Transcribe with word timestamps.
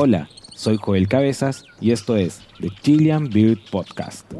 Hola, 0.00 0.28
soy 0.54 0.76
Joel 0.76 1.08
Cabezas 1.08 1.64
y 1.80 1.90
esto 1.90 2.16
es 2.16 2.46
The 2.60 2.68
Chilean 2.82 3.28
Beard 3.28 3.58
Podcast. 3.68 4.32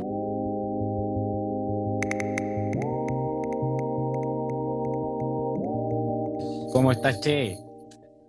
¿Cómo 6.72 6.92
estás, 6.92 7.21
Che? 7.22 7.58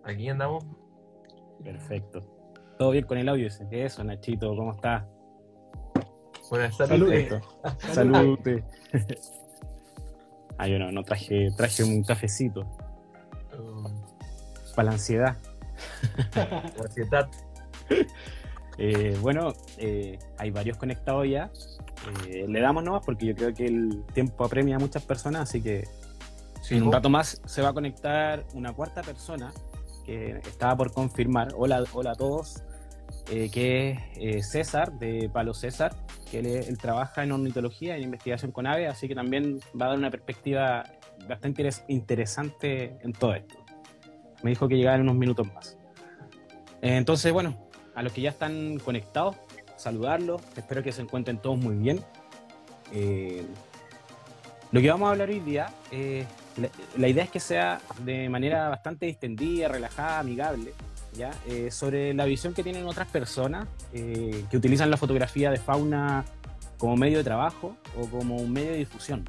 Aquí 0.06 0.28
andamos. 0.28 0.66
Perfecto. 1.64 2.24
¿Todo 2.80 2.90
bien 2.90 3.06
con 3.06 3.20
el 3.20 3.30
audio? 3.30 3.48
Eso, 3.70 4.04
Nachito, 4.04 4.56
¿cómo 4.56 4.74
estás? 4.74 5.06
Buenas 6.50 6.76
tardes. 6.76 7.30
Salud. 7.94 8.40
ah, 10.58 10.68
yo 10.68 10.80
no, 10.80 10.92
no 10.92 11.04
traje, 11.04 11.50
traje 11.56 11.84
un 11.84 12.02
cafecito. 12.02 12.62
Um. 13.56 13.86
Para 14.76 14.88
la 14.88 14.92
ansiedad. 14.94 15.38
ansiedad. 16.80 17.30
Eh, 18.82 19.18
bueno, 19.22 19.54
eh, 19.78 20.18
hay 20.38 20.52
varios 20.52 20.78
conectados 20.78 21.28
ya. 21.28 21.52
Eh, 22.28 22.46
le 22.48 22.62
damos 22.62 22.82
nomás 22.82 23.04
porque 23.06 23.26
yo 23.26 23.36
creo 23.36 23.54
que 23.54 23.66
el 23.66 24.06
tiempo 24.14 24.46
apremia 24.46 24.78
a 24.78 24.80
muchas 24.80 25.04
personas, 25.04 25.42
así 25.42 25.62
que 25.62 25.86
en 26.70 26.84
un 26.84 26.92
rato 26.92 27.10
más 27.10 27.42
se 27.46 27.62
va 27.62 27.70
a 27.70 27.74
conectar 27.74 28.46
una 28.54 28.72
cuarta 28.74 29.02
persona 29.02 29.52
que 30.06 30.40
estaba 30.48 30.78
por 30.78 30.94
confirmar. 30.94 31.50
Hola, 31.58 31.84
hola 31.94 32.12
a 32.12 32.16
todos. 32.16 32.64
que 33.26 34.00
es 34.16 34.50
César, 34.50 34.94
de 34.94 35.30
Palo 35.32 35.54
César, 35.54 35.94
que 36.32 36.40
él, 36.40 36.78
trabaja 36.78 37.24
en 37.24 37.34
ornitología 37.34 37.98
y 37.98 38.00
en 38.00 38.06
investigación 38.06 38.52
con 38.52 38.66
aves, 38.66 38.90
así 38.90 39.10
que 39.10 39.16
también 39.16 39.60
va 39.80 39.88
a 39.88 39.90
dar 39.90 39.98
una 39.98 40.10
perspectiva 40.10 40.84
bastante 41.28 41.70
interesante 41.90 42.98
en 43.02 43.12
todo 43.12 43.34
esto. 43.34 43.69
Me 44.44 44.52
dijo 44.52 44.68
que 44.68 44.76
llegaba 44.76 44.96
en 44.96 45.04
unos 45.04 45.16
minutos 45.16 45.48
más. 45.54 45.78
entonces, 46.82 47.32
bueno, 47.34 47.70
a 47.96 48.02
los 48.02 48.14
que 48.14 48.22
ya 48.22 48.30
están 48.30 48.80
conectados, 48.80 49.36
saludarlos, 49.76 50.42
espero 50.56 50.84
que 50.84 50.92
se 50.92 51.02
encuentren 51.02 51.38
todos 51.38 51.58
muy 51.58 51.76
bien. 51.76 52.00
Eh, 52.94 53.46
lo 54.72 54.82
que 54.82 54.90
vamos 54.90 55.08
a 55.08 55.12
hablar 55.12 55.30
hoy 55.30 55.40
día, 55.40 55.74
eh, 55.92 56.26
la, 56.98 57.08
idea 57.08 57.24
es 57.24 57.30
que 57.30 57.40
sea 57.40 57.82
de 58.04 58.30
manera 58.30 58.70
bastante 58.70 59.06
distendida, 59.06 59.68
relajada, 59.68 60.20
amigable, 60.20 60.74
¿ya? 61.14 61.32
Eh, 61.48 61.72
sobre 61.72 62.14
la 62.14 62.26
visión 62.26 62.54
que 62.54 62.64
tienen 62.64 62.86
otras 62.86 63.08
personas 63.08 63.68
que 63.92 64.48
utilizan 64.58 64.92
la 64.92 64.98
fotografía 64.98 65.50
de 65.50 65.58
fauna 65.58 66.24
como 66.78 66.96
medio 66.96 67.18
de 67.18 67.24
trabajo 67.24 67.76
o 67.98 68.08
como 68.08 68.38
un 68.38 68.54
medio 68.54 68.72
de 68.72 68.78
difusión. 68.78 69.26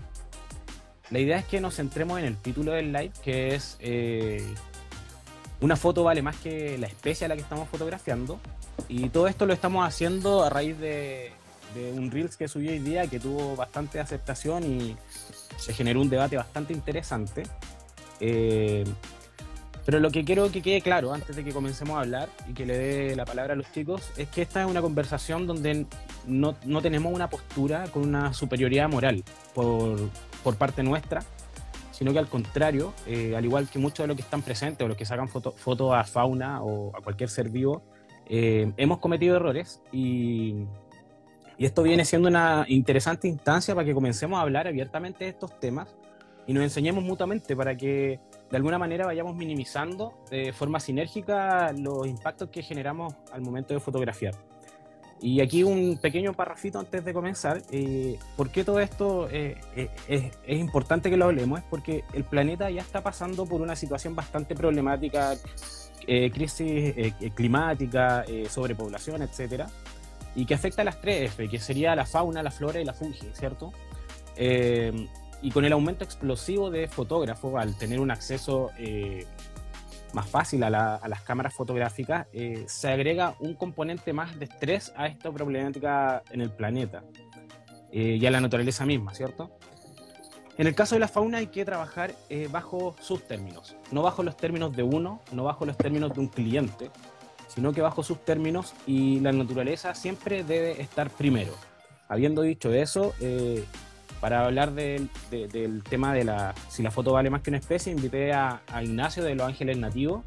La 1.10 1.18
idea 1.18 1.38
es 1.38 1.44
que 1.44 1.60
nos 1.60 1.74
centremos 1.74 2.18
en 2.20 2.26
el 2.26 2.36
título 2.36 2.72
del 2.72 2.92
live, 2.92 3.12
que 3.24 3.54
es 3.54 3.78
una 5.60 5.76
foto 5.76 6.04
vale 6.04 6.22
más 6.22 6.36
que 6.36 6.78
la 6.78 6.86
especie 6.86 7.26
a 7.26 7.28
la 7.28 7.36
que 7.36 7.42
estamos 7.42 7.68
fotografiando. 7.68 8.40
Y 8.88 9.08
todo 9.10 9.28
esto 9.28 9.46
lo 9.46 9.52
estamos 9.52 9.86
haciendo 9.86 10.42
a 10.42 10.50
raíz 10.50 10.78
de, 10.78 11.32
un 11.94 12.10
Reels 12.10 12.36
que 12.36 12.48
subí 12.48 12.68
hoy 12.68 12.78
día 12.78 13.06
que 13.06 13.20
tuvo 13.20 13.54
bastante 13.56 14.00
aceptación 14.00 14.64
y 14.64 14.96
se 15.56 15.72
generó 15.72 16.00
un 16.00 16.08
debate 16.08 16.36
bastante 16.36 16.72
interesante. 16.72 17.42
Eh, 18.20 18.84
pero 19.84 19.98
lo 19.98 20.10
que 20.10 20.24
quiero 20.24 20.50
que 20.50 20.62
quede 20.62 20.82
claro 20.82 21.12
antes 21.12 21.36
de 21.36 21.44
que 21.44 21.52
comencemos 21.52 21.96
a 21.96 22.00
hablar 22.00 22.28
y 22.48 22.52
que 22.52 22.66
le 22.66 22.76
dé 22.76 23.16
la 23.16 23.24
palabra 23.24 23.54
a 23.54 23.56
los 23.56 23.70
chicos 23.72 24.10
es 24.16 24.28
que 24.28 24.42
esta 24.42 24.62
es 24.62 24.68
una 24.68 24.82
conversación 24.82 25.46
donde 25.46 25.86
no, 26.26 26.54
no 26.64 26.82
tenemos 26.82 27.12
una 27.12 27.28
postura 27.28 27.84
con 27.88 28.02
una 28.02 28.32
superioridad 28.34 28.88
moral 28.88 29.24
por, 29.54 29.98
por 30.44 30.56
parte 30.56 30.82
nuestra, 30.82 31.24
sino 32.00 32.14
que 32.14 32.18
al 32.18 32.28
contrario, 32.28 32.94
eh, 33.06 33.36
al 33.36 33.44
igual 33.44 33.68
que 33.68 33.78
muchos 33.78 34.04
de 34.04 34.06
los 34.06 34.16
que 34.16 34.22
están 34.22 34.40
presentes 34.40 34.82
o 34.82 34.88
los 34.88 34.96
que 34.96 35.04
sacan 35.04 35.28
fotos 35.28 35.94
a 35.94 36.02
fauna 36.04 36.62
o 36.62 36.96
a 36.96 37.02
cualquier 37.02 37.28
ser 37.28 37.50
vivo, 37.50 37.82
eh, 38.26 38.72
hemos 38.78 39.00
cometido 39.00 39.36
errores 39.36 39.82
y, 39.92 40.64
y, 41.58 41.66
esto 41.66 41.82
viene 41.82 42.06
siendo 42.06 42.28
una 42.28 42.64
interesante 42.68 43.28
instancia 43.28 43.74
para 43.74 43.84
que 43.84 43.92
comencemos 43.92 44.38
a 44.38 44.42
hablar 44.42 44.66
abiertamente 44.66 45.24
de 45.24 45.30
estos 45.30 45.60
temas 45.60 45.94
y 46.46 46.54
nos 46.54 46.62
enseñemos 46.62 47.04
mutuamente 47.04 47.54
para 47.54 47.76
que 47.76 48.18
de 48.50 48.56
alguna 48.56 48.78
manera 48.78 49.04
vayamos 49.04 49.36
minimizando 49.36 50.14
de 50.30 50.54
forma 50.54 50.80
sinérgica 50.80 51.70
los 51.74 52.06
impactos 52.06 52.48
que 52.48 52.62
generamos 52.62 53.14
al 53.30 53.42
momento 53.42 53.74
de 53.74 53.80
fotografiar. 53.80 54.34
Y 55.22 55.40
aquí 55.42 55.62
un 55.62 55.98
pequeño 55.98 56.32
parrafito 56.32 56.78
antes 56.78 57.04
de 57.04 57.12
comenzar. 57.12 57.62
Eh, 57.70 58.18
¿Por 58.36 58.50
qué 58.50 58.64
todo 58.64 58.80
esto 58.80 59.28
eh, 59.30 59.60
eh, 59.76 59.90
es, 60.46 60.58
importante 60.58 61.10
que 61.10 61.16
lo 61.16 61.26
hablemos? 61.26 61.58
Es 61.58 61.64
porque 61.68 62.04
el 62.14 62.24
planeta 62.24 62.70
ya 62.70 62.80
está 62.80 63.02
pasando 63.02 63.44
por 63.44 63.60
una 63.60 63.76
situación 63.76 64.14
bastante 64.14 64.54
problemática, 64.54 65.36
crisis 66.06 66.94
climática, 67.34 68.24
sobrepoblación, 68.48 69.22
etcétera, 69.22 69.68
y 70.34 70.44
que 70.44 70.54
afecta 70.54 70.82
a 70.82 70.84
las 70.84 71.00
tres 71.00 71.30
F, 71.30 71.48
que 71.48 71.60
sería 71.60 71.94
la 71.94 72.06
fauna, 72.06 72.42
la 72.42 72.50
flora 72.50 72.80
y 72.80 72.84
la 72.84 72.94
fungi, 72.94 73.28
¿cierto? 73.34 73.72
y 75.42 75.50
con 75.52 75.64
el 75.64 75.72
aumento 75.72 76.02
explosivo 76.02 76.70
de 76.70 76.88
fotógrafos, 76.88 77.54
al 77.56 77.76
tener 77.76 78.00
un 78.00 78.10
acceso 78.10 78.70
más 80.14 80.28
fácil 80.28 80.62
a, 80.62 80.70
las 80.70 81.22
cámaras 81.22 81.54
fotográficas, 81.54 82.26
eh, 82.32 82.64
se 82.66 82.88
agrega 82.88 83.34
un 83.40 83.54
componente 83.54 84.12
más 84.12 84.38
de 84.38 84.46
estrés 84.46 84.92
a 84.96 85.06
esta 85.06 85.30
problemática 85.30 86.22
en 86.30 86.40
el 86.40 86.50
planeta 86.50 87.02
eh, 87.92 88.18
y 88.20 88.26
a 88.26 88.30
la 88.30 88.40
naturaleza 88.40 88.86
misma, 88.86 89.14
¿cierto? 89.14 89.50
En 90.58 90.66
el 90.66 90.74
caso 90.74 90.94
de 90.94 91.00
la 91.00 91.08
fauna 91.08 91.38
hay 91.38 91.46
que 91.46 91.64
trabajar 91.64 92.14
eh, 92.28 92.48
bajo 92.50 92.94
sus 93.00 93.26
términos, 93.26 93.76
no 93.90 94.02
bajo 94.02 94.22
los 94.22 94.36
términos 94.36 94.76
de 94.76 94.82
uno, 94.82 95.20
no 95.32 95.44
bajo 95.44 95.64
los 95.64 95.76
términos 95.76 96.12
de 96.12 96.20
un 96.20 96.28
cliente, 96.28 96.90
sino 97.48 97.72
que 97.72 97.80
bajo 97.80 98.02
sus 98.02 98.24
términos 98.24 98.74
y 98.86 99.20
la 99.20 99.32
naturaleza 99.32 99.94
siempre 99.94 100.44
debe 100.44 100.80
estar 100.80 101.10
primero. 101.10 101.52
Habiendo 102.08 102.42
dicho 102.42 102.72
eso, 102.72 103.14
para 104.20 104.44
hablar 104.44 104.72
del, 104.72 105.08
tema 105.88 106.12
de 106.12 106.24
la, 106.24 106.54
si 106.68 106.82
la 106.82 106.90
foto 106.90 107.12
vale 107.12 107.30
más 107.30 107.40
que 107.40 107.50
una 107.50 107.58
especie, 107.58 107.90
invité 107.92 108.32
a, 108.32 108.60
Ignacio 108.82 109.24
de 109.24 109.34
Los 109.34 109.46
Ángeles 109.46 109.78
Nativos 109.78 110.22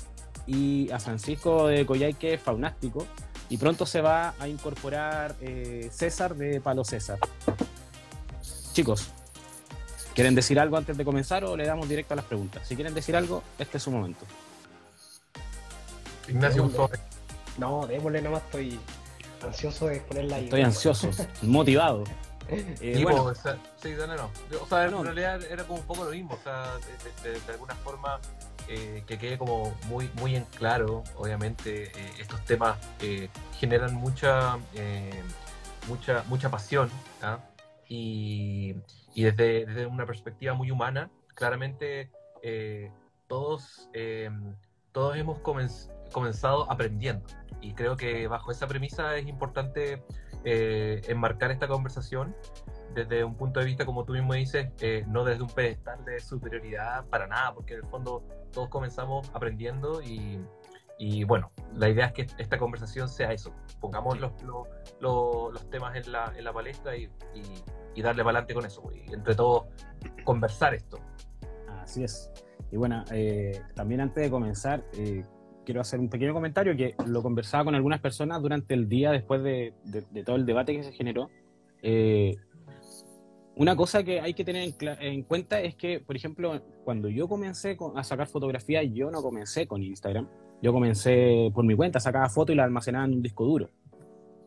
y 0.48 0.90
a 0.92 1.00
Francisco 1.00 1.68
de 1.68 1.86
Coyhaique 1.86 2.38
Faunástico. 2.38 3.06
Y 3.50 3.58
pronto 3.58 3.86
se 3.86 4.02
va 4.02 4.34
a 4.40 4.48
incorporar 4.48 5.36
eh, 5.42 5.90
César 5.92 6.36
de 6.36 6.60
Palo 6.60 6.84
César. 6.84 7.20
Chicos, 8.74 9.12
¿quieren 10.16 10.34
decir 10.34 10.60
algo 10.60 10.78
antes 10.78 10.98
de 10.98 11.06
comenzar 11.06 11.44
o 11.44 11.56
le 11.56 11.68
damos 11.68 11.88
directo 11.88 12.16
a 12.16 12.18
las 12.18 12.26
preguntas? 12.26 12.68
Si 12.68 12.76
quieren 12.76 12.96
decir 12.96 13.16
algo, 13.16 13.44
este 13.60 13.78
es 13.78 13.84
su 13.84 13.92
momento. 13.92 14.26
Ignacio, 16.28 16.64
un 16.64 16.74
No, 17.60 17.86
démosle 17.86 18.22
nomás, 18.24 18.42
estoy 18.44 18.80
ansioso 19.46 19.88
de 19.88 20.00
ponerla 20.00 20.38
ahí. 20.38 20.46
Estoy 20.46 20.62
ansioso, 20.62 21.12
motivado. 21.44 22.06
Eh, 22.50 23.00
bueno. 23.04 23.24
o 23.24 23.36
sea, 23.36 23.58
sí, 23.78 23.94
no, 23.98 24.08
no. 24.08 24.30
O 24.62 24.68
sea, 24.68 24.86
en 24.86 25.04
realidad 25.04 25.42
era 25.44 25.64
como 25.64 25.80
un 25.80 25.86
poco 25.86 26.06
lo 26.06 26.12
mismo. 26.12 26.34
O 26.34 26.44
sea, 26.44 26.78
de, 27.24 27.52
alguna 27.52 27.76
forma 27.76 28.20
eh, 28.68 29.04
que 29.08 29.18
quede 29.18 29.38
como 29.38 29.76
muy, 29.88 30.10
muy 30.16 30.36
en 30.36 30.46
claro, 30.46 31.04
obviamente, 31.16 31.86
eh, 31.86 32.14
estos 32.20 32.44
temas 32.46 32.78
generan 33.60 33.94
mucha, 33.96 34.58
mucha, 35.88 36.24
mucha 36.28 36.50
pasión. 36.50 36.90
¿ah? 37.22 37.40
Y, 37.88 38.76
y 39.14 39.24
desde, 39.24 39.66
desde, 39.66 39.86
una 39.86 40.06
perspectiva 40.06 40.54
muy 40.54 40.72
humana, 40.72 41.10
claramente 41.36 42.10
todos, 43.28 43.90
todos 44.92 45.18
hemos 45.18 45.40
comenzado 45.40 46.72
aprendiendo. 46.72 47.26
Y 47.62 47.74
creo 47.74 47.96
que 47.96 48.28
bajo 48.28 48.52
esa 48.52 48.68
premisa 48.68 49.16
es 49.18 49.26
importante 49.28 50.04
eh, 50.46 51.02
enmarcar 51.08 51.52
esta 51.52 51.68
conversación 51.68 52.36
desde 52.94 53.24
un 53.24 53.36
punto 53.36 53.60
de 53.60 53.66
vista, 53.66 53.86
como 53.86 54.06
tú 54.06 54.14
mismo 54.14 54.34
dices, 54.34 54.70
eh, 54.80 55.04
no 55.08 55.24
desde 55.24 55.44
un 55.44 55.50
pedestal 55.50 56.04
de 56.06 56.20
superioridad 56.20 57.06
para 57.06 57.28
nada, 57.28 57.54
porque 57.54 57.74
en 57.74 57.80
el 57.80 57.86
fondo 57.88 58.24
todos 58.52 58.70
comenzamos 58.70 59.30
aprendiendo 59.34 60.02
y, 60.02 60.40
y 61.00 61.24
bueno, 61.24 61.52
la 61.74 61.90
idea 61.90 62.08
es 62.08 62.14
que 62.14 62.28
esta 62.38 62.58
conversación 62.58 63.10
sea 63.10 63.32
eso, 63.32 63.54
pongamos 63.80 64.20
los, 64.20 64.32
los, 64.44 64.68
los, 65.00 65.70
temas 65.70 65.96
en 65.96 66.12
la, 66.12 66.32
en 66.36 66.44
la 66.44 66.54
palestra 66.54 66.96
y, 66.96 67.10
y, 67.96 68.02
darle 68.02 68.24
para 68.24 68.40
adelante 68.40 68.54
con 68.54 68.66
eso, 68.66 68.84
y 68.94 69.14
entre 69.14 69.34
todos 69.36 69.66
conversar 70.24 70.74
esto. 70.74 71.00
Así 71.82 72.04
es. 72.04 72.32
Y 72.72 72.78
bueno, 72.78 73.04
eh, 73.12 73.62
también 73.76 74.02
antes 74.02 74.24
de 74.24 74.30
comenzar, 74.30 74.84
quiero 75.66 75.82
hacer 75.82 76.00
un 76.00 76.10
pequeño 76.10 76.34
comentario 76.34 76.76
que 76.76 76.96
lo 77.08 77.22
conversaba 77.22 77.66
con 77.66 77.76
algunas 77.76 78.00
personas 78.00 78.42
durante 78.42 78.74
el 78.74 78.88
día 78.88 79.12
después 79.12 79.44
de, 79.44 79.74
todo 80.26 80.36
el 80.36 80.46
debate 80.46 80.76
que 80.76 80.84
se 80.84 80.92
generó. 80.92 81.30
Eh, 81.82 82.36
una 83.56 83.76
cosa 83.76 84.04
que 84.04 84.20
hay 84.20 84.34
que 84.34 84.44
tener 84.44 84.74
en, 84.82 85.24
cuenta 85.24 85.62
es 85.62 85.76
que, 85.76 86.00
por 86.00 86.16
ejemplo, 86.16 86.62
cuando 86.84 87.08
yo 87.08 87.28
comencé 87.28 87.78
a 87.96 88.04
sacar 88.04 88.28
fotografías, 88.28 88.86
yo 88.92 89.12
no 89.12 89.22
comencé 89.22 89.68
con 89.68 89.84
Instagram. 89.84 90.28
Yo 90.62 90.74
comencé 90.74 91.52
por 91.54 91.66
mi 91.66 91.76
cuenta, 91.76 92.00
sacaba 92.00 92.30
fotos 92.30 92.54
y 92.54 92.58
las 92.58 92.66
almacenaba 92.66 93.06
en 93.06 93.14
un 93.14 93.22
disco 93.22 93.46
duro. 93.46 93.70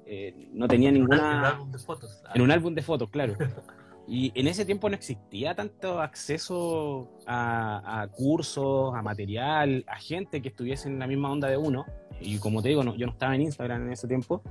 Eh, 0.07 0.49
no 0.53 0.67
tenía 0.67 0.91
ninguna... 0.91 1.17
En 1.19 1.39
un 1.39 1.45
álbum 1.45 1.71
de 1.71 1.79
fotos. 1.79 2.23
En 2.35 2.43
un 2.43 2.51
álbum 2.51 2.75
de 2.75 2.83
fotos, 2.83 3.11
claro. 3.11 3.35
Y 4.09 4.33
en 4.39 4.47
ese 4.47 4.65
tiempo 4.65 4.89
no 4.89 4.95
existía 4.95 5.55
tanto 5.55 6.01
acceso 6.01 7.09
a, 7.27 8.07
cursos, 8.13 8.95
a 8.95 9.03
material, 9.03 9.85
a 9.89 9.97
gente 9.97 10.41
que 10.41 10.49
estuviese 10.49 10.89
en 10.89 10.99
la 10.99 11.07
misma 11.07 11.31
onda 11.31 11.49
de 11.49 11.57
uno. 11.57 11.85
y 12.21 12.39
como 12.39 12.63
te 12.63 12.69
digo, 12.69 12.85
no, 12.85 12.95
yo 12.97 13.07
no 13.07 13.13
estaba 13.13 13.35
en 13.35 13.43
Instagram 13.43 13.87
en 13.87 13.93
ese 13.93 14.07
tiempo, 14.07 14.43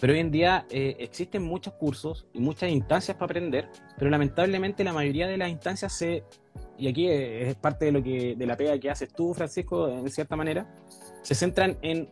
pero 0.00 0.12
hoy 0.12 0.18
en 0.18 0.30
día 0.30 0.66
eh, 0.70 0.96
existen 0.98 1.42
muchos 1.42 1.74
cursos 1.74 2.26
y 2.34 2.40
muchas 2.40 2.70
instancias 2.70 3.16
para 3.16 3.26
aprender, 3.26 3.70
pero 3.96 4.10
lamentablemente 4.10 4.84
la 4.84 4.92
mayoría 4.92 5.26
de 5.26 5.38
las 5.38 5.48
instancias 5.48 5.92
se, 5.92 6.24
y 6.76 6.88
aquí 6.88 7.08
es 7.08 7.54
parte 7.54 7.86
de 7.86 7.92
lo 7.92 8.02
que 8.02 8.34
de 8.36 8.46
la 8.46 8.56
pega 8.56 8.78
que 8.78 8.90
haces 8.90 9.12
tú, 9.12 9.32
Francisco, 9.32 9.88
en 9.88 10.08
cierta 10.10 10.36
manera, 10.36 10.68
se 11.22 11.34
centran 11.34 11.78
en 11.80 12.10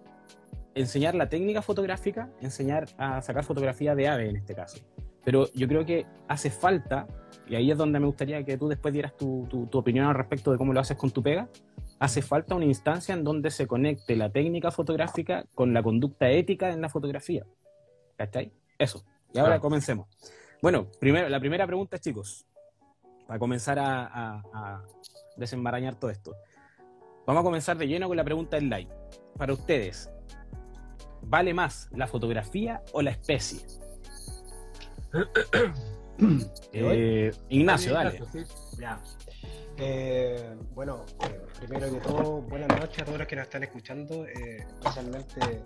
enseñar 0.75 1.15
la 1.15 1.29
técnica 1.29 1.61
fotográfica, 1.61 2.31
enseñar 2.41 2.87
a 2.97 3.21
sacar 3.21 3.45
fotografía 3.45 3.95
de 3.95 4.09
ave 4.09 4.31
en 4.31 4.37
este 4.37 4.55
caso. 4.55 4.79
Pero 5.25 5.51
yo 5.55 5.67
creo 5.69 5.85
que 5.85 6.07
hace 6.29 6.51
falta, 6.51 7.07
y 7.49 7.55
ahí 7.55 7.71
es 7.71 7.79
donde 7.79 7.99
me 7.99 8.07
gustaría 8.07 8.45
que 8.45 8.59
tú 8.59 8.69
después 8.69 8.93
dieras 8.93 9.17
tu, 9.17 9.47
tu 9.71 9.79
opinión 9.79 10.07
al 10.07 10.15
respecto 10.15 10.53
de 10.53 10.59
cómo 10.59 10.73
lo 10.73 10.81
haces 10.81 10.97
con 10.97 11.11
tu 11.11 11.23
pega, 11.23 11.49
hace 11.99 12.23
falta 12.23 12.55
una 12.55 12.67
instancia 12.67 13.15
en 13.15 13.25
donde 13.25 13.51
se 13.51 13.67
conecte 13.67 14.17
la 14.17 14.31
técnica 14.31 14.71
fotográfica 14.71 15.45
con 15.55 15.73
la 15.73 15.83
conducta 15.83 16.29
ética 16.29 16.71
en 16.71 16.81
la 16.81 16.89
fotografía. 16.89 17.45
¿Cachai? 18.17 18.53
Eso. 18.79 19.05
Y 19.33 19.39
ahora 19.39 19.59
comencemos. 19.59 20.09
Bueno, 20.63 20.89
primero, 21.01 21.29
la 21.29 21.41
primera 21.41 21.67
pregunta, 21.67 21.99
chicos, 21.99 22.47
para 23.27 23.39
comenzar 23.39 23.79
a, 23.79 24.83
desenmarañar 25.37 25.97
todo 25.97 26.11
esto. 26.11 26.37
Vamos 27.27 27.41
a 27.41 27.45
comenzar 27.45 27.77
de 27.77 27.89
lleno 27.89 28.07
con 28.07 28.17
la 28.17 28.25
pregunta 28.25 28.57
del 28.57 28.71
like. 28.71 28.93
Para 29.37 29.53
ustedes, 29.53 30.11
¿vale 31.23 31.53
más 31.55 31.89
la 31.93 32.07
fotografía 32.07 32.83
o 32.93 33.03
la 33.03 33.11
especie? 33.11 33.61
Eh, 36.73 37.33
Ignacio, 37.49 37.93
dale. 37.93 38.21
Ya. 38.79 39.01
Eh, 39.77 40.57
bueno, 40.73 41.05
eh, 41.25 41.43
primero 41.59 41.91
que 41.91 41.99
todo, 41.99 42.43
buenas 42.43 42.69
noches 42.69 43.03
a 43.03 43.05
todos 43.05 43.19
los 43.19 43.27
que 43.27 43.37
nos 43.37 43.45
están 43.45 43.65
escuchando, 43.65 44.25
eh, 44.27 44.59
especialmente 44.59 45.65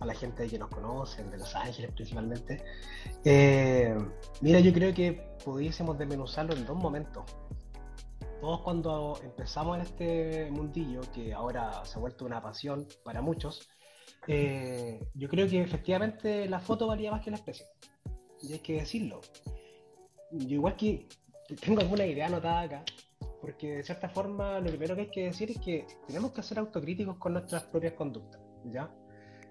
a 0.00 0.06
la 0.06 0.14
gente 0.14 0.48
que 0.48 0.58
nos 0.58 0.70
conocen, 0.70 1.30
de 1.30 1.38
Los 1.38 1.54
Ángeles 1.54 1.92
principalmente. 1.92 2.64
mira, 4.40 4.60
yo 4.60 4.72
creo 4.72 4.94
que 4.94 5.36
pudiésemos 5.44 5.98
desmenuzarlo 5.98 6.54
en 6.54 6.64
dos 6.64 6.76
momentos. 6.76 7.24
Todos 8.40 8.62
cuando 8.62 9.20
empezamos 9.22 9.76
en 9.76 9.82
este 9.82 10.50
mundillo, 10.50 11.00
que 11.14 11.32
ahora 11.32 11.84
se 11.84 11.98
ha 11.98 12.00
vuelto 12.00 12.24
una 12.24 12.42
pasión 12.42 12.88
para 13.04 13.20
muchos, 13.20 13.68
yo 14.26 15.28
creo 15.28 15.48
que 15.48 15.60
efectivamente 15.60 16.48
la 16.48 16.58
foto 16.58 16.86
valía 16.86 17.12
más 17.12 17.22
que 17.22 17.30
la 17.30 17.36
especie. 17.36 17.66
Y 18.42 18.52
hay 18.52 18.58
que 18.58 18.74
decirlo. 18.74 19.20
Yo 20.32 20.54
igual 20.56 20.76
que 20.76 21.08
tengo 21.60 21.80
alguna 21.80 22.06
idea 22.06 22.26
anotada 22.26 22.60
acá, 22.62 22.84
porque 23.40 23.76
de 23.76 23.82
cierta 23.82 24.08
forma 24.08 24.60
lo 24.60 24.68
primero 24.68 24.94
que 24.94 25.02
hay 25.02 25.10
que 25.10 25.24
decir 25.24 25.50
es 25.50 25.58
que 25.58 25.86
tenemos 26.06 26.32
que 26.32 26.42
ser 26.42 26.58
autocríticos 26.58 27.16
con 27.18 27.34
nuestras 27.34 27.64
propias 27.64 27.94
conductas, 27.94 28.40
¿ya? 28.64 28.90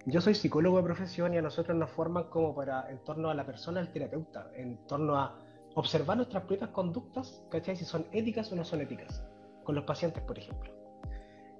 Yo 0.06 0.20
soy 0.20 0.34
psicólogo 0.34 0.78
de 0.78 0.84
profesión 0.84 1.34
y 1.34 1.38
a 1.38 1.42
nosotros 1.42 1.78
nos 1.78 1.92
forman 1.92 2.24
como 2.30 2.56
para, 2.56 2.90
en 2.90 3.04
torno 3.04 3.30
a 3.30 3.36
la 3.36 3.46
persona, 3.46 3.80
el 3.80 3.92
terapeuta, 3.92 4.50
en 4.56 4.78
torno 4.88 5.16
a 5.16 5.38
observar 5.76 6.18
nuestras 6.18 6.44
propias 6.44 6.72
conductas, 6.72 7.44
¿cachai? 7.52 7.76
Si 7.76 7.86
son 7.86 8.08
éticas 8.12 8.52
o 8.52 8.56
no 8.56 8.66
son 8.66 8.82
éticas, 8.82 9.24
con 9.64 9.76
los 9.76 9.84
pacientes, 9.84 10.24
por 10.24 10.40
ejemplo. 10.40 10.74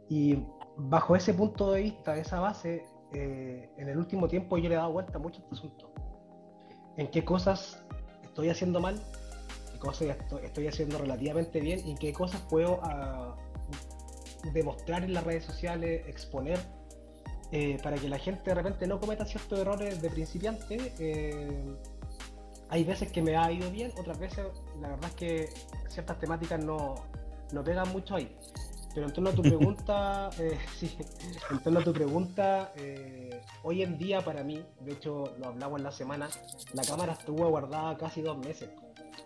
Y 0.10 0.44
bajo 0.76 1.16
ese 1.16 1.34
punto 1.36 1.72
de 1.72 1.82
vista, 1.82 2.18
esa 2.18 2.40
base, 2.40 2.84
eh, 3.14 3.70
en 3.78 3.90
el 3.90 3.98
último 3.98 4.28
tiempo 4.28 4.58
yo 4.58 4.70
le 4.70 4.76
he 4.76 4.78
dado 4.78 4.92
vuelta 4.92 5.20
mucho 5.20 5.40
a 5.40 5.44
este 5.44 5.56
asunto. 5.56 5.94
En 6.98 7.08
qué 7.10 7.24
cosas 7.24 7.80
estoy 8.24 8.50
haciendo 8.50 8.80
mal 8.80 9.02
cosas 9.82 10.16
estoy 10.44 10.68
haciendo 10.68 10.98
relativamente 11.00 11.60
bien 11.60 11.86
y 11.86 11.96
qué 11.96 12.14
cosas 12.14 12.40
puedo 12.50 12.80
ah, 12.84 13.36
demostrar 14.54 15.04
en 15.04 15.14
las 15.14 15.24
redes 15.26 15.44
sociales, 15.44 16.08
exponer, 16.08 16.60
eh, 17.52 17.78
para 17.84 17.98
que 17.98 18.08
la 18.08 18.18
gente 18.18 18.44
de 18.46 18.56
repente 18.56 18.88
no 18.88 19.00
cometa 19.00 19.26
ciertos 19.26 19.60
errores 19.60 20.02
de 20.02 20.10
principiante. 20.10 20.94
Eh, 21.00 21.76
hay 22.70 22.86
veces 22.86 23.12
que 23.12 23.22
me 23.22 23.36
ha 23.36 23.52
ido 23.52 23.70
bien, 23.70 23.92
otras 24.00 24.18
veces 24.18 24.46
la 24.80 24.90
verdad 24.90 25.10
es 25.10 25.16
que 25.16 25.50
ciertas 25.90 26.18
temáticas 26.20 26.64
no, 26.64 26.96
no 27.52 27.64
pegan 27.64 27.92
mucho 27.92 28.16
ahí. 28.16 28.34
Pero 28.94 29.08
en 29.08 29.14
torno 29.14 29.30
a 29.30 29.34
tu 29.34 29.42
pregunta, 29.42 30.30
eh, 30.40 30.58
sí, 30.78 30.98
en 31.50 31.60
torno 31.60 31.80
a 31.80 31.84
tu 31.84 31.94
pregunta, 31.94 32.74
hoy 33.64 33.84
en 33.84 33.98
día 33.98 34.22
para 34.22 34.44
mí, 34.44 34.64
de 34.82 34.92
hecho 34.94 35.34
lo 35.40 35.48
hablamos 35.48 35.80
en 35.80 35.84
la 35.84 35.92
semana, 35.92 36.30
la 36.74 36.84
cámara 36.84 37.14
estuvo 37.14 37.48
guardada 37.50 37.98
casi 37.98 38.22
dos 38.22 38.38
meses. 38.38 38.70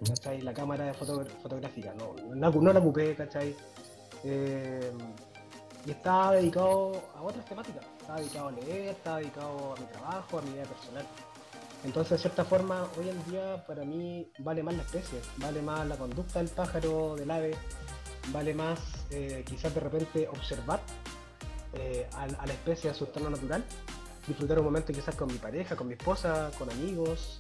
¿cachai? 0.08 0.42
La 0.42 0.54
cámara 0.54 0.86
de 0.86 0.94
fotográfica, 0.94 1.94
no, 1.94 2.16
no, 2.36 2.74
la 2.74 2.80
ocupé, 2.80 3.16
¿cachai? 3.16 3.56
Eh, 4.24 4.92
y 5.86 5.92
estaba 5.92 6.34
dedicado 6.34 7.04
a 7.16 7.22
otras 7.22 7.46
temáticas, 7.46 7.86
estaba 8.00 8.20
dedicado 8.20 8.48
a 8.48 8.52
leer, 8.52 8.90
estaba 8.90 9.18
dedicado 9.20 9.76
a 9.76 9.80
mi 9.80 9.86
trabajo, 9.86 10.40
a 10.40 10.42
mi 10.42 10.52
vida 10.52 10.64
personal. 10.64 11.06
Entonces, 11.84 12.12
de 12.12 12.18
cierta 12.18 12.44
forma, 12.44 12.88
hoy 12.98 13.10
en 13.10 13.32
día 13.32 13.64
para 13.68 13.86
mí 13.86 14.28
vale 14.40 14.64
más 14.64 14.76
la 14.76 14.82
especie, 14.82 15.20
vale 15.38 15.62
más 15.62 15.88
la 15.88 15.96
conducta 15.96 16.40
del 16.40 16.50
pájaro, 16.50 17.16
del 17.16 17.30
ave, 17.30 17.56
vale 18.32 18.54
más 18.54 18.80
eh, 19.12 19.44
quizás 19.46 19.74
de 19.74 19.80
repente 19.80 20.28
observar 20.28 20.82
eh, 21.74 22.08
a, 22.14 22.28
la 22.28 22.54
especie 22.54 22.90
a 22.90 22.94
su 22.94 23.06
entorno 23.06 23.30
natural, 23.30 23.64
disfrutar 24.28 24.60
un 24.60 24.66
momento 24.66 24.94
quizás 24.94 25.16
con 25.16 25.28
mi 25.28 25.38
pareja, 25.38 25.76
con 25.76 25.88
mi 25.88 25.94
esposa, 25.94 26.52
con 26.58 26.70
amigos, 26.70 27.40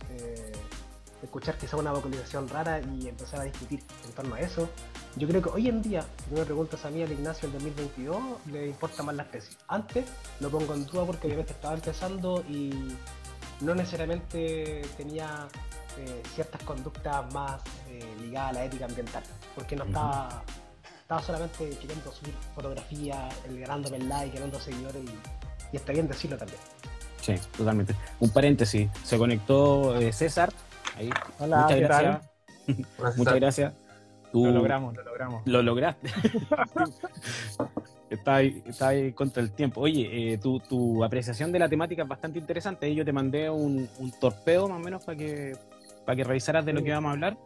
escuchar 1.23 1.57
quizá 1.57 1.77
una 1.77 1.91
vocalización 1.91 2.47
rara 2.49 2.79
y 2.79 3.07
empezar 3.07 3.41
a 3.41 3.43
discutir 3.43 3.81
en 4.05 4.11
torno 4.11 4.35
a 4.35 4.39
eso. 4.39 4.69
Yo 5.15 5.27
creo 5.27 5.41
que 5.41 5.49
hoy 5.49 5.69
en 5.69 5.81
día, 5.81 6.05
si 6.27 6.35
me 6.35 6.43
preguntas 6.43 6.83
a 6.85 6.89
mí, 6.89 7.01
al 7.01 7.11
Ignacio 7.11 7.49
del 7.49 7.63
2022, 7.63 8.17
le 8.51 8.67
importa 8.67 9.03
más 9.03 9.15
la 9.15 9.23
especie. 9.23 9.57
Antes 9.67 10.05
lo 10.39 10.49
pongo 10.49 10.73
en 10.73 10.85
duda 10.85 11.05
porque 11.05 11.27
obviamente 11.27 11.53
estaba 11.53 11.73
empezando 11.73 12.43
y 12.49 12.95
no 13.61 13.73
necesariamente 13.73 14.81
tenía 14.97 15.47
eh, 15.97 16.21
ciertas 16.33 16.61
conductas 16.63 17.33
más 17.33 17.61
eh, 17.87 18.03
ligadas 18.21 18.51
a 18.51 18.53
la 18.53 18.65
ética 18.65 18.85
ambiental, 18.85 19.23
porque 19.55 19.75
no 19.77 19.85
estaba, 19.85 20.43
estaba 21.05 21.21
solamente 21.21 21.69
queriendo 21.79 22.11
subir 22.11 22.33
fotografías, 22.55 23.35
ganándome 23.47 23.97
el 23.97 24.09
like, 24.09 24.35
ganando 24.35 24.59
seguidores 24.59 25.03
y, 25.03 25.09
y 25.71 25.77
está 25.77 25.93
bien 25.93 26.07
decirlo 26.07 26.35
también. 26.35 26.59
Sí, 27.21 27.35
totalmente. 27.55 27.95
Un 28.19 28.31
paréntesis, 28.31 28.89
se 29.03 29.17
conectó 29.17 29.95
eh, 29.97 30.11
César 30.11 30.51
Hola, 31.39 31.61
Muchas 31.61 31.79
gracias. 31.79 32.29
Muchas 33.17 33.35
gracias. 33.35 33.73
Lo 34.33 34.51
logramos, 34.51 34.95
lo 34.95 35.03
logramos. 35.03 35.41
Lo 35.45 35.61
lograste. 35.61 36.09
está, 38.09 38.35
ahí, 38.35 38.63
está 38.65 38.87
ahí 38.87 39.13
contra 39.13 39.43
el 39.43 39.51
tiempo. 39.51 39.81
Oye, 39.81 40.33
eh, 40.33 40.39
tu, 40.39 41.03
apreciación 41.03 41.51
de 41.51 41.59
la 41.59 41.69
temática 41.69 42.01
es 42.01 42.07
bastante 42.07 42.39
interesante. 42.39 42.93
Yo 42.95 43.05
te 43.05 43.13
mandé 43.13 43.49
un, 43.49 43.87
un 43.99 44.11
torpeo 44.19 44.67
más 44.67 44.77
o 44.77 44.83
menos 44.83 45.05
para 45.05 45.17
que, 45.17 45.55
para 46.03 46.15
que 46.15 46.23
revisaras 46.23 46.65
de 46.65 46.73
lo 46.73 46.83
que 46.83 46.91
vamos 46.91 47.09
a 47.09 47.11
hablar. 47.11 47.37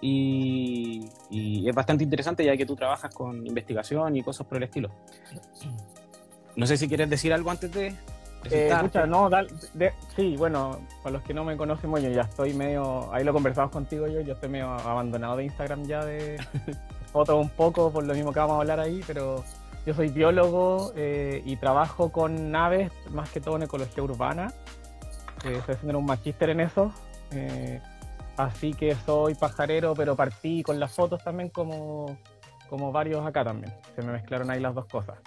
Y, 0.00 1.08
y, 1.28 1.68
es 1.68 1.74
bastante 1.74 2.04
interesante 2.04 2.44
ya 2.44 2.56
que 2.56 2.64
tú 2.64 2.74
trabajas 2.74 3.14
con 3.14 3.46
investigación 3.46 4.16
y 4.16 4.22
cosas 4.22 4.46
por 4.46 4.56
el 4.56 4.64
estilo. 4.64 4.90
No 6.56 6.66
sé 6.66 6.76
si 6.76 6.88
quieres 6.88 7.10
decir 7.10 7.32
algo 7.32 7.50
antes 7.50 7.70
de, 7.72 7.94
eh, 8.44 8.72
no, 9.06 9.28
sí, 10.16 10.36
bueno, 10.36 10.80
para 11.02 11.14
los 11.14 11.22
que 11.22 11.34
no 11.34 11.44
me 11.44 11.56
conocen, 11.56 11.90
bueno, 11.90 12.08
ya 12.08 12.22
estoy 12.22 12.54
medio, 12.54 13.12
ahí 13.12 13.22
lo 13.22 13.34
conversamos 13.34 13.70
contigo 13.70 14.06
yo, 14.06 14.22
yo 14.22 14.32
estoy 14.32 14.48
medio 14.48 14.70
abandonado 14.70 15.36
de 15.36 15.44
Instagram 15.44 15.84
ya 15.84 16.04
de 16.04 16.38
fotos 17.12 17.36
un 17.36 17.50
poco, 17.50 17.92
por 17.92 18.04
lo 18.04 18.14
mismo 18.14 18.32
que 18.32 18.40
vamos 18.40 18.56
a 18.56 18.60
hablar 18.60 18.80
ahí, 18.80 19.02
pero 19.06 19.44
yo 19.84 19.94
soy 19.94 20.08
biólogo 20.08 20.92
eh, 20.96 21.42
y 21.44 21.56
trabajo 21.56 22.10
con 22.10 22.50
naves, 22.50 22.90
más 23.10 23.30
que 23.30 23.40
todo 23.40 23.56
en 23.56 23.64
ecología 23.64 24.02
urbana, 24.02 24.54
eh, 25.44 25.56
estoy 25.58 25.74
haciendo 25.74 25.98
un 25.98 26.06
magíster 26.06 26.48
en 26.48 26.60
eso, 26.60 26.94
así 28.40 28.72
que 28.72 28.94
soy 28.94 29.34
pajarero, 29.34 29.94
pero 29.94 30.16
partí 30.16 30.62
con 30.62 30.78
las 30.80 30.92
fotos 30.92 31.22
también 31.22 31.48
como, 31.50 32.18
como 32.68 32.92
varios 32.92 33.24
acá 33.26 33.44
también, 33.44 33.72
se 33.94 34.02
me 34.02 34.12
mezclaron 34.12 34.50
ahí 34.50 34.60
las 34.60 34.74
dos 34.74 34.86
cosas. 34.86 35.18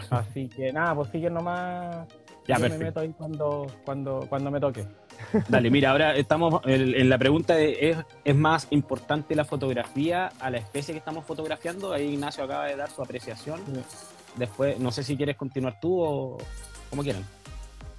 Así 0.10 0.48
que 0.48 0.72
nada, 0.72 0.94
pues 0.94 1.10
siguen 1.10 1.34
nomás 1.34 2.06
ya, 2.46 2.58
me 2.58 2.68
meto 2.70 3.00
ahí 3.00 3.12
cuando, 3.16 3.66
cuando, 3.84 4.26
cuando 4.28 4.50
me 4.50 4.58
toque. 4.58 4.86
Dale, 5.48 5.70
mira, 5.70 5.90
ahora 5.90 6.16
estamos 6.16 6.62
en, 6.64 7.08
la 7.08 7.18
pregunta 7.18 7.54
de 7.54 7.90
¿es, 7.90 7.98
¿es, 8.24 8.34
más 8.34 8.66
importante 8.70 9.34
la 9.34 9.44
fotografía 9.44 10.32
a 10.40 10.50
la 10.50 10.58
especie 10.58 10.94
que 10.94 10.98
estamos 10.98 11.24
fotografiando? 11.24 11.92
Ahí 11.92 12.14
Ignacio 12.14 12.44
acaba 12.44 12.66
de 12.66 12.76
dar 12.76 12.90
su 12.90 13.02
apreciación. 13.02 13.60
Después, 14.36 14.78
no 14.78 14.90
sé 14.90 15.02
si 15.02 15.16
quieres 15.16 15.36
continuar 15.36 15.78
tú 15.80 16.00
o 16.00 16.38
como 16.88 17.02
quieran. 17.02 17.24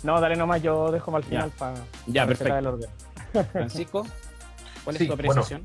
No, 0.03 0.19
dale 0.19 0.35
nomás, 0.35 0.61
yo 0.61 0.91
dejo 0.91 1.11
mal 1.11 1.23
final 1.23 1.51
para 1.51 1.75
ya, 2.07 2.25
perfecto. 2.25 2.79
Francisco, 3.51 4.05
¿cuál 4.83 4.95
es 4.95 5.07
tu 5.07 5.13
apreciación? 5.13 5.61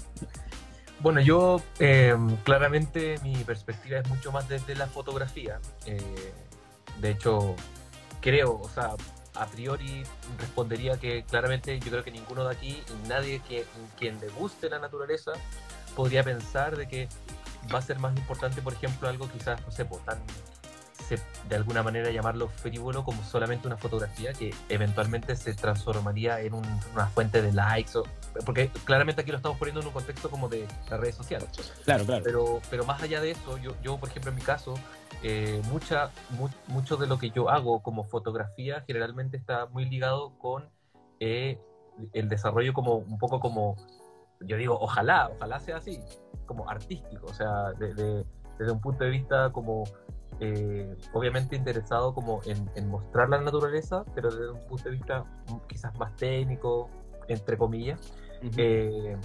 Bueno, 1.00 1.20
yo 1.20 1.62
em, 1.78 2.36
claramente 2.36 3.18
mi 3.22 3.34
perspectiva 3.44 3.98
es 3.98 4.08
mucho 4.08 4.32
más 4.32 4.48
desde 4.48 4.74
la 4.74 4.86
fotografía. 4.86 5.60
Eh, 5.84 6.00
de 7.00 7.10
hecho, 7.10 7.54
creo, 8.20 8.58
o 8.60 8.68
sea, 8.68 8.94
a 9.34 9.46
priori 9.46 10.02
respondería 10.38 10.98
que 10.98 11.24
claramente 11.24 11.78
yo 11.78 11.90
creo 11.90 12.02
que 12.02 12.10
ninguno 12.10 12.44
de 12.44 12.54
aquí 12.54 12.82
y 12.88 13.08
nadie 13.08 13.40
que 13.46 13.66
quien 13.98 14.18
le 14.20 14.28
guste 14.30 14.70
la 14.70 14.78
naturaleza 14.78 15.32
podría 15.94 16.22
pensar 16.22 16.76
de 16.76 16.88
que 16.88 17.08
va 17.72 17.78
a 17.78 17.82
ser 17.82 17.98
más 17.98 18.16
importante, 18.16 18.62
por 18.62 18.72
ejemplo, 18.72 19.08
algo 19.08 19.30
quizás, 19.30 19.60
no 19.66 19.70
sé, 19.70 19.84
pues, 19.84 20.04
tan 20.04 20.18
de 21.14 21.56
alguna 21.56 21.82
manera 21.82 22.10
llamarlo 22.10 22.48
frívolo 22.48 23.04
como 23.04 23.22
solamente 23.22 23.66
una 23.66 23.76
fotografía 23.76 24.32
que 24.32 24.52
eventualmente 24.68 25.36
se 25.36 25.54
transformaría 25.54 26.40
en 26.40 26.54
una 26.54 27.06
fuente 27.14 27.42
de 27.42 27.52
likes, 27.52 27.96
o, 27.96 28.04
porque 28.44 28.68
claramente 28.84 29.22
aquí 29.22 29.30
lo 29.30 29.36
estamos 29.36 29.58
poniendo 29.58 29.80
en 29.80 29.86
un 29.86 29.92
contexto 29.92 30.30
como 30.30 30.48
de 30.48 30.66
las 30.90 31.00
redes 31.00 31.14
sociales. 31.14 31.48
Claro, 31.84 32.04
claro. 32.04 32.24
Pero, 32.24 32.60
pero 32.68 32.84
más 32.84 33.02
allá 33.02 33.20
de 33.20 33.30
eso, 33.30 33.58
yo, 33.58 33.72
yo 33.82 33.98
por 33.98 34.08
ejemplo 34.08 34.30
en 34.30 34.36
mi 34.36 34.42
caso, 34.42 34.74
eh, 35.22 35.62
mucha, 35.70 36.10
mucho 36.66 36.96
de 36.96 37.06
lo 37.06 37.18
que 37.18 37.30
yo 37.30 37.48
hago 37.48 37.82
como 37.82 38.04
fotografía 38.04 38.82
generalmente 38.86 39.36
está 39.36 39.66
muy 39.66 39.84
ligado 39.84 40.36
con 40.38 40.68
eh, 41.20 41.58
el 42.12 42.28
desarrollo 42.28 42.72
como 42.72 42.96
un 42.96 43.18
poco 43.18 43.40
como, 43.40 43.76
yo 44.40 44.56
digo, 44.56 44.78
ojalá, 44.80 45.30
ojalá 45.34 45.60
sea 45.60 45.78
así, 45.78 46.00
como 46.44 46.68
artístico, 46.68 47.26
o 47.26 47.34
sea, 47.34 47.72
desde 47.78 48.72
un 48.72 48.80
punto 48.80 49.04
de 49.04 49.10
vista 49.10 49.50
como 49.52 49.84
eh, 50.40 50.96
obviamente 51.12 51.56
interesado 51.56 52.14
como 52.14 52.40
en, 52.44 52.88
mostrar 52.88 53.28
la 53.28 53.40
naturaleza, 53.40 54.04
pero 54.14 54.30
desde 54.30 54.50
un 54.50 54.66
punto 54.66 54.84
de 54.84 54.90
vista 54.90 55.24
quizás 55.68 55.96
más 55.98 56.14
técnico, 56.16 56.90
entre 57.28 57.56
comillas. 57.56 58.00
Eh, 58.56 59.16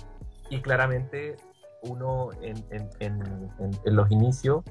y 0.50 0.62
claramente 0.62 1.38
uno 1.84 2.30
en, 2.42 2.64
en 3.00 3.96
los 3.96 4.12
inicios, 4.12 4.64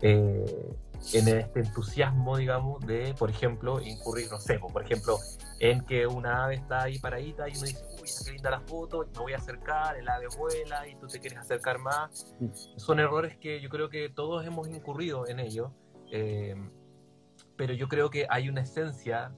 eh, 0.00 0.76
en 1.12 1.28
este 1.28 1.60
entusiasmo, 1.60 2.36
digamos, 2.36 2.84
de, 2.84 3.14
por 3.16 3.30
ejemplo, 3.30 3.80
incurrir, 3.80 4.28
no 4.30 4.40
sé, 4.40 4.58
por 4.58 4.82
ejemplo, 4.82 5.16
en 5.60 5.84
que 5.84 6.06
una 6.06 6.44
ave 6.44 6.56
está 6.56 6.82
ahí 6.82 6.98
paradita 6.98 7.48
y 7.48 7.52
uno 7.52 7.66
dice, 7.66 7.84
uy, 8.02 8.08
qué 8.24 8.32
linda 8.32 8.50
la 8.50 8.60
foto, 8.60 9.06
me 9.14 9.20
voy 9.20 9.32
a 9.32 9.36
acercar, 9.36 9.96
el 9.96 10.08
ave 10.08 10.26
vuela 10.36 10.88
y 10.88 10.96
tú 10.96 11.06
te 11.06 11.20
quieres 11.20 11.38
acercar 11.38 11.78
más. 11.78 12.34
Son 12.76 12.98
errores 12.98 13.36
que 13.38 13.60
yo 13.60 13.68
creo 13.68 13.88
que 13.88 14.08
todos 14.08 14.44
hemos 14.44 14.68
incurrido 14.68 15.26
en 15.28 15.38
ellos 15.38 15.70
eh, 16.12 16.54
pero 17.56 17.74
yo 17.74 17.88
creo 17.88 18.08
que 18.08 18.26
hay 18.30 18.48
una 18.48 18.62
esencia, 18.62 19.32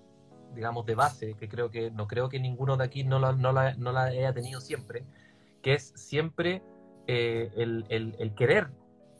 digamos, 0.54 0.84
de 0.86 0.94
base, 0.94 1.34
que 1.34 1.48
creo 1.48 1.70
que 1.70 1.90
no 1.90 2.06
creo 2.06 2.28
que 2.28 2.38
ninguno 2.38 2.76
de 2.76 2.84
aquí 2.84 3.02
no 3.02 3.18
la, 3.18 3.32
no 3.32 3.52
la, 3.52 3.74
no 3.74 3.92
la 3.92 4.04
haya 4.04 4.32
tenido 4.32 4.60
siempre, 4.60 5.04
que 5.62 5.74
es 5.74 5.92
siempre 5.96 6.62
eh, 7.06 7.50
el, 7.56 7.86
el, 7.88 8.14
el, 8.18 8.34
querer 8.34 8.70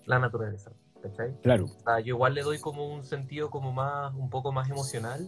la 0.06 0.18
naturaleza. 0.18 0.72
¿cachai? 1.02 1.34
Claro. 1.42 1.66
yo 2.04 2.14
igual 2.14 2.34
le 2.34 2.42
doy 2.42 2.58
como 2.58 2.86
un 2.86 3.04
sentido 3.04 3.48
como 3.48 3.72
más, 3.72 4.14
un 4.14 4.28
poco 4.28 4.52
más 4.52 4.68
emocional, 4.68 5.26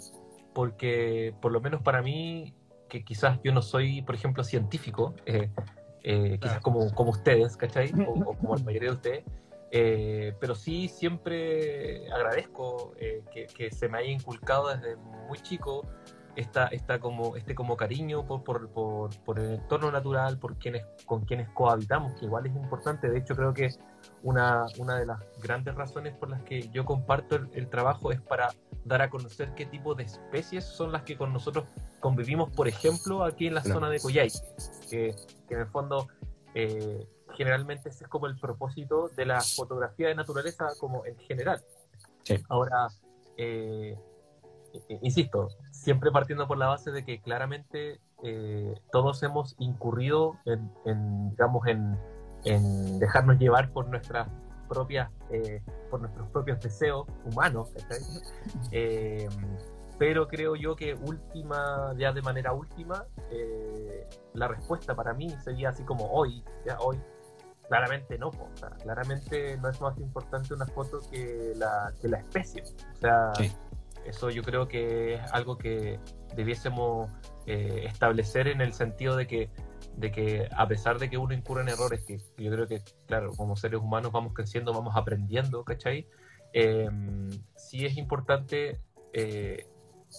porque 0.54 1.34
por 1.40 1.50
lo 1.50 1.62
menos 1.62 1.80
para 1.80 2.02
mí, 2.02 2.54
que 2.90 3.04
quizás 3.04 3.40
yo 3.42 3.52
no 3.54 3.62
soy, 3.62 4.02
por 4.02 4.14
ejemplo, 4.14 4.44
científico, 4.44 5.14
eh, 5.24 5.48
quizás 6.38 6.60
como, 6.60 6.94
como 6.94 7.10
ustedes, 7.10 7.56
¿cachai? 7.56 7.90
O, 8.06 8.12
o 8.12 8.36
como 8.36 8.54
la 8.54 8.64
mayoría 8.64 8.90
de 8.90 8.96
ustedes, 8.96 9.24
eh, 9.74 10.34
pero 10.38 10.54
sí 10.54 10.86
siempre 10.86 12.12
agradezco 12.12 12.92
eh, 12.98 13.24
que, 13.56 13.70
se 13.70 13.88
me 13.88 13.98
haya 13.98 14.10
inculcado 14.10 14.68
desde 14.68 14.96
muy 14.96 15.38
chico 15.38 15.86
esta, 16.36 16.66
esta 16.66 17.00
como, 17.00 17.36
este 17.36 17.54
como 17.54 17.74
cariño 17.74 18.26
por, 18.26 18.44
por, 18.44 18.68
por, 18.68 19.38
el 19.38 19.52
entorno 19.52 19.90
natural, 19.90 20.38
por 20.38 20.58
quienes, 20.58 20.84
con 21.06 21.24
quienes 21.24 21.48
cohabitamos, 21.50 22.12
que 22.20 22.26
igual 22.26 22.46
es 22.46 22.54
importante. 22.54 23.08
De 23.08 23.18
hecho, 23.18 23.34
creo 23.34 23.54
que 23.54 23.70
una, 24.22 24.66
una 24.76 24.98
de 24.98 25.06
las 25.06 25.20
grandes 25.42 25.74
razones 25.74 26.14
por 26.16 26.28
las 26.28 26.42
que 26.42 26.68
yo 26.68 26.84
comparto 26.84 27.36
el, 27.36 27.68
trabajo 27.70 28.12
es 28.12 28.20
para 28.20 28.50
dar 28.84 29.00
a 29.00 29.08
conocer 29.08 29.54
qué 29.54 29.64
tipo 29.64 29.94
de 29.94 30.04
especies 30.04 30.64
son 30.64 30.92
las 30.92 31.02
que 31.04 31.16
con 31.16 31.32
nosotros 31.32 31.64
convivimos, 32.00 32.50
por 32.50 32.68
ejemplo, 32.68 33.24
aquí 33.24 33.46
en 33.46 33.54
la 33.54 33.62
zona 33.62 33.88
de 33.88 34.00
Coyhai, 34.00 34.30
que, 34.90 35.14
que 35.48 35.54
en 35.54 35.60
el 35.60 35.66
fondo... 35.68 36.08
Eh, 36.54 37.06
generalmente 37.34 37.88
ese 37.88 38.04
es 38.04 38.10
como 38.10 38.26
el 38.26 38.38
propósito 38.38 39.08
de 39.16 39.26
la 39.26 39.40
fotografía 39.40 40.08
de 40.08 40.14
naturaleza 40.14 40.68
como 40.78 41.04
en 41.06 41.16
general. 41.18 41.62
Ahora, 42.48 42.88
eh, 43.36 43.98
eh, 44.88 44.98
insisto, 45.02 45.48
siempre 45.70 46.10
partiendo 46.10 46.46
por 46.46 46.58
la 46.58 46.68
base 46.68 46.90
de 46.90 47.04
que 47.04 47.20
claramente 47.20 48.00
eh, 48.22 48.74
todos 48.90 49.22
hemos 49.22 49.54
incurrido 49.58 50.38
en, 50.44 51.30
digamos, 51.30 51.66
en, 51.66 51.98
dejarnos 52.98 53.38
llevar 53.38 53.70
por 53.70 53.88
nuestras 53.88 54.28
propias, 54.68 55.10
por 55.90 56.00
nuestros 56.00 56.28
propios 56.30 56.60
deseos 56.60 57.06
humanos, 57.24 57.72
pero 59.98 60.26
creo 60.26 60.56
yo 60.56 60.74
que 60.74 60.94
última, 60.94 61.94
ya 61.96 62.12
de 62.12 62.22
manera 62.22 62.52
última, 62.52 63.06
la 64.34 64.48
respuesta 64.48 64.96
para 64.96 65.14
mí 65.14 65.30
sería 65.44 65.68
así 65.68 65.84
como 65.84 66.10
hoy, 66.10 66.42
ya 66.66 66.78
hoy, 66.80 67.00
claramente 67.72 68.18
no, 68.18 68.28
o 68.28 68.50
sea, 68.54 68.68
claramente 68.68 69.56
no 69.56 69.70
es 69.70 69.80
más 69.80 69.96
importante 69.96 70.52
una 70.52 70.66
foto 70.66 71.00
que 71.10 71.54
la, 71.56 71.90
que 72.02 72.08
la 72.08 72.18
especie. 72.18 72.62
O 72.64 73.00
sea, 73.00 73.32
eso 74.04 74.28
yo 74.28 74.42
creo 74.42 74.68
que 74.68 75.14
es 75.14 75.32
algo 75.32 75.56
que 75.56 75.98
debiésemos 76.36 77.08
eh, 77.46 77.84
establecer 77.86 78.48
en 78.48 78.60
el 78.60 78.74
sentido 78.74 79.16
de 79.16 79.26
que, 79.26 79.48
de 79.96 80.12
que 80.12 80.48
a 80.54 80.68
pesar 80.68 80.98
de 80.98 81.08
que 81.08 81.16
uno 81.16 81.32
incurre 81.32 81.62
en 81.62 81.70
errores, 81.70 82.04
que 82.04 82.18
yo 82.36 82.52
creo 82.52 82.66
que, 82.66 82.82
claro, 83.06 83.30
como 83.38 83.56
seres 83.56 83.80
humanos 83.80 84.12
vamos 84.12 84.34
creciendo, 84.34 84.74
vamos 84.74 84.94
aprendiendo, 84.94 85.64
¿cachai? 85.64 86.06
Eh, 86.52 86.90
sí 87.56 87.86
es 87.86 87.96
importante 87.96 88.82
eh, 89.14 89.66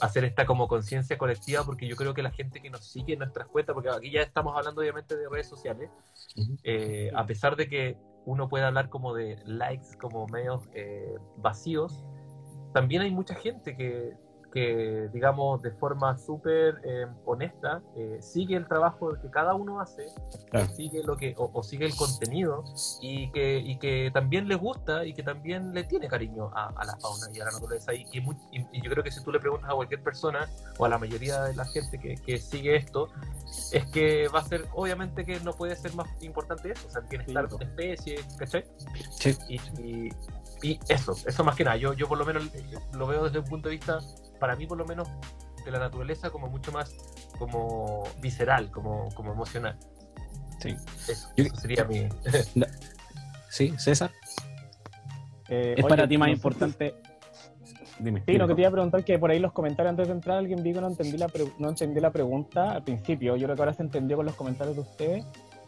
hacer 0.02 0.26
esta 0.26 0.46
como 0.46 0.68
conciencia 0.68 1.18
colectiva, 1.18 1.64
porque 1.64 1.88
yo 1.88 1.96
creo 1.96 2.14
que 2.14 2.22
la 2.22 2.32
gente 2.32 2.62
que 2.62 2.70
nos 2.70 2.86
sigue 2.86 3.14
en 3.14 3.20
nuestras 3.20 3.48
cuentas, 3.48 3.74
porque 3.74 3.90
aquí 3.90 4.12
ya 4.12 4.22
estamos 4.22 4.56
hablando 4.58 4.82
obviamente 4.82 5.16
de 5.16 5.30
redes 5.30 5.48
sociales, 5.48 5.90
eh, 6.64 7.12
a 7.16 7.26
pesar 7.26 7.56
de 7.56 7.68
que 7.68 7.98
uno 8.26 8.48
puede 8.48 8.66
hablar 8.66 8.90
como 8.90 9.14
de 9.14 9.38
likes, 9.46 9.98
como 10.00 10.28
medios 10.28 10.64
eh, 10.74 11.16
vacíos, 11.38 12.04
también 12.74 13.02
hay 13.04 13.12
mucha 13.12 13.36
gente 13.36 13.76
que 13.76 14.14
que, 14.54 15.10
digamos, 15.12 15.64
de 15.64 15.72
forma 15.72 16.16
súper 16.16 16.80
eh, 16.84 17.08
honesta, 17.26 17.82
eh, 17.96 18.20
sigue 18.22 18.56
el 18.56 18.68
trabajo 18.68 19.20
que 19.20 19.32
cada 19.32 19.56
uno 19.56 19.82
hace, 19.82 20.06
sigue 20.76 21.02
lo 21.04 21.18
que, 21.18 21.34
o, 21.36 21.64
sigue 21.64 21.88
el 21.88 21.96
contenido, 21.96 22.64
y 23.02 23.32
que, 23.32 23.58
y 23.58 23.80
que 23.80 24.12
también 24.14 24.48
le 24.48 24.54
gusta 24.54 25.06
y 25.06 25.14
que 25.14 25.24
también 25.24 25.74
le 25.74 25.84
tiene 25.86 26.08
cariño 26.08 26.52
a, 26.54 26.72
la 26.86 26.96
fauna 26.98 27.28
y 27.34 27.40
a 27.42 27.46
la 27.46 27.52
naturaleza. 27.52 27.96
Y, 27.96 28.06
que 28.06 28.24
y, 28.52 28.82
yo 28.82 28.92
creo 28.92 29.04
que 29.04 29.10
si 29.10 29.24
tú 29.24 29.32
le 29.32 29.40
preguntas 29.40 29.72
a 29.72 29.74
cualquier 29.74 30.04
persona, 30.04 30.48
o 30.78 30.86
a 30.86 30.90
la 30.90 31.00
mayoría 31.00 31.42
de 31.46 31.56
la 31.56 31.66
gente 31.66 31.98
que, 31.98 32.14
que 32.16 32.38
sigue 32.38 32.76
esto, 32.76 33.10
es 33.72 33.86
que 33.88 34.28
va 34.28 34.40
a 34.40 34.44
ser, 34.44 34.68
obviamente 34.74 35.26
que 35.26 35.40
no 35.40 35.54
puede 35.54 35.76
ser 35.76 35.96
más 35.96 36.08
importante 36.22 36.72
eso, 36.72 36.88
o 36.88 36.92
sea, 36.92 37.02
el 37.02 37.08
bienestar 37.08 37.50
de 37.50 37.66
especie, 37.66 38.20
¿cachai? 38.38 38.66
Sí. 39.10 39.36
Y, 39.50 40.10
y, 40.62 40.80
eso, 40.88 41.14
eso 41.26 41.44
más 41.44 41.56
que 41.56 41.64
nada, 41.64 41.76
yo, 41.76 41.94
yo 41.94 42.08
por 42.08 42.18
lo 42.18 42.26
menos 42.26 42.44
lo 42.94 43.08
veo 43.08 43.26
desde 43.26 43.40
un 43.40 43.46
punto 43.46 43.68
de 43.68 43.76
vista 43.76 44.00
para 44.44 44.58
mí 44.58 44.68
por 44.68 44.78
lo 44.78 44.84
menos, 44.84 45.08
de 45.64 45.72
la 45.72 45.80
naturaleza 45.80 46.30
como 46.30 46.50
mucho 46.50 46.74
más 46.74 46.94
como 47.40 48.04
visceral, 48.20 48.70
como, 48.72 49.08
como 49.16 49.32
emocional. 49.32 49.78
Sí. 50.60 50.76
Eso, 51.08 51.30
sería 51.56 51.86
mi... 51.86 52.10
sí, 53.50 53.74
César. 53.78 54.12
Eh, 55.48 55.76
¿Es 55.78 55.86
para 55.86 56.06
ti 56.10 56.18
más 56.18 56.28
importante? 56.28 56.94
Dime, 58.00 58.22
sí, 58.26 58.34
lo 58.34 58.46
que 58.50 58.56
te 58.56 58.62
iba 58.64 58.68
a 58.68 58.74
preguntar 58.74 59.00
es 59.00 59.06
que 59.06 59.18
por 59.18 59.32
ahí 59.32 59.40
los 59.40 59.54
comentarios 59.54 59.92
antes 59.92 60.10
de 60.10 60.14
entrar 60.14 60.40
alguien 60.40 60.62
dijo 60.62 60.80
que 60.80 60.82
no 60.82 60.88
entendí 60.90 61.18
la, 61.18 61.32
no 61.60 61.70
entendí 61.70 62.02
la 62.02 62.12
pregunta 62.12 62.72
al 62.72 62.84
principio. 62.84 63.38
Yo 63.38 63.46
creo 63.46 63.56
que 63.56 63.62
ahora 63.62 63.74
se 63.74 63.84
entendió 63.84 64.18
con 64.18 64.26
los 64.26 64.36
comentarios 64.36 64.76
de 64.76 64.82
ustedes. 64.82 65.26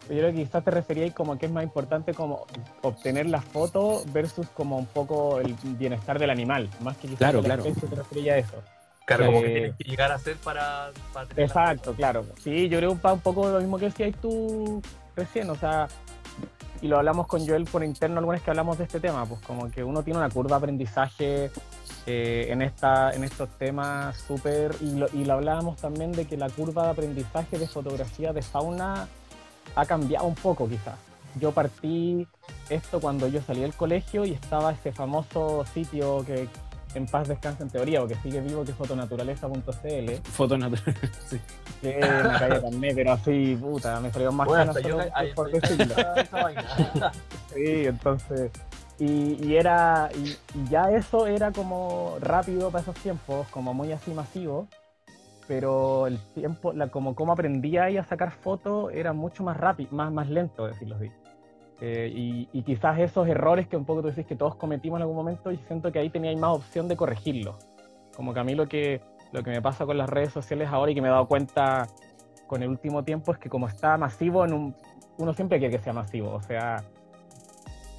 Yo 0.10 0.18
creo 0.18 0.32
que 0.32 0.44
quizás 0.44 0.64
te 0.64 0.72
referíais 0.72 1.14
como 1.14 1.38
que 1.38 1.48
es 1.48 1.52
más 1.52 1.64
importante 1.64 2.14
como 2.14 2.46
obtener 2.84 3.28
la 3.28 3.42
foto 3.42 4.04
versus 4.14 4.48
como 4.50 4.78
un 4.78 4.86
poco 4.86 5.40
el 5.40 5.56
bienestar 5.64 6.20
del 6.20 6.30
animal, 6.30 6.70
más 6.82 6.96
que 6.98 7.08
quizás 7.08 7.18
claro, 7.18 7.42
claro. 7.42 7.64
te 7.64 7.96
refería 7.96 8.34
a 8.34 8.38
eso. 8.38 8.62
Claro, 9.06 9.28
como 9.28 9.42
que 9.42 9.50
tienes 9.50 9.76
que 9.76 9.84
llegar 9.84 10.12
a 10.12 10.18
ser 10.18 10.36
para, 10.38 10.92
Exacto, 11.38 11.94
claro. 11.94 12.26
Sí, 12.44 12.68
yo 12.70 12.80
creo 12.80 12.92
un, 12.92 13.00
un 13.04 13.20
poco 13.20 13.50
lo 13.50 13.60
mismo 13.60 13.78
que 13.78 13.86
decías 13.86 14.16
tú 14.20 14.82
recién, 15.16 15.50
o 15.50 15.56
sea, 15.56 15.88
y 16.82 16.88
lo 16.88 16.98
hablamos 16.98 17.28
con 17.28 17.46
Joel 17.48 17.66
por 17.66 17.84
interno 17.84 18.20
algunas 18.20 18.42
que 18.42 18.50
hablamos 18.50 18.78
de 18.78 18.84
este 18.86 19.00
tema, 19.00 19.26
pues 19.26 19.42
como 19.42 19.70
que 19.72 19.84
uno 19.84 20.04
tiene 20.04 20.20
una 20.20 20.30
curva 20.30 20.58
de 20.58 20.58
aprendizaje 20.58 21.52
eh, 22.06 22.48
en, 22.50 22.62
esta, 22.62 23.12
en 23.12 23.24
estos 23.24 23.50
temas 23.58 24.18
súper, 24.18 24.76
y 24.82 24.96
lo, 24.96 25.08
y 25.14 25.24
lo 25.26 25.34
hablábamos 25.34 25.78
también 25.78 26.12
de 26.12 26.26
que 26.26 26.38
la 26.38 26.50
curva 26.50 26.86
de 26.86 26.90
aprendizaje 26.90 27.58
de 27.58 27.68
fotografía 27.68 28.34
de 28.34 28.42
fauna 28.42 29.08
ha 29.76 29.86
cambiado 29.86 30.26
un 30.26 30.36
poco 30.36 30.68
quizás. 30.68 30.98
Yo 31.40 31.52
partí 31.52 32.28
esto 32.70 33.00
cuando 33.00 33.28
yo 33.28 33.42
salí 33.42 33.62
del 33.62 33.74
colegio 33.74 34.26
y 34.26 34.32
estaba 34.32 34.72
ese 34.72 34.92
famoso 34.92 35.66
sitio 35.74 36.26
que 36.26 36.48
en 36.96 37.06
paz 37.08 37.28
descansa 37.28 37.64
en 37.64 37.70
teoría 37.70 38.02
o 38.02 38.08
que 38.08 38.16
sigue 38.16 38.40
vivo 38.40 38.64
que 38.64 38.72
es 38.72 38.78
fotonaturaleza.cl. 38.78 40.12
Fotonaturaleza, 40.24 41.20
sí. 41.30 41.40
Que 41.82 41.98
me 41.98 42.40
caía 42.40 42.62
también, 42.62 42.96
pero 42.96 43.12
así, 43.12 43.58
puta, 43.60 44.00
me 44.00 44.12
salió 44.12 44.32
más 44.32 44.48
bueno, 44.48 44.80
yo, 44.80 44.98
por 45.36 45.52
decirlo. 45.52 45.94
sí, 47.54 47.86
entonces... 47.86 48.52
Y, 48.98 49.46
y 49.46 49.58
era 49.58 50.10
y, 50.16 50.30
y, 50.58 50.70
ya 50.70 50.90
eso 50.90 51.28
era 51.28 51.52
como 51.52 52.16
rápido 52.22 52.72
para 52.72 52.82
esos 52.82 52.96
tiempos, 52.96 53.46
como 53.50 53.74
muy 53.74 53.92
así 53.92 54.12
masivo 54.12 54.70
pero 55.48 56.08
el 56.08 56.20
tiempo, 56.34 56.74
la, 56.74 56.88
como, 56.88 57.16
como 57.16 57.34
aprendía 57.34 57.86
a 57.86 58.04
sacar 58.04 58.32
fotos 58.32 58.92
era 58.94 59.14
mucho 59.14 59.44
más 59.44 59.58
rápido, 59.58 59.90
más, 59.92 60.12
más 60.12 60.30
lento, 60.30 60.66
decirlo 60.68 60.96
así. 60.96 61.12
Eh, 61.82 62.48
y, 62.52 62.62
quizás 62.64 63.00
esos 63.00 63.28
errores 63.28 63.68
que 63.68 63.76
un 63.76 63.86
poco 63.86 64.02
tú 64.02 64.08
decís 64.08 64.26
que 64.26 64.36
todos 64.36 64.56
cometimos 64.56 64.98
en 64.98 65.02
algún 65.02 65.16
momento, 65.16 65.52
y 65.52 65.58
siento 65.68 65.92
que 65.92 66.00
ahí 66.00 66.10
tenía 66.10 66.36
más 66.38 66.56
opción 66.56 66.88
de 66.88 66.96
corregirlo. 66.96 67.58
Como 68.16 68.34
que 68.34 68.40
a 68.40 68.44
mí 68.44 68.56
lo 68.56 68.68
que, 68.68 69.02
lo 69.34 69.44
que 69.44 69.52
me 69.52 69.62
pasa 69.62 69.86
con 69.86 69.98
las 69.98 70.10
redes 70.10 70.32
sociales 70.32 70.70
ahora 70.72 70.92
y 70.92 70.96
que 70.96 71.02
me 71.02 71.10
he 71.10 71.12
dado 71.12 71.28
cuenta 71.28 71.88
con 72.48 72.64
el 72.64 72.70
último 72.70 73.04
tiempo 73.04 73.32
es 73.32 73.38
que 73.38 73.50
como 73.50 73.68
está 73.68 73.98
masivo, 73.98 74.46
en 74.46 74.54
un, 74.54 74.76
uno 75.18 75.34
siempre 75.34 75.60
quiere 75.60 75.78
que 75.78 75.84
sea 75.84 75.94
masivo. 75.94 76.34
O 76.34 76.42
sea, 76.42 76.84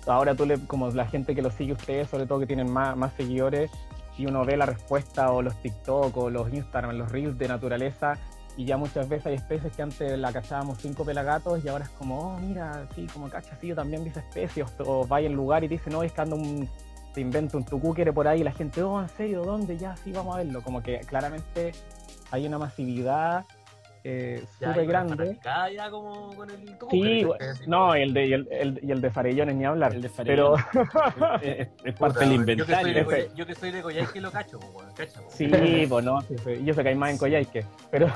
ahora 0.06 0.34
tú 0.34 0.46
le, 0.46 0.58
como 0.66 0.88
la 0.90 1.06
gente 1.06 1.34
que 1.34 1.42
lo 1.42 1.50
sigue 1.50 1.72
ustedes, 1.72 2.08
sobre 2.08 2.26
todo 2.26 2.40
que 2.40 2.46
tienen 2.46 2.72
más, 2.72 2.96
más 2.96 3.12
seguidores, 3.12 3.70
y 4.18 4.26
uno 4.26 4.44
ve 4.44 4.56
la 4.56 4.66
respuesta 4.66 5.30
o 5.32 5.42
los 5.42 5.60
TikTok 5.62 6.16
o 6.16 6.30
los 6.30 6.52
Instagram, 6.52 6.96
los 6.96 7.10
Reels 7.10 7.38
de 7.38 7.48
naturaleza, 7.48 8.18
y 8.56 8.64
ya 8.64 8.76
muchas 8.76 9.08
veces 9.08 9.26
hay 9.26 9.34
especies 9.34 9.74
que 9.74 9.82
antes 9.82 10.18
la 10.18 10.32
cachábamos 10.32 10.78
cinco 10.78 11.04
pelagatos 11.04 11.62
y 11.62 11.68
ahora 11.68 11.84
es 11.84 11.90
como, 11.90 12.18
oh, 12.18 12.38
mira, 12.38 12.86
sí, 12.94 13.06
como 13.12 13.28
cacha, 13.28 13.54
sí, 13.60 13.68
yo 13.68 13.74
también 13.74 14.02
vi 14.02 14.10
esa 14.10 14.20
especie, 14.20 14.64
o, 14.78 15.06
vaya 15.06 15.26
en 15.26 15.34
lugar 15.34 15.62
y 15.62 15.68
dice, 15.68 15.90
no, 15.90 16.02
es 16.02 16.12
que 16.12 16.20
anda 16.22 16.36
un, 16.36 16.66
te 17.12 17.20
invento 17.20 17.58
un 17.58 17.64
tucúquere 17.64 18.12
por 18.12 18.28
ahí 18.28 18.40
y 18.40 18.44
la 18.44 18.52
gente, 18.52 18.82
oh, 18.82 19.00
¿en 19.00 19.08
serio? 19.08 19.42
¿Dónde? 19.42 19.76
Ya, 19.76 19.96
sí, 19.96 20.12
vamos 20.12 20.34
a 20.34 20.38
verlo. 20.38 20.62
Como 20.62 20.82
que 20.82 21.00
claramente 21.00 21.72
hay 22.30 22.46
una 22.46 22.58
masividad 22.58 23.44
eh, 24.08 24.44
súper 24.60 24.86
grande. 24.86 25.36
Ya 25.42 25.90
como 25.90 26.32
con 26.36 26.48
el 26.48 26.76
sí, 26.90 27.26
no, 27.66 27.92
el 27.92 28.14
de, 28.14 28.26
y, 28.26 28.32
el, 28.34 28.80
y 28.80 28.92
el 28.92 29.00
de 29.00 29.10
Farellones 29.10 29.56
ni 29.56 29.64
hablar. 29.64 29.94
El 29.94 30.02
de 30.02 30.10
pero 30.24 30.54
es, 31.42 31.94
parte 31.98 32.20
del 32.20 32.34
inventario. 32.34 33.04
Yo 33.34 33.44
que 33.44 33.54
soy 33.56 33.72
de 33.72 33.82
Coyhaique 33.82 34.20
lo 34.20 34.30
cacho, 34.30 34.60
cacho 34.94 35.24
Sí, 35.28 35.86
pues 35.88 36.04
no, 36.04 36.20
yo 36.64 36.74
sé 36.74 36.82
que 36.84 36.88
hay 36.88 36.94
más 36.94 37.10
en 37.10 37.18
Coyhaique, 37.18 37.64
pero... 37.90 38.06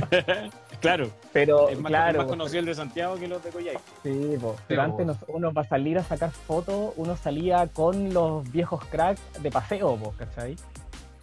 claro, 0.80 1.10
pero 1.34 1.68
es 1.68 1.78
más, 1.78 1.90
claro, 1.90 2.20
más 2.20 2.26
conocido 2.26 2.60
el 2.60 2.66
de 2.66 2.74
Santiago 2.74 3.16
que 3.16 3.28
los 3.28 3.44
de 3.44 3.50
Coyhaique. 3.50 3.82
Sí, 4.02 4.38
pues, 4.40 4.58
pero 4.66 4.82
antes 4.82 5.06
uno 5.28 5.52
para 5.52 5.68
salir 5.68 5.98
a 5.98 6.02
sacar 6.02 6.30
fotos, 6.30 6.94
uno 6.96 7.14
salía 7.16 7.66
con 7.66 8.14
los 8.14 8.50
viejos 8.50 8.82
cracks 8.86 9.20
de 9.42 9.50
paseo, 9.50 9.96
pues, 9.96 10.16
¿cachai? 10.16 10.56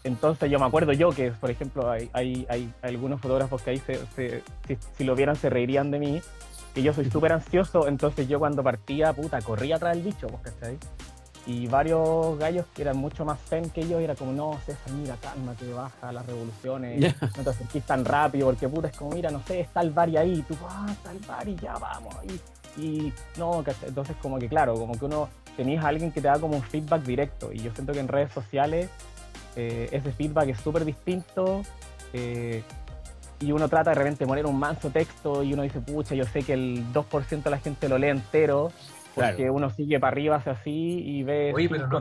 Entonces 0.07 0.49
yo 0.49 0.57
me 0.59 0.65
acuerdo 0.65 0.93
yo 0.93 1.09
que, 1.11 1.31
por 1.31 1.51
ejemplo, 1.51 1.91
hay, 1.91 2.09
hay, 2.13 2.73
algunos 2.81 3.19
fotógrafos 3.19 3.61
que 3.61 3.71
ahí, 3.71 3.81
se, 4.15 4.41
si, 4.97 5.03
lo 5.03 5.15
vieran, 5.15 5.35
se 5.35 5.49
reirían 5.49 5.91
de 5.91 5.99
mí, 5.99 6.21
que 6.73 6.81
yo 6.81 6.93
soy 6.93 7.09
súper 7.11 7.33
ansioso, 7.33 7.87
entonces 7.87 8.27
yo 8.27 8.39
cuando 8.39 8.63
partía, 8.63 9.13
puta, 9.13 9.41
corría 9.41 9.75
atrás 9.75 9.95
del 9.95 10.05
bicho, 10.05 10.27
pues, 10.27 10.41
¿cachai? 10.41 10.77
Y 11.45 11.67
varios 11.67 12.37
gallos 12.39 12.65
que 12.73 12.81
eran 12.81 12.97
mucho 12.97 13.23
más 13.23 13.39
zen 13.49 13.69
que 13.69 13.87
yo, 13.87 13.99
era 13.99 14.15
como, 14.15 14.31
no, 14.31 14.57
César, 14.65 14.91
mira, 14.93 15.15
cálmate, 15.21 15.71
baja 15.71 16.11
las 16.11 16.25
revoluciones, 16.25 17.15
no 17.21 17.43
te 17.43 17.49
acerquís 17.49 17.83
tan 17.83 18.03
rápido, 18.03 18.47
porque 18.47 18.67
puta, 18.67 18.87
es 18.87 18.97
como, 18.97 19.11
mira, 19.11 19.29
no 19.29 19.41
sé, 19.43 19.61
está 19.61 19.81
el 19.81 19.91
bar 19.91 20.09
ahí, 20.17 20.43
tú, 20.47 20.55
ah, 20.69 20.87
está 20.89 21.11
el 21.11 21.19
bar 21.19 21.47
y 21.47 21.55
ya 21.55 21.73
vamos. 21.73 22.15
Y, 22.77 22.81
y 22.81 23.13
no, 23.37 23.63
¿cachai? 23.63 23.89
Entonces 23.89 24.15
como 24.21 24.39
que 24.39 24.47
claro, 24.47 24.75
como 24.75 24.97
que 24.97 25.05
uno 25.05 25.29
tenías 25.55 25.83
a 25.83 25.87
alguien 25.87 26.11
que 26.11 26.21
te 26.21 26.27
da 26.27 26.39
como 26.39 26.55
un 26.55 26.63
feedback 26.63 27.03
directo, 27.03 27.51
y 27.51 27.59
yo 27.59 27.73
siento 27.73 27.93
que 27.93 27.99
en 27.99 28.07
redes 28.07 28.31
sociales 28.31 28.89
eh, 29.57 29.89
ese 29.91 30.11
feedback 30.11 30.49
es 30.49 30.59
súper 30.59 30.85
distinto. 30.85 31.63
Eh, 32.13 32.61
y 33.39 33.51
uno 33.51 33.67
trata 33.67 33.89
de 33.89 33.95
repente 33.95 34.25
poner 34.25 34.45
un 34.45 34.57
manso 34.57 34.89
texto 34.91 35.43
y 35.43 35.53
uno 35.53 35.63
dice, 35.63 35.81
pucha, 35.81 36.15
yo 36.15 36.25
sé 36.25 36.43
que 36.43 36.53
el 36.53 36.85
2% 36.93 37.43
de 37.43 37.49
la 37.49 37.57
gente 37.57 37.89
lo 37.89 37.97
lee 37.97 38.09
entero, 38.09 38.71
porque 39.15 39.49
uno 39.49 39.69
sigue 39.71 39.99
para 39.99 40.11
arriba 40.11 40.37
hacia 40.37 40.53
así 40.53 41.01
y 41.03 41.23
ve... 41.23 41.51
Oye, 41.53 41.69
pero 41.69 41.87
no. 41.87 41.99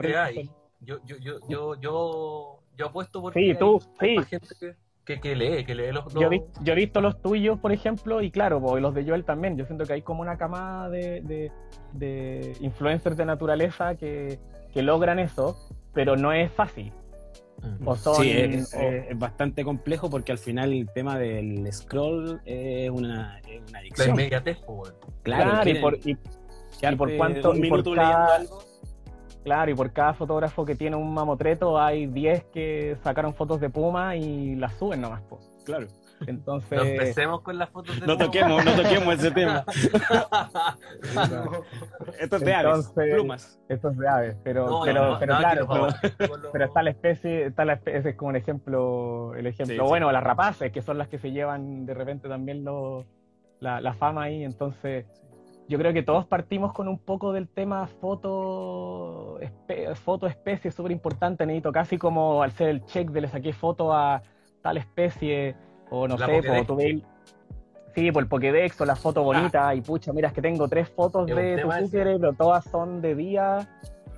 Yo, 0.80 0.98
yo, 1.04 1.16
yo, 1.18 1.38
yo, 1.48 1.80
yo, 1.80 2.58
yo 2.76 2.86
apuesto 2.86 3.22
por 3.22 3.32
sí, 3.32 3.54
tú, 3.58 3.80
sí. 3.98 4.16
gente 4.28 4.76
que, 5.06 5.20
que, 5.20 5.34
lee, 5.34 5.64
que 5.64 5.74
lee 5.74 5.92
los, 5.92 6.12
Yo, 6.12 6.30
he 6.30 6.74
visto 6.74 7.00
los 7.00 7.22
tuyos, 7.22 7.58
por 7.58 7.72
ejemplo, 7.72 8.20
y 8.20 8.30
claro, 8.30 8.60
los 8.78 8.94
de 8.94 9.04
Joel 9.04 9.24
también. 9.24 9.56
Yo 9.56 9.64
siento 9.64 9.84
que 9.84 9.94
hay 9.94 10.02
como 10.02 10.20
una 10.20 10.36
camada 10.36 10.90
de, 10.90 11.22
de, 11.22 11.52
de 11.92 12.56
influencers 12.60 13.16
de 13.16 13.24
naturaleza 13.24 13.94
que, 13.94 14.38
que 14.72 14.82
logran 14.82 15.18
eso, 15.18 15.56
pero 15.94 16.16
no 16.16 16.32
es 16.32 16.52
fácil. 16.52 16.92
Sí, 18.18 18.30
es, 18.30 18.74
bastante 19.16 19.64
complejo 19.64 20.10
porque 20.10 20.32
al 20.32 20.38
final 20.38 20.72
el 20.72 20.88
tema 20.92 21.18
del 21.18 21.70
scroll 21.72 22.40
es 22.44 22.90
una, 22.90 23.40
una 23.68 23.78
adicción. 23.78 24.08
La 24.08 24.12
inmediatez, 24.14 24.58
Claro, 25.22 25.68
y, 25.68 25.74
por, 25.74 25.98
y, 26.04 26.16
por 26.96 27.16
cuánto. 27.16 27.52
Claro, 29.44 29.70
y 29.70 29.74
por 29.74 29.92
cada 29.92 30.12
fotógrafo 30.12 30.64
que 30.64 30.74
tiene 30.74 30.96
un 30.96 31.14
mamotreto 31.14 31.78
hay 31.78 32.06
10 32.06 32.46
que 32.52 32.96
sacaron 33.04 33.32
fotos 33.32 33.60
de 33.60 33.70
Puma 33.70 34.16
y 34.16 34.56
las 34.56 34.74
suben 34.74 35.00
nomás. 35.00 35.22
Pues. 35.28 35.48
Claro. 35.64 35.86
Entonces. 36.26 36.78
No 36.78 36.84
empecemos 36.84 37.40
con 37.42 37.58
las 37.58 37.70
fotos 37.70 37.98
de 38.00 38.06
No 38.06 38.16
toquemos, 38.16 38.64
no 38.64 38.72
toquemos 38.74 39.14
ese 39.14 39.30
tema. 39.30 39.64
esto 42.18 42.36
es 42.36 42.42
de 42.42 42.54
aves, 42.54 42.92
plumas. 42.94 43.60
Esto 43.68 43.90
es 43.90 43.98
de 43.98 44.08
aves, 44.08 44.36
pero, 44.42 44.80
pero, 44.84 45.16
pero 45.18 45.36
claro, 45.36 45.66
pero, 46.52 46.64
está 46.64 46.82
la 46.82 46.90
especie, 46.90 47.46
está 47.46 47.64
la 47.64 47.74
especie, 47.74 48.10
es 48.10 48.16
como 48.16 48.30
un 48.30 48.36
ejemplo, 48.36 49.34
el 49.34 49.46
ejemplo, 49.46 49.86
bueno, 49.86 50.10
las 50.12 50.24
rapaces, 50.24 50.72
que 50.72 50.82
son 50.82 50.98
las 50.98 51.08
que 51.08 51.18
se 51.18 51.32
llevan 51.32 51.84
de 51.84 51.94
repente 51.94 52.28
también 52.28 52.64
lo, 52.64 53.04
la, 53.60 53.80
la 53.80 53.92
fama 53.92 54.24
ahí, 54.24 54.44
entonces 54.44 55.06
yo 55.68 55.78
creo 55.78 55.92
que 55.92 56.02
todos 56.02 56.26
partimos 56.26 56.72
con 56.72 56.86
un 56.88 56.98
poco 56.98 57.32
del 57.32 57.48
tema 57.48 57.86
foto, 57.86 59.38
foto 59.94 60.26
especie, 60.26 60.70
súper 60.70 60.92
importante, 60.92 61.44
necesito 61.44 61.72
casi 61.72 61.98
como 61.98 62.42
al 62.42 62.52
ser 62.52 62.68
el 62.68 62.84
check 62.84 63.10
de 63.10 63.22
le 63.22 63.28
saqué 63.28 63.52
foto 63.52 63.92
a 63.92 64.22
tal 64.62 64.76
especie, 64.76 65.56
o 65.90 66.08
no 66.08 66.18
sé, 66.18 66.42
por 66.42 66.66
tu 66.66 66.78
Sí, 67.94 68.12
por 68.12 68.22
el 68.24 68.28
Pokédex 68.28 68.78
o 68.82 68.84
la 68.84 68.94
foto 68.94 69.22
bonita. 69.22 69.68
Ah. 69.68 69.74
Y 69.74 69.80
pucha, 69.80 70.12
mira, 70.12 70.28
es 70.28 70.34
que 70.34 70.42
tengo 70.42 70.68
tres 70.68 70.90
fotos 70.90 71.26
de 71.26 71.62
tu 71.62 71.68
pero 71.92 72.32
todas 72.34 72.64
son 72.64 73.00
de 73.00 73.14
día. 73.14 73.66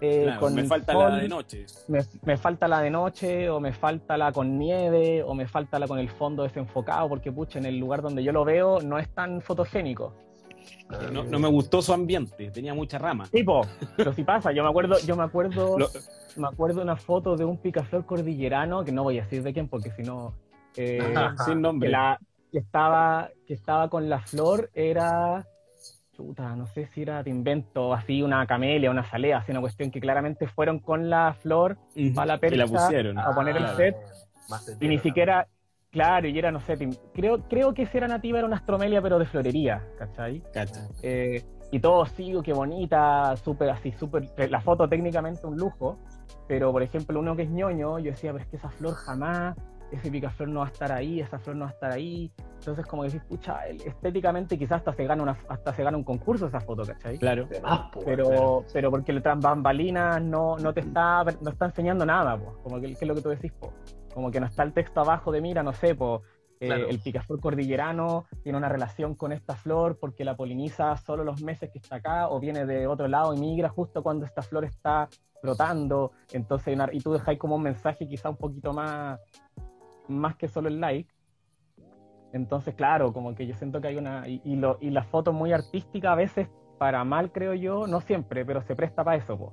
Eh, 0.00 0.34
con 0.38 0.54
me 0.54 0.64
falta 0.64 0.94
la 0.94 1.16
de 1.16 1.28
noche. 1.28 1.66
Me, 2.24 2.36
falta 2.36 2.68
la 2.68 2.80
de 2.80 2.90
noche, 2.90 3.50
o 3.50 3.60
me 3.60 3.72
falta 3.72 4.16
la 4.16 4.32
con 4.32 4.58
nieve, 4.58 5.22
o 5.22 5.34
me 5.34 5.46
falta 5.46 5.78
la 5.78 5.86
con 5.86 5.98
el 5.98 6.08
fondo 6.08 6.42
desenfocado, 6.42 7.08
porque 7.08 7.30
pucha, 7.30 7.58
en 7.58 7.66
el 7.66 7.78
lugar 7.78 8.02
donde 8.02 8.22
yo 8.22 8.32
lo 8.32 8.44
veo 8.44 8.80
no 8.80 8.98
es 8.98 9.08
tan 9.10 9.40
fotogénico. 9.40 10.12
No, 11.12 11.24
no 11.24 11.38
me 11.38 11.48
gustó 11.48 11.82
su 11.82 11.92
ambiente, 11.92 12.50
tenía 12.50 12.74
mucha 12.74 12.98
rama. 12.98 13.26
Tipo, 13.30 13.62
pero 13.96 14.12
si 14.12 14.24
pasa, 14.24 14.52
yo 14.52 14.62
me 14.62 14.70
acuerdo, 14.70 14.98
yo 15.00 15.16
me 15.16 15.24
acuerdo, 15.24 15.76
me 16.36 16.48
acuerdo 16.48 16.82
una 16.82 16.96
foto 16.96 17.36
de 17.36 17.44
un 17.44 17.58
picaflor 17.58 18.06
cordillerano, 18.06 18.84
que 18.84 18.92
no 18.92 19.02
voy 19.02 19.18
a 19.18 19.22
decir 19.22 19.42
de 19.42 19.52
quién, 19.52 19.68
porque 19.68 19.90
si 19.90 20.02
no, 20.02 20.34
eh, 20.78 21.00
sin 21.44 21.60
nombre. 21.60 21.88
Que, 21.88 21.92
la, 21.92 22.18
que, 22.52 22.58
estaba, 22.58 23.30
que 23.46 23.54
estaba 23.54 23.88
con 23.90 24.08
la 24.08 24.20
flor 24.20 24.70
era. 24.72 25.46
Chuta, 26.12 26.56
no 26.56 26.66
sé 26.66 26.86
si 26.86 27.02
era, 27.02 27.22
te 27.22 27.30
invento, 27.30 27.94
así 27.94 28.22
una 28.22 28.44
camelia, 28.44 28.90
una 28.90 29.04
salea, 29.04 29.38
así 29.38 29.52
una 29.52 29.60
cuestión 29.60 29.92
que 29.92 30.00
claramente 30.00 30.48
fueron 30.48 30.80
con 30.80 31.08
la 31.08 31.34
flor 31.34 31.78
para 32.12 32.26
la 32.26 32.38
percha 32.38 32.64
a 32.64 33.34
poner 33.34 33.56
el 33.56 33.68
set. 33.76 33.96
y 34.80 34.88
ni 34.88 34.98
siquiera, 34.98 35.46
claro, 35.92 36.26
y 36.26 36.36
era, 36.36 36.50
no 36.50 36.58
sé, 36.58 36.76
creo, 37.14 37.44
creo 37.48 37.72
que 37.72 37.86
si 37.86 37.98
era 37.98 38.08
nativa, 38.08 38.38
era 38.38 38.48
una 38.48 38.56
astromelia, 38.56 39.00
pero 39.00 39.20
de 39.20 39.26
florería, 39.26 39.80
¿cachai? 39.96 40.42
Eh, 41.02 41.44
y 41.70 41.78
todo 41.78 42.04
sigo, 42.06 42.42
qué 42.42 42.52
bonita, 42.52 43.36
súper 43.36 43.70
así, 43.70 43.92
súper. 43.92 44.28
La 44.50 44.60
foto 44.60 44.88
técnicamente 44.88 45.46
un 45.46 45.56
lujo, 45.56 46.00
pero 46.48 46.72
por 46.72 46.82
ejemplo, 46.82 47.20
uno 47.20 47.36
que 47.36 47.42
es 47.42 47.50
ñoño, 47.50 48.00
yo 48.00 48.10
decía, 48.10 48.32
pero 48.32 48.42
es 48.42 48.50
que 48.50 48.56
esa 48.56 48.70
flor 48.70 48.94
jamás 48.94 49.56
ese 49.90 50.10
picaflor 50.10 50.48
no 50.48 50.60
va 50.60 50.66
a 50.66 50.70
estar 50.70 50.92
ahí, 50.92 51.20
esa 51.20 51.38
flor 51.38 51.56
no 51.56 51.64
va 51.64 51.70
a 51.70 51.74
estar 51.74 51.92
ahí. 51.92 52.30
Entonces, 52.58 52.86
como 52.86 53.04
decís, 53.04 53.22
pucha, 53.28 53.66
estéticamente 53.68 54.58
quizás 54.58 54.78
hasta 54.78 54.92
se 54.92 55.04
gana 55.04 55.22
una, 55.22 55.38
hasta 55.48 55.72
se 55.72 55.82
gana 55.82 55.96
un 55.96 56.04
concurso 56.04 56.46
esa 56.46 56.60
foto, 56.60 56.82
¿cachai? 56.84 57.18
Claro. 57.18 57.48
pero, 58.04 58.64
pero 58.72 58.90
porque 58.90 59.12
el 59.12 59.20
bambalinas 59.20 60.20
no, 60.22 60.56
no 60.58 60.74
te 60.74 60.80
está, 60.80 61.24
no 61.40 61.50
está 61.50 61.66
enseñando 61.66 62.04
nada, 62.04 62.36
pues. 62.36 62.56
Como 62.62 62.80
que, 62.80 62.92
es 62.92 63.02
lo 63.02 63.14
que 63.14 63.22
tú 63.22 63.28
decís, 63.28 63.52
po? 63.52 63.72
Como 64.12 64.30
que 64.30 64.40
no 64.40 64.46
está 64.46 64.62
el 64.62 64.72
texto 64.72 65.00
abajo 65.00 65.30
de 65.30 65.40
mira, 65.40 65.62
no 65.62 65.72
sé, 65.72 65.94
po, 65.94 66.22
eh, 66.60 66.86
el 66.88 66.98
picaflor 66.98 67.40
cordillerano 67.40 68.26
tiene 68.42 68.58
una 68.58 68.68
relación 68.68 69.14
con 69.14 69.30
esta 69.32 69.54
flor 69.54 69.98
porque 70.00 70.24
la 70.24 70.36
poliniza 70.36 70.96
solo 70.96 71.22
los 71.22 71.40
meses 71.42 71.70
que 71.70 71.78
está 71.78 71.96
acá 71.96 72.28
o 72.28 72.40
viene 72.40 72.66
de 72.66 72.88
otro 72.88 73.06
lado 73.06 73.32
y 73.32 73.38
migra 73.38 73.68
justo 73.68 74.02
cuando 74.02 74.26
esta 74.26 74.42
flor 74.42 74.64
está 74.64 75.08
flotando. 75.40 76.12
Entonces, 76.32 76.76
y 76.92 77.00
tú 77.00 77.12
dejáis 77.12 77.38
como 77.38 77.56
un 77.56 77.62
mensaje 77.62 78.08
quizá 78.08 78.28
un 78.30 78.36
poquito 78.36 78.72
más 78.72 79.20
más 80.08 80.36
que 80.36 80.48
solo 80.48 80.68
el 80.68 80.80
like. 80.80 81.10
Entonces, 82.32 82.74
claro, 82.74 83.12
como 83.12 83.34
que 83.34 83.46
yo 83.46 83.54
siento 83.54 83.80
que 83.80 83.88
hay 83.88 83.96
una... 83.96 84.28
Y, 84.28 84.42
y, 84.44 84.90
la 84.90 85.04
foto 85.04 85.32
muy 85.32 85.52
artística 85.52 86.12
a 86.12 86.14
veces, 86.14 86.48
para 86.78 87.04
mal 87.04 87.32
creo 87.32 87.54
yo, 87.54 87.86
no 87.86 88.00
siempre, 88.00 88.44
pero 88.44 88.62
se 88.62 88.76
presta 88.76 89.04
para 89.04 89.16
eso, 89.16 89.52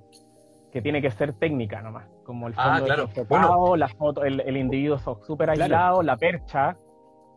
que 0.71 0.81
tiene 0.81 1.01
que 1.01 1.09
ser 1.09 1.33
técnica 1.33 1.81
nomás, 1.81 2.05
como 2.25 2.47
el 2.47 2.53
ah, 2.57 2.79
fondo 3.27 3.77
la 3.77 3.87
foto, 3.87 4.23
el, 4.23 4.57
individuo 4.57 4.97
súper 5.25 5.51
aislado, 5.51 6.03
la 6.03 6.17
percha, 6.17 6.77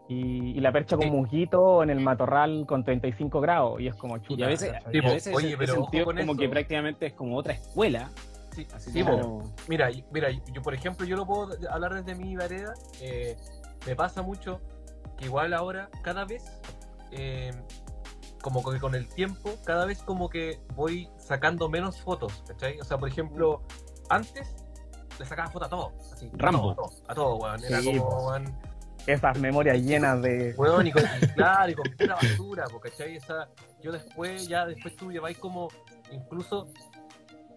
y, 0.09 0.59
la 0.61 0.73
percha 0.73 0.97
con 0.97 1.11
musguito 1.11 1.83
en 1.83 1.91
el 1.91 2.01
matorral 2.01 2.65
con 2.67 2.83
35 2.83 3.41
grados, 3.41 3.81
y 3.81 3.87
es 3.87 3.95
como 3.95 4.19
chuta. 4.19 4.41
Y 4.41 4.45
a 4.45 4.49
veces, 4.49 5.33
oye, 5.35 5.57
pero 5.57 5.87
como 6.17 6.37
que 6.37 6.49
prácticamente 6.49 7.07
es 7.07 7.13
como 7.13 7.37
otra 7.37 7.53
escuela, 7.53 8.09
Sí, 8.79 9.05
mira, 9.69 9.91
mira, 10.11 10.31
yo 10.31 10.63
por 10.63 10.75
ejemplo, 10.75 11.07
yo 11.07 11.17
lo 11.17 11.27
puedo 11.27 11.51
hablar 11.71 11.95
desde 11.95 12.15
mi 12.15 12.37
vereda. 12.37 12.75
Eh, 13.01 13.37
me 13.87 13.95
pasa 13.95 14.23
mucho 14.23 14.61
que 15.17 15.27
igual 15.27 15.53
ahora, 15.55 15.89
cada 16.03 16.25
vez, 16.25 16.45
eh, 17.13 17.53
como 18.43 18.63
que 18.69 18.79
con 18.79 18.95
el 18.95 19.09
tiempo, 19.09 19.51
cada 19.65 19.85
vez 19.85 20.03
como 20.03 20.29
que 20.29 20.61
voy 20.75 21.11
sacando 21.19 21.69
menos 21.69 22.01
fotos, 22.01 22.43
¿cachai? 22.47 22.81
O 22.81 22.85
sea, 22.85 22.99
por 22.99 23.09
ejemplo, 23.09 23.63
antes 24.09 24.55
le 25.19 25.27
sacaba 25.27 25.51
fotos 25.51 25.67
a 25.67 25.71
todo, 25.71 25.93
así, 26.13 26.31
Rambo. 26.35 26.71
A 26.71 26.75
todo, 26.75 26.91
a 27.09 27.15
todo, 27.15 27.37
weón. 27.37 27.65
Era 27.65 27.81
Sí, 27.81 27.97
como, 27.99 28.29
weón, 28.29 28.55
Esas 29.07 29.39
memorias 29.39 29.79
llenas 29.79 30.23
de. 30.23 30.55
weón, 30.57 30.87
y 30.87 30.93
con, 30.93 31.03
claro, 31.35 31.71
y 31.71 31.75
con 31.75 31.91
pura 31.97 32.15
basura, 32.15 32.65
¿cachai? 32.83 33.17
Esa, 33.17 33.49
yo 33.83 33.91
después, 33.93 34.47
ya 34.49 34.67
después 34.67 34.95
tú 34.97 35.11
lleváis 35.11 35.39
como, 35.39 35.69
incluso, 36.13 36.69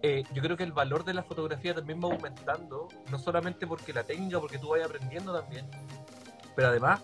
eh, 0.02 0.24
yo 0.32 0.42
creo 0.42 0.56
que 0.56 0.64
el 0.64 0.72
valor 0.72 1.04
de 1.04 1.14
la 1.14 1.22
fotografía 1.22 1.74
también 1.74 2.00
va 2.02 2.12
aumentando, 2.12 2.88
no 3.10 3.18
solamente 3.18 3.66
porque 3.66 3.92
la 3.92 4.02
técnica, 4.02 4.40
porque 4.40 4.58
tú 4.58 4.68
vayas 4.68 4.88
aprendiendo 4.88 5.32
también, 5.32 5.66
pero 6.56 6.68
además 6.68 7.00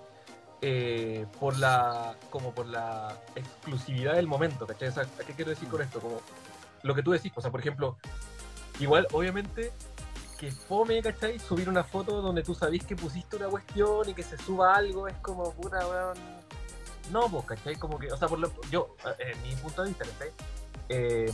eh, 0.60 1.24
por 1.38 1.56
la 1.56 2.16
como 2.30 2.52
por 2.52 2.66
la 2.66 3.16
exclusividad 3.36 4.14
del 4.14 4.26
momento, 4.26 4.66
¿cachai? 4.66 4.88
O 4.88 4.92
sea, 4.92 5.04
¿a 5.04 5.24
qué 5.24 5.32
quiero 5.34 5.50
decir 5.50 5.68
con 5.68 5.80
esto? 5.80 6.00
Como 6.00 6.20
lo 6.82 6.94
que 6.96 7.02
tú 7.04 7.12
decís, 7.12 7.32
o 7.36 7.40
sea, 7.40 7.52
por 7.52 7.60
ejemplo, 7.60 7.96
igual, 8.80 9.06
obviamente, 9.12 9.72
que 10.36 10.50
fome, 10.50 11.00
¿cachai? 11.00 11.38
Subir 11.38 11.68
una 11.68 11.84
foto 11.84 12.20
donde 12.20 12.42
tú 12.42 12.54
sabís 12.54 12.84
que 12.84 12.96
pusiste 12.96 13.36
una 13.36 13.46
cuestión 13.46 14.08
y 14.08 14.14
que 14.14 14.24
se 14.24 14.36
suba 14.36 14.74
algo, 14.74 15.06
es 15.06 15.16
como 15.18 15.52
puta, 15.52 15.86
weón. 15.86 16.18
No, 17.12 17.28
pues, 17.28 17.44
¿cachai? 17.44 17.76
Como 17.76 17.96
que, 17.96 18.10
o 18.10 18.16
sea, 18.16 18.26
por 18.26 18.40
lo, 18.40 18.50
yo, 18.70 18.96
eh, 19.20 19.32
en 19.32 19.42
mi 19.42 19.54
punto 19.54 19.82
de 19.82 19.88
vista, 19.90 20.04
¿cachai? 20.04 20.32
Eh, 20.88 21.32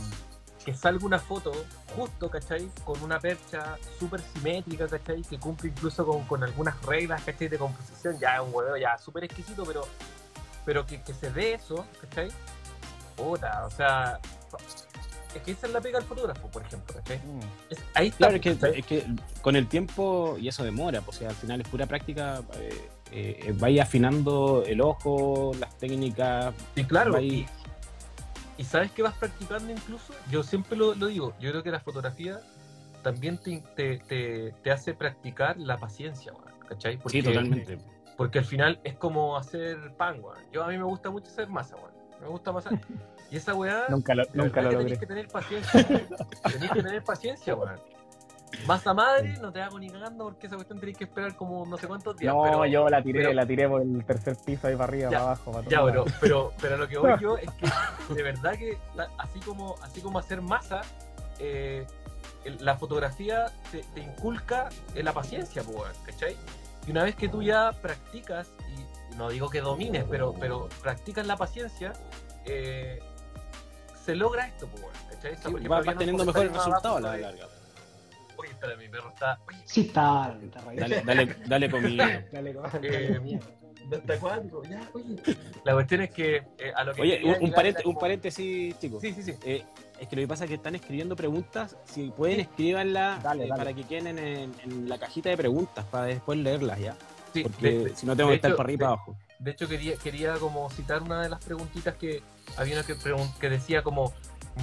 que 0.65 0.73
salga 0.73 1.05
una 1.05 1.19
foto 1.19 1.51
justo, 1.95 2.29
¿cachai? 2.29 2.69
Con 2.83 3.01
una 3.03 3.19
percha 3.19 3.77
súper 3.99 4.19
simétrica, 4.19 4.87
¿cachai? 4.87 5.21
Que 5.21 5.37
cumple 5.39 5.69
incluso 5.69 6.05
con, 6.05 6.23
con 6.25 6.43
algunas 6.43 6.81
reglas, 6.83 7.21
¿cachai? 7.23 7.47
De 7.47 7.57
composición, 7.57 8.17
ya 8.19 8.35
es 8.37 8.41
un 8.41 8.49
huevo 8.53 8.75
ya 8.75 8.97
súper 8.97 9.25
exquisito, 9.25 9.63
pero, 9.63 9.87
pero 10.65 10.85
que, 10.85 11.01
que 11.03 11.13
se 11.13 11.29
dé 11.31 11.53
eso, 11.53 11.85
¿cachai? 12.01 12.29
Puta, 13.15 13.65
o 13.65 13.69
sea, 13.71 14.19
es 15.35 15.41
que 15.41 15.51
esa 15.51 15.67
es 15.67 15.73
la 15.73 15.81
pega 15.81 15.99
del 15.99 16.07
fotógrafo, 16.07 16.47
por 16.49 16.63
ejemplo, 16.63 16.95
¿cachai? 16.95 17.17
Mm. 17.19 17.39
Es- 17.69 17.83
ahí 17.93 18.07
está, 18.07 18.17
Claro, 18.17 18.35
es 18.35 18.41
que, 18.41 18.79
es 18.79 18.85
que 18.85 19.05
con 19.41 19.55
el 19.55 19.67
tiempo, 19.67 20.35
y 20.39 20.47
eso 20.47 20.63
demora, 20.63 21.01
pues 21.01 21.17
o 21.17 21.19
sea, 21.19 21.29
al 21.29 21.35
final 21.35 21.61
es 21.61 21.67
pura 21.67 21.85
práctica, 21.85 22.41
eh, 22.55 22.87
eh, 23.11 23.53
vaya 23.57 23.83
afinando 23.83 24.63
el 24.65 24.81
ojo, 24.81 25.51
las 25.59 25.77
técnicas, 25.77 26.53
Y 26.75 26.83
claro, 26.85 27.13
va 27.13 27.21
y, 27.21 27.29
ahí- 27.41 27.47
y 28.57 28.63
sabes 28.63 28.91
que 28.91 29.01
vas 29.03 29.13
practicando 29.15 29.71
incluso, 29.71 30.13
yo 30.31 30.43
siempre 30.43 30.77
lo, 30.77 30.95
lo 30.95 31.07
digo, 31.07 31.33
yo 31.39 31.51
creo 31.51 31.63
que 31.63 31.71
la 31.71 31.79
fotografía 31.79 32.39
también 33.03 33.37
te, 33.37 33.61
te, 33.75 33.97
te- 33.99 34.53
te 34.63 34.71
hace 34.71 34.93
practicar 34.93 35.57
la 35.57 35.77
paciencia, 35.77 36.33
¿cachai? 36.67 36.99
sí, 37.07 37.21
totalmente. 37.21 37.77
Porque 38.17 38.39
al 38.39 38.45
final 38.45 38.79
es 38.85 38.95
como 38.95 39.35
hacer 39.37 39.93
pan, 39.97 40.23
weón. 40.23 40.37
Yo 40.51 40.63
a 40.63 40.67
mí 40.69 40.77
me 40.77 40.85
gusta 40.85 41.09
mucho 41.09 41.27
hacer 41.29 41.49
masa, 41.49 41.75
weón. 41.75 41.91
Me 42.21 42.27
gusta 42.27 42.49
amasar. 42.51 42.79
Y 43.31 43.37
esa 43.37 43.55
weá, 43.55 43.85
Nunca 43.89 44.13
lo, 44.13 44.23
la 44.23 44.29
nunca 44.35 44.61
verdad 44.61 44.71
lo 44.73 44.79
logré. 44.79 44.85
tenés 44.85 44.99
que 44.99 45.05
tener 45.07 45.27
paciencia. 45.27 45.87
tenés 46.43 46.71
que 46.71 46.83
tener 46.83 47.03
paciencia, 47.03 47.55
weón. 47.55 47.79
Masa 48.67 48.93
madre, 48.93 49.37
no 49.41 49.51
te 49.51 49.61
hago 49.61 49.79
ni 49.79 49.89
cagando 49.89 50.25
porque 50.25 50.47
esa 50.47 50.55
cuestión 50.55 50.79
tenés 50.79 50.97
que 50.97 51.03
esperar 51.05 51.35
como 51.35 51.65
no 51.65 51.77
sé 51.77 51.87
cuántos 51.87 52.15
días. 52.17 52.33
No, 52.33 52.43
pero- 52.43 52.65
yo 52.65 52.89
la 52.89 53.01
tiré, 53.03 53.19
pero- 53.19 53.33
la 53.33 53.45
tiré 53.45 53.67
por 53.69 53.81
el 53.81 54.05
tercer 54.05 54.37
piso 54.45 54.67
ahí 54.67 54.75
para 54.75 54.85
arriba, 54.85 55.09
Ya, 55.11 55.17
para 55.19 55.31
abajo, 55.31 55.51
para 55.51 55.69
Ya, 55.69 55.83
pero, 55.85 56.05
pero, 56.19 56.53
pero 56.61 56.77
lo 56.77 56.87
que 56.87 56.97
voy 56.97 57.11
yo 57.21 57.37
es 57.37 57.49
que 57.51 58.13
de 58.13 58.23
verdad 58.23 58.53
que 58.57 58.77
la- 58.95 59.09
así 59.17 59.39
como, 59.39 59.75
así 59.81 60.01
como 60.01 60.19
hacer 60.19 60.41
masa, 60.41 60.81
eh, 61.39 61.85
el- 62.43 62.63
la 62.63 62.75
fotografía 62.77 63.51
te, 63.71 63.83
te 63.93 63.99
inculca 64.01 64.69
en 64.93 65.05
la 65.05 65.13
paciencia, 65.13 65.63
pues, 65.63 65.97
¿cachai? 66.05 66.35
Y 66.87 66.91
una 66.91 67.03
vez 67.03 67.15
que 67.15 67.27
tú 67.29 67.41
ya 67.41 67.71
practicas, 67.81 68.47
y 68.69 69.15
no 69.15 69.29
digo 69.29 69.49
que 69.49 69.61
domines, 69.61 70.05
pero, 70.09 70.33
pero 70.39 70.69
practicas 70.83 71.25
la 71.25 71.35
paciencia, 71.37 71.93
eh, 72.45 72.99
se 74.03 74.15
logra 74.15 74.45
esto, 74.47 74.67
pues, 74.67 74.85
¿cachai? 75.09 75.35
Sí, 75.35 75.67
vas, 75.67 75.83
vas 75.85 75.97
teniendo 75.97 76.23
mejores 76.25 76.51
resultados 76.53 76.97
a 76.97 76.99
la 77.01 77.17
larga. 77.17 77.47
Espera, 78.45 78.75
mi 78.77 78.87
perro 78.89 79.09
está... 79.09 79.39
Sí, 79.65 79.81
está. 79.81 80.37
Dale, 80.75 81.01
dale, 81.05 81.35
dale 81.47 81.69
comida. 81.69 82.23
Dale, 82.31 82.49
Eh, 82.81 83.19
dale, 83.87 84.01
está 84.01 84.13
acuático, 84.15 84.63
ya, 84.63 84.89
oye. 84.93 85.15
La 85.63 85.73
cuestión 85.73 86.01
es 86.01 86.11
que 86.11 86.37
eh, 86.57 86.71
a 86.75 86.83
lo 86.83 86.93
que 86.93 87.01
Oye, 87.01 87.21
un, 87.23 87.53
era 87.53 87.81
un 87.85 87.95
paréntesis, 87.97 88.79
chicos. 88.79 89.01
Sí, 89.01 89.13
sí, 89.13 89.23
sí. 89.23 89.33
Eh, 89.43 89.63
es 89.99 90.07
que 90.07 90.15
lo 90.15 90.21
que 90.23 90.27
pasa 90.27 90.45
es 90.45 90.49
que 90.49 90.55
están 90.55 90.75
escribiendo 90.75 91.15
preguntas. 91.15 91.75
Si 91.85 92.09
pueden, 92.09 92.39
escríbanlas 92.39 93.19
eh, 93.19 93.21
dale. 93.23 93.47
para 93.47 93.73
que 93.73 93.83
queden 93.83 94.17
en, 94.17 94.53
en 94.63 94.89
la 94.89 94.97
cajita 94.97 95.29
de 95.29 95.37
preguntas 95.37 95.85
para 95.85 96.05
después 96.05 96.39
leerlas 96.39 96.79
ya. 96.79 96.95
Sí, 97.33 97.43
Porque 97.43 97.71
de- 97.71 97.95
si 97.95 98.05
no 98.05 98.15
tengo 98.15 98.29
que 98.29 98.35
estar 98.37 98.51
hecho- 98.51 98.57
para 98.57 98.67
arriba 98.67 98.75
y 98.75 98.85
para 98.85 98.93
abajo. 98.93 99.17
De 99.37 99.51
hecho, 99.51 99.67
quería, 99.67 99.95
quería 99.97 100.33
como 100.35 100.69
citar 100.71 101.03
una 101.03 101.21
de 101.21 101.29
las 101.29 101.43
preguntitas 101.43 101.95
que 101.95 102.23
había 102.57 102.81
una 102.81 103.31
que 103.39 103.49
decía 103.49 103.83
como, 103.83 104.13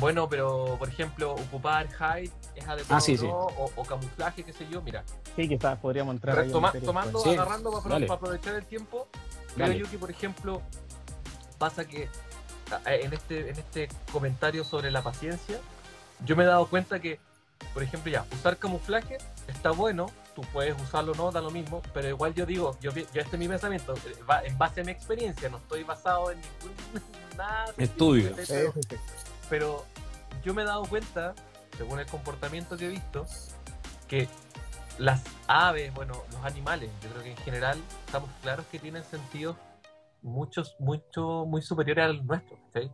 bueno, 0.00 0.28
pero 0.28 0.76
por 0.78 0.88
ejemplo, 0.88 1.33
ocupar 1.33 1.87
hide 1.87 2.31
es 2.55 2.66
adecuado 2.66 2.96
Ah, 2.96 3.00
sí, 3.00 3.14
o 3.14 3.18
sí. 3.18 3.26
no, 3.26 3.33
o, 3.38 3.70
o 3.76 3.85
camuflaje, 3.85 4.42
qué 4.42 4.52
sé 4.52 4.66
yo. 4.68 4.81
Mira, 4.83 5.05
Sí, 5.37 5.48
quizás 5.48 5.78
podríamos 5.78 6.14
entrar 6.14 6.38
ahí 6.38 6.50
toma- 6.50 6.72
tomando, 6.85 7.18
Sí, 7.20 7.31
agarrando 7.31 7.70
para, 7.70 7.94
dale. 7.94 8.12
aprovechar 8.12 8.55
el 8.55 8.64
tiempo, 8.66 9.09
creo 9.55 9.72
yo 9.72 9.90
que 9.90 9.98
por 9.98 10.11
ejemplo 10.11 10.61
pasa 11.59 11.85
que 11.87 12.09
en 12.87 13.12
este, 13.12 13.50
en 13.50 13.59
este 13.59 13.88
comentario 14.11 14.64
sobre 14.64 14.90
la 14.90 15.02
paciencia, 15.02 15.59
yo 16.24 16.37
me 16.37 16.44
he 16.44 16.46
dado 16.46 16.66
cuenta 16.66 17.00
que, 17.00 17.20
por 17.74 17.83
ejemplo, 17.83 18.11
ya, 18.11 18.24
usar 18.33 18.57
camuflaje 18.57 19.18
está 19.46 19.72
bueno, 19.72 20.11
tú 20.35 20.40
puedes 20.52 20.74
usarlo 20.81 21.12
o 21.12 21.14
no, 21.14 21.31
da 21.31 21.42
lo 21.42 21.50
mismo, 21.50 21.83
pero 21.92 22.09
igual 22.09 22.33
yo 22.35 22.46
digo, 22.46 22.76
yo, 22.81 22.90
este 22.92 23.20
es 23.20 23.38
mi 23.38 23.46
pensamiento, 23.48 23.94
eh, 23.94 24.16
va 24.28 24.42
en 24.42 24.57
base 24.57 24.81
a 24.81 24.85
mi 24.85 24.90
experiencia, 24.92 25.48
no 25.50 25.59
estoy 25.59 25.85
basado 25.85 26.31
en 26.31 26.40
ningún 26.40 26.72
nada 27.37 27.72
Estudio. 27.76 28.35
Sí, 28.44 28.55
pero- 29.52 29.84
yo 30.42 30.54
me 30.54 30.62
he 30.62 30.64
dado 30.64 30.82
cuenta, 30.86 31.34
según 31.76 32.00
el 32.00 32.06
comportamiento 32.06 32.78
que 32.78 32.86
he 32.86 32.88
visto, 32.88 33.26
que 34.08 34.26
las 34.98 35.22
aves, 35.46 35.92
bueno, 35.92 36.14
los 36.32 36.42
animales, 36.44 36.88
yo 37.02 37.10
creo 37.10 37.22
que 37.22 37.30
en 37.32 37.36
general 37.36 37.78
estamos 38.06 38.30
claros 38.40 38.64
que 38.72 38.78
tienen 38.78 39.04
sentidos 39.04 39.56
muchos, 40.22 40.74
mucho, 40.78 41.44
muy 41.46 41.60
superiores 41.60 42.02
al 42.06 42.26
nuestro, 42.26 42.56
¿sí? 42.72 42.90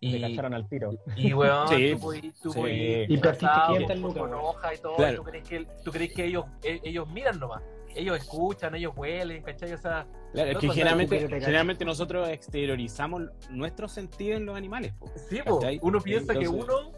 Te 0.00 0.06
Y, 0.06 0.20
cacharon 0.20 0.54
al 0.54 0.68
tiro. 0.68 0.92
y 1.16 1.34
weón, 1.34 1.66
Sí, 1.68 1.90
tú 1.92 1.98
podís- 2.06 2.34
tú 2.40 2.52
sí. 2.52 2.58
podís 2.60 3.10
Y 3.10 3.16
partiste 3.16 3.46
disfrazado 3.46 3.72
500 3.72 3.88
con- 3.96 4.02
lucas, 4.02 4.20
con 4.22 4.30
weón. 4.30 4.44
hoja 4.44 4.74
y 4.74 4.78
todo, 4.78 4.96
Claro. 4.96 5.12
y 5.12 5.16
tú 5.16 5.24
crees 5.24 5.48
que, 5.48 5.66
tú 5.84 5.90
crees 5.90 6.14
que 6.14 6.24
ellos, 6.24 6.44
e- 6.62 6.80
ellos 6.84 7.08
miran 7.08 7.38
nomás, 7.40 7.62
ellos 7.94 8.16
escuchan, 8.18 8.74
ellos 8.74 8.92
huelen, 8.96 9.42
¿cachai? 9.42 9.72
O 9.72 9.78
sea, 9.78 10.06
Claro, 10.32 10.50
es 10.50 10.58
que 10.58 10.68
generalmente, 10.68 11.28
generalmente 11.28 11.84
nosotros 11.84 12.28
exteriorizamos 12.28 13.22
nuestros 13.50 13.92
sentidos 13.92 14.38
en 14.38 14.46
los 14.46 14.56
animales. 14.56 14.92
po. 14.98 15.10
sí, 15.28 15.40
po, 15.44 15.60
uno 15.82 16.00
piensa 16.00 16.34
que 16.34 16.46
uno, 16.48 16.92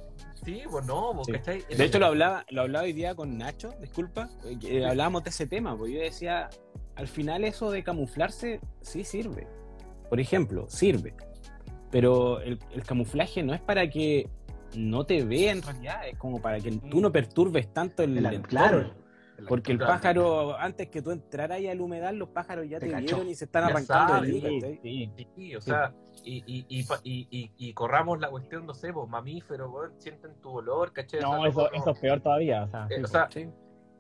sí, 0.44 0.62
pues 0.70 0.84
no, 0.86 1.12
po, 1.14 1.24
Sí. 1.24 1.32
¿cachai? 1.32 1.64
De 1.68 1.84
hecho, 1.84 1.98
lo 1.98 2.06
hablaba, 2.06 2.44
lo 2.50 2.62
hablaba 2.62 2.84
hoy 2.84 2.92
día 2.92 3.14
con 3.14 3.36
Nacho, 3.38 3.72
disculpa, 3.80 4.28
eh, 4.44 4.58
eh, 4.64 4.86
hablábamos 4.86 5.24
de 5.24 5.30
ese 5.30 5.46
tema, 5.46 5.76
porque 5.76 5.94
yo 5.94 6.00
decía, 6.00 6.50
al 6.96 7.08
final 7.08 7.44
eso 7.44 7.70
de 7.70 7.82
camuflarse 7.82 8.60
sí 8.82 9.04
sirve. 9.04 9.46
Por 10.10 10.20
ejemplo, 10.20 10.66
sirve. 10.68 11.14
Pero 11.90 12.40
el, 12.40 12.58
el 12.72 12.82
camuflaje 12.84 13.42
no 13.42 13.54
es 13.54 13.60
para 13.60 13.88
que 13.88 14.28
no 14.74 15.04
te 15.04 15.22
vea 15.24 15.52
en 15.52 15.62
realidad, 15.62 16.06
es 16.08 16.16
como 16.18 16.40
para 16.40 16.58
que 16.60 16.70
tú 16.72 17.00
no 17.00 17.12
perturbes 17.12 17.72
tanto 17.72 18.02
el, 18.02 18.16
El- 18.18 18.24
entorno. 18.26 18.48
claro. 18.48 19.01
Porque 19.48 19.72
el 19.72 19.78
pájaro, 19.78 20.56
antes 20.58 20.88
que 20.88 21.02
tú 21.02 21.10
entraras 21.10 21.56
ahí 21.58 21.68
al 21.68 21.80
humedal, 21.80 22.16
los 22.16 22.28
pájaros 22.30 22.68
ya 22.68 22.78
Te 22.78 22.88
te, 22.88 22.96
vieron 22.96 23.28
y 23.28 23.34
se 23.34 23.46
están 23.46 23.64
arrancando 23.64 24.14
saben, 24.14 24.40
de 24.40 24.78
sí. 24.82 25.10
Sí, 25.36 25.56
o 25.56 25.60
sea, 25.60 25.94
y, 26.24 26.42
y, 26.46 26.66
y, 26.68 26.86
y, 27.02 27.28
y, 27.30 27.52
y 27.56 27.72
corramos 27.74 28.20
la 28.20 28.30
cuestión, 28.30 28.66
no 28.66 28.74
sé, 28.74 28.92
pues 28.92 29.08
mamíferos, 29.08 29.70
weón, 29.72 29.92
sienten 29.98 30.34
tu 30.40 30.50
olor, 30.50 30.92
sea, 30.94 31.20
No, 31.20 31.46
eso, 31.46 31.64
como- 31.64 31.82
eso 31.82 31.90
es 31.90 31.98
peor 31.98 32.20
todavía. 32.20 32.62
O 32.64 32.68
sea, 32.68 32.86
eh, 32.90 32.96
sí, 32.96 33.02
o 33.02 33.06
sea, 33.06 33.28
Sí. 33.30 33.48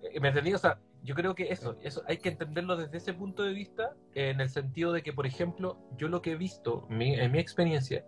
eh, 0.02 0.20
¿me 0.20 0.28
entendí? 0.28 0.54
O 0.54 0.58
sea, 0.58 0.78
yo 1.02 1.14
creo 1.14 1.34
que 1.34 1.44
eso, 1.52 1.76
eso 1.82 2.02
hay 2.06 2.18
que 2.18 2.28
entenderlo 2.28 2.76
desde 2.76 2.98
ese 2.98 3.12
punto 3.12 3.42
de 3.42 3.52
vista, 3.52 3.94
en 4.14 4.40
el 4.40 4.48
sentido 4.50 4.92
de 4.92 5.02
que, 5.02 5.12
por 5.12 5.26
ejemplo, 5.26 5.78
yo 5.96 6.08
lo 6.08 6.22
que 6.22 6.32
he 6.32 6.36
visto, 6.36 6.86
mi- 6.88 7.14
en 7.14 7.32
mi 7.32 7.38
experiencia, 7.38 8.04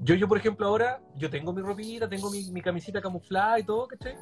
yo, 0.00 0.14
yo, 0.14 0.28
por 0.28 0.38
ejemplo, 0.38 0.66
ahora, 0.66 1.00
yo 1.16 1.28
tengo 1.30 1.52
mi 1.52 1.62
ropita, 1.62 2.08
tengo 2.08 2.30
mi, 2.30 2.50
mi 2.52 2.62
camisita 2.62 3.00
camuflada 3.00 3.58
y 3.58 3.64
todo, 3.64 3.86
¿cachai? 3.86 4.16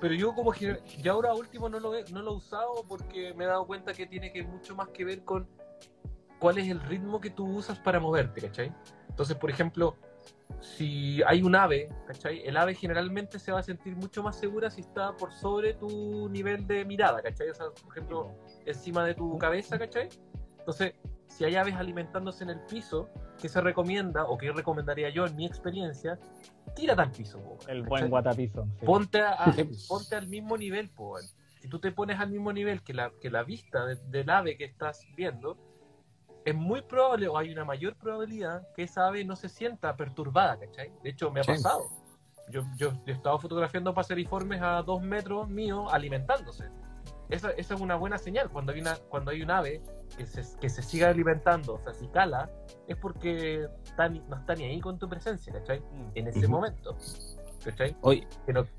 Pero 0.00 0.14
yo 0.14 0.34
como 0.34 0.52
que 0.52 0.80
ya 1.02 1.12
ahora 1.12 1.34
último 1.34 1.68
no 1.68 1.80
lo, 1.80 1.94
he, 1.94 2.04
no 2.10 2.22
lo 2.22 2.32
he 2.32 2.36
usado 2.36 2.84
porque 2.88 3.32
me 3.34 3.44
he 3.44 3.46
dado 3.46 3.66
cuenta 3.66 3.92
que 3.92 4.06
tiene 4.06 4.32
que 4.32 4.42
mucho 4.42 4.74
más 4.74 4.88
que 4.88 5.04
ver 5.04 5.24
con 5.24 5.48
cuál 6.38 6.58
es 6.58 6.68
el 6.68 6.80
ritmo 6.80 7.20
que 7.20 7.30
tú 7.30 7.46
usas 7.46 7.78
para 7.78 8.00
moverte, 8.00 8.40
¿cachai? 8.40 8.72
Entonces, 9.08 9.36
por 9.36 9.50
ejemplo, 9.50 9.96
si 10.60 11.22
hay 11.22 11.42
un 11.42 11.54
ave, 11.54 11.88
¿cachai? 12.06 12.42
El 12.44 12.56
ave 12.56 12.74
generalmente 12.74 13.38
se 13.38 13.52
va 13.52 13.60
a 13.60 13.62
sentir 13.62 13.96
mucho 13.96 14.22
más 14.22 14.36
segura 14.36 14.70
si 14.70 14.80
está 14.80 15.16
por 15.16 15.32
sobre 15.32 15.74
tu 15.74 16.28
nivel 16.28 16.66
de 16.66 16.84
mirada, 16.84 17.22
¿cachai? 17.22 17.48
O 17.50 17.54
sea, 17.54 17.66
por 17.70 17.92
ejemplo, 17.92 18.34
encima 18.66 19.04
de 19.04 19.14
tu 19.14 19.38
cabeza, 19.38 19.78
¿cachai? 19.78 20.08
Entonces, 20.58 20.94
si 21.36 21.44
hay 21.44 21.56
aves 21.56 21.74
alimentándose 21.74 22.44
en 22.44 22.50
el 22.50 22.60
piso, 22.60 23.08
¿qué 23.40 23.48
se 23.48 23.60
recomienda 23.60 24.24
o 24.24 24.38
qué 24.38 24.52
recomendaría 24.52 25.10
yo 25.10 25.26
en 25.26 25.34
mi 25.34 25.46
experiencia? 25.46 26.18
Tírate 26.76 27.02
al 27.02 27.10
piso, 27.10 27.40
po, 27.42 27.58
el 27.68 27.82
¿cachai? 27.82 27.88
buen 27.88 28.10
guatapizo. 28.10 28.66
sí. 28.78 28.86
ponte, 28.86 29.20
a- 29.20 29.52
pues. 29.54 29.86
ponte 29.88 30.14
al 30.16 30.28
mismo 30.28 30.56
nivel, 30.56 30.90
po. 30.90 31.16
Si 31.60 31.68
tú 31.68 31.78
te 31.80 31.90
pones 31.92 32.20
al 32.20 32.30
mismo 32.30 32.52
nivel 32.52 32.82
que 32.82 32.94
la, 32.94 33.10
que 33.20 33.30
la 33.30 33.42
vista 33.42 33.84
de- 33.86 33.96
del 34.10 34.30
ave 34.30 34.56
que 34.56 34.64
estás 34.64 35.00
viendo, 35.16 35.56
es 36.44 36.54
muy 36.54 36.82
probable 36.82 37.26
o 37.26 37.36
hay 37.38 37.50
una 37.50 37.64
mayor 37.64 37.96
probabilidad 37.96 38.68
que 38.76 38.82
esa 38.84 39.06
ave 39.06 39.24
no 39.24 39.34
se 39.34 39.48
sienta 39.48 39.96
perturbada, 39.96 40.58
¿cachai? 40.58 40.92
De 41.02 41.10
hecho, 41.10 41.30
me 41.30 41.40
ha 41.40 41.44
pasado. 41.44 41.88
Yo, 42.50 42.62
yo, 42.76 42.92
he 43.06 43.12
estado 43.12 43.38
fotografiando 43.38 43.94
paseriformes 43.94 44.60
a 44.62 44.82
dos 44.82 45.02
metros 45.02 45.48
míos 45.48 45.90
alimentándose. 45.90 46.68
Esa, 47.30 47.50
esa, 47.52 47.74
es 47.74 47.80
una 47.80 47.96
buena 47.96 48.18
señal. 48.18 48.50
Cuando 48.50 48.72
hay, 48.72 48.80
una, 48.82 48.96
cuando 49.08 49.30
hay 49.30 49.40
un 49.42 49.50
ave 49.50 49.82
que 50.16 50.26
se, 50.26 50.42
que 50.58 50.68
se 50.68 50.82
siga 50.82 51.08
alimentando, 51.08 51.74
o 51.74 51.80
sea, 51.82 51.92
si 51.94 52.08
cala, 52.08 52.50
es 52.88 52.96
porque 52.96 53.66
no 54.28 54.36
está 54.36 54.54
ni 54.54 54.64
ahí 54.64 54.80
con 54.80 54.98
tu 54.98 55.08
presencia, 55.08 55.52
¿cachai? 55.52 55.80
Mm. 55.80 56.10
En 56.14 56.28
ese 56.28 56.48
momento. 56.48 56.96
¿cachai? 57.64 57.96
Hoy, 58.02 58.26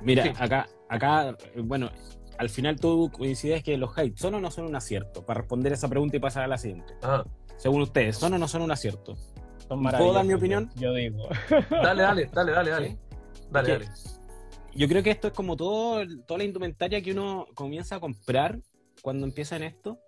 mira, 0.01 0.33
acá, 0.37 0.67
acá, 0.89 1.35
bueno, 1.57 1.89
al 2.37 2.49
final 2.49 2.79
tú 2.79 3.09
coincides 3.11 3.63
que 3.63 3.77
los 3.77 3.97
heights 3.97 4.21
son 4.21 4.35
o 4.35 4.39
no 4.39 4.51
son 4.51 4.65
un 4.65 4.75
acierto. 4.75 5.25
Para 5.25 5.41
responder 5.41 5.73
esa 5.73 5.89
pregunta 5.89 6.17
y 6.17 6.19
pasar 6.19 6.43
a 6.43 6.47
la 6.47 6.57
siguiente. 6.57 6.93
Según 7.57 7.81
ustedes, 7.81 8.17
¿son 8.17 8.33
o 8.33 8.37
no 8.37 8.47
son 8.47 8.61
un 8.61 8.71
acierto? 8.71 9.15
¿Puedo 9.67 10.13
dar 10.13 10.25
mi 10.25 10.33
opinión? 10.33 10.69
Yo 10.75 10.93
digo. 10.93 11.27
dale, 11.69 12.03
dale, 12.03 12.29
dale, 12.31 12.51
dale, 12.51 12.71
dale. 12.71 12.99
Dale, 13.49 13.69
dale. 13.69 13.85
Yo 14.73 14.87
creo 14.87 15.01
que 15.01 15.11
esto 15.11 15.27
es 15.27 15.33
como 15.33 15.55
todo, 15.55 16.03
toda 16.27 16.39
la 16.39 16.43
indumentaria 16.43 17.01
que 17.01 17.11
uno 17.11 17.47
comienza 17.55 17.95
a 17.95 17.99
comprar 17.99 18.59
cuando 19.01 19.25
empieza 19.25 19.55
en 19.55 19.63
esto. 19.63 19.99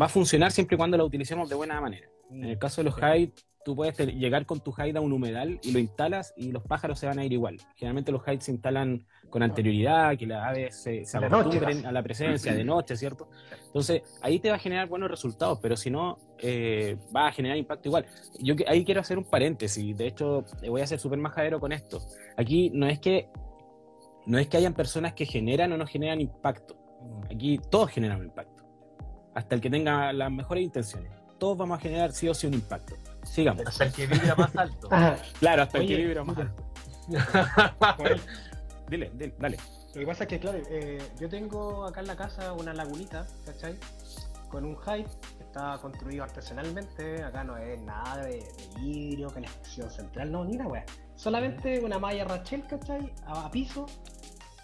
Va 0.00 0.06
a 0.06 0.08
funcionar 0.08 0.52
siempre 0.52 0.74
y 0.74 0.78
cuando 0.78 0.96
la 0.96 1.04
utilicemos 1.04 1.48
de 1.48 1.54
buena 1.54 1.80
manera. 1.80 2.08
En 2.30 2.44
el 2.44 2.58
caso 2.58 2.82
de 2.82 2.90
los 2.90 3.02
heights 3.02 3.44
tú 3.64 3.76
puedes 3.76 3.96
llegar 3.96 4.46
con 4.46 4.60
tu 4.60 4.72
hide 4.76 4.96
a 4.96 5.00
un 5.00 5.12
humedal 5.12 5.60
y 5.62 5.72
lo 5.72 5.78
instalas 5.78 6.34
y 6.36 6.50
los 6.50 6.62
pájaros 6.64 6.98
se 6.98 7.06
van 7.06 7.18
a 7.18 7.24
ir 7.24 7.32
igual. 7.32 7.58
Generalmente 7.76 8.12
los 8.12 8.22
hides 8.26 8.44
se 8.44 8.52
instalan 8.52 9.06
con 9.30 9.42
anterioridad, 9.42 10.16
que 10.18 10.26
las 10.26 10.46
aves 10.46 10.76
se, 10.76 11.04
acostumbren 11.16 11.86
a 11.86 11.92
la 11.92 12.02
presencia 12.02 12.52
de 12.54 12.64
noche, 12.64 12.96
¿cierto? 12.96 13.28
Entonces, 13.66 14.02
ahí 14.20 14.40
te 14.40 14.50
va 14.50 14.56
a 14.56 14.58
generar 14.58 14.88
buenos 14.88 15.10
resultados, 15.10 15.58
pero 15.62 15.76
si 15.76 15.90
no, 15.90 16.18
eh, 16.38 16.98
va 17.14 17.28
a 17.28 17.32
generar 17.32 17.56
impacto 17.56 17.88
igual. 17.88 18.06
Yo 18.40 18.54
ahí 18.66 18.84
quiero 18.84 19.00
hacer 19.00 19.16
un 19.16 19.24
paréntesis, 19.24 19.96
de 19.96 20.06
hecho, 20.06 20.44
voy 20.68 20.80
a 20.80 20.86
ser 20.86 20.98
súper 20.98 21.18
majadero 21.18 21.60
con 21.60 21.72
esto. 21.72 22.00
Aquí 22.36 22.70
no 22.74 22.86
es 22.86 22.98
que 22.98 23.28
no 24.24 24.38
es 24.38 24.48
que 24.48 24.56
hayan 24.56 24.74
personas 24.74 25.14
que 25.14 25.26
generan 25.26 25.72
o 25.72 25.76
no 25.76 25.86
generan 25.86 26.20
impacto. 26.20 26.76
Aquí 27.34 27.58
todos 27.70 27.90
generan 27.90 28.20
un 28.20 28.26
impacto. 28.26 28.51
Hasta 29.34 29.54
el 29.54 29.60
que 29.60 29.70
tenga 29.70 30.12
las 30.12 30.30
mejores 30.30 30.64
intenciones. 30.64 31.10
Todos 31.38 31.58
vamos 31.58 31.78
a 31.78 31.80
generar 31.80 32.12
sí 32.12 32.28
o 32.28 32.34
sí 32.34 32.46
un 32.46 32.54
impacto. 32.54 32.94
Sigamos. 33.24 33.66
Hasta 33.66 33.84
el 33.84 33.92
que 33.92 34.06
vibra 34.06 34.34
más 34.36 34.56
alto. 34.56 34.88
claro, 35.40 35.62
hasta 35.62 35.78
el 35.78 35.86
que 35.88 35.96
vibra 35.96 36.24
más 36.24 36.38
alto. 36.38 36.62
dile, 38.88 39.10
dile, 39.14 39.34
dale. 39.38 39.56
Lo 39.94 40.00
que 40.00 40.06
pasa 40.06 40.24
es 40.24 40.30
que, 40.30 40.40
claro, 40.40 40.58
eh, 40.70 41.02
yo 41.20 41.28
tengo 41.28 41.84
acá 41.84 42.00
en 42.00 42.06
la 42.06 42.16
casa 42.16 42.54
una 42.54 42.72
lagunita, 42.72 43.26
¿cachai? 43.44 43.76
Con 44.48 44.64
un 44.64 44.76
hype 44.78 45.08
que 45.36 45.44
está 45.44 45.78
construido 45.82 46.24
artesanalmente. 46.24 47.22
Acá 47.22 47.44
no 47.44 47.58
es 47.58 47.80
nada 47.82 48.24
de, 48.24 48.42
vidrio, 48.80 49.28
calefacción 49.28 49.90
central, 49.90 50.32
no, 50.32 50.44
ni 50.44 50.56
una 50.56 50.66
weá. 50.66 50.84
Solamente 51.14 51.80
una 51.80 51.98
malla 51.98 52.24
Rachel, 52.24 52.66
¿cachai? 52.66 53.12
A, 53.26 53.50
piso. 53.50 53.86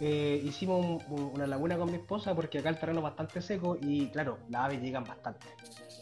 Eh, 0.01 0.41
hicimos 0.45 1.03
una 1.09 1.47
laguna 1.47 1.77
con 1.77 1.91
mi 1.91 1.97
esposa 1.97 2.35
porque 2.35 2.59
acá 2.59 2.69
el 2.69 2.79
terreno 2.79 3.01
es 3.01 3.05
bastante 3.05 3.43
seco 3.43 3.77
y, 3.81 4.09
claro, 4.11 4.39
las 4.49 4.67
aves 4.67 4.81
llegan 4.81 5.05
bastante. 5.05 5.47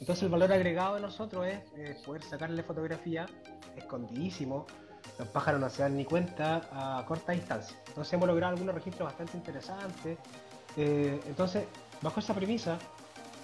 Entonces 0.01 0.25
el 0.25 0.29
valor 0.29 0.53
agregado 0.53 0.97
de 0.97 1.01
nosotros 1.01 1.47
es 1.47 1.97
poder 2.05 2.23
sacarle 2.23 2.63
fotografía 2.63 3.27
escondidísimo, 3.77 4.67
los 5.19 5.29
pájaros 5.29 5.61
no 5.61 5.71
se 5.71 5.83
dan 5.83 5.97
ni 5.97 6.05
cuenta 6.05 6.69
a 6.73 7.05
corta 7.07 7.33
distancia. 7.33 7.77
Entonces 7.89 8.13
hemos 8.13 8.29
logrado 8.29 8.53
algunos 8.53 8.75
registros 8.75 9.07
bastante 9.07 9.37
interesantes. 9.37 10.19
Eh, 10.77 11.21
entonces, 11.27 11.65
bajo 12.03 12.21
esa 12.21 12.35
premisa, 12.35 12.79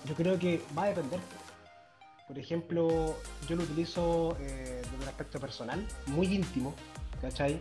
yo 0.04 0.14
creo 0.14 0.38
que 0.38 0.62
va 0.76 0.84
a 0.84 0.88
depender. 0.88 1.20
Por 2.26 2.38
ejemplo, 2.38 3.16
yo 3.48 3.56
lo 3.56 3.62
utilizo 3.62 4.36
eh, 4.40 4.82
desde 4.82 4.96
un 4.96 5.08
aspecto 5.08 5.40
personal, 5.40 5.86
muy 6.06 6.26
íntimo, 6.26 6.74
¿cachai? 7.20 7.60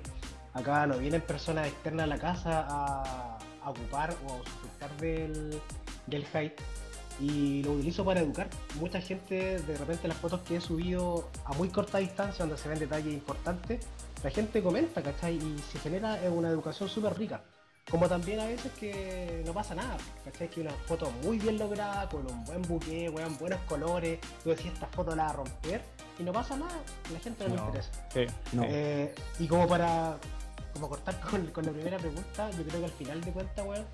Acá 0.54 0.86
no 0.86 0.98
vienen 0.98 1.22
personas 1.22 1.68
externas 1.68 2.04
a 2.04 2.08
la 2.08 2.18
casa 2.18 2.66
a, 2.70 3.38
ocupar 3.66 4.14
o 4.28 4.34
a 4.34 4.38
disfrutar 4.38 4.98
del, 4.98 5.62
del 6.08 6.26
hype 6.26 6.56
y 7.20 7.64
lo 7.64 7.74
utilizo 7.74 8.04
para 8.04 8.22
educar. 8.22 8.50
Mucha 8.80 9.00
gente, 9.00 9.60
de 9.60 9.78
repente 9.78 10.08
las 10.08 10.18
fotos 10.18 10.42
que 10.42 10.58
he 10.58 10.62
subido 10.62 11.30
a 11.46 11.54
muy 11.54 11.70
corta 11.70 12.00
distancia, 12.00 12.46
donde 12.46 12.62
se 12.62 12.68
ven 12.70 12.80
detalles 12.80 13.14
importantes, 13.14 13.86
la 14.24 14.30
gente 14.30 14.62
comenta, 14.62 15.02
¿cachai? 15.02 15.36
Y 15.36 15.60
se 15.72 15.80
genera 15.80 16.20
una 16.32 16.50
educación 16.50 16.90
súper 16.90 17.18
rica. 17.18 17.42
Como 17.90 18.08
también 18.08 18.40
a 18.40 18.46
veces 18.46 18.72
que 18.74 19.44
no 19.46 19.54
pasa 19.54 19.76
nada, 19.76 19.98
¿cachai? 20.24 20.50
Que 20.50 20.62
una 20.62 20.72
foto 20.72 21.12
muy 21.24 21.40
bien 21.40 21.58
lograda, 21.58 22.08
con 22.08 22.26
un 22.26 22.44
buen 22.46 22.62
buque, 22.62 23.10
buenos 23.10 23.60
colores, 23.68 24.20
tú 24.44 24.50
decías 24.50 24.74
esta 24.76 24.88
foto 24.88 25.16
la 25.16 25.24
va 25.24 25.30
a 25.30 25.34
romper 25.34 25.82
y 26.18 26.24
no 26.24 26.32
pasa 26.32 26.56
nada, 26.56 26.80
la 27.12 27.20
gente 27.20 27.50
no, 27.50 27.56
le 27.56 27.62
interesa. 27.62 27.92
Eh, 28.16 29.16
y 29.40 29.48
como 29.48 29.68
para 29.68 30.18
como 30.74 30.90
cortar 30.90 31.20
con, 31.30 31.46
con, 31.48 31.66
la 31.66 31.72
primera 31.72 31.98
pregunta, 31.98 32.50
yo 32.52 32.64
creo 32.64 32.80
que 32.80 32.86
al 32.86 32.92
final 32.92 33.22
de 33.22 33.32
cuentas, 33.32 33.66
weón, 33.66 33.86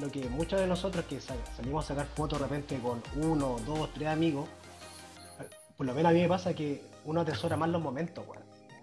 lo 0.00 0.10
que 0.10 0.28
muchos 0.28 0.60
de 0.60 0.66
nosotros 0.66 1.04
que 1.04 1.20
salimos 1.20 1.84
a 1.84 1.88
sacar 1.88 2.06
fotos 2.06 2.38
de 2.40 2.46
repente 2.46 2.78
con 2.78 3.02
uno, 3.16 3.56
dos, 3.66 3.92
tres 3.92 4.08
amigos, 4.08 4.48
por 5.76 5.86
lo 5.86 5.94
menos 5.94 6.10
a 6.10 6.14
mí 6.14 6.20
me 6.20 6.28
pasa 6.28 6.54
que 6.54 6.84
uno 7.04 7.20
atesora 7.20 7.56
más 7.56 7.68
los 7.68 7.82
momentos, 7.82 8.24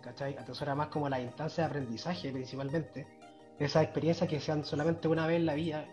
¿cachai? 0.02 0.38
Atesora 0.38 0.76
más 0.76 0.88
como 0.88 1.10
la 1.10 1.20
instancia 1.20 1.64
de 1.64 1.70
aprendizaje 1.70 2.32
principalmente, 2.32 3.08
esas 3.58 3.84
experiencias 3.84 4.30
que 4.30 4.40
sean 4.40 4.64
solamente 4.64 5.08
una 5.08 5.28
vez 5.28 5.38
en 5.38 5.46
la 5.46 5.54
vida, 5.54 5.86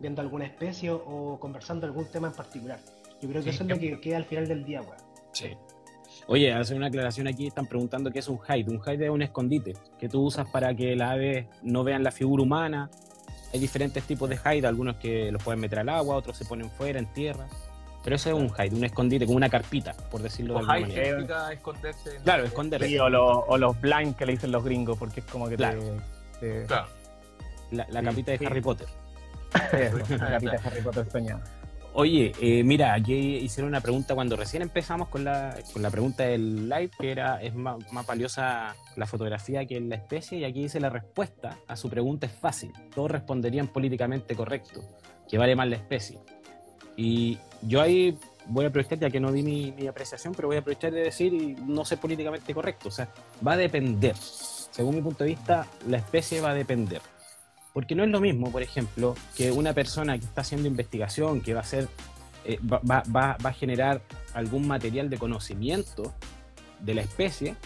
viendo 0.00 0.20
alguna 0.22 0.44
especie 0.44 0.90
o 0.90 1.38
conversando 1.40 1.86
algún 1.86 2.06
tema 2.06 2.28
en 2.28 2.34
particular. 2.34 2.80
Yo 3.20 3.28
creo 3.28 3.42
que 3.42 3.50
eso 3.50 3.62
es 3.62 3.68
lo 3.68 3.78
que 3.78 4.00
queda 4.00 4.18
al 4.18 4.24
final 4.24 4.48
del 4.48 4.64
día, 4.64 4.82
weón. 4.82 4.96
Sí. 5.32 5.56
Oye, 6.26 6.52
hace 6.52 6.74
una 6.74 6.86
aclaración 6.86 7.26
aquí, 7.28 7.46
están 7.46 7.66
preguntando 7.66 8.10
qué 8.10 8.20
es 8.20 8.28
un 8.28 8.38
hide. 8.48 8.70
Un 8.70 8.80
hide 8.86 9.04
es 9.04 9.10
un 9.10 9.22
escondite 9.22 9.74
que 9.98 10.08
tú 10.08 10.22
usas 10.22 10.48
para 10.48 10.74
que 10.74 10.96
las 10.96 11.12
aves 11.12 11.46
no 11.62 11.84
vean 11.84 12.02
la 12.02 12.10
figura 12.10 12.42
humana 12.42 12.90
hay 13.54 13.60
diferentes 13.60 14.02
tipos 14.02 14.28
de 14.28 14.34
hide, 14.34 14.66
algunos 14.66 14.96
que 14.96 15.30
los 15.30 15.40
pueden 15.40 15.60
meter 15.60 15.78
al 15.78 15.88
agua, 15.88 16.16
otros 16.16 16.36
se 16.36 16.44
ponen 16.44 16.68
fuera, 16.72 16.98
en 16.98 17.06
tierra. 17.12 17.46
Pero 18.02 18.16
eso 18.16 18.30
es 18.30 18.34
un 18.34 18.48
hide, 18.48 18.74
un 18.74 18.84
escondite, 18.84 19.26
como 19.26 19.36
una 19.36 19.48
carpita, 19.48 19.94
por 20.10 20.22
decirlo 20.22 20.54
de 20.54 20.60
alguna 20.60 20.80
manera. 20.80 21.52
esconderse. 21.52 22.16
Claro, 22.24 22.44
esconderse. 22.44 23.00
o, 23.00 23.56
los 23.56 23.80
blank 23.80 24.16
que 24.16 24.26
le 24.26 24.32
dicen 24.32 24.50
los 24.50 24.64
gringos, 24.64 24.98
porque 24.98 25.20
es 25.20 25.26
como 25.26 25.48
que 25.48 25.56
claro. 25.56 25.80
Claro. 26.66 26.88
La, 27.70 27.86
la 27.88 28.02
capita 28.02 28.32
de 28.32 28.44
Harry 28.44 28.60
Potter. 28.60 28.88
la 29.52 30.30
capita 30.30 30.50
de 30.50 30.60
Harry 30.64 30.82
Potter 30.82 31.08
soñada. 31.08 31.44
Oye, 31.96 32.32
eh, 32.40 32.64
mira, 32.64 32.92
aquí 32.92 33.14
hicieron 33.14 33.68
una 33.68 33.80
pregunta 33.80 34.16
cuando 34.16 34.34
recién 34.34 34.62
empezamos 34.62 35.06
con 35.06 35.22
la, 35.22 35.56
con 35.72 35.80
la 35.80 35.90
pregunta 35.90 36.24
del 36.24 36.68
live, 36.68 36.90
que 36.98 37.12
era, 37.12 37.40
¿es 37.40 37.54
más, 37.54 37.76
valiosa 38.04 38.74
la 38.96 39.06
fotografía 39.06 39.64
que 39.64 39.80
la 39.80 39.94
especie? 39.94 40.38
Y 40.38 40.44
aquí 40.44 40.62
dice 40.62 40.80
la 40.80 40.90
respuesta 40.90 41.56
a 41.68 41.76
su 41.76 41.88
pregunta 41.88 42.26
es 42.26 42.32
fácil. 42.32 42.72
Todos 42.92 43.12
responderían 43.12 43.68
políticamente 43.68 44.34
correcto, 44.34 44.82
que 45.28 45.38
vale 45.38 45.54
más 45.54 45.68
la 45.68 45.76
especie. 45.76 46.18
Y 46.96 47.38
yo 47.62 47.80
ahí 47.80 48.18
voy 48.46 48.64
a 48.64 48.68
aprovechar, 48.70 48.98
ya 48.98 49.08
que 49.08 49.20
no 49.20 49.30
di 49.30 49.44
mi, 49.44 49.70
mi 49.70 49.86
apreciación, 49.86 50.34
pero 50.34 50.48
voy 50.48 50.56
a 50.56 50.60
aprovechar 50.60 50.90
de 50.90 51.00
decir, 51.00 51.32
no 51.60 51.84
sé 51.84 51.96
políticamente 51.96 52.52
correcto, 52.52 52.88
o 52.88 52.92
sea, 52.92 53.08
va 53.46 53.52
a 53.52 53.56
depender. 53.56 54.16
Según 54.16 54.96
mi 54.96 55.00
punto 55.00 55.22
de 55.22 55.30
vista, 55.30 55.68
la 55.86 55.98
especie 55.98 56.40
va 56.40 56.50
a 56.50 56.54
depender. 56.54 57.00
Porque 57.74 57.96
no 57.96 58.04
es 58.04 58.10
lo 58.10 58.20
mismo, 58.20 58.52
por 58.52 58.62
ejemplo, 58.62 59.16
que 59.36 59.50
una 59.50 59.72
persona 59.72 60.16
que 60.16 60.24
está 60.24 60.42
haciendo 60.42 60.68
investigación, 60.68 61.40
que 61.40 61.54
va 61.54 61.60
a 61.60 61.64
hacer, 61.64 61.88
eh, 62.44 62.58
va, 62.62 63.36
a 63.42 63.52
generar 63.52 64.00
algún 64.32 64.68
material 64.68 65.10
de 65.10 65.18
conocimiento 65.18 66.14
de 66.78 66.94
la 66.94 67.02
especie, 67.02 67.56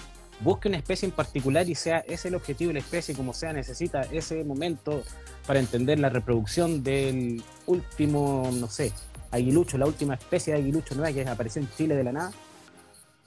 busque 0.41 0.69
una 0.69 0.79
especie 0.79 1.07
en 1.07 1.13
particular 1.13 1.69
y 1.69 1.75
sea 1.75 1.99
ese 1.99 2.29
el 2.29 2.37
objetivo 2.37 2.69
de 2.69 2.75
la 2.75 2.81
especie, 2.81 3.15
como 3.15 3.35
sea, 3.35 3.53
necesita 3.53 4.01
ese 4.11 4.45
momento 4.45 5.03
para 5.47 5.61
entender 5.61 5.99
la 5.99 6.09
reproducción 6.09 6.83
del 6.83 7.43
último, 7.67 8.51
no 8.51 8.71
sé, 8.71 8.95
aguilucho, 9.31 9.77
la 9.77 9.85
última 9.85 10.15
especie 10.15 10.55
de 10.55 10.61
aguilucho 10.61 10.95
nueva 10.95 11.13
que 11.13 11.29
apareció 11.29 11.61
en 11.61 11.69
Chile 11.77 11.95
de 11.95 12.05
la 12.05 12.13
nada. 12.13 12.33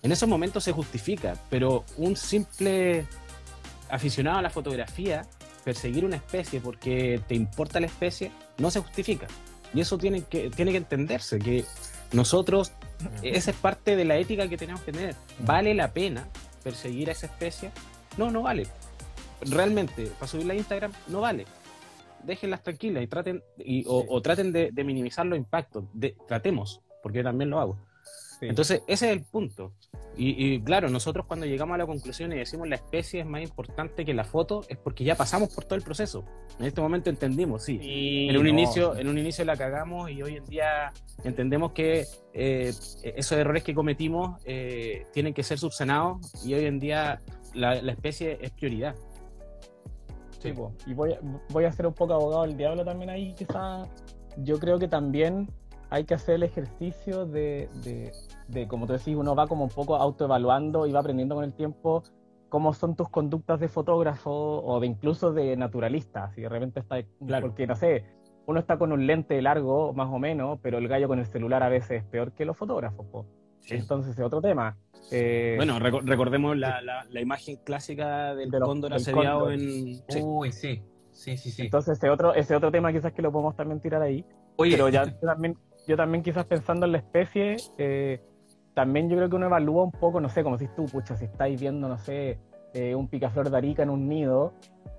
En 0.02 0.12
esos 0.12 0.28
momentos 0.28 0.64
se 0.64 0.72
justifica, 0.72 1.36
pero 1.48 1.86
un 1.98 2.16
simple 2.16 3.06
aficionado 3.88 4.40
a 4.40 4.42
la 4.42 4.50
fotografía 4.50 5.28
perseguir 5.64 6.06
una 6.06 6.16
especie 6.16 6.60
porque 6.60 7.22
te 7.28 7.36
importa 7.36 7.80
la 7.80 7.88
especie 7.88 8.32
no 8.58 8.72
se 8.72 8.80
justifica. 8.80 9.28
Y 9.74 9.82
eso 9.82 9.98
tiene 9.98 10.24
que, 10.24 10.50
tiene 10.50 10.72
que 10.72 10.78
entenderse, 10.78 11.40
que 11.40 11.64
nosotros, 12.12 12.74
esa 13.24 13.52
es 13.52 13.58
parte 13.58 13.96
de 13.96 14.06
la 14.06 14.18
ética 14.18 14.48
que 14.48 14.58
tenemos 14.58 14.82
que 14.82 14.92
tener. 14.92 15.16
¿Vale 15.40 15.74
la 15.74 15.94
pena 15.94 16.28
perseguir 16.64 17.10
a 17.10 17.14
esa 17.14 17.28
especie? 17.28 17.72
No, 18.18 18.32
no 18.32 18.44
vale. 18.44 18.68
Realmente, 19.42 20.08
para 20.20 20.28
subirla 20.28 20.54
a 20.54 20.58
Instagram, 20.58 20.92
no 21.08 21.22
vale. 21.22 21.46
Déjenlas 22.24 22.62
tranquilas 22.62 23.04
y 23.04 23.08
traten, 23.08 23.42
y, 23.58 23.84
o, 23.88 24.22
traten 24.22 24.52
de, 24.52 24.72
minimizar 24.84 25.26
los 25.26 25.38
impactos. 25.38 25.86
De, 25.94 26.16
tratemos, 26.28 26.82
porque 27.02 27.20
yo 27.20 27.24
también 27.24 27.50
lo 27.50 27.60
hago. 27.60 27.78
Entonces, 28.42 28.82
ese 28.88 29.08
es 29.08 29.18
el 29.18 29.24
punto. 29.24 29.74
Y, 30.18 30.62
claro, 30.62 30.90
nosotros 30.90 31.26
cuando 31.26 31.46
llegamos 31.46 31.76
a 31.76 31.78
la 31.78 31.86
conclusión 31.86 32.32
y 32.34 32.38
decimos 32.38 32.68
la 32.68 32.76
especie 32.76 33.22
es 33.22 33.26
más 33.26 33.42
importante 33.42 34.04
que 34.04 34.14
la 34.14 34.24
foto, 34.24 34.62
es 34.68 34.78
porque 34.78 35.04
ya 35.04 35.16
pasamos 35.16 35.54
por 35.54 35.64
todo 35.64 35.76
el 35.76 35.84
proceso. 35.84 36.26
En 36.60 36.66
este 36.66 36.82
momento 36.82 37.10
entendimos, 37.10 37.64
sí. 37.64 37.80
en, 37.82 38.38
un 38.38 38.48
inicio, 38.48 38.96
en 38.98 39.08
un 39.08 39.18
inicio 39.18 39.46
la 39.46 39.56
cagamos 39.56 40.12
y 40.12 40.22
hoy 40.22 40.36
en 40.36 40.46
día 40.46 40.92
entendemos 41.24 41.72
que 41.72 42.06
eh, 42.34 42.74
esos 43.04 43.32
errores 43.38 43.64
que 43.64 43.74
cometimos 43.74 44.42
eh, 44.46 45.06
tienen 45.14 45.34
que 45.34 45.44
ser 45.44 45.58
subsanados 45.58 46.46
y 46.46 46.54
hoy 46.54 46.66
en 46.66 46.80
día 46.80 47.22
la, 47.54 47.76
especie 47.76 48.38
es 48.42 48.52
prioridad. 48.52 48.96
Sí, 50.40 50.54
y 50.88 50.94
voy, 50.94 51.16
voy 51.50 51.66
a 51.66 51.72
ser 51.72 51.88
un 51.88 51.94
poco 51.94 52.14
abogado 52.14 52.44
del 52.44 52.58
diablo 52.58 52.84
también 52.84 53.12
ahí, 53.12 53.34
quizás. 53.34 53.88
Yo 54.38 54.60
creo 54.60 54.80
que 54.80 54.88
también 54.88 55.50
hay 55.92 56.06
que 56.06 56.14
hacer 56.14 56.36
el 56.36 56.44
ejercicio 56.44 57.26
de, 57.26 57.70
de, 58.48 58.68
como 58.68 58.88
tú 58.88 58.94
decís, 58.94 59.14
uno 59.16 59.36
va 59.36 59.46
como 59.48 59.66
un 59.66 59.70
poco 59.70 59.98
autoevaluando 59.98 60.88
y 60.88 60.94
va 60.94 61.02
aprendiendo 61.02 61.36
con 61.36 61.44
el 61.44 61.54
tiempo 61.54 62.04
cómo 62.48 62.74
son 62.74 62.96
tus 62.96 63.10
conductas 63.10 63.60
de 63.60 63.68
fotógrafo 63.68 64.32
o 64.32 64.80
de 64.80 64.88
incluso 64.88 65.34
de 65.34 65.56
naturalista. 65.58 66.32
Si 66.32 66.42
de 66.42 66.50
repente 66.50 66.80
está, 66.80 66.96
porque 67.42 67.68
no 67.68 67.76
sé, 67.76 68.06
uno 68.46 68.62
está 68.62 68.78
con 68.78 68.94
un 68.94 69.06
lente 69.06 69.42
largo 69.42 69.92
más 69.92 70.08
o 70.10 70.18
menos, 70.18 70.60
pero 70.62 70.78
el 70.78 70.88
gallo 70.88 71.10
con 71.10 71.20
el 71.20 71.26
celular 71.26 71.62
a 71.62 71.68
veces 71.68 72.04
es 72.04 72.04
peor 72.06 72.32
que 72.32 72.46
los 72.46 72.56
fotógrafos. 72.56 73.26
Entonces 73.70 74.18
es 74.18 74.26
otro 74.26 74.42
tema. 74.42 74.78
Eh, 75.12 75.56
bueno, 75.58 75.78
recordemos 75.78 76.58
la, 76.58 76.82
la, 76.82 77.22
imagen 77.22 77.58
clásica 77.58 78.34
del, 78.34 78.50
cóndor 78.50 78.94
asediado 78.94 79.52
en... 79.52 80.00
Uy, 80.24 80.54
sí. 80.54 80.82
Sí, 81.12 81.36
sí, 81.36 81.52
sí. 81.52 81.64
Entonces 81.64 81.98
ese 81.98 82.10
otro, 82.10 82.34
ese 82.34 82.56
otro 82.56 82.72
tema 82.72 82.94
quizás 82.94 83.12
que 83.12 83.22
lo 83.22 83.32
podemos 83.32 83.58
también 83.58 83.82
tirar 83.82 84.02
ahí. 84.02 84.26
Oye, 84.56 84.72
pero 84.72 84.88
ya 84.88 85.06
también 85.20 85.58
yo 85.88 85.98
también 85.98 86.24
quizás 86.24 86.46
pensando 86.46 86.86
en 86.86 86.94
la 86.94 87.00
especie, 87.00 87.58
eh, 87.78 88.22
también 88.74 89.10
yo 89.10 89.18
creo 89.18 89.30
que 89.30 89.36
uno 89.36 89.48
evalúa 89.48 89.84
un 89.84 89.92
poco, 89.92 90.22
no 90.22 90.30
sé, 90.30 90.44
como 90.44 90.58
si 90.58 90.68
tú, 90.68 90.86
pucha, 90.86 91.16
si 91.18 91.26
estáis 91.26 91.60
viendo, 91.60 91.88
no 91.88 91.98
sé, 91.98 92.40
eh, 92.74 92.96
un 92.96 93.08
picaflor 93.08 93.50
de 93.50 93.58
arica 93.58 93.84
en 93.84 93.90
un 93.90 94.08
nido, 94.08 94.54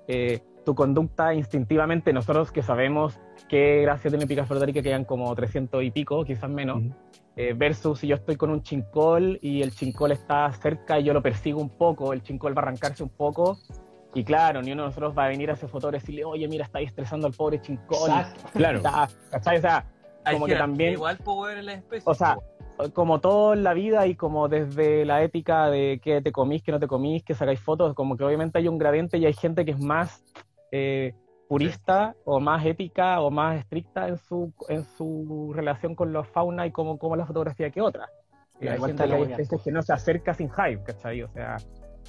eh, 0.09 0.41
tu 0.65 0.75
conducta 0.75 1.35
instintivamente, 1.35 2.13
nosotros 2.13 2.53
que 2.53 2.63
sabemos 2.63 3.19
qué 3.49 3.83
gracia 3.83 4.11
tiene 4.11 4.27
picaflor 4.27 4.59
de 4.59 4.65
arica, 4.65 4.81
que 4.81 4.89
quedan 4.91 5.05
como 5.05 5.35
300 5.35 5.83
y 5.83 5.91
pico, 5.91 6.25
quizás 6.25 6.51
menos, 6.51 6.83
versus 7.57 8.01
si 8.01 8.07
yo 8.09 8.17
estoy 8.17 8.37
con 8.37 8.51
un 8.51 8.63
chincol 8.63 9.39
y 9.41 9.63
el 9.63 9.73
chincol 9.73 10.13
está 10.13 10.53
cerca 10.53 11.01
y 11.01 11.05
yo 11.05 11.15
lo 11.15 11.23
persigo 11.23 11.61
un 11.61 11.71
poco, 11.71 12.13
el 12.13 12.23
chincol 12.23 12.57
va 12.57 12.61
a 12.61 12.65
arrancarse 12.67 13.03
un 13.03 13.09
poco, 13.09 13.57
y 14.15 14.25
claro, 14.25 14.61
ni 14.63 14.73
uno 14.73 14.83
de 14.83 14.89
nosotros 14.89 15.17
va 15.17 15.25
a 15.25 15.29
venir 15.29 15.51
a 15.51 15.55
ese 15.55 15.67
fotógrafo 15.67 15.97
y 15.97 16.01
decirle, 16.01 16.25
oye, 16.25 16.49
mira, 16.49 16.65
está 16.65 16.81
estresando 16.81 17.27
al 17.27 17.33
pobre 17.33 17.61
chincol. 17.61 18.11
Claro. 18.53 18.81
O 18.81 19.43
sea, 19.43 19.87
como 20.31 20.47
que, 20.47 20.55
también. 20.55 20.93
Igual 20.93 21.19
poder 21.19 21.59
en 21.59 21.67
la 21.67 21.75
especie. 21.75 22.11
O 22.11 22.15
sea, 22.15 22.39
como 22.93 23.21
todo 23.21 23.53
en 23.53 23.63
la 23.63 23.75
vida 23.75 24.07
y 24.07 24.15
como 24.15 24.49
desde 24.49 25.05
la 25.05 25.23
ética 25.23 25.71
de 25.71 26.01
que 26.03 26.23
te 26.23 26.33
comís, 26.33 26.63
que 26.63 26.73
no 26.73 26.81
te 26.81 26.87
comís, 26.87 27.23
que 27.23 27.35
sacáis 27.35 27.61
fotos, 27.61 27.95
como 27.95 28.17
que 28.17 28.25
obviamente 28.25 28.59
hay 28.59 28.69
un 28.69 28.79
gradiente 28.79 29.19
y 29.19 29.27
hay 29.27 29.33
gente 29.33 29.65
que 29.65 29.73
es 29.73 29.81
más 29.81 30.25
eh, 30.71 31.15
purista 31.49 32.15
o 32.25 32.41
más 32.41 32.65
ética 32.65 33.21
o 33.21 33.31
más 33.31 33.59
estricta 33.59 34.09
en 34.09 34.17
su, 34.17 34.53
en 34.69 34.85
su 34.85 35.53
relación 35.55 35.95
con 35.95 36.13
la 36.13 36.25
fauna 36.25 36.67
y 36.67 36.71
como, 36.71 36.99
como 36.99 37.17
la 37.17 37.27
fotografía 37.27 37.71
que 37.71 37.81
otra. 37.81 38.09
Y 38.61 38.69
hay 38.69 38.81
gente 38.81 39.05
que, 39.05 39.15
hay 39.15 39.59
que 39.63 39.73
no 39.73 39.83
se 39.83 39.93
acerca 39.93 40.35
sin 40.35 40.49
hype, 40.49 40.83
¿cachai? 40.85 41.23
O 41.23 41.29
sea, 41.29 41.57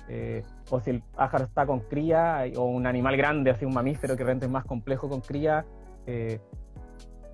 eh, 0.07 0.43
o 0.69 0.79
si 0.79 0.91
el 0.91 1.01
pájaro 1.01 1.45
está 1.45 1.65
con 1.65 1.81
cría 1.81 2.43
o 2.55 2.63
un 2.65 2.85
animal 2.85 3.17
grande, 3.17 3.51
así 3.51 3.65
un 3.65 3.73
mamífero 3.73 4.15
que 4.15 4.23
realmente 4.23 4.45
es 4.45 4.51
más 4.51 4.65
complejo 4.65 5.09
con 5.09 5.21
cría, 5.21 5.65
eh, 6.05 6.39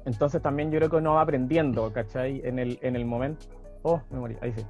entonces 0.06 0.42
también 0.42 0.72
yo 0.72 0.80
creo 0.80 0.90
que 0.90 0.96
uno 0.98 1.16
va 1.16 1.22
aprendiendo, 1.22 1.92
¿cachai? 1.92 2.42
En 2.44 2.60
el, 2.60 2.80
en 2.82 2.96
el 2.96 3.06
momento. 3.06 3.46
Oh, 3.84 4.02
me 4.10 4.20
morí, 4.20 4.38
ahí 4.42 4.54
sí. 4.54 4.66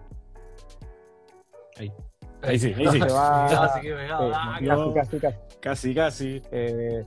Ahí. 1.77 1.93
Ahí 2.41 2.59
sí, 2.59 2.73
ahí 2.77 2.87
sí. 2.87 2.99
casi 2.99 3.81
que 3.81 3.93
pegado. 3.93 4.31
Ah, 4.33 4.59
casi, 4.59 4.93
casi, 4.93 5.19
casi. 5.19 5.37
Casi, 5.59 5.95
casi. 5.95 6.41
Eh, 6.51 7.03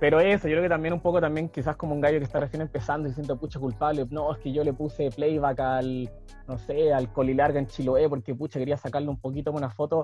pero 0.00 0.18
eso, 0.18 0.48
yo 0.48 0.54
creo 0.54 0.62
que 0.62 0.68
también 0.70 0.94
un 0.94 1.00
poco 1.00 1.20
también 1.20 1.50
quizás 1.50 1.76
como 1.76 1.94
un 1.94 2.00
gallo 2.00 2.18
que 2.18 2.24
está 2.24 2.40
recién 2.40 2.62
empezando 2.62 3.08
y 3.08 3.12
siente 3.12 3.34
pucha 3.36 3.60
culpable, 3.60 4.06
no, 4.10 4.32
es 4.32 4.38
que 4.38 4.50
yo 4.50 4.64
le 4.64 4.72
puse 4.72 5.10
playback 5.10 5.60
al, 5.60 6.10
no 6.48 6.58
sé, 6.58 6.92
al 6.92 7.12
colilarga 7.12 7.58
en 7.58 7.66
Chiloé 7.66 8.08
porque 8.08 8.34
pucha 8.34 8.58
quería 8.58 8.78
sacarle 8.78 9.10
un 9.10 9.20
poquito 9.20 9.52
una 9.52 9.68
foto 9.68 10.02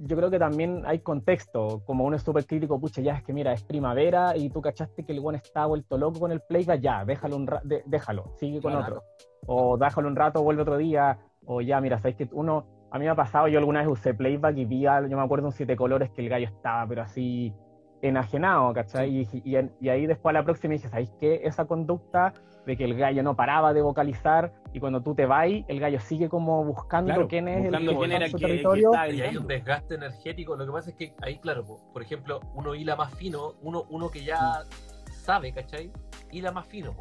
yo 0.00 0.16
creo 0.16 0.30
que 0.30 0.38
también 0.38 0.82
hay 0.86 1.00
contexto, 1.00 1.82
como 1.86 2.04
uno 2.04 2.16
es 2.16 2.22
súper 2.22 2.46
crítico, 2.46 2.80
pucha, 2.80 3.00
ya 3.00 3.14
es 3.14 3.22
que 3.22 3.32
mira, 3.32 3.52
es 3.52 3.62
primavera 3.62 4.36
y 4.36 4.50
tú 4.50 4.60
cachaste 4.60 5.04
que 5.04 5.12
el 5.12 5.20
buen 5.20 5.36
está 5.36 5.66
vuelto 5.66 5.98
loco 5.98 6.20
con 6.20 6.32
el 6.32 6.40
playback, 6.40 6.80
ya, 6.80 7.04
déjalo, 7.04 7.36
un 7.36 7.50
déjalo, 7.86 8.32
sigue 8.36 8.60
con 8.60 8.74
otro. 8.74 9.02
O 9.46 9.76
déjalo 9.76 10.08
un 10.08 10.16
rato, 10.16 10.42
vuelve 10.42 10.62
otro 10.62 10.76
día, 10.76 11.18
o 11.46 11.60
ya, 11.60 11.80
mira, 11.80 11.98
sabes 11.98 12.16
que 12.16 12.28
uno, 12.32 12.66
a 12.90 12.98
mí 12.98 13.04
me 13.04 13.10
ha 13.10 13.14
pasado, 13.14 13.48
yo 13.48 13.58
alguna 13.58 13.80
vez 13.80 13.88
usé 13.88 14.14
playback 14.14 14.56
y 14.56 14.64
vi, 14.64 14.82
yo 14.82 15.16
me 15.16 15.22
acuerdo 15.22 15.46
un 15.46 15.52
siete 15.52 15.76
colores 15.76 16.10
que 16.10 16.22
el 16.22 16.28
gallo 16.28 16.46
estaba, 16.46 16.86
pero 16.86 17.02
así 17.02 17.54
enajenado, 18.02 18.72
¿cachai? 18.72 19.28
Y, 19.32 19.42
y, 19.80 19.88
ahí 19.88 20.06
después 20.06 20.30
a 20.30 20.38
la 20.38 20.44
próxima 20.44 20.74
dije, 20.74 20.88
¿sabéis 20.88 21.12
qué? 21.18 21.40
Esa 21.44 21.64
conducta 21.64 22.32
de 22.68 22.76
que 22.76 22.84
el 22.84 22.94
gallo 22.94 23.22
no 23.22 23.34
paraba 23.34 23.72
de 23.72 23.80
vocalizar 23.80 24.52
y 24.74 24.78
cuando 24.78 25.00
tú 25.00 25.14
te 25.14 25.24
vas, 25.24 25.46
el 25.46 25.80
gallo 25.80 25.98
sigue 26.00 26.28
como 26.28 26.62
buscando 26.64 27.26
quién 27.26 27.48
es 27.48 27.64
el 27.64 27.78
que 27.78 27.90
está 27.90 28.24
en 28.24 28.30
su 28.30 28.38
territorio. 28.38 28.90
y 29.10 29.22
hay 29.22 29.36
un 29.38 29.46
desgaste 29.46 29.94
energético. 29.94 30.54
Lo 30.54 30.66
que 30.66 30.72
pasa 30.72 30.90
es 30.90 30.96
que 30.96 31.14
ahí, 31.22 31.38
claro, 31.38 31.64
por 31.64 32.02
ejemplo, 32.02 32.40
uno 32.54 32.74
hila 32.74 32.94
más 32.94 33.14
fino, 33.14 33.54
uno, 33.62 33.86
uno 33.88 34.10
que 34.10 34.22
ya 34.22 34.64
sabe, 35.10 35.52
¿cachai? 35.52 35.90
Hila 36.30 36.52
más 36.52 36.66
fino. 36.66 36.94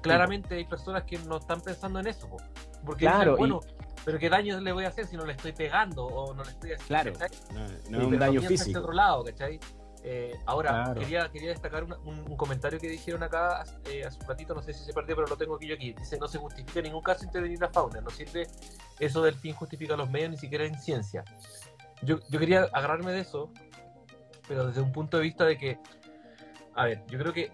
Claramente 0.00 0.54
hay 0.54 0.64
personas 0.64 1.04
que 1.04 1.18
no 1.18 1.36
están 1.36 1.60
pensando 1.60 2.00
en 2.00 2.06
eso, 2.06 2.26
porque 2.84 3.04
claro, 3.04 3.36
bueno, 3.36 3.60
pero 4.06 4.18
qué 4.18 4.30
daño 4.30 4.58
le 4.58 4.72
voy 4.72 4.84
a 4.84 4.88
hacer 4.88 5.04
si 5.06 5.18
no 5.18 5.26
le 5.26 5.32
estoy 5.32 5.52
pegando 5.52 6.06
o 6.06 6.32
no 6.32 6.44
le 6.44 6.50
estoy 6.50 6.72
haciendo. 6.72 7.18
Claro, 7.18 7.34
no, 7.90 7.98
es 7.98 8.06
un 8.06 8.18
daño 8.18 8.40
físico. 8.40 8.80
otro 8.80 8.92
lado, 8.92 9.24
¿cachai? 9.24 9.60
Eh, 10.04 10.38
ahora, 10.46 10.94
quería, 10.96 11.28
quería 11.30 11.50
destacar 11.50 11.84
un, 11.84 12.36
comentario 12.36 12.78
que 12.78 12.88
dijeron 12.88 13.22
acá 13.22 13.64
eh, 13.90 14.04
hace 14.04 14.18
un 14.20 14.28
ratito, 14.28 14.54
no 14.54 14.62
sé 14.62 14.72
si 14.72 14.84
se 14.84 14.92
perdió, 14.92 15.16
pero 15.16 15.28
lo 15.28 15.36
tengo 15.36 15.56
aquí 15.56 15.66
yo 15.66 15.74
aquí. 15.74 15.92
Dice, 15.92 16.18
no 16.18 16.28
se 16.28 16.38
justifica 16.38 16.78
en 16.78 16.84
ningún 16.86 17.02
caso 17.02 17.24
intervenir 17.24 17.60
la 17.60 17.68
fauna, 17.68 18.00
no 18.00 18.10
sirve 18.10 18.46
eso 19.00 19.22
del 19.22 19.34
fin 19.34 19.54
justifica 19.54 19.96
los 19.96 20.08
medios, 20.10 20.30
ni 20.30 20.36
siquiera 20.36 20.64
en 20.64 20.78
ciencia. 20.78 21.24
Yo, 22.02 22.20
yo 22.30 22.38
quería 22.38 22.62
agarrarme 22.72 23.12
de 23.12 23.20
eso, 23.20 23.50
pero 24.46 24.68
desde 24.68 24.80
un 24.80 24.92
punto 24.92 25.16
de 25.16 25.24
vista 25.24 25.44
de 25.44 25.58
que, 25.58 25.78
a 26.74 26.84
ver, 26.84 27.04
yo 27.08 27.18
creo 27.18 27.32
que, 27.32 27.50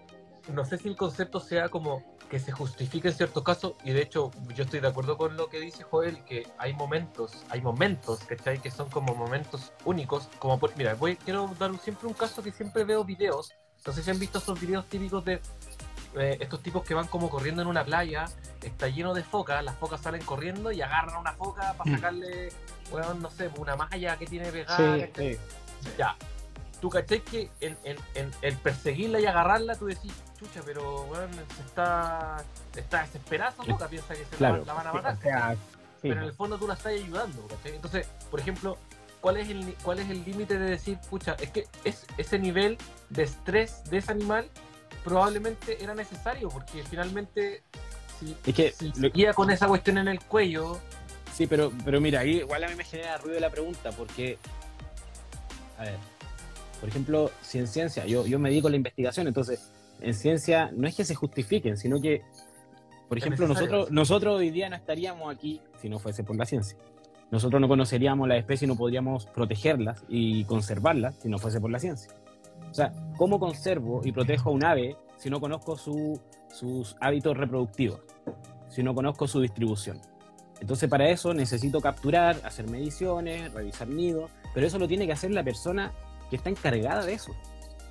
no 0.53 0.63
sé 0.65 0.77
si 0.77 0.87
el 0.87 0.95
concepto 0.95 1.39
sea 1.39 1.69
como 1.69 2.14
que 2.29 2.39
se 2.39 2.51
justifique 2.51 3.09
en 3.09 3.13
ciertos 3.13 3.43
casos, 3.43 3.73
y 3.83 3.91
de 3.91 4.01
hecho 4.01 4.31
yo 4.55 4.63
estoy 4.63 4.79
de 4.79 4.87
acuerdo 4.87 5.17
con 5.17 5.37
lo 5.37 5.47
que 5.47 5.59
dice 5.59 5.83
Joel, 5.83 6.23
que 6.23 6.47
hay 6.57 6.73
momentos, 6.73 7.45
hay 7.49 7.61
momentos, 7.61 8.19
¿cachai? 8.21 8.59
Que 8.59 8.71
son 8.71 8.89
como 8.89 9.15
momentos 9.15 9.71
únicos, 9.85 10.29
como 10.39 10.59
por, 10.59 10.75
mira, 10.77 10.95
voy, 10.95 11.15
quiero 11.17 11.53
dar 11.59 11.77
siempre 11.79 12.07
un 12.07 12.13
caso 12.13 12.41
que 12.41 12.51
siempre 12.51 12.83
veo 12.83 13.03
videos, 13.03 13.53
no 13.85 13.93
sé 13.93 14.01
si 14.01 14.09
han 14.09 14.19
visto 14.19 14.39
esos 14.39 14.59
videos 14.59 14.85
típicos 14.87 15.23
de 15.23 15.39
eh, 16.15 16.37
estos 16.39 16.61
tipos 16.61 16.83
que 16.83 16.93
van 16.93 17.07
como 17.07 17.29
corriendo 17.29 17.61
en 17.61 17.67
una 17.67 17.83
playa, 17.83 18.25
está 18.61 18.87
lleno 18.87 19.13
de 19.13 19.23
focas, 19.23 19.63
las 19.63 19.75
focas 19.75 20.01
salen 20.01 20.23
corriendo 20.23 20.71
y 20.71 20.81
agarran 20.81 21.17
una 21.17 21.33
foca 21.33 21.73
para 21.73 21.91
mm. 21.91 21.95
sacarle, 21.95 22.51
bueno, 22.89 23.13
no 23.15 23.29
sé, 23.29 23.51
una 23.57 23.75
malla 23.75 24.17
que 24.17 24.25
tiene 24.25 24.51
pegada. 24.51 25.07
Sí, 25.15 25.37
Ya, 25.97 26.15
tú 26.79 26.89
cachai 26.89 27.19
que 27.21 27.51
en, 27.59 27.77
en, 27.83 28.31
el 28.41 28.55
perseguirla 28.57 29.19
y 29.19 29.25
agarrarla, 29.25 29.75
tú 29.75 29.87
decís, 29.87 30.13
chucha, 30.37 30.61
pero 30.65 31.03
bueno, 31.03 31.27
está, 31.65 32.43
está 32.75 33.01
desesperada 33.01 33.55
esa 33.67 33.87
piensa 33.87 34.13
que 34.13 34.25
se 34.25 34.39
la, 34.39 34.51
van 34.51 34.87
a 34.87 34.93
matar. 34.93 35.17
pero 36.01 36.21
en 36.21 36.23
el 36.23 36.33
fondo 36.33 36.57
tú 36.57 36.67
la 36.67 36.73
estás 36.73 36.93
ayudando, 36.93 37.47
¿cachai? 37.47 37.75
Entonces, 37.75 38.07
por 38.29 38.39
ejemplo, 38.39 38.77
¿cuál 39.21 39.37
es 39.37 39.49
el 39.49 39.75
cuál 39.83 39.99
es 39.99 40.09
el 40.09 40.23
límite 40.23 40.59
de 40.59 40.69
decir, 40.69 40.97
pucha, 41.09 41.35
es 41.39 41.49
que 41.51 41.67
es, 41.83 42.05
ese 42.17 42.39
nivel 42.39 42.77
de 43.09 43.23
estrés 43.23 43.83
de 43.89 43.97
ese 43.97 44.11
animal 44.11 44.49
probablemente 45.03 45.83
era 45.83 45.93
necesario, 45.93 46.49
porque 46.49 46.83
finalmente 46.83 47.63
si, 48.19 48.35
es 48.45 48.55
que 48.55 48.71
si 48.71 48.91
con 49.33 49.51
esa 49.51 49.67
cuestión 49.67 49.97
en 49.97 50.07
el 50.07 50.19
cuello. 50.19 50.79
Sí, 51.33 51.47
pero, 51.47 51.71
pero 51.83 51.99
mira, 51.99 52.21
ahí 52.21 52.37
igual 52.37 52.63
a 52.63 52.69
mí 52.69 52.75
me 52.75 52.83
genera 52.83 53.17
ruido 53.17 53.39
la 53.39 53.49
pregunta, 53.49 53.91
porque. 53.91 54.37
A 55.77 55.83
ver, 55.83 55.97
por 56.79 56.89
ejemplo, 56.89 57.31
si 57.41 57.59
en 57.59 57.67
ciencia, 57.67 58.05
yo, 58.05 58.25
yo 58.25 58.39
me 58.39 58.49
dedico 58.49 58.67
a 58.67 58.71
la 58.71 58.77
investigación, 58.77 59.27
entonces 59.27 59.71
en 60.01 60.13
ciencia 60.13 60.71
no 60.75 60.87
es 60.87 60.95
que 60.95 61.05
se 61.05 61.15
justifiquen, 61.15 61.77
sino 61.77 61.99
que, 61.99 62.21
por 63.07 63.17
ejemplo, 63.17 63.47
nosotros, 63.47 63.91
nosotros 63.91 64.39
hoy 64.39 64.49
día 64.51 64.69
no 64.69 64.75
estaríamos 64.75 65.33
aquí 65.33 65.61
si 65.81 65.89
no 65.89 65.99
fuese 65.99 66.23
por 66.23 66.35
la 66.35 66.45
ciencia. 66.45 66.77
Nosotros 67.31 67.59
no 67.59 67.67
conoceríamos 67.67 68.27
las 68.27 68.37
especies 68.37 68.63
y 68.63 68.67
no 68.67 68.75
podríamos 68.75 69.25
protegerlas 69.25 70.03
y 70.07 70.43
conservarlas 70.45 71.15
si 71.15 71.29
no 71.29 71.37
fuese 71.37 71.59
por 71.59 71.71
la 71.71 71.79
ciencia. 71.79 72.11
O 72.69 72.73
sea, 72.73 72.93
¿cómo 73.17 73.39
conservo 73.39 74.01
y 74.03 74.11
protejo 74.11 74.49
a 74.49 74.53
un 74.53 74.63
ave 74.65 74.95
si 75.17 75.29
no 75.29 75.39
conozco 75.39 75.77
sus 75.77 76.95
hábitos 76.99 77.35
reproductivos? 77.37 78.01
Si 78.67 78.83
no 78.83 78.93
conozco 78.93 79.27
su 79.27 79.41
distribución. 79.41 79.99
Entonces 80.61 80.89
para 80.89 81.09
eso 81.09 81.33
necesito 81.33 81.81
capturar, 81.81 82.37
hacer 82.43 82.69
mediciones, 82.69 83.51
revisar 83.53 83.87
nidos, 83.87 84.31
pero 84.53 84.67
eso 84.67 84.77
lo 84.77 84.87
tiene 84.87 85.05
que 85.05 85.13
hacer 85.13 85.31
la 85.31 85.43
persona 85.43 85.91
que 86.29 86.37
está 86.37 86.49
encargada 86.49 87.05
de 87.05 87.13
eso. 87.13 87.33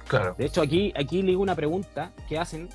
Claro. 0.08 0.34
De 0.36 0.44
hecho, 0.46 0.62
aquí, 0.62 0.92
aquí 0.96 1.22
le 1.22 1.28
digo 1.28 1.42
una 1.42 1.54
pregunta 1.54 2.12
que 2.28 2.38
hacen, 2.38 2.68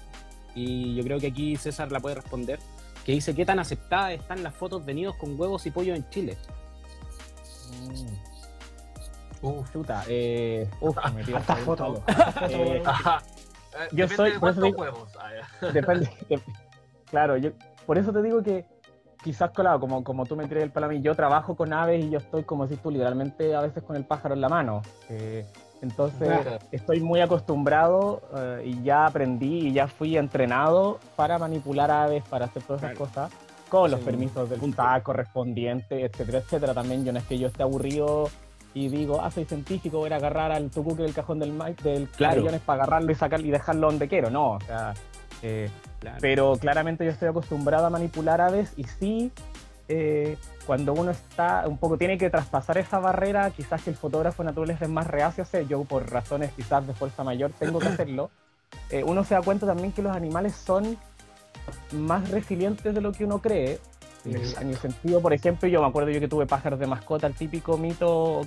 y 0.55 0.95
yo 0.95 1.03
creo 1.03 1.19
que 1.19 1.27
aquí 1.27 1.55
César 1.55 1.91
la 1.91 1.99
puede 1.99 2.15
responder, 2.15 2.59
que 3.05 3.11
dice 3.13 3.33
qué 3.35 3.45
tan 3.45 3.59
aceptadas 3.59 4.11
están 4.13 4.43
las 4.43 4.53
fotos 4.55 4.85
de 4.85 4.93
nidos 4.93 5.15
con 5.15 5.39
huevos 5.39 5.65
y 5.65 5.71
pollo 5.71 5.93
en 5.95 6.07
Chile. 6.09 6.37
Mm. 9.41 9.45
Uf, 9.45 9.71
chuta, 9.71 10.03
eh, 10.09 10.69
uf, 10.81 10.97
me 11.15 11.23
tiro 11.23 11.37
Hasta 11.37 11.55
foto. 11.57 12.03
Eh, 12.49 12.83
Eh, 13.71 13.87
Yo 13.91 14.07
soy- 14.09 14.31
de 14.31 14.39
cuántos 14.39 14.73
huevos. 14.75 15.09
Ah. 15.19 15.29
Depende. 15.73 16.09
de- 16.27 16.41
claro, 17.05 17.37
yo 17.37 17.51
por 17.85 17.97
eso 17.99 18.11
te 18.11 18.21
digo 18.23 18.41
que 18.41 18.65
quizás, 19.23 19.51
claro, 19.51 19.79
como, 19.79 20.03
como 20.03 20.25
tú 20.25 20.35
me 20.35 20.47
tiras 20.47 20.63
el 20.63 20.71
palo 20.71 20.87
a 20.87 20.89
mí, 20.89 21.01
yo 21.01 21.13
trabajo 21.15 21.55
con 21.55 21.71
aves 21.71 22.03
y 22.03 22.09
yo 22.09 22.17
estoy, 22.17 22.43
como 22.43 22.67
si 22.67 22.75
tú, 22.77 22.89
literalmente 22.89 23.55
a 23.55 23.61
veces 23.61 23.83
con 23.83 23.95
el 23.95 24.05
pájaro 24.05 24.33
en 24.33 24.41
la 24.41 24.49
mano. 24.49 24.81
Eh, 25.09 25.45
entonces, 25.81 26.29
estoy 26.71 26.99
muy 26.99 27.21
acostumbrado 27.21 28.21
eh, 28.35 28.63
y 28.65 28.83
ya 28.83 29.05
aprendí 29.05 29.67
y 29.67 29.73
ya 29.73 29.87
fui 29.87 30.17
entrenado 30.17 30.99
para 31.15 31.37
manipular 31.37 31.89
aves, 31.89 32.23
para 32.29 32.45
hacer 32.45 32.63
todas 32.63 32.81
esas 32.83 32.95
Claro. 32.97 33.05
cosas, 33.05 33.31
con 33.69 33.89
los 33.91 33.99
permisos 34.01 34.49
del 34.49 34.59
punto. 34.59 34.77
TAC 34.77 35.03
correspondiente, 35.03 36.03
etcétera, 36.05 36.39
etcétera. 36.39 36.73
También 36.73 37.05
yo 37.05 37.13
no 37.13 37.19
es 37.19 37.25
que 37.25 37.37
yo 37.37 37.47
esté 37.47 37.63
aburrido 37.63 38.29
y 38.73 38.87
digo, 38.89 39.19
ah, 39.21 39.31
soy 39.31 39.45
científico, 39.45 39.99
voy 39.99 40.11
a 40.11 40.15
agarrar 40.17 40.51
al 40.51 40.69
tucuque 40.69 41.03
del 41.03 41.13
cajón 41.13 41.39
del 41.39 41.51
Mike, 41.53 41.83
del 41.83 42.07
Claro. 42.09 42.43
Para 42.65 42.83
agarrarlo 42.83 43.11
y 43.11 43.15
sacarlo 43.15 43.45
y 43.47 43.51
dejarlo 43.51 43.87
donde 43.87 44.07
quiero. 44.07 44.29
No, 44.29 44.51
o 44.53 44.59
sea, 44.61 44.93
eh, 45.41 45.69
Claro. 45.99 46.17
pero 46.21 46.53
claramente 46.57 47.03
yo 47.05 47.11
estoy 47.11 47.29
acostumbrado 47.29 47.85
a 47.85 47.89
manipular 47.89 48.41
aves 48.41 48.73
y 48.77 48.83
sí, 48.85 49.31
eh, 49.91 50.37
cuando 50.67 50.93
uno 50.93 51.09
está 51.09 51.67
un 51.67 51.79
poco, 51.79 51.97
tiene 51.97 52.19
que 52.19 52.29
traspasar 52.29 52.77
esa 52.77 52.99
barrera, 52.99 53.49
quizás 53.49 53.81
que 53.81 53.89
el 53.89 53.95
fotógrafo 53.95 54.43
natural 54.43 54.69
es 54.69 54.87
más 54.87 55.07
reacio 55.07 55.43
a 55.43 55.45
hacer, 55.47 55.67
yo 55.67 55.83
por 55.83 56.11
razones 56.11 56.51
quizás 56.55 56.85
de 56.85 56.93
fuerza 56.93 57.23
mayor 57.23 57.51
tengo 57.57 57.79
que 57.79 57.87
hacerlo, 57.89 58.29
eh, 58.91 59.03
uno 59.03 59.23
se 59.23 59.33
da 59.33 59.41
cuenta 59.41 59.65
también 59.65 59.91
que 59.91 60.03
los 60.03 60.15
animales 60.15 60.53
son 60.53 60.95
más 61.91 62.29
resilientes 62.29 62.93
de 62.93 63.01
lo 63.01 63.11
que 63.11 63.25
uno 63.25 63.41
cree. 63.41 63.79
Exacto. 64.25 64.61
en 64.61 64.69
el 64.71 64.75
sentido, 64.75 65.21
por 65.21 65.31
ejemplo, 65.31 65.67
yo 65.69 65.81
me 65.81 65.87
acuerdo 65.87 66.09
yo 66.09 66.19
que 66.19 66.27
tuve 66.27 66.45
pájaros 66.45 66.77
de 66.77 66.85
mascota, 66.85 67.25
el 67.25 67.33
típico 67.33 67.77
mito, 67.77 68.41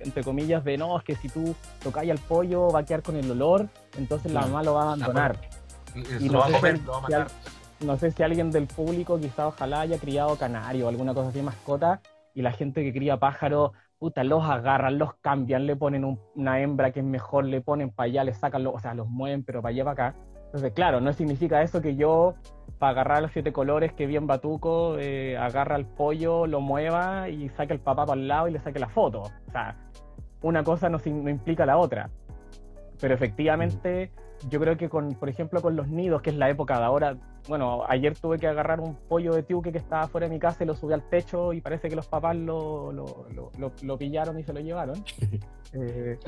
entre 0.00 0.24
comillas, 0.24 0.64
de 0.64 0.78
no, 0.78 0.98
es 0.98 1.04
que 1.04 1.16
si 1.16 1.28
tú 1.28 1.54
tocáis 1.82 2.10
al 2.10 2.18
pollo 2.18 2.70
va 2.70 2.80
a 2.80 2.84
quedar 2.84 3.02
con 3.02 3.14
el 3.14 3.30
olor, 3.30 3.68
entonces 3.98 4.32
la 4.32 4.40
mamá 4.40 4.62
lo 4.62 4.72
va 4.74 4.80
a 4.80 4.84
abandonar. 4.86 5.38
Y, 5.94 6.24
Y 6.24 6.28
lo 6.30 6.38
va 6.38 6.46
a 6.46 6.52
comer, 6.52 6.80
lo 6.80 6.92
va 6.92 6.98
a 6.98 7.00
matar. 7.02 7.26
No 7.80 7.96
sé 7.96 8.10
si 8.10 8.22
alguien 8.22 8.50
del 8.50 8.66
público 8.66 9.18
quizá 9.20 9.48
ojalá 9.48 9.80
haya 9.80 9.98
criado 9.98 10.36
canario 10.36 10.86
o 10.86 10.88
alguna 10.88 11.14
cosa 11.14 11.28
así 11.28 11.42
mascota 11.42 12.00
y 12.34 12.42
la 12.42 12.52
gente 12.52 12.82
que 12.82 12.92
cría 12.92 13.18
pájaros, 13.18 13.72
puta, 13.98 14.24
los 14.24 14.44
agarran, 14.44 14.98
los 14.98 15.14
cambian, 15.16 15.66
le 15.66 15.76
ponen 15.76 16.04
un- 16.04 16.20
una 16.34 16.60
hembra 16.60 16.92
que 16.92 17.00
es 17.00 17.06
mejor, 17.06 17.44
le 17.44 17.60
ponen 17.60 17.90
para 17.90 18.06
allá, 18.06 18.24
le 18.24 18.34
sacan, 18.34 18.62
los, 18.64 18.74
o 18.74 18.78
sea, 18.78 18.94
los 18.94 19.08
mueven, 19.08 19.44
pero 19.44 19.60
para 19.62 19.70
allá, 19.70 19.84
para 19.84 20.08
acá. 20.08 20.18
Entonces, 20.46 20.72
claro, 20.72 21.00
no 21.00 21.12
significa 21.12 21.62
eso 21.62 21.80
que 21.82 21.96
yo, 21.96 22.34
para 22.78 22.90
agarrar 22.92 23.22
los 23.22 23.32
siete 23.32 23.52
colores, 23.52 23.92
que 23.92 24.06
bien 24.06 24.26
batuco, 24.26 24.96
eh, 24.98 25.36
agarra 25.36 25.74
al 25.76 25.86
pollo, 25.86 26.46
lo 26.46 26.60
mueva 26.60 27.28
y 27.28 27.48
saque 27.50 27.72
el 27.74 27.80
papá 27.80 28.06
para 28.06 28.20
el 28.20 28.28
lado 28.28 28.48
y 28.48 28.52
le 28.52 28.60
saque 28.60 28.78
la 28.78 28.88
foto. 28.88 29.22
O 29.22 29.50
sea, 29.52 29.76
una 30.42 30.62
cosa 30.64 30.88
no, 30.88 30.98
no 31.04 31.30
implica 31.30 31.66
la 31.66 31.76
otra. 31.78 32.10
Pero 33.00 33.14
efectivamente, 33.14 34.10
yo 34.48 34.60
creo 34.60 34.76
que 34.76 34.88
con, 34.88 35.14
por 35.14 35.28
ejemplo, 35.28 35.60
con 35.60 35.74
los 35.76 35.88
nidos, 35.88 36.22
que 36.22 36.30
es 36.30 36.36
la 36.36 36.48
época 36.48 36.78
de 36.78 36.84
ahora, 36.84 37.16
bueno, 37.48 37.82
ayer 37.88 38.16
tuve 38.16 38.38
que 38.38 38.46
agarrar 38.46 38.80
un 38.80 38.94
pollo 38.94 39.34
de 39.34 39.42
tiuque 39.42 39.72
que 39.72 39.78
estaba 39.78 40.06
fuera 40.06 40.28
de 40.28 40.34
mi 40.34 40.38
casa 40.38 40.64
y 40.64 40.66
lo 40.66 40.74
subí 40.74 40.92
al 40.92 41.08
techo 41.08 41.52
y 41.52 41.60
parece 41.60 41.88
que 41.88 41.96
los 41.96 42.06
papás 42.06 42.36
lo, 42.36 42.92
lo, 42.92 43.26
lo- 43.34 43.50
lo- 43.58 43.72
lo 43.82 43.98
pillaron 43.98 44.38
y 44.38 44.42
se 44.44 44.52
lo 44.52 44.60
llevaron. 44.60 44.96
Eh, 45.74 46.18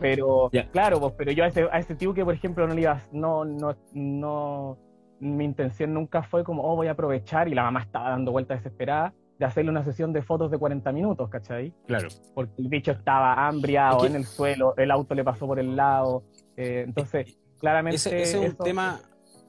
pero, 0.00 0.50
claro, 0.72 0.98
pues, 0.98 1.14
pero 1.16 1.30
yo 1.30 1.44
a 1.44 1.46
ese, 1.46 1.68
a 1.70 1.78
ese 1.78 1.94
tiuque, 1.94 2.24
por 2.24 2.34
ejemplo, 2.34 2.66
no 2.66 2.74
le 2.74 2.80
iba, 2.80 3.00
no, 3.12 3.44
no, 3.44 3.76
no, 3.92 4.76
mi 5.20 5.44
intención 5.44 5.94
nunca 5.94 6.24
fue 6.24 6.42
como, 6.42 6.64
oh, 6.64 6.74
voy 6.74 6.88
a 6.88 6.92
aprovechar 6.92 7.46
y 7.46 7.54
la 7.54 7.62
mamá 7.62 7.80
estaba 7.82 8.10
dando 8.10 8.32
vueltas 8.32 8.58
desesperada 8.58 9.14
de 9.38 9.44
hacerle 9.46 9.70
una 9.70 9.84
sesión 9.84 10.12
de 10.12 10.20
fotos 10.22 10.50
de 10.50 10.58
40 10.58 10.90
minutos, 10.90 11.28
¿cachai? 11.30 11.72
Claro. 11.86 12.08
porque 12.34 12.60
el 12.60 12.66
bicho 12.68 12.90
estaba 12.90 13.46
hambriado 13.46 14.04
en 14.04 14.16
el 14.16 14.24
suelo, 14.24 14.74
el 14.76 14.90
auto 14.90 15.14
le 15.14 15.22
pasó 15.22 15.46
por 15.46 15.60
el 15.60 15.76
lado, 15.76 16.24
eh, 16.56 16.82
entonces 16.84 17.38
claramente 17.58 17.96
Ese, 17.96 18.22
ese 18.22 18.44
es 18.44 18.50
un 18.50 18.56
tema, 18.56 19.00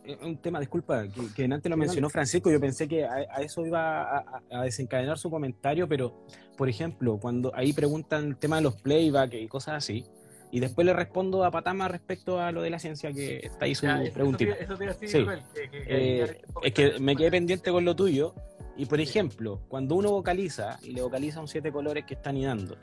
es 0.03 0.18
un 0.22 0.38
tema, 0.38 0.60
disculpa, 0.60 1.07
que, 1.07 1.34
que 1.36 1.43
antes 1.45 1.70
lo 1.70 1.78
mencionó 1.78 2.10
Francisco, 2.10 2.49
yo 2.51 2.60
pensé 2.60 2.88
que 2.88 3.05
a, 3.05 3.14
a 3.30 3.41
eso 3.41 3.66
iba 3.66 4.20
a, 4.51 4.64
desencadenar 4.64 5.18
su 5.18 5.30
comentario, 5.30 5.88
pero, 5.88 6.26
por 6.57 6.70
ejemplo, 6.70 7.18
cuando 7.20 7.51
ahí 7.55 7.74
preguntan 7.74 8.26
el 8.26 8.38
tema 8.38 8.57
de 8.57 8.64
los 8.64 8.76
playback 8.82 9.34
y 9.34 9.47
cosas 9.47 9.76
así, 9.76 10.05
y 10.51 10.60
después 10.60 10.84
le 10.86 10.93
respondo 10.93 11.43
a 11.45 11.51
Patama 11.51 11.88
respecto 11.88 12.39
a 12.41 12.51
lo 12.51 12.64
de 12.64 12.72
la 12.72 12.80
ciencia 12.80 13.14
que 13.14 13.38
está 13.38 13.66
ahí 13.66 13.76
su 13.76 13.86
Ya, 13.86 14.01
preguntita. 14.12 14.53
Eso 14.53 14.76
Sí. 15.05 15.26
Que- 15.53 15.70
que- 15.70 15.84
Eh, 15.88 16.41
es 16.64 16.74
que 16.74 16.99
me 16.99 17.16
quedé 17.16 17.30
pendiente 17.30 17.70
con 17.72 17.86
lo 17.86 17.95
tuyo. 17.95 18.34
Y 18.76 18.86
por 18.86 18.99
ejemplo, 18.99 19.62
cuando 19.68 19.93
uno 19.93 20.10
vocaliza 20.10 20.80
y 20.82 20.93
le 20.93 21.01
vocaliza 21.03 21.39
un 21.39 21.47
siete 21.47 21.72
colores 21.72 22.05
que 22.05 22.16
están 22.16 22.36
idando, 22.38 22.78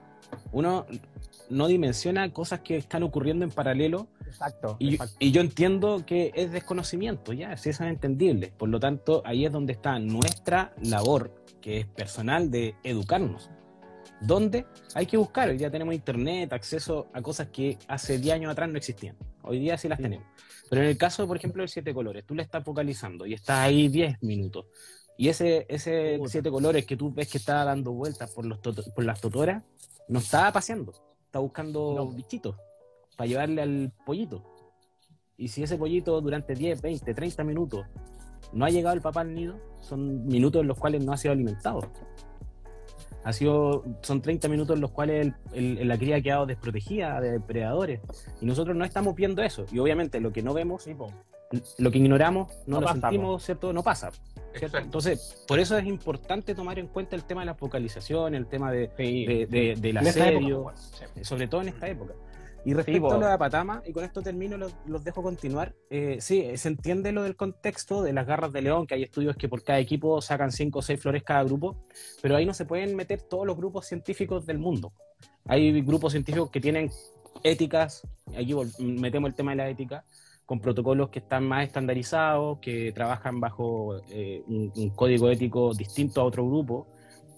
uno 0.53 0.87
no 1.51 1.67
dimensiona 1.67 2.33
cosas 2.33 2.61
que 2.61 2.77
están 2.77 3.03
ocurriendo 3.03 3.45
en 3.45 3.51
paralelo. 3.51 4.07
Exacto, 4.27 4.77
Y, 4.79 4.87
yo- 4.89 4.93
exacto. 4.95 5.17
y 5.19 5.31
yo 5.33 5.41
entiendo 5.41 6.05
que 6.07 6.33
es 6.35 6.51
desconocimiento, 6.53 7.33
ya, 7.33 7.57
si 7.57 7.71
eso 7.71 7.85
es 7.85 7.91
entendible. 7.91 8.53
Por 8.57 8.69
lo 8.69 8.79
tanto, 8.81 9.23
ahí 9.25 9.47
es 9.47 9.53
donde 9.53 9.73
está 9.73 9.99
nuestra 9.99 10.75
labor, 10.83 11.35
que 11.61 11.79
es 11.81 11.87
personal 11.87 12.51
de 12.51 12.75
educarnos. 12.83 13.51
¿Dónde? 14.21 14.65
Hay 14.95 15.07
que 15.07 15.17
buscar. 15.17 15.49
Hoy 15.51 15.59
día 15.59 15.71
tenemos 15.71 15.95
internet, 15.95 16.53
acceso 16.53 17.09
a 17.13 17.21
cosas 17.21 17.49
que 17.49 17.79
hace 17.87 18.19
10 18.19 18.35
años 18.35 18.51
atrás 18.53 18.69
no 18.71 18.79
existían. 18.79 19.17
Hoy 19.43 19.59
día 19.59 19.77
sí 19.77 19.89
las 19.89 19.99
Sí. 19.99 20.03
tenemos. 20.05 20.27
Pero 20.71 20.83
en 20.83 20.89
el 20.89 20.97
caso, 20.97 21.27
por 21.27 21.37
ejemplo, 21.37 21.63
del 21.63 21.69
siete 21.69 21.93
colores, 21.93 22.25
tú 22.25 22.35
le 22.35 22.43
estás 22.43 22.65
vocalizando 22.65 23.27
y 23.27 23.35
estás 23.35 23.59
ahí 23.59 23.89
10 23.89 24.17
minutos. 24.23 24.67
Y 25.19 25.29
ese, 25.29 25.67
ese 25.69 26.17
Puta. 26.19 26.31
siete 26.31 26.51
colores 26.51 26.85
que 26.87 26.97
tú 26.97 27.13
ves 27.13 27.29
que 27.31 27.39
está 27.39 27.65
dando 27.65 27.93
vueltas 27.93 28.31
por, 28.33 28.45
los 28.47 28.59
por 28.59 29.05
las 29.05 29.21
totoras, 29.21 29.63
no 30.09 30.19
está 30.19 30.51
paseando, 30.53 30.93
está 31.27 31.39
buscando 31.39 31.95
No. 31.95 32.07
bichitos 32.11 32.57
para 33.17 33.29
llevarle 33.29 33.63
al 33.63 33.93
pollito. 34.05 34.43
Y 35.37 35.49
si 35.49 35.63
ese 35.63 35.77
pollito 35.77 36.21
durante 36.21 36.55
10, 36.55 36.81
20, 36.81 37.15
30 37.15 37.45
minutos 37.45 37.87
no 38.53 38.65
ha 38.65 38.71
llegado 38.71 38.95
el 38.95 39.03
papá 39.03 39.21
al 39.23 39.35
nido, 39.35 39.57
son 39.81 40.27
minutos 40.27 40.63
en 40.63 40.69
los 40.69 40.79
cuales 40.79 41.05
no 41.05 41.13
ha 41.13 41.17
sido 41.17 41.33
alimentado. 41.33 41.81
Ha 43.25 43.33
sido, 43.33 43.85
son 44.03 44.23
30 44.23 44.49
minutos 44.49 44.77
en 44.77 44.81
los 44.81 44.93
cuales 44.93 45.33
el- 45.53 45.79
el- 45.79 45.89
la 45.89 45.99
cría 45.99 46.17
ha 46.17 46.21
quedado 46.21 46.47
desprotegida 46.47 47.21
de 47.21 47.33
depredadores. 47.33 48.01
Y 48.41 48.47
nosotros 48.47 48.77
no 48.77 48.85
estamos 48.85 49.15
viendo 49.17 49.43
eso. 49.43 49.67
Y 49.73 49.81
obviamente 49.81 50.21
lo 50.21 50.33
que 50.33 50.43
no 50.43 50.55
vemos, 50.55 50.85
Sí, 50.85 50.95
lo 51.79 51.91
que 51.91 51.99
ignoramos, 51.99 52.49
no, 52.67 52.77
No 52.77 52.81
lo 52.83 52.87
pasa, 52.87 53.01
sentimos, 53.01 53.45
¿cierto? 53.45 53.73
No 53.73 53.83
pasa. 53.83 54.11
Entonces, 54.81 55.45
por 55.47 55.59
eso 55.59 55.77
es 55.77 55.85
importante 55.87 56.55
tomar 56.55 56.79
en 56.79 56.87
cuenta 56.87 57.15
el 57.17 57.25
tema 57.25 57.43
de 57.43 57.47
la 57.47 57.55
focalización, 57.55 58.35
el 58.35 58.47
tema 58.47 58.71
de, 58.73 58.91
Sí, 58.97 59.27
de- 59.27 59.47
de- 59.47 59.75
del 59.77 59.97
esta 59.99 60.11
época, 60.29 60.39
asedio, 60.39 60.63
bueno, 60.63 60.79
sí. 60.79 61.25
sobre 61.25 61.49
todo 61.49 61.61
en 61.63 61.69
esta 61.69 61.89
época. 61.89 62.15
Y 62.67 62.75
respecto 62.75 63.07
po. 63.07 63.15
a 63.15 63.19
lo 63.19 63.27
de 63.27 63.33
Apatama, 63.33 63.81
y 63.87 63.93
con 63.93 64.03
esto 64.03 64.23
termino, 64.23 64.59
los, 64.59 64.75
los 64.87 65.05
dejo 65.05 65.23
continuar. 65.23 65.73
eh, 65.89 66.17
sí, 66.19 66.45
se 66.57 66.67
entiende 66.67 67.13
lo 67.13 67.23
del 67.23 67.37
contexto 67.37 68.03
de 68.03 68.13
las 68.13 68.27
garras 68.27 68.53
de 68.53 68.61
león, 68.61 68.89
que 68.89 68.95
hay 68.95 69.05
estudios 69.05 69.37
que 69.37 69.49
por 69.49 69.63
cada 69.63 69.79
equipo 69.79 70.21
sacan 70.21 70.51
cinco 70.51 70.81
o 70.81 70.83
seis 70.83 71.01
flores 71.01 71.23
cada 71.23 71.45
grupo, 71.45 71.87
pero 72.21 72.35
ahí 72.35 72.45
no 72.45 72.53
se 72.53 72.65
pueden 72.65 72.97
meter 72.97 73.23
todos 73.23 73.47
los 73.47 73.57
grupos 73.57 73.87
científicos 73.87 74.47
del 74.47 74.59
mundo. 74.59 74.93
Hay 75.45 75.81
grupos 75.83 76.11
científicos 76.13 76.51
que 76.51 76.61
tienen 76.61 76.91
éticas, 77.45 78.03
aquí 78.37 78.53
metemos 78.81 79.29
el 79.29 79.37
tema 79.37 79.53
de 79.53 79.59
la 79.59 79.69
ética, 79.71 80.05
con 80.45 80.59
protocolos 80.59 81.11
que 81.11 81.21
están 81.21 81.45
más 81.47 81.65
estandarizados, 81.65 82.59
que 82.59 82.91
trabajan 82.91 83.39
bajo 83.39 84.01
eh, 84.11 84.43
un, 84.49 84.73
un 84.75 84.91
código 84.91 85.31
ético 85.31 85.73
distinto 85.73 86.21
a 86.21 86.25
otro 86.25 86.45
grupo, 86.45 86.89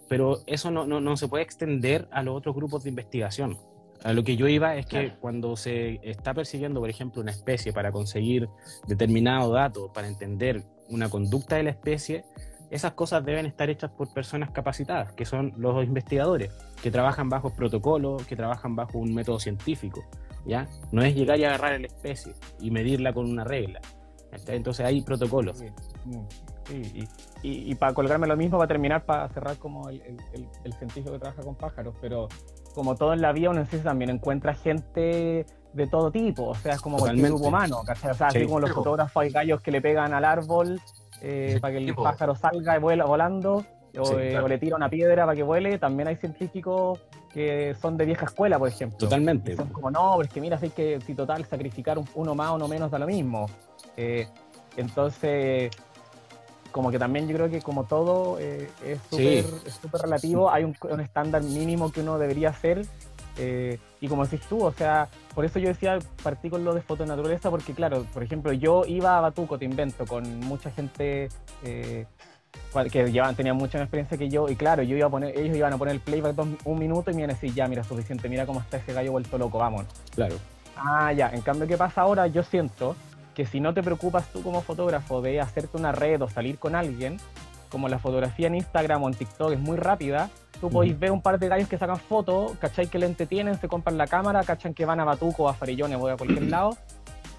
pero 0.09 0.39
eso 0.47 0.71
no, 0.71 0.87
no, 0.87 1.03
no 1.03 1.19
se 1.19 1.29
puede 1.29 1.45
extender 1.45 2.09
a 2.13 2.23
los 2.23 2.35
otros 2.35 2.55
grupos 2.55 2.85
de 2.85 2.89
investigación. 2.89 3.59
A 4.05 4.13
lo 4.13 4.23
que 4.23 4.37
yo 4.37 4.47
iba 4.49 4.77
es 4.77 4.87
que 4.87 5.07
Claro. 5.07 5.21
cuando 5.21 5.57
se 5.57 5.99
está 6.09 6.33
persiguiendo, 6.35 6.81
por 6.81 6.89
ejemplo, 6.89 7.21
una 7.21 7.33
especie 7.33 7.73
para 7.73 7.91
conseguir 7.91 8.49
determinado 8.87 9.53
dato, 9.53 9.93
para 9.93 10.07
entender 10.09 10.63
una 10.89 11.09
conducta 11.09 11.57
de 11.57 11.65
la 11.65 11.71
especie, 11.71 12.25
esas 12.71 12.93
cosas 12.93 13.25
deben 13.25 13.47
estar 13.47 13.69
hechas 13.71 13.91
por 13.91 14.13
personas 14.13 14.51
capacitadas, 14.51 15.13
que 15.13 15.25
son 15.25 15.53
los 15.57 15.83
investigadores, 15.85 16.53
que 16.83 16.91
trabajan 16.91 17.29
bajo 17.29 17.51
protocolos, 17.51 18.25
que 18.27 18.37
trabajan 18.37 18.77
bajo 18.77 18.99
un 18.99 19.15
método 19.15 19.41
científico. 19.41 20.05
¿ya? 20.47 20.67
No 20.93 21.03
es 21.03 21.15
llegar 21.15 21.39
y 21.39 21.45
agarrar 21.45 21.73
a 21.75 21.79
la 21.79 21.87
especie 21.87 22.33
y 22.61 22.71
medirla 22.71 23.13
con 23.13 23.29
una 23.29 23.45
regla. 23.45 23.81
¿cachai? 24.31 24.57
Entonces 24.57 24.85
hay 24.87 25.01
protocolos. 25.03 25.59
Sí, 25.59 25.67
sí, 26.67 27.09
y, 27.43 27.71
y, 27.73 27.75
para 27.75 27.95
colgarme 27.95 28.27
lo 28.27 28.37
mismo, 28.37 28.59
para 28.59 28.69
terminar, 28.69 29.05
para 29.05 29.29
cerrar 29.31 29.57
como 29.57 29.89
el- 29.89 30.03
el- 30.03 30.49
el 30.65 30.73
científico 30.75 31.13
que 31.13 31.19
trabaja 31.19 31.43
con 31.43 31.55
pájaros, 31.55 31.95
pero 32.01 32.29
como 32.75 32.95
todo 32.95 33.13
en 33.13 33.21
la 33.21 33.33
vida, 33.33 33.51
uno 33.51 33.61
en 33.61 33.67
sí 33.67 33.79
también 33.79 34.11
encuentra 34.11 34.55
gente 34.55 35.47
de 35.73 35.87
todo 35.87 36.11
tipo, 36.11 36.45
o 36.49 36.55
sea, 36.55 36.73
es 36.75 36.81
como 36.81 36.97
cualquier 36.99 37.27
Totalmente. 37.27 37.29
grupo 37.43 37.49
humano, 37.49 37.83
¿cachai? 37.85 38.11
O 38.11 38.15
sea, 38.15 38.31
Sí. 38.31 38.39
así 38.39 38.47
como 38.47 38.61
los 38.61 38.71
fotógrafos 38.73 39.23
hay 39.23 39.31
gallos 39.31 39.61
que 39.61 39.71
le 39.71 39.81
pegan 39.81 40.13
al 40.15 40.25
árbol 40.25 40.81
eh, 41.21 41.59
para 41.61 41.73
que 41.73 41.79
el 41.79 41.95
pájaro 41.95 42.35
salga 42.37 42.77
y 42.77 42.81
vuela 42.81 43.05
volando, 43.05 43.65
o, 43.99 44.05
Sí, 44.05 44.15
eh, 44.19 44.29
claro. 44.31 44.45
o 44.45 44.49
le 44.49 44.59
tira 44.59 44.77
una 44.77 44.89
piedra 44.89 45.25
para 45.27 45.35
que 45.37 45.43
vuele, 45.43 45.79
también 45.79 46.09
hay 46.09 46.17
científicos 46.17 47.01
que 47.33 47.75
son 47.81 47.97
de 47.97 48.07
vieja 48.07 48.25
escuela, 48.27 48.59
por 48.59 48.69
ejemplo. 48.69 48.99
Totalmente. 48.99 49.53
Y 49.53 49.57
son 49.57 49.69
como, 49.69 49.91
no, 49.91 50.13
pero 50.17 50.27
es 50.29 50.33
que 50.33 50.41
mira, 50.41 50.57
así 50.57 50.71
que 50.71 51.01
si 51.01 51.15
total 51.15 51.45
sacrificar 51.45 51.99
un- 51.99 52.09
uno 52.15 52.35
más 52.35 52.51
o 52.51 52.55
uno 52.55 52.69
menos 52.69 52.91
da 52.91 52.99
lo 52.99 53.07
mismo. 53.07 53.47
Eh, 53.97 54.27
entonces, 54.77 55.71
como 56.71 56.91
que 56.91 56.99
también 56.99 57.29
yo 57.29 57.35
creo 57.37 57.51
que 57.51 57.61
como 57.61 57.85
todo 57.85 58.39
eh, 58.41 58.69
es 58.85 59.01
súper 59.11 60.03
relativo, 60.03 60.51
hay 60.51 60.65
un, 60.65 60.75
estándar 61.01 61.43
mínimo 61.43 61.91
que 61.91 62.01
uno 62.01 62.19
debería 62.19 62.51
hacer. 62.51 62.87
Eh, 63.41 63.79
y 64.01 64.09
como 64.09 64.27
decís 64.27 64.45
tú, 64.49 64.65
o 64.65 64.73
sea, 64.73 65.09
por 65.33 65.45
eso 65.45 65.61
yo 65.61 65.69
decía, 65.69 65.99
partí 66.25 66.51
con 66.51 66.65
lo 66.65 66.75
de 66.75 66.83
foto 66.83 67.05
de 67.05 67.09
naturaleza, 67.09 67.51
porque 67.51 67.73
claro, 67.73 68.05
por 68.13 68.25
ejemplo, 68.25 68.53
yo 68.53 68.85
iba 68.85 69.17
a 69.17 69.21
Batuco, 69.21 69.59
te 69.59 69.65
invento, 69.65 70.07
con 70.07 70.41
mucha 70.41 70.73
gente 70.73 71.29
eh, 71.63 72.07
que 72.91 73.13
llevaban, 73.13 73.37
tenían 73.37 73.57
mucha 73.57 73.79
más 73.79 73.85
experiencia 73.85 74.19
que 74.19 74.29
yo, 74.29 74.49
y 74.49 74.57
claro, 74.57 74.83
yo 74.83 74.97
iba 74.97 75.07
a 75.07 75.11
poner, 75.11 75.39
ellos 75.39 75.57
iban 75.57 75.73
a 75.73 75.79
poner 75.79 75.95
el 75.95 76.01
playback 76.01 76.37
un 76.65 76.79
minuto 76.81 77.13
y 77.13 77.15
me 77.15 77.21
iban 77.21 77.31
a 77.31 77.35
decir, 77.35 77.55
ya, 77.55 77.69
mira, 77.69 77.85
suficiente, 77.85 78.29
mira 78.29 78.45
cómo 78.45 78.61
está 78.61 78.79
ese 78.79 78.93
gallo 78.93 79.13
vuelto 79.13 79.39
loco, 79.39 79.59
vamos. 79.59 79.85
Claro. 80.17 80.35
Ah, 80.77 81.13
ya, 81.13 81.31
en 81.31 81.43
cambio, 81.43 81.69
¿qué 81.69 81.77
pasa 81.77 82.03
ahora? 82.03 82.27
Yo 82.27 82.43
siento 82.43 82.97
que 83.39 83.47
si 83.47 83.61
no 83.61 83.73
te 83.73 83.85
preocupas 83.85 84.33
tú 84.33 84.43
como 84.43 84.63
fotógrafo 84.63 85.23
de 85.23 85.41
hacerte 85.41 85.77
una 85.77 85.93
red 85.93 86.21
o 86.23 86.29
salir 86.29 86.59
con 86.59 86.75
alguien, 86.75 87.19
como 87.71 87.89
la 87.89 88.01
fotografía 88.01 88.49
en 88.49 88.57
Instagram 88.57 89.01
o 89.05 89.07
en 89.07 89.15
TikTok 89.15 89.53
es 89.53 89.61
muy 89.61 89.77
rápida, 89.77 90.29
tú 90.61 90.69
podéis 90.69 90.99
ver 90.99 91.13
un 91.13 91.23
par 91.23 91.39
de 91.39 91.47
gallos 91.47 91.69
que 91.69 91.79
sacan 91.79 91.99
fotos, 91.99 92.59
¿cachai? 92.59 92.89
Que 92.89 92.99
le 92.99 93.07
entretienen, 93.07 93.57
se 93.61 93.69
compran 93.69 93.97
la 93.97 94.09
cámara, 94.09 94.43
¿cachan? 94.43 94.75
Que 94.75 94.85
van 94.85 94.99
a 94.99 95.05
Batuco, 95.05 95.49
a 95.49 95.55
Farillones 95.55 95.99
o 96.01 96.09
a 96.09 96.17
cualquier 96.17 96.43
lado, 96.51 96.77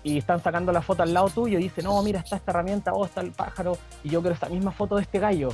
y 0.02 0.18
están 0.18 0.42
sacando 0.42 0.72
la 0.72 0.82
foto 0.82 1.04
al 1.04 1.14
lado 1.14 1.30
tuyo 1.32 1.60
y 1.60 1.64
dicen, 1.64 1.84
no, 1.84 2.02
mira, 2.02 2.22
está 2.22 2.38
esta 2.38 2.52
herramienta, 2.52 2.94
o 2.94 3.00
oh, 3.00 3.06
está 3.06 3.20
el 3.20 3.32
pájaro, 3.32 3.78
y 4.02 4.10
yo 4.10 4.22
quiero 4.22 4.36
esta 4.36 4.48
misma 4.48 4.72
foto 4.72 4.96
de 4.96 5.02
este 5.02 5.20
gallo. 5.20 5.50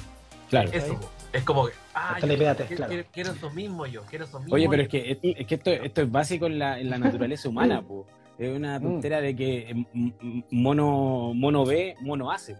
Claro. 0.51 0.69
Eso, 0.71 0.99
es 1.33 1.43
como 1.43 1.65
que, 1.65 1.73
ah, 1.95 2.19
yo, 2.21 2.27
quiero, 2.27 3.05
quiero, 3.11 3.31
eso 3.31 3.49
mismo 3.49 3.87
yo, 3.87 4.03
quiero 4.03 4.25
eso 4.25 4.39
mismo. 4.39 4.53
Oye, 4.53 4.69
pero 4.69 4.83
es 4.83 4.89
que, 4.89 5.19
es 5.23 5.47
que 5.47 5.55
esto, 5.55 5.71
esto 5.71 6.01
es 6.03 6.11
básico 6.11 6.45
en 6.45 6.59
la, 6.59 6.79
en 6.79 6.91
la 6.91 6.99
naturaleza 6.99 7.49
humana, 7.49 7.81
pues. 7.87 8.05
Es 8.37 8.55
una 8.55 8.79
mm. 8.79 8.83
tontera 8.83 9.21
de 9.21 9.35
que 9.35 9.85
mono, 10.51 11.33
mono 11.33 11.65
ve, 11.65 11.95
mono 12.01 12.31
hace. 12.31 12.57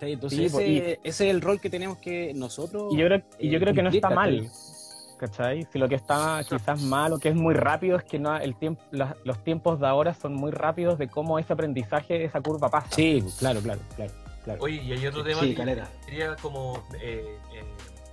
Entonces 0.00 0.52
ese, 0.52 1.00
es 1.02 1.20
el 1.20 1.40
rol 1.40 1.60
que 1.60 1.70
tenemos 1.70 1.98
que 1.98 2.32
nosotros. 2.34 2.92
Y 2.92 2.98
yo 2.98 3.06
creo, 3.06 3.22
y 3.38 3.50
yo 3.50 3.60
creo 3.60 3.74
que 3.74 3.82
no 3.82 3.90
está 3.90 4.10
mal. 4.10 4.48
¿Cachai? 5.18 5.68
Si 5.72 5.78
lo 5.78 5.88
que 5.88 5.94
está 5.94 6.42
quizás 6.48 6.82
mal 6.82 7.12
o 7.12 7.18
que 7.18 7.28
es 7.28 7.36
muy 7.36 7.54
rápido 7.54 7.96
es 7.96 8.02
que 8.02 8.18
no 8.18 8.36
el 8.36 8.56
tiempo, 8.56 8.82
los 8.90 9.44
tiempos 9.44 9.78
de 9.78 9.86
ahora 9.86 10.14
son 10.14 10.34
muy 10.34 10.50
rápidos 10.50 10.98
de 10.98 11.06
cómo 11.06 11.38
ese 11.38 11.52
aprendizaje, 11.52 12.24
esa 12.24 12.40
curva 12.40 12.68
pasa. 12.68 12.88
Sí, 12.90 13.22
claro, 13.38 13.60
claro, 13.60 13.80
claro. 13.94 14.12
Oye, 14.58 14.82
y 14.82 14.92
hay 14.92 15.06
otro 15.06 15.22
tema 15.22 15.42
que 15.42 15.54
quería 16.04 16.34
como 16.42 16.82
eh, 17.00 17.38
eh, 17.54 17.62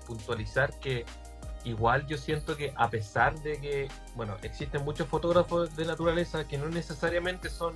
puntualizar 0.06 0.78
que 0.80 1.04
igual 1.64 2.05
yo 2.07 2.18
siento 2.18 2.55
que 2.55 2.74
a 2.76 2.89
pesar 2.89 3.39
de 3.41 3.60
que, 3.60 3.88
bueno, 4.16 4.38
existen 4.43 4.84
muchos 4.84 5.07
fotógrafos 5.07 5.76
de 5.76 5.86
naturaleza 5.86 6.47
que 6.47 6.57
no 6.57 6.70
necesariamente 6.70 7.49
son, 7.49 7.76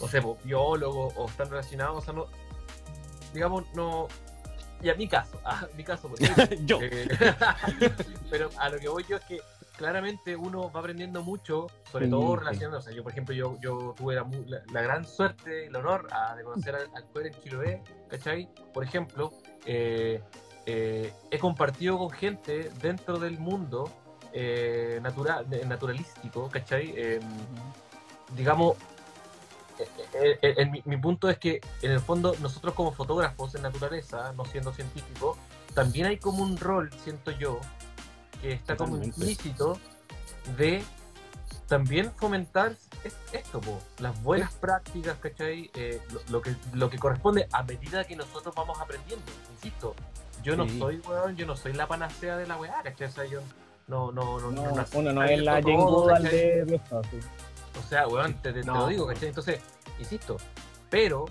no 0.00 0.08
sé, 0.08 0.22
biólogos 0.44 1.14
o 1.16 1.26
están 1.26 1.50
relacionados, 1.50 1.98
o 1.98 2.00
sea, 2.00 2.14
no, 2.14 2.26
digamos, 3.32 3.64
no... 3.74 4.08
Y 4.82 4.88
a 4.88 4.94
mi 4.94 5.06
caso, 5.06 5.40
a 5.44 5.68
mi 5.76 5.84
caso, 5.84 6.10
yo. 6.64 6.78
Eh, 6.82 7.08
pero 8.30 8.50
a 8.58 8.68
lo 8.68 8.78
que 8.78 8.88
voy 8.88 9.04
yo 9.08 9.16
es 9.16 9.24
que 9.24 9.40
claramente 9.76 10.36
uno 10.36 10.70
va 10.70 10.80
aprendiendo 10.80 11.22
mucho, 11.22 11.66
sobre 11.90 12.08
todo 12.08 12.36
relacionándose. 12.36 12.94
Yo, 12.94 13.02
por 13.02 13.12
ejemplo, 13.12 13.34
yo, 13.34 13.56
yo 13.60 13.94
tuve 13.96 14.14
la, 14.14 14.82
gran 14.82 15.06
suerte, 15.06 15.66
el 15.66 15.76
honor 15.76 16.08
de 16.36 16.44
conocer 16.44 16.74
al, 16.74 16.88
al 16.94 17.26
en 17.26 17.34
Chiloé, 17.40 17.82
¿cachai? 18.08 18.48
Por 18.72 18.84
ejemplo, 18.84 19.32
eh, 19.64 20.22
eh, 20.66 21.12
he 21.30 21.38
compartido 21.38 21.98
con 21.98 22.10
gente 22.10 22.70
dentro 22.80 23.18
del 23.18 23.38
mundo 23.38 23.90
eh, 24.32 25.00
natural, 25.02 25.46
naturalístico, 25.66 26.48
¿cachai? 26.48 26.94
Em, 26.96 27.22
digamos, 28.36 28.76
eh, 30.14 30.82
mi, 30.84 30.96
punto 30.96 31.28
es 31.28 31.38
que 31.38 31.60
en 31.82 31.90
el 31.90 32.00
fondo 32.00 32.36
nosotros 32.40 32.74
como 32.74 32.92
fotógrafos 32.92 33.54
en 33.54 33.62
naturaleza, 33.62 34.32
no 34.36 34.44
siendo 34.44 34.72
científicos, 34.72 35.36
también 35.74 36.06
hay 36.06 36.18
como 36.18 36.42
un 36.42 36.56
rol, 36.56 36.90
siento 37.02 37.30
yo, 37.32 37.58
que 38.40 38.52
está 38.52 38.76
como 38.76 38.96
implícito 39.02 39.78
de 40.56 40.82
también 41.66 42.12
fomentar 42.12 42.76
esto, 43.04 43.60
las 43.98 44.22
buenas 44.22 44.52
prácticas, 44.54 45.16
¿cachai? 45.18 45.70
lo, 46.28 46.42
que, 46.42 46.54
lo 46.74 46.90
que 46.90 46.98
corresponde 46.98 47.48
a 47.52 47.62
medida 47.62 48.04
que 48.04 48.16
nosotros 48.16 48.54
vamos 48.54 48.80
aprendiendo, 48.80 49.24
insisto, 49.54 49.94
yo 50.42 50.56
no 50.56 50.68
soy, 50.68 51.00
weón, 51.08 51.36
yo 51.36 51.46
no 51.46 51.56
soy 51.56 51.72
la 51.72 51.86
panacea 51.86 52.36
de 52.36 52.46
la 52.46 52.56
weá, 52.56 52.82
¿cachai? 52.82 53.08
O 53.08 53.10
sea, 53.10 53.24
yo 53.24 53.40
no, 53.86 54.12
no, 54.12 54.40
no, 54.40 54.50
no, 54.50 54.70
no 54.72 54.84
uno 54.94 55.12
no 55.12 55.22
es 55.22 55.40
la 55.42 55.54
Jane 55.54 55.76
Goodall 55.76 56.22
de 56.22 56.80
O 57.78 57.88
sea, 57.88 58.08
weón, 58.08 58.34
te, 58.42 58.52
lo 58.64 58.86
digo, 58.88 59.06
¿cachai? 59.06 59.28
Entonces, 59.28 59.60
insisto, 59.98 60.36
pero 60.90 61.26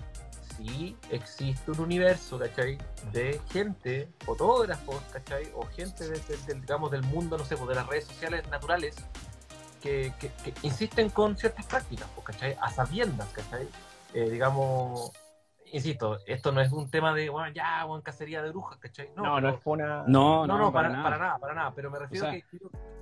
sí 0.56 0.96
existe 1.10 1.70
un 1.70 1.80
universo, 1.80 2.38
¿cachai? 2.38 2.78
De 3.12 3.40
gente, 3.50 4.08
fotógrafos, 4.24 5.02
¿cachai? 5.12 5.50
O 5.54 5.66
gente 5.66 6.08
de, 6.08 6.20
digamos, 6.54 6.90
del 6.90 7.02
mundo, 7.02 7.36
no 7.36 7.44
sé, 7.44 7.56
pues, 7.56 7.68
de 7.68 7.74
las 7.74 7.86
redes 7.86 8.04
sociales 8.04 8.48
naturales, 8.48 8.96
que, 9.82 10.12
que, 10.18 10.54
insisten 10.62 11.10
con 11.10 11.36
ciertas 11.36 11.66
prácticas, 11.66 12.08
pues, 12.14 12.26
¿cachai? 12.26 12.56
A 12.60 12.70
sabiendas, 12.70 13.28
¿cachai? 13.28 13.68
Eh, 14.14 14.30
digamos, 14.30 15.12
insisto, 15.72 16.18
esto 16.26 16.52
no 16.52 16.60
es 16.60 16.70
un 16.70 16.90
tema 16.90 17.14
de, 17.14 17.28
bueno, 17.30 17.52
ya, 17.54 17.84
bueno, 17.84 18.02
cacería 18.02 18.42
de 18.42 18.50
brujas, 18.50 18.78
¿cachai? 18.78 19.10
No, 19.16 19.40
no, 19.40 19.48
es 19.48 19.60
una... 19.64 20.04
No, 20.06 20.46
no, 20.46 20.58
no, 20.58 20.72
para, 20.72 20.88
nada. 20.90 21.38
para, 21.38 21.54
nada, 21.54 21.72
pero 21.74 21.90
me 21.90 21.98
refiero 21.98 22.28
a 22.28 22.32
que 22.32 22.44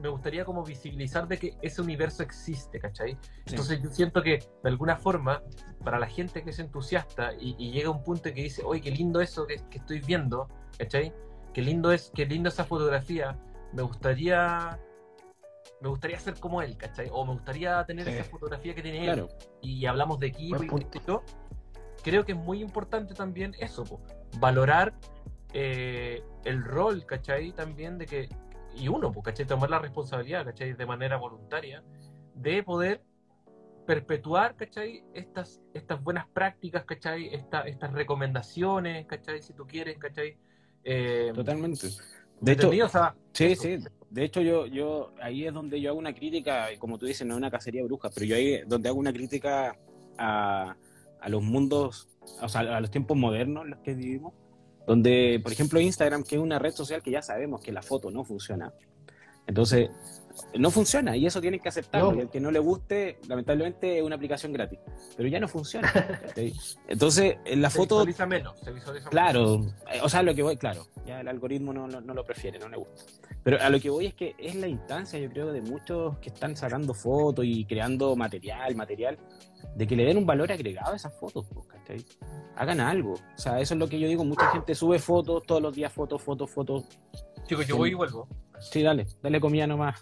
me 0.01 0.09
gustaría 0.09 0.45
como 0.45 0.65
visibilizar 0.65 1.27
de 1.27 1.39
que 1.39 1.57
ese 1.63 1.83
universo 1.83 2.23
existe, 2.23 2.79
¿cachai? 2.79 3.19
Entonces 3.47 3.83
yo 3.83 3.91
siento 3.91 4.23
que, 4.23 4.39
de 4.63 4.71
alguna 4.71 4.97
forma, 4.97 5.43
para 5.85 5.99
la 5.99 6.07
gente 6.07 6.43
que 6.43 6.51
es 6.51 6.59
entusiasta 6.59 7.33
y, 7.35 7.73
llega 7.73 7.89
a 7.89 7.93
un 7.93 8.03
punto 8.03 8.29
en 8.29 8.35
que 8.37 8.43
dice, 8.43 8.63
oye, 8.65 8.81
qué 8.81 8.91
lindo 8.91 9.21
eso 9.21 9.47
que, 9.47 9.61
estoy 9.71 10.01
viendo, 10.01 10.49
¿cachai? 10.79 11.13
Qué 11.53 11.63
lindo 11.63 11.91
es, 11.93 12.13
qué 12.15 12.25
lindo 12.25 12.49
esa 12.49 12.65
fotografía, 12.65 13.37
me 13.73 13.83
gustaría 13.83 14.79
me 15.81 15.89
gustaría 15.89 16.19
ser 16.19 16.39
como 16.39 16.63
él, 16.63 16.77
¿cachai? 16.77 17.09
O 17.11 17.25
me 17.25 17.33
gustaría 17.33 17.85
tener 17.85 18.07
esa 18.09 18.25
fotografía 18.25 18.75
que 18.75 18.83
tiene 18.83 19.11
él. 19.11 19.27
Y 19.61 19.87
hablamos 19.87 20.19
de 20.21 20.29
equipo 20.29 20.63
y 20.63 21.01
todo 21.01 21.23
creo 22.03 22.25
que 22.25 22.33
es 22.33 22.39
muy 22.39 22.61
importante 22.61 23.15
también 23.15 23.55
eso, 23.59 23.85
valorar 24.39 24.95
eh, 25.53 26.23
el 26.45 26.63
rol, 26.63 27.05
¿cachai? 27.07 27.53
También 27.53 27.99
de 27.99 28.07
que, 28.07 28.29
y 28.75 28.89
uno, 28.89 29.13
¿cachai? 29.23 29.47
Tomar 29.47 29.71
la 29.71 29.79
responsabilidad, 29.79 30.45
¿cachai? 30.45 30.73
De 30.75 30.87
manera 30.87 31.17
voluntaria, 31.17 31.83
de 32.35 32.63
poder 32.63 33.03
perpetuar, 33.87 34.57
¿cachai? 34.57 35.05
Estas, 35.15 35.61
estas 35.75 36.03
buenas 36.03 36.29
prácticas, 36.29 36.85
¿cachai? 36.85 37.31
estas 37.33 37.93
recomendaciones, 37.93 39.07
¿cachai? 39.07 39.43
Si 39.43 39.53
tú 39.53 39.67
quieres, 39.67 39.99
¿cachai? 39.99 40.39
Eh, 40.85 41.33
Totalmente. 41.35 41.89
De 42.41 42.53
hecho, 42.53 42.71
sí, 43.33 43.57
sí. 43.57 43.79
De 44.11 44.25
hecho, 44.25 44.41
yo, 44.41 44.67
yo 44.67 45.13
ahí 45.23 45.47
es 45.47 45.55
donde 45.55 45.81
yo 45.81 45.91
hago 45.91 45.99
una 45.99 46.15
crítica, 46.15 46.73
y 46.73 46.79
como 46.79 46.99
tú 46.99 47.07
dices, 47.07 47.27
no 47.27 47.35
es 47.35 47.39
una 47.39 47.51
cacería 47.51 47.85
bruja, 47.85 48.11
pero 48.13 48.27
yo 48.27 48.37
ahí 48.37 48.55
es 48.55 48.69
donde 48.69 48.89
hago 48.89 48.99
una 48.99 49.13
crítica 49.13 49.77
a, 50.19 50.75
a 51.21 51.29
los 51.29 51.43
mundos, 51.43 52.09
o 52.43 52.49
sea, 52.49 52.63
a 52.63 52.81
los 52.81 52.91
tiempos 52.91 53.17
modernos 53.17 53.65
en 53.65 53.71
los 53.71 53.81
que 53.81 53.95
vivimos, 53.95 54.35
donde, 54.87 55.39
por 55.43 55.53
ejemplo, 55.53 55.81
Instagram, 55.81 56.25
que 56.25 56.37
es 56.37 56.41
una 56.41 56.59
red 56.59 56.73
social 56.73 57.03
que 57.03 57.13
ya 57.13 57.23
sabemos 57.23 57.61
que 57.61 57.71
la 57.71 57.83
foto 57.83 58.11
no 58.11 58.25
funciona. 58.25 58.73
Entonces, 59.47 59.91
no 60.59 60.71
funciona 60.71 61.17
y 61.17 61.27
eso 61.27 61.41
tienen 61.41 61.61
que 61.61 61.69
aceptarlo. 61.69 62.15
Y 62.15 62.21
el 62.21 62.31
que 62.31 62.41
no 62.41 62.51
le 62.51 62.59
guste, 62.59 63.19
lamentablemente 63.29 63.99
es 63.99 64.03
una 64.03 64.17
aplicación 64.17 64.53
gratis, 64.53 64.79
pero 65.17 65.29
ya 65.29 65.41
no 65.41 65.49
funciona. 65.49 65.93
Entonces, 66.89 67.37
en 67.45 67.63
la 67.63 67.71
foto. 67.71 67.97
Visualiza 67.99 68.27
menos, 68.27 68.59
se 68.61 68.73
visualiza 68.73 69.11
Claro, 69.11 69.67
o 70.03 70.09
sea, 70.09 70.23
lo 70.23 70.35
que 70.35 70.43
voy, 70.43 70.57
claro, 70.57 70.87
ya 71.07 71.21
el 71.21 71.29
algoritmo 71.29 71.73
no, 71.73 71.87
no, 71.87 72.15
lo 72.15 72.25
prefiere, 72.25 72.59
no 72.59 72.69
le 72.69 72.77
gusta. 72.77 73.05
Pero 73.43 73.61
a 73.61 73.71
lo 73.71 73.81
que 73.81 73.91
voy 73.91 74.07
es 74.07 74.15
que 74.15 74.35
es 74.39 74.55
la 74.55 74.69
instancia, 74.69 75.19
yo 75.19 75.31
creo, 75.31 75.53
de 75.53 75.63
muchos 75.63 76.19
que 76.19 76.29
están 76.29 76.57
sacando 76.57 76.95
fotos 76.95 77.45
y 77.45 77.65
creando 77.65 78.15
material, 78.17 78.75
material, 78.77 79.19
de 79.75 79.87
que 79.87 79.97
le 79.97 80.05
den 80.05 80.19
un 80.19 80.27
valor 80.27 80.51
agregado 80.53 80.93
a 80.93 80.97
esas 80.97 81.15
fotos, 81.19 81.47
¿cachai? 81.69 82.05
Hagan 82.57 82.81
algo. 82.81 83.13
O 83.13 83.39
sea, 83.39 83.61
eso 83.61 83.75
es 83.75 83.81
lo 83.81 83.89
que 83.89 83.99
yo 83.99 84.09
digo. 84.09 84.25
Mucha 84.25 84.51
gente 84.51 84.75
sube 84.75 84.99
fotos, 84.99 85.43
todos 85.47 85.63
los 85.63 85.75
días 85.75 85.93
fotos, 85.93 86.23
fotos, 86.23 86.51
fotos. 86.51 86.85
Chicos, 87.47 87.67
yo 87.67 87.77
voy 87.77 87.91
y 87.91 87.95
vuelvo. 87.95 88.29
Sí, 88.61 88.83
dale, 88.83 89.07
dale 89.23 89.41
comida 89.41 89.67
nomás. 89.67 90.01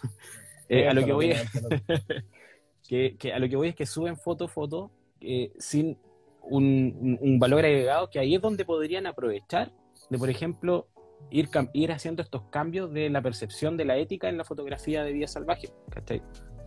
Eh, 0.67 0.87
a 0.87 0.93
lo 0.93 1.03
que 1.03 1.13
voy 1.13 1.31
es 1.31 1.49
que, 3.17 3.33
a 3.33 3.39
lo 3.39 3.49
que 3.49 3.55
voy 3.55 3.69
es 3.69 3.75
que 3.75 3.87
suben 3.87 4.17
fotos, 4.17 4.51
fotos 4.51 4.91
eh, 5.19 5.51
sin 5.57 5.97
un, 6.43 7.37
valor 7.39 7.65
agregado 7.65 8.09
que 8.09 8.19
ahí 8.19 8.35
es 8.35 8.41
donde 8.41 8.65
podrían 8.65 9.07
aprovechar 9.07 9.71
de, 10.09 10.17
por 10.19 10.29
ejemplo, 10.29 10.87
ir, 11.31 11.49
ir 11.73 11.91
haciendo 11.91 12.21
estos 12.21 12.43
cambios 12.51 12.93
de 12.93 13.09
la 13.09 13.21
percepción 13.21 13.77
de 13.77 13.85
la 13.85 13.97
ética 13.97 14.29
en 14.29 14.37
la 14.37 14.43
fotografía 14.43 15.03
de 15.03 15.11
vida 15.11 15.27
salvaje, 15.27 15.69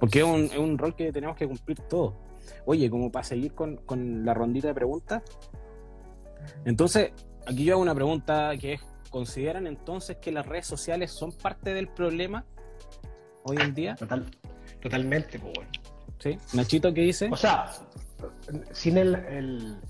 Porque 0.01 0.19
es 0.19 0.25
un, 0.25 0.45
es 0.47 0.59
un 0.59 0.79
rol 0.79 0.97
que 0.97 1.13
tenemos 1.13 1.37
que 1.37 1.47
cumplir 1.47 1.79
todos. 1.89 2.15
Oye, 2.67 2.91
como 2.91 3.13
para 3.13 3.23
seguir 3.23 3.55
con, 3.55 3.77
con 3.77 4.25
la 4.25 4.35
rondita 4.35 4.69
de 4.69 4.75
preguntas, 4.75 5.23
entonces, 6.65 7.13
aquí 7.47 7.65
yo 7.65 7.75
hago 7.75 7.83
una 7.83 7.95
pregunta 7.95 8.53
que 8.61 8.75
es, 8.75 8.81
¿consideran 9.13 9.69
entonces 9.69 10.17
que 10.17 10.33
las 10.33 10.45
redes 10.45 10.67
sociales 10.67 11.13
son 11.13 11.31
parte 11.31 11.73
del 11.73 11.87
problema 11.87 12.45
hoy 13.45 13.59
en 13.61 13.75
día? 13.75 13.95
Total, 13.95 14.27
totalmente, 14.81 15.39
pues 15.39 15.69
¿Sí? 16.19 16.39
Nachito, 16.55 16.93
¿qué 16.93 17.03
dice? 17.03 17.29
O 17.31 17.37
sea, 17.37 17.71
sin 18.73 18.97
el, 18.97 19.81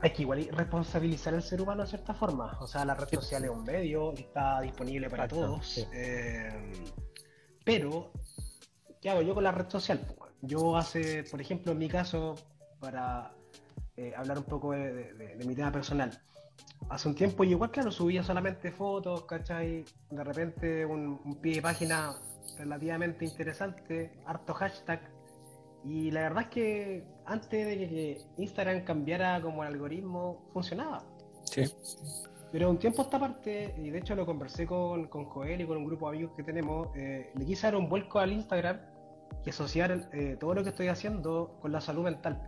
hay 0.00 0.10
que 0.10 0.22
igual 0.22 0.48
responsabilizar 0.52 1.34
al 1.34 1.42
ser 1.42 1.60
humano 1.60 1.82
de 1.82 1.88
cierta 1.88 2.14
forma. 2.14 2.56
O 2.60 2.66
sea, 2.66 2.84
la 2.84 2.94
red 2.94 3.08
social 3.08 3.44
es 3.44 3.50
un 3.50 3.64
medio, 3.64 4.12
está 4.12 4.60
disponible 4.60 5.08
para 5.08 5.26
todos. 5.26 5.86
Eh, 5.92 6.72
pero, 7.64 8.12
¿qué 9.00 9.10
hago 9.10 9.22
yo 9.22 9.34
con 9.34 9.44
la 9.44 9.52
red 9.52 9.68
social? 9.68 10.00
Yo 10.42 10.76
hace, 10.76 11.24
por 11.24 11.40
ejemplo, 11.40 11.72
en 11.72 11.78
mi 11.78 11.88
caso, 11.88 12.34
para 12.78 13.32
eh, 13.96 14.12
hablar 14.16 14.38
un 14.38 14.44
poco 14.44 14.72
de, 14.72 15.36
mi 15.46 15.54
tema 15.54 15.72
personal, 15.72 16.10
hace 16.88 17.08
un 17.08 17.14
tiempo 17.14 17.44
yo 17.44 17.52
igual, 17.52 17.70
claro, 17.70 17.90
subía 17.90 18.22
solamente 18.22 18.70
fotos, 18.70 19.24
¿cachai? 19.24 19.84
De 20.10 20.24
repente 20.24 20.84
un, 20.86 21.20
un 21.24 21.36
pie 21.36 21.56
de 21.56 21.62
página 21.62 22.14
relativamente 22.58 23.24
interesante, 23.24 24.12
harto 24.26 24.54
hashtag, 24.54 25.00
y 25.84 26.10
la 26.10 26.22
verdad 26.22 26.42
es 26.44 26.48
que 26.48 27.04
antes 27.26 27.66
de 27.66 27.76
que 27.76 28.18
Instagram 28.38 28.84
cambiara 28.84 29.40
como 29.40 29.62
el 29.62 29.72
algoritmo, 29.72 30.42
funcionaba. 30.52 31.04
Sí. 31.44 31.64
Pero 32.50 32.70
un 32.70 32.78
tiempo 32.78 33.02
esta 33.02 33.18
parte, 33.18 33.74
y 33.78 33.90
de 33.90 33.98
hecho 33.98 34.14
lo 34.14 34.26
conversé 34.26 34.66
con, 34.66 35.06
con 35.08 35.24
Joel 35.26 35.60
y 35.60 35.66
con 35.66 35.76
un 35.76 35.84
grupo 35.84 36.10
de 36.10 36.16
amigos 36.16 36.34
que 36.36 36.42
tenemos, 36.42 36.88
eh, 36.96 37.30
le 37.34 37.44
quise 37.44 37.66
dar 37.66 37.76
un 37.76 37.88
vuelco 37.88 38.18
al 38.18 38.32
Instagram 38.32 38.80
y 39.44 39.50
asociar 39.50 40.08
eh, 40.12 40.36
todo 40.40 40.54
lo 40.54 40.62
que 40.62 40.70
estoy 40.70 40.88
haciendo 40.88 41.56
con 41.60 41.70
la 41.72 41.80
salud 41.80 42.04
mental. 42.04 42.42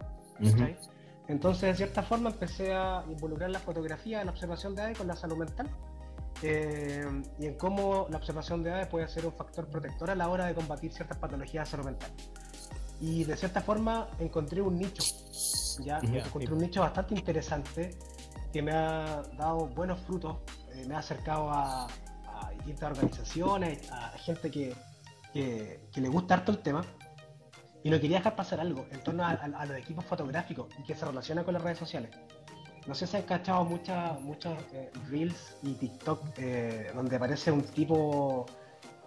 Entonces, 1.29 1.69
de 1.69 1.75
cierta 1.75 2.03
forma, 2.03 2.31
empecé 2.31 2.75
a 2.75 3.05
involucrar 3.07 3.51
la 3.51 3.61
fotografía, 3.61 4.25
la 4.25 4.31
observación 4.31 4.75
de 4.75 4.83
aves 4.83 4.99
con 4.99 5.07
la 5.07 5.15
salud 5.15 5.37
mental. 5.37 5.69
Eh, 6.43 7.05
y 7.39 7.47
en 7.47 7.55
cómo 7.55 8.07
la 8.11 8.17
observación 8.17 8.63
de 8.63 8.73
aves 8.73 8.87
puede 8.87 9.09
ser 9.09 9.27
un 9.27 9.33
factor 9.33 9.69
protector 9.69 10.11
a 10.11 10.15
la 10.15 10.29
hora 10.29 10.47
de 10.47 10.55
combatir 10.55 10.93
ciertas 10.93 11.19
patologías 11.19 11.67
de 11.67 11.71
salud 11.71 11.85
mental. 11.85 12.11
Y 13.01 13.25
de 13.25 13.37
cierta 13.37 13.61
forma 13.61 14.09
encontré 14.19 14.63
un 14.63 14.79
nicho, 14.79 15.03
ya 15.85 15.99
encontré 15.99 16.53
un 16.53 16.61
nicho 16.61 16.81
bastante 16.81 17.15
interesante 17.15 17.91
que 18.53 18.63
me 18.63 18.73
ha 18.73 19.23
dado 19.37 19.67
buenos 19.67 20.01
frutos, 20.01 20.39
eh, 20.73 20.85
me 20.87 20.95
ha 20.95 20.99
acercado 20.99 21.51
a, 21.51 21.87
distintas 22.59 22.91
organizaciones, 22.91 23.91
a 23.93 24.11
gente 24.19 24.51
que, 24.51 24.75
que, 25.33 26.01
le 26.01 26.09
gusta 26.09 26.35
harto 26.35 26.53
el 26.53 26.59
tema 26.59 26.85
y 27.83 27.91
no 27.91 28.01
quería 28.01 28.19
dejar 28.19 28.37
pasar 28.37 28.61
algo 28.61 28.87
en 28.91 29.01
torno 29.03 29.25
a, 29.25 29.67
los 29.67 29.77
equipos 29.77 30.05
fotográficos 30.05 30.69
y 30.79 30.83
que 30.85 30.95
se 30.95 31.05
relaciona 31.05 31.45
con 31.45 31.55
las 31.55 31.63
redes 31.63 31.79
sociales. 31.79 32.11
No 32.87 32.95
sé 32.95 33.07
si 33.07 33.17
han 33.17 33.25
cachado 33.25 33.65
muchas 33.65 34.21
muchas 34.21 34.59
eh, 34.73 34.91
reels 35.09 35.57
y 35.63 35.75
TikTok 35.75 36.23
eh, 36.39 36.91
donde 36.95 37.17
aparece 37.17 37.53
un 37.53 37.63
tipo 37.63 38.47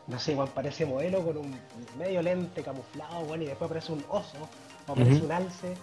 no 0.08 0.20
sé, 0.20 0.34
igual 0.34 0.50
parece 0.54 0.86
modelo 0.86 1.24
con 1.24 1.38
un 1.38 1.56
medio 1.98 2.22
lente 2.22 2.64
camuflado, 2.64 3.24
bueno, 3.26 3.44
y 3.44 3.48
después 3.48 3.70
aparece 3.70 3.94
un 3.94 4.04
oso, 4.10 4.50
o 4.88 4.92
aparece 4.92 5.24
un 5.24 5.32
alce. 5.32 5.74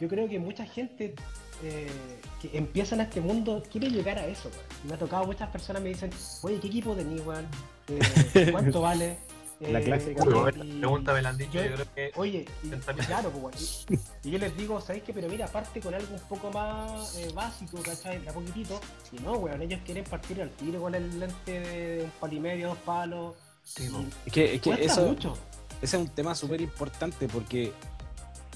Yo 0.00 0.08
creo 0.08 0.28
que 0.28 0.38
mucha 0.38 0.64
gente 0.64 1.14
eh, 1.62 2.20
que 2.40 2.56
empieza 2.56 2.94
en 2.94 3.02
este 3.02 3.20
mundo 3.20 3.62
quiere 3.70 3.90
llegar 3.90 4.18
a 4.18 4.26
eso, 4.26 4.50
Me 4.84 4.94
ha 4.94 4.98
tocado 4.98 5.26
muchas 5.26 5.48
personas 5.50 5.82
me 5.82 5.90
dicen, 5.90 6.10
oye, 6.42 6.60
¿qué 6.60 6.68
equipo 6.68 6.96
igual? 6.98 7.46
Eh, 7.88 8.48
¿Cuánto 8.50 8.80
vale? 8.82 9.16
La 9.60 9.80
clásica. 9.80 10.22
pregunta 10.22 11.14
me 11.14 11.22
la 11.22 11.30
han 11.30 11.38
dicho, 11.38 11.54
yo, 11.54 11.74
creo 11.74 11.86
que. 11.94 12.12
Oye, 12.16 12.44
y, 12.62 12.68
claro, 13.06 13.30
pues, 13.30 13.86
y, 14.22 14.30
yo 14.30 14.38
les 14.38 14.56
digo, 14.56 14.80
¿sabéis 14.80 15.04
qué? 15.04 15.14
Pero 15.14 15.28
mira, 15.28 15.46
parte 15.46 15.80
con 15.80 15.94
algo 15.94 16.14
un 16.14 16.20
poco 16.28 16.50
más 16.50 17.16
eh, 17.16 17.30
básico, 17.34 17.78
¿cachai? 17.82 18.26
A 18.28 18.32
poquitito. 18.32 18.80
Y 19.12 19.22
no, 19.22 19.32
weón, 19.32 19.62
ellos 19.62 19.80
quieren 19.84 20.04
partir 20.04 20.42
al 20.42 20.50
tiro 20.50 20.80
con 20.80 20.94
el 20.94 21.18
lente 21.18 21.60
de 21.60 22.02
un 22.04 22.10
palimedio, 22.20 22.68
dos 22.68 22.78
palos 22.78 23.34
es 24.24 24.32
que, 24.32 24.54
es 24.54 24.60
que 24.60 24.84
eso 24.84 25.16
ese 25.82 25.96
es 25.96 26.02
un 26.02 26.08
tema 26.08 26.34
súper 26.34 26.60
importante 26.60 27.28
porque 27.28 27.72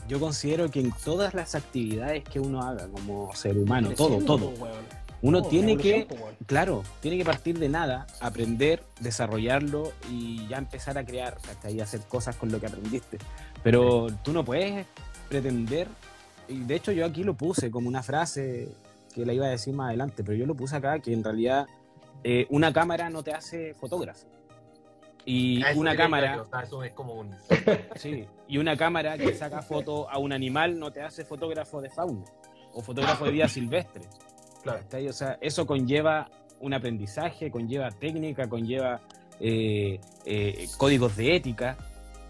yo 0.09 0.21
considero 0.21 0.71
que 0.71 0.81
en 0.81 0.93
todas 1.05 1.35
las 1.35 1.55
actividades 1.55 2.25
que 2.25 2.41
uno 2.41 2.63
haga 2.63 2.89
como 2.89 3.35
ser 3.35 3.59
humano, 3.59 3.91
todo, 3.91 4.19
todo, 4.25 4.53
uno 5.23 5.43
tiene 5.43 5.77
que, 5.77 6.07
claro, 6.47 6.83
tiene 7.01 7.19
que 7.19 7.25
partir 7.25 7.59
de 7.59 7.69
nada, 7.69 8.07
aprender, 8.21 8.83
desarrollarlo 9.01 9.93
y 10.11 10.47
ya 10.49 10.57
empezar 10.57 10.97
a 10.97 11.05
crear, 11.05 11.37
y 11.69 11.81
hacer 11.81 12.01
cosas 12.03 12.37
con 12.37 12.51
lo 12.51 12.59
que 12.59 12.67
aprendiste. 12.67 13.19
Pero 13.63 14.07
tú 14.23 14.33
no 14.33 14.45
puedes 14.45 14.87
pretender, 15.29 15.89
y 16.49 16.61
de 16.61 16.75
hecho 16.75 16.93
yo 16.93 17.05
aquí 17.05 17.23
lo 17.23 17.35
puse 17.35 17.71
como 17.71 17.89
una 17.89 18.03
frase 18.03 18.69
que 19.15 19.27
la 19.27 19.33
iba 19.33 19.47
a 19.47 19.51
decir 19.51 19.75
más 19.75 19.89
adelante, 19.89 20.25
pero 20.25 20.37
yo 20.37 20.47
lo 20.47 20.55
puse 20.55 20.77
acá 20.77 20.99
que 21.01 21.13
en 21.13 21.23
realidad 21.23 21.67
eh, 22.25 22.47
una 22.49 22.73
cámara 22.73 23.11
no 23.11 23.23
te 23.23 23.33
hace 23.33 23.75
fotógrafo. 23.75 24.27
Y 25.27 25.63
una 25.75 25.95
cámara. 25.97 26.45
sí, 27.97 28.27
y 28.49 28.59
una 28.59 28.77
cámara 28.77 29.19
que 29.19 29.35
saca 29.35 29.61
foto 29.61 30.09
a 30.09 30.19
un 30.19 30.33
animal 30.33 30.79
no 30.79 30.91
te 30.91 31.03
hace 31.03 31.25
fotógrafo 31.25 31.81
de 31.81 31.91
fauna 31.91 32.25
o 32.73 32.83
fotógrafo 32.83 33.27
de 33.27 33.33
vida 33.33 33.49
silvestre. 33.49 34.03
Claro. 34.63 34.81
O 35.09 35.13
sea, 35.13 35.39
eso 35.41 35.67
conlleva 35.67 36.29
un 36.61 36.75
aprendizaje, 36.75 37.51
conlleva 37.51 37.91
técnica, 37.91 38.49
conlleva 38.49 39.01
eh, 39.41 39.99
eh, 40.27 40.69
códigos 40.77 41.17
de 41.17 41.37
ética 41.37 41.77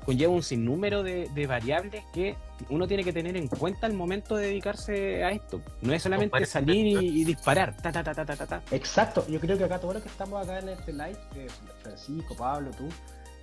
conlleva 0.04 0.32
un 0.32 0.42
sinnúmero 0.42 1.02
de, 1.02 1.46
variables 1.46 2.04
que 2.12 2.36
uno 2.68 2.86
tiene 2.86 3.04
que 3.04 3.12
tener 3.12 3.36
en 3.36 3.48
cuenta 3.48 3.86
al 3.86 3.94
momento 3.94 4.36
de 4.36 4.46
dedicarse 4.46 5.24
a 5.24 5.30
esto. 5.30 5.60
No 5.82 5.92
es 5.92 6.02
solamente 6.02 6.44
salir 6.46 7.00
y, 7.02 7.24
disparar. 7.24 7.76
Ta, 7.76 7.92
ta, 7.92 8.02
ta, 8.02 8.62
Exacto, 8.70 9.26
yo 9.28 9.40
creo 9.40 9.56
que 9.56 9.64
acá 9.64 9.78
todos 9.78 9.94
los 9.94 10.02
que 10.02 10.08
estamos 10.08 10.42
acá 10.42 10.58
en 10.58 10.70
este 10.70 10.92
live, 10.92 11.18
eh, 11.36 11.46
Francisco, 11.82 12.34
Pablo, 12.36 12.70
tú, 12.76 12.88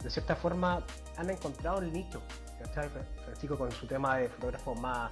de 0.03 0.09
cierta 0.09 0.35
forma 0.35 0.83
han 1.15 1.29
encontrado 1.29 1.79
el 1.81 1.91
nicho. 1.91 2.21
Francisco 3.23 3.57
con 3.57 3.71
su 3.71 3.85
tema 3.87 4.17
de 4.17 4.29
fotógrafo 4.29 4.75
más 4.75 5.11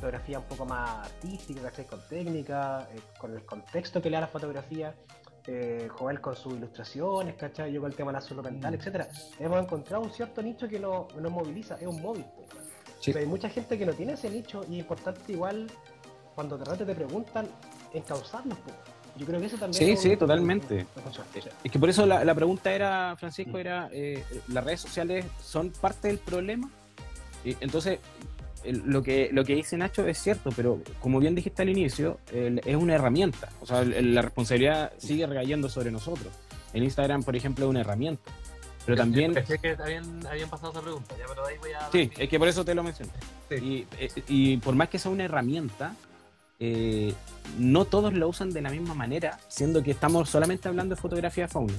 fotografía 0.00 0.38
un 0.38 0.46
poco 0.46 0.64
más 0.64 1.06
artística, 1.06 1.70
con 1.88 2.00
técnica, 2.08 2.88
eh, 2.94 3.00
con 3.18 3.34
el 3.34 3.44
contexto 3.44 4.00
que 4.00 4.08
le 4.08 4.16
da 4.16 4.22
la 4.22 4.28
fotografía 4.28 4.94
eh, 5.46 5.88
Joel 5.90 6.20
con 6.20 6.34
sus 6.34 6.54
ilustraciones, 6.54 7.34
¿cachai? 7.34 7.70
Yo 7.72 7.80
con 7.82 7.90
el 7.90 7.96
tema 7.96 8.10
de 8.12 8.18
la 8.18 8.20
salud 8.22 8.42
mental, 8.42 8.72
mm. 8.72 8.74
etcétera. 8.76 9.08
Hemos 9.38 9.62
encontrado 9.62 10.02
un 10.02 10.10
cierto 10.10 10.42
nicho 10.42 10.68
que 10.68 10.80
nos 10.80 11.14
no 11.14 11.30
moviliza, 11.30 11.74
es 11.76 11.86
un 11.86 12.00
móvil. 12.00 12.24
hay 13.14 13.26
mucha 13.26 13.50
gente 13.50 13.78
que 13.78 13.84
no 13.84 13.92
tiene 13.92 14.14
ese 14.14 14.30
nicho 14.30 14.62
y 14.70 14.74
es 14.74 14.80
importante 14.80 15.32
igual 15.32 15.66
cuando 16.34 16.56
de 16.56 16.64
repente 16.64 16.86
te 16.86 16.94
preguntan 16.94 17.46
encauzarlos. 17.92 18.56
Yo 19.16 19.26
creo 19.26 19.38
que 19.38 19.46
eso 19.46 19.58
también. 19.58 19.96
Sí, 19.96 19.96
sí, 19.96 20.16
totalmente. 20.16 20.86
Es 21.62 21.70
que 21.70 21.78
por 21.78 21.90
eso 21.90 22.06
la, 22.06 22.34
pregunta 22.34 22.72
era, 22.72 23.16
Francisco, 23.18 23.52
mm. 23.52 23.60
era, 23.60 23.90
eh, 23.92 24.24
¿las 24.48 24.64
redes 24.64 24.80
sociales 24.80 25.26
son 25.42 25.70
parte 25.70 26.08
del 26.08 26.18
problema? 26.18 26.70
Y 27.44 27.56
entonces, 27.60 27.98
lo, 28.64 29.02
que, 29.02 29.30
lo 29.32 29.44
que 29.44 29.54
dice 29.54 29.76
Nacho 29.76 30.06
es 30.06 30.18
cierto, 30.18 30.50
pero 30.54 30.80
como 31.00 31.18
bien 31.18 31.34
dijiste 31.34 31.62
al 31.62 31.68
inicio, 31.68 32.18
es 32.32 32.76
una 32.76 32.94
herramienta. 32.94 33.48
O 33.60 33.66
sea, 33.66 33.84
la 33.84 34.22
responsabilidad 34.22 34.92
sigue 34.98 35.26
recayendo 35.26 35.68
sobre 35.68 35.90
nosotros. 35.90 36.32
En 36.72 36.82
Instagram, 36.82 37.22
por 37.22 37.36
ejemplo, 37.36 37.64
es 37.64 37.70
una 37.70 37.80
herramienta. 37.80 38.30
Pero 38.86 38.96
también. 38.96 39.34
que 39.34 39.76
habían, 39.78 40.20
pasado 40.48 40.72
esa 40.72 40.80
pregunta, 40.80 41.14
ya, 41.18 41.24
pero 41.28 41.46
ahí 41.46 41.56
voy 41.58 41.72
a. 41.72 41.90
Sí, 41.92 42.10
es 42.16 42.28
que 42.28 42.38
por 42.38 42.48
eso 42.48 42.64
te 42.64 42.74
lo 42.74 42.82
mencioné. 42.82 43.12
Y, 43.50 43.86
y, 44.28 44.56
por 44.58 44.74
más 44.74 44.88
que 44.88 44.98
sea 44.98 45.10
una 45.10 45.24
herramienta, 45.24 45.94
eh, 46.58 47.14
no 47.58 47.84
todos 47.84 48.12
lo 48.14 48.28
usan 48.28 48.50
de 48.50 48.62
la 48.62 48.70
misma 48.70 48.94
manera, 48.94 49.38
siendo 49.48 49.82
que 49.82 49.90
estamos 49.90 50.28
solamente 50.30 50.68
hablando 50.68 50.94
de 50.94 51.00
fotografía 51.00 51.48
fauna, 51.48 51.74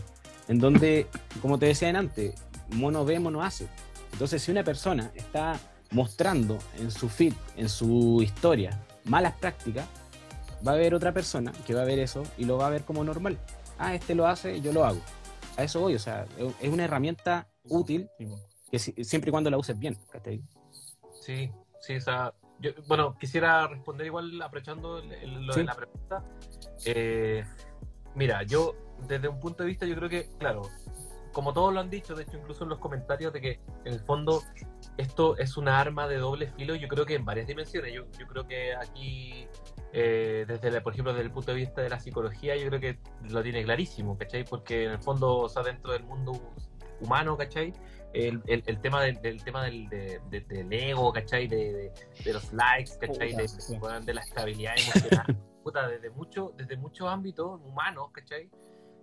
en 0.48 0.60
donde, 0.60 1.08
como 1.42 1.58
te 1.58 1.68
decía 1.68 1.90
antes, 1.90 2.36
mono 2.70 3.04
ve, 3.04 3.20
mono 3.20 3.42
hace. 3.42 3.68
Entonces, 4.14 4.42
si 4.44 4.52
una 4.52 4.64
persona 4.64 5.12
está 5.16 5.60
mostrando 5.92 6.58
en 6.78 6.90
su 6.90 7.10
feed, 7.10 7.34
en 7.58 7.70
su 7.70 8.22
historia, 8.22 8.82
malas 9.06 9.34
prácticas, 9.36 9.88
va 10.66 10.72
a 10.72 10.76
haber 10.76 10.94
otra 10.94 11.14
persona 11.14 11.52
que 11.66 11.74
va 11.74 11.82
a 11.82 11.86
ver 11.86 12.00
eso 12.00 12.24
y 12.38 12.46
lo 12.46 12.58
va 12.58 12.68
a 12.68 12.70
ver 12.70 12.84
como 12.84 13.04
normal. 13.04 13.38
Ah, 13.78 13.94
este 13.94 14.16
lo 14.16 14.28
hace, 14.28 14.62
yo 14.62 14.72
lo 14.72 14.86
hago. 14.86 15.00
A 15.58 15.64
eso 15.64 15.82
voy, 15.82 15.96
o 15.96 16.00
sea, 16.00 16.26
es 16.60 16.70
una 16.70 16.86
herramienta 16.86 17.48
útil 17.66 18.10
que 18.72 18.80
siempre 18.80 19.30
y 19.30 19.32
cuando 19.32 19.50
la 19.50 19.58
uses 19.58 19.78
bien. 19.78 19.98
Sí, 21.20 21.52
sí, 21.82 21.96
o 21.98 22.02
sea, 22.02 22.34
yo, 22.60 22.72
bueno, 22.88 23.18
quisiera 23.20 23.68
responder 23.68 24.08
igual 24.08 24.42
aprovechando 24.42 25.02
lo 25.02 25.54
de 25.54 25.64
la 25.64 25.76
pregunta. 25.76 26.24
Eh, 26.86 27.44
mira, 28.16 28.44
yo 28.44 28.76
desde 29.08 29.28
un 29.28 29.40
punto 29.40 29.64
de 29.64 29.70
vista, 29.70 29.86
yo 29.86 29.96
creo 29.96 30.10
que, 30.10 30.30
claro, 30.38 30.62
como 31.34 31.54
todos 31.54 31.74
lo 31.74 31.80
han 31.80 31.90
dicho, 31.90 32.16
de 32.16 32.24
hecho 32.24 32.38
incluso 32.38 32.64
en 32.64 32.70
los 32.70 32.80
comentarios, 32.80 33.34
de 33.34 33.42
que 33.42 33.60
en 33.86 33.94
el 33.94 34.00
fondo 34.02 34.44
esto 34.98 35.38
es 35.38 35.58
una 35.58 35.80
arma 35.80 36.08
de 36.08 36.18
doble 36.18 36.48
filo, 36.48 36.76
yo 36.76 36.88
creo 36.88 37.06
que 37.06 37.16
en 37.16 37.26
varias 37.26 37.48
dimensiones. 37.48 37.94
Yo, 37.94 38.04
yo 38.18 38.28
creo 38.28 38.48
que 38.48 38.76
aquí, 38.76 39.48
eh, 39.94 40.46
desde 40.48 40.82
por 40.82 40.94
ejemplo, 40.94 41.14
desde 41.14 41.26
el 41.26 41.32
punto 41.32 41.52
de 41.52 41.58
vista 41.58 41.82
de 41.82 41.90
la 41.90 42.00
psicología, 42.00 42.56
yo 42.56 42.68
creo 42.68 42.80
que 42.80 43.00
lo 43.30 43.42
tiene 43.44 43.64
clarísimo, 43.64 44.18
¿cachai? 44.18 44.44
Porque 44.44 44.86
en 44.86 44.92
el 44.92 45.00
fondo, 45.00 45.38
o 45.38 45.50
sea, 45.50 45.64
dentro 45.64 45.94
del 45.94 46.04
mundo 46.04 46.54
humano, 47.00 47.38
¿cachai? 47.38 47.74
El, 48.14 48.42
el, 48.46 48.82
tema 48.82 49.02
del, 49.04 49.44
tema 49.44 49.64
del, 49.64 49.88
del 49.90 50.74
ego, 50.74 51.14
¿cachai? 51.14 51.48
De, 51.48 51.94
de, 52.24 52.34
los 52.34 52.52
likes, 52.52 52.92
¿cachai? 53.00 53.34
de, 53.34 54.14
la 54.14 54.22
estabilidad 54.22 54.74
emocional. 54.78 55.38
desde, 55.90 56.10
mucho, 56.10 56.54
desde 56.58 56.76
muchos 56.76 57.08
ámbitos 57.08 57.62
humanos, 57.64 58.10
¿cachai? 58.12 58.50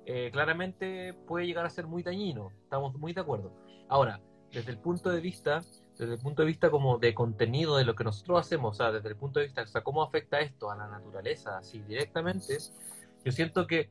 Eh, 0.05 0.31
claramente 0.33 1.15
puede 1.27 1.47
llegar 1.47 1.67
a 1.67 1.71
ser 1.71 1.87
muy 1.87 2.03
dañino, 2.03 2.51
estamos 2.63 2.95
muy 2.95 3.13
de 3.13 3.21
acuerdo. 3.21 3.53
Ahora, 3.89 4.21
desde 4.53 4.71
el 4.71 4.79
punto 4.79 5.11
de 5.11 5.21
vista 5.21 5.63
desde 5.99 6.15
el 6.15 6.21
punto 6.21 6.43
de 6.43 6.47
vista 6.47 6.71
como 6.71 6.99
de 6.99 7.13
contenido 7.13 7.77
de 7.77 7.85
lo 7.85 7.95
que 7.95 8.05
nosotros 8.05 8.41
hacemos, 8.41 8.77
o 8.77 8.83
sea, 8.83 8.93
desde 8.93 9.09
el 9.09 9.17
punto 9.17 9.41
de 9.41 9.47
vista, 9.47 9.63
o 9.63 9.67
sea, 9.67 9.83
cómo 9.83 10.03
afecta 10.03 10.39
esto 10.39 10.71
a 10.71 10.77
la 10.77 10.87
naturaleza, 10.87 11.59
así 11.59 11.81
directamente, 11.81 12.57
yo 13.25 13.33
siento 13.33 13.67
que 13.67 13.91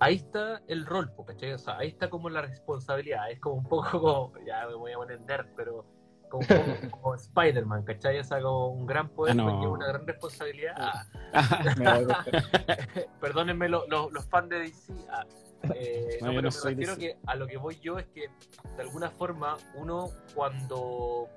ahí 0.00 0.16
está 0.16 0.62
el 0.66 0.84
rol, 0.84 1.12
¿cachai? 1.24 1.52
O 1.52 1.58
sea, 1.58 1.78
ahí 1.78 1.88
está 1.88 2.10
como 2.10 2.28
la 2.28 2.42
responsabilidad, 2.42 3.30
es 3.30 3.38
como 3.38 3.54
un 3.54 3.68
poco 3.68 4.00
como, 4.00 4.32
ya 4.46 4.66
me 4.66 4.74
voy 4.74 4.92
a 4.92 4.96
poner 4.96 5.20
nerd, 5.20 5.46
pero 5.56 5.84
como, 6.28 6.44
como 6.90 7.14
Spider-Man, 7.14 7.84
¿cachai? 7.84 8.18
O 8.18 8.24
sea, 8.24 8.42
como 8.42 8.68
un 8.70 8.86
gran 8.86 9.08
poder 9.08 9.38
ah, 9.38 9.44
una 9.44 9.86
gran 9.86 10.06
responsabilidad. 10.06 10.74
Ah. 10.76 11.06
Perdónenme 13.20 13.68
los 13.68 14.26
fans 14.28 14.48
de 14.48 14.58
DC. 14.58 14.92
Ah. 15.08 15.24
Eh, 15.74 16.18
no, 16.20 16.28
pero 16.28 16.42
me 16.42 16.70
refiero 16.70 16.96
que 16.96 17.16
a 17.26 17.34
lo 17.34 17.46
que 17.46 17.56
voy 17.56 17.78
yo 17.80 17.98
es 17.98 18.06
que 18.06 18.28
de 18.76 18.82
alguna 18.82 19.10
forma 19.10 19.56
uno 19.74 20.08
cuando 20.34 21.28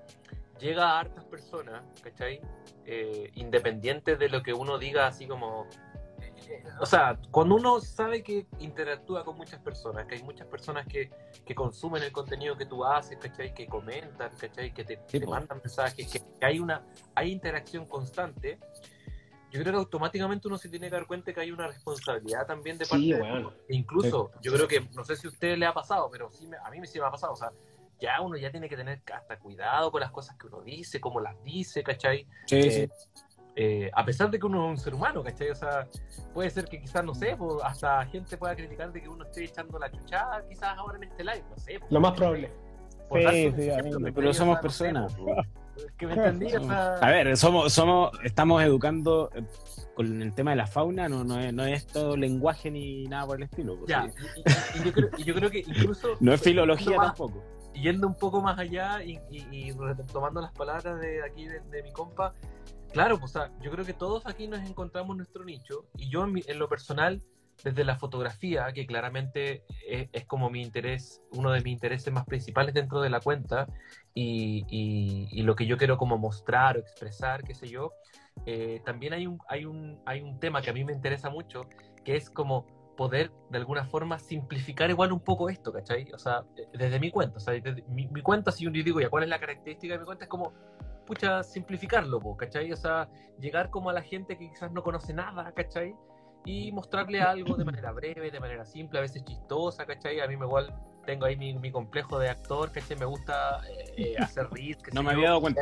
llega 0.59 0.91
a 0.91 0.99
hartas 0.99 1.26
personas, 1.26 1.84
¿cachai? 2.03 2.39
Eh, 2.86 3.32
independiente 3.36 4.15
de 4.15 4.30
lo 4.30 4.43
que 4.43 4.53
uno 4.53 4.78
diga 4.78 5.07
así 5.07 5.28
como 5.28 5.67
o 6.80 6.86
sea, 6.86 7.17
cuando 7.30 7.55
uno 7.55 7.80
sabe 7.80 8.24
que 8.24 8.47
interactúa 8.59 9.24
con 9.24 9.38
muchas 9.38 9.59
personas, 9.59 10.05
que 10.05 10.15
hay 10.15 10.24
muchas 10.24 10.47
personas 10.47 10.88
que, 10.88 11.09
que 11.45 11.55
consumen 11.55 12.03
el 12.03 12.11
contenido 12.11 12.57
que 12.57 12.65
tú 12.65 12.84
haces, 12.84 13.17
¿cachai? 13.17 13.53
Que 13.53 13.67
comentan, 13.67 14.32
¿cachai? 14.38 14.74
Que 14.74 14.84
te, 14.84 14.97
te 14.97 15.26
mandan 15.26 15.59
mensajes, 15.63 16.11
que, 16.11 16.22
hay 16.45 16.59
una 16.59 16.84
hay 17.15 17.32
interacción 17.32 17.86
constante, 17.86 18.59
yo 19.52 19.62
creo 19.62 19.74
que 19.74 19.80
automáticamente 19.80 20.47
uno 20.47 20.58
se 20.58 20.70
tiene 20.70 20.89
que 20.89 20.95
dar 20.95 21.06
cuenta 21.06 21.34
que 21.34 21.39
hay 21.41 21.52
una 21.52 21.68
responsabilidad 21.68 22.45
también 22.47 22.78
de 22.78 22.86
parte 22.86 23.06
de 23.06 23.52
incluso 23.70 24.32
yo 24.41 24.54
creo 24.54 24.68
que 24.68 24.88
no 24.95 25.04
sé 25.04 25.16
si 25.16 25.28
a 25.28 25.30
usted 25.30 25.58
le 25.58 25.66
ha 25.66 25.74
pasado 25.74 26.10
pero 26.12 26.32
sí 26.32 26.49
a 26.64 26.70
mí 26.70 26.86
sí 26.88 26.99
me 26.99 27.06
ha 27.06 27.12
pasado 27.12 27.34
o 27.34 27.36
sea 27.36 27.52
ya 27.99 28.20
uno 28.22 28.38
ya 28.38 28.49
tiene 28.49 28.68
que 28.68 28.76
tener 28.76 29.02
hasta 29.14 29.38
cuidado 29.38 29.91
con 29.91 30.02
las 30.02 30.12
cosas 30.12 30.36
que 30.38 30.47
uno 30.47 30.62
dice 30.62 30.99
cómo 30.99 31.20
las 31.20 31.36
dice 31.43 31.84
¿cachai? 31.84 32.28
Sí, 32.47 32.58
eh, 32.58 32.72
sí. 32.72 33.22
Eh, 33.56 33.91
a 33.93 34.06
pesar 34.06 34.32
de 34.32 34.39
que 34.39 34.45
uno 34.45 34.66
es 34.66 34.70
un 34.72 34.78
ser 34.78 34.93
humano, 34.93 35.24
¿cachai? 35.24 35.49
O 35.49 35.56
sea, 35.56 35.88
puede 36.34 36.49
ser 36.49 36.66
que 36.66 36.80
quizás, 36.80 37.04
no 37.04 37.14
sé, 37.14 37.38
hasta 37.64 38.06
gente 38.06 38.38
pueda 38.38 38.56
criticar 38.56 38.91
de 38.93 39.02
que 39.02 39.10
uno 39.10 39.26
esté 39.26 39.43
echando 39.43 39.78
la 39.78 39.91
chuchada 39.91 40.45
quizás 40.47 40.78
ahora 40.78 40.97
en 40.97 41.04
este 41.04 41.24
live, 41.24 41.43
no 41.49 41.58
sé. 41.58 41.80
Lo 41.89 41.99
más 41.99 42.14
probable. 42.14 42.49
Sí, 43.12 43.52
sí, 43.58 43.70
pero 44.16 44.34
somos 44.34 44.60
personas. 44.60 45.14
Que 45.97 46.07
me 46.07 46.13
entendí, 46.13 46.47
A 46.69 47.09
ver, 47.09 47.36
somos, 47.38 47.73
somos, 47.73 48.11
estamos 48.23 48.61
educando 48.63 49.29
eh, 49.34 49.43
con 49.95 50.21
el 50.21 50.34
tema 50.34 50.51
de 50.51 50.57
la 50.57 50.67
fauna, 50.67 51.07
no, 51.09 51.23
no, 51.23 51.39
es, 51.39 51.53
no 51.53 51.65
es 51.65 51.88
todo 51.88 52.15
lenguaje 52.17 52.71
ni 52.71 53.05
nada 53.05 53.25
por 53.27 53.38
el 53.38 53.43
estilo. 53.43 53.77
Pues, 53.77 53.89
ya, 53.89 54.09
y, 55.17 55.23
yo 55.23 55.34
creo, 55.34 55.49
que 55.49 55.59
incluso... 55.59 56.09
no 56.19 56.34
es 56.34 56.41
filología 56.41 56.97
tampoco. 56.97 57.43
Yendo 57.73 58.07
un 58.07 58.15
poco 58.15 58.41
más 58.41 58.59
allá 58.59 59.01
y, 59.03 59.17
retomando 59.71 60.41
las 60.41 60.51
palabras 60.51 60.99
de 60.99 61.23
aquí 61.23 61.47
de 61.47 61.84
mi 61.84 61.91
compa, 61.91 62.34
Claro, 62.91 63.19
pues, 63.19 63.34
yo 63.61 63.71
creo 63.71 63.86
que 63.86 63.93
todos 63.93 64.25
aquí 64.25 64.47
nos 64.47 64.59
encontramos 64.67 65.15
nuestro 65.15 65.45
nicho 65.45 65.86
y 65.97 66.09
yo 66.09 66.25
en, 66.25 66.59
lo 66.59 66.67
personal, 66.67 67.21
desde 67.64 67.84
la 67.84 67.95
fotografía, 67.95 68.72
que 68.74 68.86
claramente 68.86 69.64
es, 69.88 70.26
como 70.26 70.49
mi 70.49 70.62
interés, 70.62 71.22
uno 71.32 71.51
de 71.51 71.62
mis 71.62 71.74
intereses 71.74 72.12
más 72.12 72.26
principales 72.26 72.74
dentro 72.74 73.01
de 73.01 73.09
la 73.09 73.20
cuenta 73.20 73.68
y, 74.14 75.41
lo 75.43 75.55
que 75.55 75.66
yo 75.66 75.78
quiero 75.78 75.97
como 75.97 76.18
mostrar 76.18 76.78
o 76.78 76.80
expresar, 76.80 77.43
qué 77.43 77.55
sé 77.55 77.68
yo, 77.68 77.93
eh, 78.45 78.82
también 78.86 79.14
hay 79.14 79.28
un, 79.28 79.39
hay, 79.47 79.66
un, 79.66 79.99
hay 80.05 80.22
un 80.22 80.39
tema 80.39 80.62
que 80.62 80.70
a 80.70 80.74
mí 80.74 80.84
me 80.84 80.93
interesa 80.93 81.30
mucho, 81.30 81.62
que 82.03 82.16
es 82.16 82.30
como 82.30 82.66
poder 82.95 83.32
de 83.49 83.57
alguna 83.57 83.86
forma 83.86 84.20
simplificar 84.20 84.89
igual 84.89 85.12
un 85.12 85.22
poco 85.22 85.49
esto, 85.49 85.72
¿cachai? 85.72 86.12
O 86.14 86.20
sea, 86.20 86.43
desde 86.74 86.99
mi 86.99 87.09
cuenta, 87.09 87.38
o 87.38 87.39
sea, 87.39 87.53
desde 87.53 87.84
mi, 87.88 88.07
mi 88.07 88.22
cuenta, 88.22 88.51
si 88.51 88.66
yo 88.66 88.72
digo, 88.72 89.01
ya, 89.01 89.09
¿cuál 89.09 89.24
es 89.24 89.30
la 89.30 89.39
característica 89.39 89.93
de 89.93 89.99
mi 89.99 90.05
cuenta? 90.05 90.26
Es 90.26 90.30
como 90.30 90.53
pucha, 91.05 91.43
simplificarlo, 91.43 92.20
¿cachai? 92.38 92.72
O 92.72 92.78
sea, 92.78 93.09
llegar 93.39 93.70
como 93.70 93.89
a 93.89 93.93
la 93.93 94.01
gente 94.01 94.38
que 94.38 94.49
quizás 94.49 94.72
no 94.72 94.84
conoce 94.84 95.14
nada, 95.14 95.51
¿cachai? 95.51 95.93
Y 96.46 96.72
mostrarle 96.72 97.22
algo 97.22 97.56
de 97.56 97.66
manera 97.66 97.92
breve, 97.92 98.32
de 98.32 98.39
manera 98.39 98.66
simple, 98.66 99.00
a 99.00 99.02
veces 99.02 99.24
chistosa, 99.24 99.86
¿cachai? 99.86 100.20
A 100.20 100.28
mí 100.28 100.36
me 100.36 100.46
igual 100.46 100.74
tengo 101.06 101.26
ahí 101.26 101.36
mi, 101.36 101.72
complejo 101.72 102.18
de 102.20 102.30
actor, 102.30 102.72
¿cachai? 102.72 102.98
Me 102.98 103.06
gusta 103.06 103.62
eh, 103.70 103.94
eh, 103.98 104.16
hacer 104.18 104.50
reír. 104.50 104.78
no 104.94 105.04
me 105.04 105.12
había 105.12 105.30
dado 105.30 105.42
cuenta. 105.42 105.62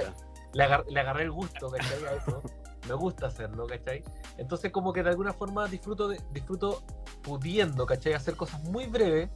Le, 0.54 0.64
agarré 0.64 1.24
el 1.24 1.32
gusto, 1.32 1.70
¿cachai? 1.70 2.06
A 2.06 2.14
eso. 2.16 2.42
Me 2.88 2.94
gusta 2.94 3.28
hacerlo, 3.28 3.68
¿cachai? 3.68 4.04
Entonces 4.38 4.72
como 4.72 4.94
que 4.94 5.04
de 5.04 5.10
alguna 5.10 5.34
forma 5.34 5.68
disfruto, 5.68 6.08
de, 6.08 6.20
disfruto 6.32 6.82
pudiendo, 7.22 7.86
¿cachai? 7.86 8.14
Hacer 8.14 8.36
cosas 8.36 8.64
muy 8.64 8.88
breves 8.88 9.30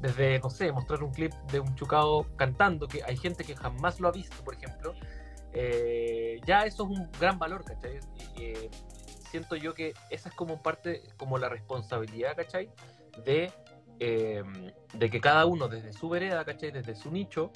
desde, 0.00 0.38
no 0.40 0.50
sé, 0.50 0.70
mostrar 0.72 1.02
un 1.02 1.12
clip 1.12 1.32
de 1.50 1.60
un 1.60 1.74
chucado 1.74 2.26
cantando, 2.36 2.86
que 2.86 3.02
hay 3.04 3.16
gente 3.16 3.44
que 3.44 3.56
jamás 3.56 4.00
lo 4.00 4.08
ha 4.08 4.12
visto, 4.12 4.36
por 4.44 4.54
ejemplo, 4.54 4.94
eh, 5.52 6.40
ya 6.46 6.64
eso 6.64 6.84
es 6.84 6.98
un 6.98 7.10
gran 7.18 7.38
valor, 7.38 7.64
¿cachai? 7.64 7.98
Y, 8.36 8.42
eh, 8.42 8.70
siento 9.30 9.56
yo 9.56 9.74
que 9.74 9.94
esa 10.10 10.28
es 10.28 10.34
como 10.34 10.62
parte, 10.62 11.02
como 11.16 11.38
la 11.38 11.48
responsabilidad, 11.48 12.36
¿cachai? 12.36 12.70
De, 13.24 13.52
eh, 14.00 14.42
de 14.94 15.10
que 15.10 15.20
cada 15.20 15.46
uno 15.46 15.68
desde 15.68 15.92
su 15.92 16.08
vereda, 16.08 16.44
¿cachai? 16.44 16.70
Desde 16.70 16.94
su 16.94 17.10
nicho, 17.10 17.52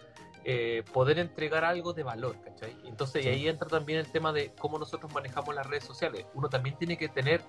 poder 0.93 1.21
entregar 1.21 1.65
algo 1.65 1.93
de 1.93 2.03
valor, 2.03 2.37
¿cachai? 2.45 2.77
Entonces, 2.85 3.25
y 3.25 3.29
ahí 3.29 3.49
entra 3.49 3.69
también 3.69 4.01
el 4.01 4.11
tema 4.11 4.33
de 4.33 4.53
cómo 4.59 4.77
nosotros 4.77 5.13
manejamos 5.13 5.55
las 5.55 5.67
redes 5.67 5.85
sociales. 5.85 6.27
Uno 6.35 6.49
también 6.49 6.77
tiene 6.77 6.97
que 6.97 7.09
tener 7.09 7.43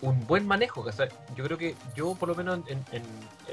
un 0.00 0.26
buen 0.26 0.46
manejo, 0.46 0.84
¿cachai? 0.84 1.08
Yo 1.34 1.44
creo 1.44 1.58
que 1.58 1.74
yo, 1.94 2.14
por 2.14 2.28
lo 2.28 2.34
menos 2.34 2.60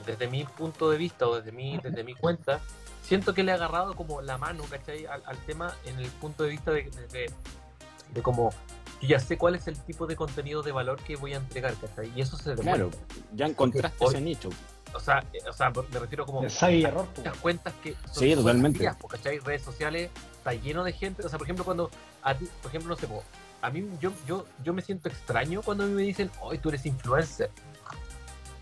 desde 0.06 0.28
mi 0.28 0.44
punto 0.44 0.90
de 0.90 0.98
vista 0.98 1.28
o 1.28 1.36
desde 1.36 1.52
mi, 1.52 1.78
desde 1.78 2.04
mi 2.04 2.14
cuenta, 2.14 2.60
siento 3.02 3.34
que 3.34 3.44
le 3.44 3.52
ha 3.52 3.56
agarrado 3.56 3.96
como 3.96 4.22
la 4.22 4.38
mano, 4.38 4.64
¿cachai? 4.70 5.06
Al, 5.06 5.38
tema 5.46 5.74
en 5.86 6.00
el 6.00 6.08
punto 6.08 6.44
de 6.44 6.50
vista 6.50 6.72
de, 6.72 6.84
de, 7.12 7.32
de, 8.14 8.22
como 8.22 8.52
yo 9.02 9.08
ya 9.08 9.20
sé 9.20 9.38
cuál 9.38 9.56
es 9.56 9.68
el 9.68 9.78
tipo 9.78 10.08
de 10.08 10.16
contenido 10.16 10.62
de 10.64 10.72
valor 10.72 11.00
que 11.02 11.16
voy 11.16 11.34
a 11.34 11.38
entregar, 11.38 11.74
¿cachai? 11.76 12.12
Y 12.16 12.22
eso 12.22 12.38
se 12.38 12.56
demuestra. 12.56 12.76
Claro, 12.76 12.92
ya 13.34 13.46
encontraste 13.46 14.06
ese 14.06 14.22
nicho. 14.22 14.50
O 14.94 15.00
sea, 15.00 15.24
eh, 15.34 15.40
o 15.50 15.54
sea, 15.54 15.72
me 15.92 16.00
refiero 16.00 16.26
como 16.26 16.42
hay 16.62 16.84
error, 16.84 17.08
las 17.24 17.38
cuentas 17.38 17.74
que 17.84 17.96
son 18.12 18.24
sí, 18.24 18.34
totalmente. 18.34 18.90
¿cachai? 19.10 19.40
Redes 19.40 19.62
sociales 19.62 20.10
está 20.38 20.54
lleno 20.54 20.84
de 20.84 20.94
gente, 20.94 21.26
o 21.26 21.30
sea, 21.30 21.38
por 21.38 21.46
ejemplo, 21.46 21.66
cuando 21.66 21.90
a 22.24 22.34
ti, 22.34 22.48
por 22.62 22.70
ejemplo, 22.70 22.90
no 22.90 22.96
sé, 22.96 23.08
a 23.62 23.70
mí 23.70 23.90
yo, 24.00 24.12
yo, 24.28 24.46
yo 24.64 24.74
me 24.74 24.82
siento 24.82 25.10
extraño 25.10 25.62
cuando 25.62 25.84
a 25.84 25.88
mí 25.88 25.94
me 25.94 26.04
dicen, 26.04 26.32
hoy 26.40 26.60
tú 26.60 26.70
eres 26.70 26.86
influencer. 26.86 27.50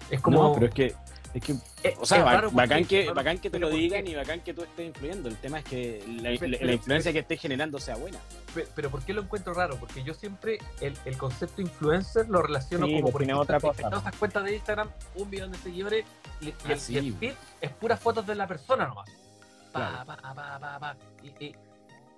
Es 0.10 0.22
como. 0.22 0.42
No, 0.42 0.54
pero 0.54 0.68
es 0.68 0.74
que 0.74 0.96
es 1.34 1.44
que, 1.44 1.54
eh, 1.84 1.96
o 2.00 2.06
sea, 2.06 2.24
bacán, 2.52 2.86
que, 2.86 3.10
bacán 3.12 3.40
que 3.40 3.50
te 3.50 3.58
lo 3.58 3.70
digan 3.70 4.06
y 4.06 4.14
bacán 4.14 4.42
que 4.42 4.54
tú 4.54 4.62
estés 4.62 4.88
influyendo. 4.88 5.30
El 5.30 5.38
tema 5.38 5.60
es 5.60 5.66
que 5.66 6.04
la, 6.22 6.32
influencia 6.74 7.12
que 7.12 7.20
estés 7.20 7.42
generando 7.42 7.80
sea 7.80 7.96
buena. 7.96 8.20
Pero, 8.76 8.92
¿por 8.92 9.04
qué 9.04 9.14
lo 9.14 9.24
encuentro 9.24 9.54
raro? 9.54 9.78
Porque 9.78 10.04
yo 10.04 10.14
siempre 10.14 10.60
el, 10.80 10.96
el 11.06 11.18
concepto 11.18 11.62
influencer 11.62 12.30
lo 12.30 12.44
relaciono 12.44 12.86
como 12.86 13.12
por 13.12 13.24
ejemplo, 13.24 13.42
otra 13.42 13.60
cosa. 13.60 13.82
En 13.82 13.90
todas 13.90 14.06
las 14.06 14.16
cuentas 14.16 14.44
de 14.44 14.56
Instagram, 14.56 14.90
un 15.16 15.30
millón 15.30 15.52
de 15.52 15.58
seguidores 15.58 16.06
y, 16.40 16.46
y, 16.46 16.54
el, 16.66 16.74
ah, 16.74 17.18
feed 17.20 17.34
es 17.62 17.72
puras 17.72 18.00
fotos 18.00 18.28
de 18.28 18.36
la 18.36 18.46
persona 18.46 18.88
nomás. 18.88 19.10
Pa, 19.72 20.06
pa, 20.06 20.18
pa, 20.18 20.60
pa, 20.60 20.80
pa. 20.80 20.98
Y, 21.24 21.56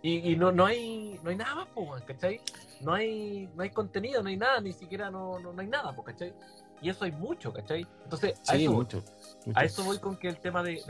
y, 0.01 0.33
y, 0.33 0.35
no, 0.35 0.51
no, 0.51 0.65
hay, 0.65 1.17
no 1.23 1.29
hay 1.29 1.37
nada 1.37 1.55
más, 1.55 2.03
¿cachai? 2.03 2.41
No 2.81 2.93
hay, 2.93 3.49
no 3.55 3.63
hay 3.63 3.69
contenido, 3.69 4.21
no 4.21 4.27
hay 4.27 4.35
nada, 4.35 4.59
ni 4.59 4.73
siquiera 4.73 5.09
no, 5.09 5.39
no, 5.39 5.53
no 5.53 5.61
hay 5.61 5.67
nada, 5.67 5.95
¿cachai? 6.05 6.33
Y 6.81 6.89
eso 6.89 7.05
hay 7.05 7.11
mucho, 7.11 7.53
¿cachai? 7.53 7.85
Entonces, 8.03 8.39
a, 8.47 8.55
eso, 8.55 8.71
mucho, 8.71 9.03
a 9.53 9.63
eso 9.63 9.83
voy 9.83 9.97
con 9.99 10.17
que 10.17 10.27
el 10.27 10.37
tema 10.37 10.61
de, 10.61 10.81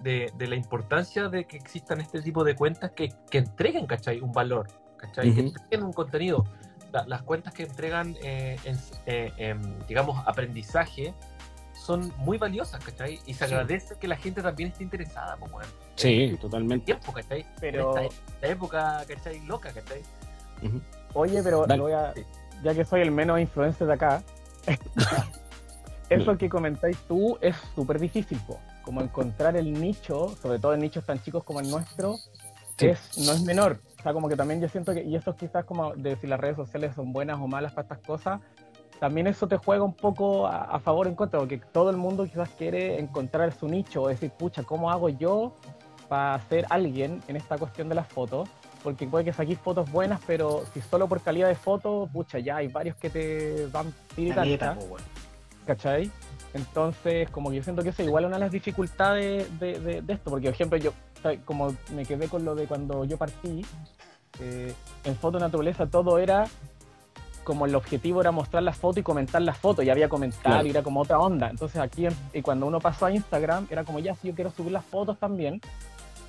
de, 0.00 0.32
de, 0.36 0.46
la 0.46 0.56
importancia 0.56 1.28
de 1.28 1.44
que 1.44 1.56
existan 1.56 2.00
este 2.00 2.20
tipo 2.20 2.44
de 2.44 2.54
cuentas 2.54 2.92
que, 2.92 3.12
que 3.30 3.38
entreguen, 3.38 3.86
¿cachai? 3.86 4.20
Un 4.20 4.32
valor, 4.32 4.68
¿cachai? 4.96 5.32
Que 5.34 5.40
entreguen 5.40 5.84
un 5.84 5.92
contenido. 5.92 6.44
las 7.06 7.22
cuentas 7.22 7.54
que 7.54 7.64
entregan, 7.64 8.16
eh, 8.22 8.56
eh, 9.06 9.56
digamos, 9.88 10.22
aprendizaje 10.26 11.14
son 11.74 12.12
muy 12.18 12.38
valiosas, 12.38 12.82
¿cachai? 12.84 13.20
Y 13.26 13.34
se 13.34 13.44
agradece 13.44 13.96
que 13.96 14.08
la 14.08 14.16
gente 14.16 14.42
también 14.42 14.70
esté 14.70 14.84
interesada, 14.84 15.36
como 15.36 15.60
en, 15.60 15.68
Sí, 15.96 16.36
totalmente. 16.40 16.86
tiempo, 16.86 17.12
¿cachai? 17.12 17.46
Pero... 17.60 17.96
En 17.98 18.04
esta, 18.04 18.46
época, 18.46 19.04
¿cachai? 19.06 19.44
Loca, 19.46 19.70
¿cachai? 19.72 20.02
Oye, 21.12 21.42
pero 21.42 21.66
voy 21.66 21.92
a, 21.92 22.14
ya 22.62 22.74
que 22.74 22.84
soy 22.84 23.02
el 23.02 23.10
menos 23.10 23.38
influencer 23.38 23.86
de 23.86 23.92
acá, 23.92 24.22
Eso 26.10 26.36
que 26.36 26.48
comentáis 26.48 26.98
tú 27.08 27.38
es 27.40 27.56
súper 27.74 27.98
difícil, 27.98 28.38
como 28.82 29.00
encontrar 29.00 29.56
el 29.56 29.72
nicho, 29.72 30.36
sobre 30.40 30.58
todo 30.58 30.74
en 30.74 30.80
nichos 30.80 31.04
tan 31.04 31.20
chicos 31.22 31.44
como 31.44 31.60
el 31.60 31.70
nuestro, 31.70 32.16
es, 32.78 33.18
no 33.18 33.32
es 33.32 33.42
menor. 33.42 33.78
O 33.98 34.02
sea, 34.02 34.12
como 34.12 34.28
que 34.28 34.36
también 34.36 34.60
yo 34.60 34.68
siento 34.68 34.92
que, 34.92 35.02
y 35.02 35.16
eso 35.16 35.34
quizás 35.34 35.64
como 35.64 35.94
de 35.94 36.16
si 36.16 36.26
las 36.26 36.38
redes 36.38 36.56
sociales 36.56 36.94
son 36.94 37.12
buenas 37.12 37.40
o 37.40 37.46
malas 37.46 37.72
para 37.72 37.82
estas 37.82 37.98
cosas, 38.00 38.40
también 39.00 39.26
eso 39.26 39.48
te 39.48 39.56
juega 39.56 39.82
un 39.82 39.94
poco 39.94 40.46
a, 40.46 40.78
favor 40.80 41.06
o 41.06 41.10
en 41.10 41.16
contra, 41.16 41.38
porque 41.38 41.58
todo 41.58 41.90
el 41.90 41.96
mundo 41.96 42.24
quizás 42.24 42.48
quiere 42.50 42.98
encontrar 43.00 43.52
su 43.52 43.66
nicho, 43.68 44.02
o 44.02 44.08
decir, 44.08 44.30
pucha, 44.30 44.62
¿cómo 44.62 44.90
hago 44.90 45.08
yo 45.08 45.56
para 46.08 46.40
ser 46.48 46.66
alguien 46.70 47.22
en 47.28 47.36
esta 47.36 47.58
cuestión 47.58 47.88
de 47.88 47.96
las 47.96 48.06
fotos? 48.06 48.48
Porque 48.84 49.06
puede 49.06 49.24
que 49.24 49.32
saquís 49.32 49.58
fotos 49.58 49.90
buenas, 49.90 50.20
pero 50.26 50.62
si 50.74 50.82
solo 50.82 51.08
por 51.08 51.22
calidad 51.22 51.48
de 51.48 51.54
foto, 51.54 52.06
pucha, 52.12 52.38
ya 52.38 52.56
hay 52.56 52.68
varios 52.68 52.94
que 52.96 53.08
te 53.08 53.66
van 53.72 53.92
tiritar. 54.14 54.78
¿Cachai? 55.66 56.10
Entonces, 56.52 57.30
como 57.30 57.48
que 57.48 57.56
yo 57.56 57.62
siento 57.62 57.82
que 57.82 57.88
eso 57.88 58.02
igual 58.02 58.24
es 58.24 58.28
una 58.28 58.36
de 58.36 58.44
las 58.44 58.52
dificultades 58.52 59.58
de, 59.58 60.04
esto, 60.06 60.30
porque 60.30 60.48
por 60.48 60.54
ejemplo 60.54 60.78
yo, 60.78 60.92
como 61.46 61.74
me 61.94 62.04
quedé 62.04 62.28
con 62.28 62.44
lo 62.44 62.54
de 62.54 62.66
cuando 62.66 63.06
yo 63.06 63.16
partí, 63.16 63.64
eh, 64.40 64.74
en 65.04 65.16
foto 65.16 65.38
naturaleza 65.38 65.86
todo 65.86 66.18
era 66.18 66.44
como 67.42 67.66
el 67.66 67.74
objetivo 67.74 68.20
era 68.20 68.32
mostrar 68.32 68.62
la 68.62 68.72
foto 68.72 69.00
y 69.00 69.02
comentar 69.02 69.40
la 69.40 69.54
foto, 69.54 69.82
y 69.82 69.90
había 69.90 70.08
comentarios, 70.08 70.66
y 70.66 70.70
era 70.70 70.82
como 70.82 71.00
otra 71.00 71.18
onda. 71.18 71.48
Entonces 71.48 71.80
aquí, 71.80 72.06
y 72.32 72.42
cuando 72.42 72.66
uno 72.66 72.80
pasó 72.80 73.06
a 73.06 73.12
Instagram, 73.12 73.66
era 73.70 73.84
como 73.84 73.98
ya, 73.98 74.14
sí, 74.14 74.28
yo 74.28 74.34
quiero 74.34 74.50
subir 74.50 74.72
las 74.72 74.84
fotos 74.84 75.18
también, 75.18 75.60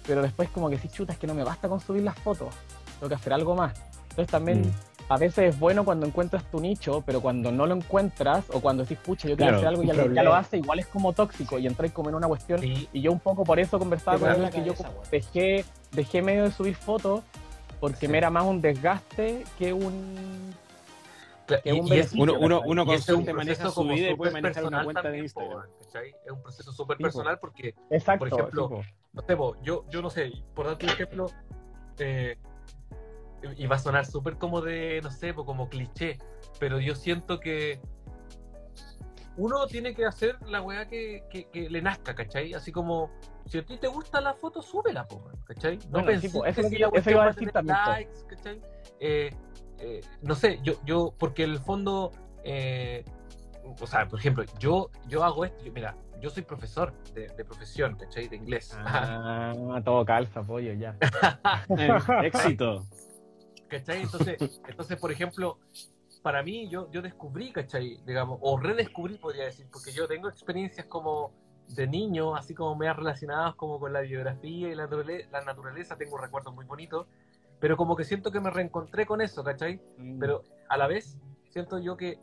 pero 0.07 0.21
después 0.21 0.49
como 0.49 0.69
que 0.69 0.77
sí, 0.77 0.89
chuta, 0.89 1.13
es 1.13 1.19
que 1.19 1.27
no 1.27 1.33
me 1.33 1.43
basta 1.43 1.67
con 1.67 1.79
subir 1.79 2.03
las 2.03 2.17
fotos, 2.19 2.53
tengo 2.99 3.09
que 3.09 3.15
hacer 3.15 3.33
algo 3.33 3.55
más. 3.55 3.73
Entonces 4.09 4.31
también 4.31 4.61
mm. 4.61 5.11
a 5.11 5.17
veces 5.17 5.55
es 5.55 5.59
bueno 5.59 5.83
cuando 5.83 6.05
encuentras 6.05 6.49
tu 6.49 6.59
nicho, 6.59 7.03
pero 7.05 7.21
cuando 7.21 7.51
no 7.51 7.65
lo 7.65 7.75
encuentras 7.75 8.45
o 8.51 8.61
cuando 8.61 8.83
decís, 8.83 8.97
pucha, 9.03 9.27
yo 9.27 9.35
quiero 9.35 9.57
hacer 9.57 9.67
algo 9.67 9.83
y 9.83 9.87
ya 9.87 9.93
lo, 9.93 10.13
ya 10.13 10.23
lo, 10.23 10.33
hace, 10.33 10.57
igual 10.57 10.79
es 10.79 10.87
como 10.87 11.13
tóxico 11.13 11.59
y 11.59 11.67
entráis 11.67 11.91
como 11.91 12.09
en 12.09 12.15
una 12.15 12.27
cuestión. 12.27 12.61
Y 12.63 13.01
yo 13.01 13.11
un 13.11 13.19
poco 13.19 13.43
por 13.43 13.59
eso 13.59 13.77
conversaba 13.77 14.17
con 14.17 14.31
él 14.31 14.49
que 14.49 14.63
yo 14.63 14.73
dejé, 15.11 15.65
dejé 15.91 16.21
medio 16.21 16.43
de 16.43 16.51
subir 16.51 16.75
fotos 16.75 17.21
porque 17.79 18.07
me 18.07 18.17
era 18.17 18.29
más 18.29 18.45
un 18.45 18.61
desgaste 18.61 19.43
que 19.59 19.73
un 19.73 20.55
que 21.45 21.73
un 21.73 21.87
uno, 22.17 22.39
uno, 22.39 22.61
uno 22.65 22.85
constante 22.85 23.33
maneja 23.33 23.69
su 23.69 23.83
vida 23.83 24.09
y 24.09 24.15
puede 24.15 24.31
manejar 24.31 24.65
una 24.65 24.83
cuenta 24.83 25.09
de 25.09 25.19
Instagram. 25.19 25.67
Es 26.25 26.31
un 26.31 26.41
proceso 26.41 26.71
súper 26.71 26.97
personal 26.97 27.37
porque, 27.39 27.75
por 28.17 28.27
ejemplo, 28.27 28.81
no 29.15 29.21
sé, 29.21 29.37
yo, 29.63 29.85
yo 29.89 30.01
no 30.01 30.09
sé, 30.09 30.31
por 30.53 30.67
darte 30.67 30.85
un 30.85 30.91
ejemplo, 30.91 31.27
eh, 31.99 32.37
y 33.57 33.67
va 33.67 33.77
a 33.77 33.79
sonar 33.79 34.05
súper 34.05 34.37
como 34.37 34.61
de, 34.61 34.99
no 35.01 35.09
sé, 35.09 35.33
como 35.33 35.69
cliché, 35.69 36.17
pero 36.59 36.79
yo 36.79 36.95
siento 36.95 37.39
que 37.39 37.79
uno 39.37 39.67
tiene 39.67 39.93
que 39.93 40.05
hacer 40.05 40.37
la 40.47 40.61
weá 40.61 40.87
que, 40.87 41.23
que, 41.29 41.69
le 41.69 41.81
nazca, 41.81 42.15
¿cachai? 42.15 42.53
Así 42.53 42.71
como, 42.71 43.11
si 43.45 43.57
a 43.57 43.65
ti 43.65 43.77
te 43.77 43.87
gusta 43.87 44.21
la 44.21 44.33
foto, 44.33 44.61
súbela, 44.61 45.07
¿cachai? 45.45 45.77
No 45.77 46.03
bueno, 46.03 46.07
pensé 46.07 46.27
eso, 46.27 46.69
que, 46.69 46.77
yo, 46.77 46.89
eso 46.93 47.11
iba 47.11 47.23
a 47.23 47.27
decir 47.27 47.51
también. 47.51 47.77
Likes, 47.85 48.25
¿cachai? 48.27 48.61
Eh, 48.99 49.29
eh, 49.79 50.01
no 50.21 50.35
sé, 50.35 50.59
yo, 50.63 50.73
yo, 50.85 51.13
porque 51.17 51.43
en 51.43 51.51
el 51.51 51.59
fondo, 51.59 52.11
eh, 52.43 53.03
o 53.79 53.87
sea, 53.87 54.07
por 54.07 54.19
ejemplo, 54.19 54.43
yo, 54.57 54.89
yo 55.07 55.23
hago 55.23 55.45
esto, 55.45 55.63
mira, 55.73 55.95
yo 56.25 56.31
soy 56.31 56.41
profesor 56.41 56.91
de, 57.13 57.45
profesión, 57.45 57.95
¿cachai? 57.97 58.27
De 58.27 58.35
inglés. 58.35 58.75
Ah, 58.75 59.53
todo 59.85 60.03
calza, 60.03 60.41
pollo, 60.41 60.73
ya. 60.73 60.97
Éxito. 62.23 62.83
¿Cachai? 63.67 64.01
Entonces, 64.01 64.59
entonces, 64.67 64.97
por 64.99 65.11
ejemplo, 65.11 65.59
para 66.23 66.41
mí 66.41 66.67
yo, 66.67 66.89
yo 66.91 67.03
descubrí, 67.03 67.51
¿cachai? 67.51 67.99
Digamos, 68.07 68.39
o 68.41 68.57
redescubrí, 68.57 69.19
podría 69.19 69.45
decir, 69.45 69.67
porque 69.71 69.91
yo 69.91 70.07
tengo 70.07 70.27
experiencias 70.27 70.87
como 70.87 71.31
de 71.67 71.85
niño, 71.85 72.35
así 72.35 72.55
como 72.55 72.75
me 72.75 72.87
ha 72.87 72.93
relacionadas 72.93 73.53
como 73.53 73.79
con 73.79 73.93
la 73.93 74.01
biografía 74.01 74.69
y 74.69 74.73
la, 74.73 74.89
la 75.31 75.41
naturaleza, 75.41 75.95
tengo 75.95 76.17
recuerdos 76.17 76.55
muy 76.55 76.65
bonitos, 76.65 77.05
pero 77.59 77.77
como 77.77 77.95
que 77.95 78.03
siento 78.03 78.31
que 78.31 78.39
me 78.39 78.49
reencontré 78.49 79.05
con 79.05 79.21
eso, 79.21 79.43
¿cachai? 79.43 79.79
Mm. 79.99 80.17
Pero 80.17 80.41
a 80.69 80.75
la 80.75 80.87
vez 80.87 81.19
siento 81.51 81.77
yo 81.77 81.95
que 81.95 82.17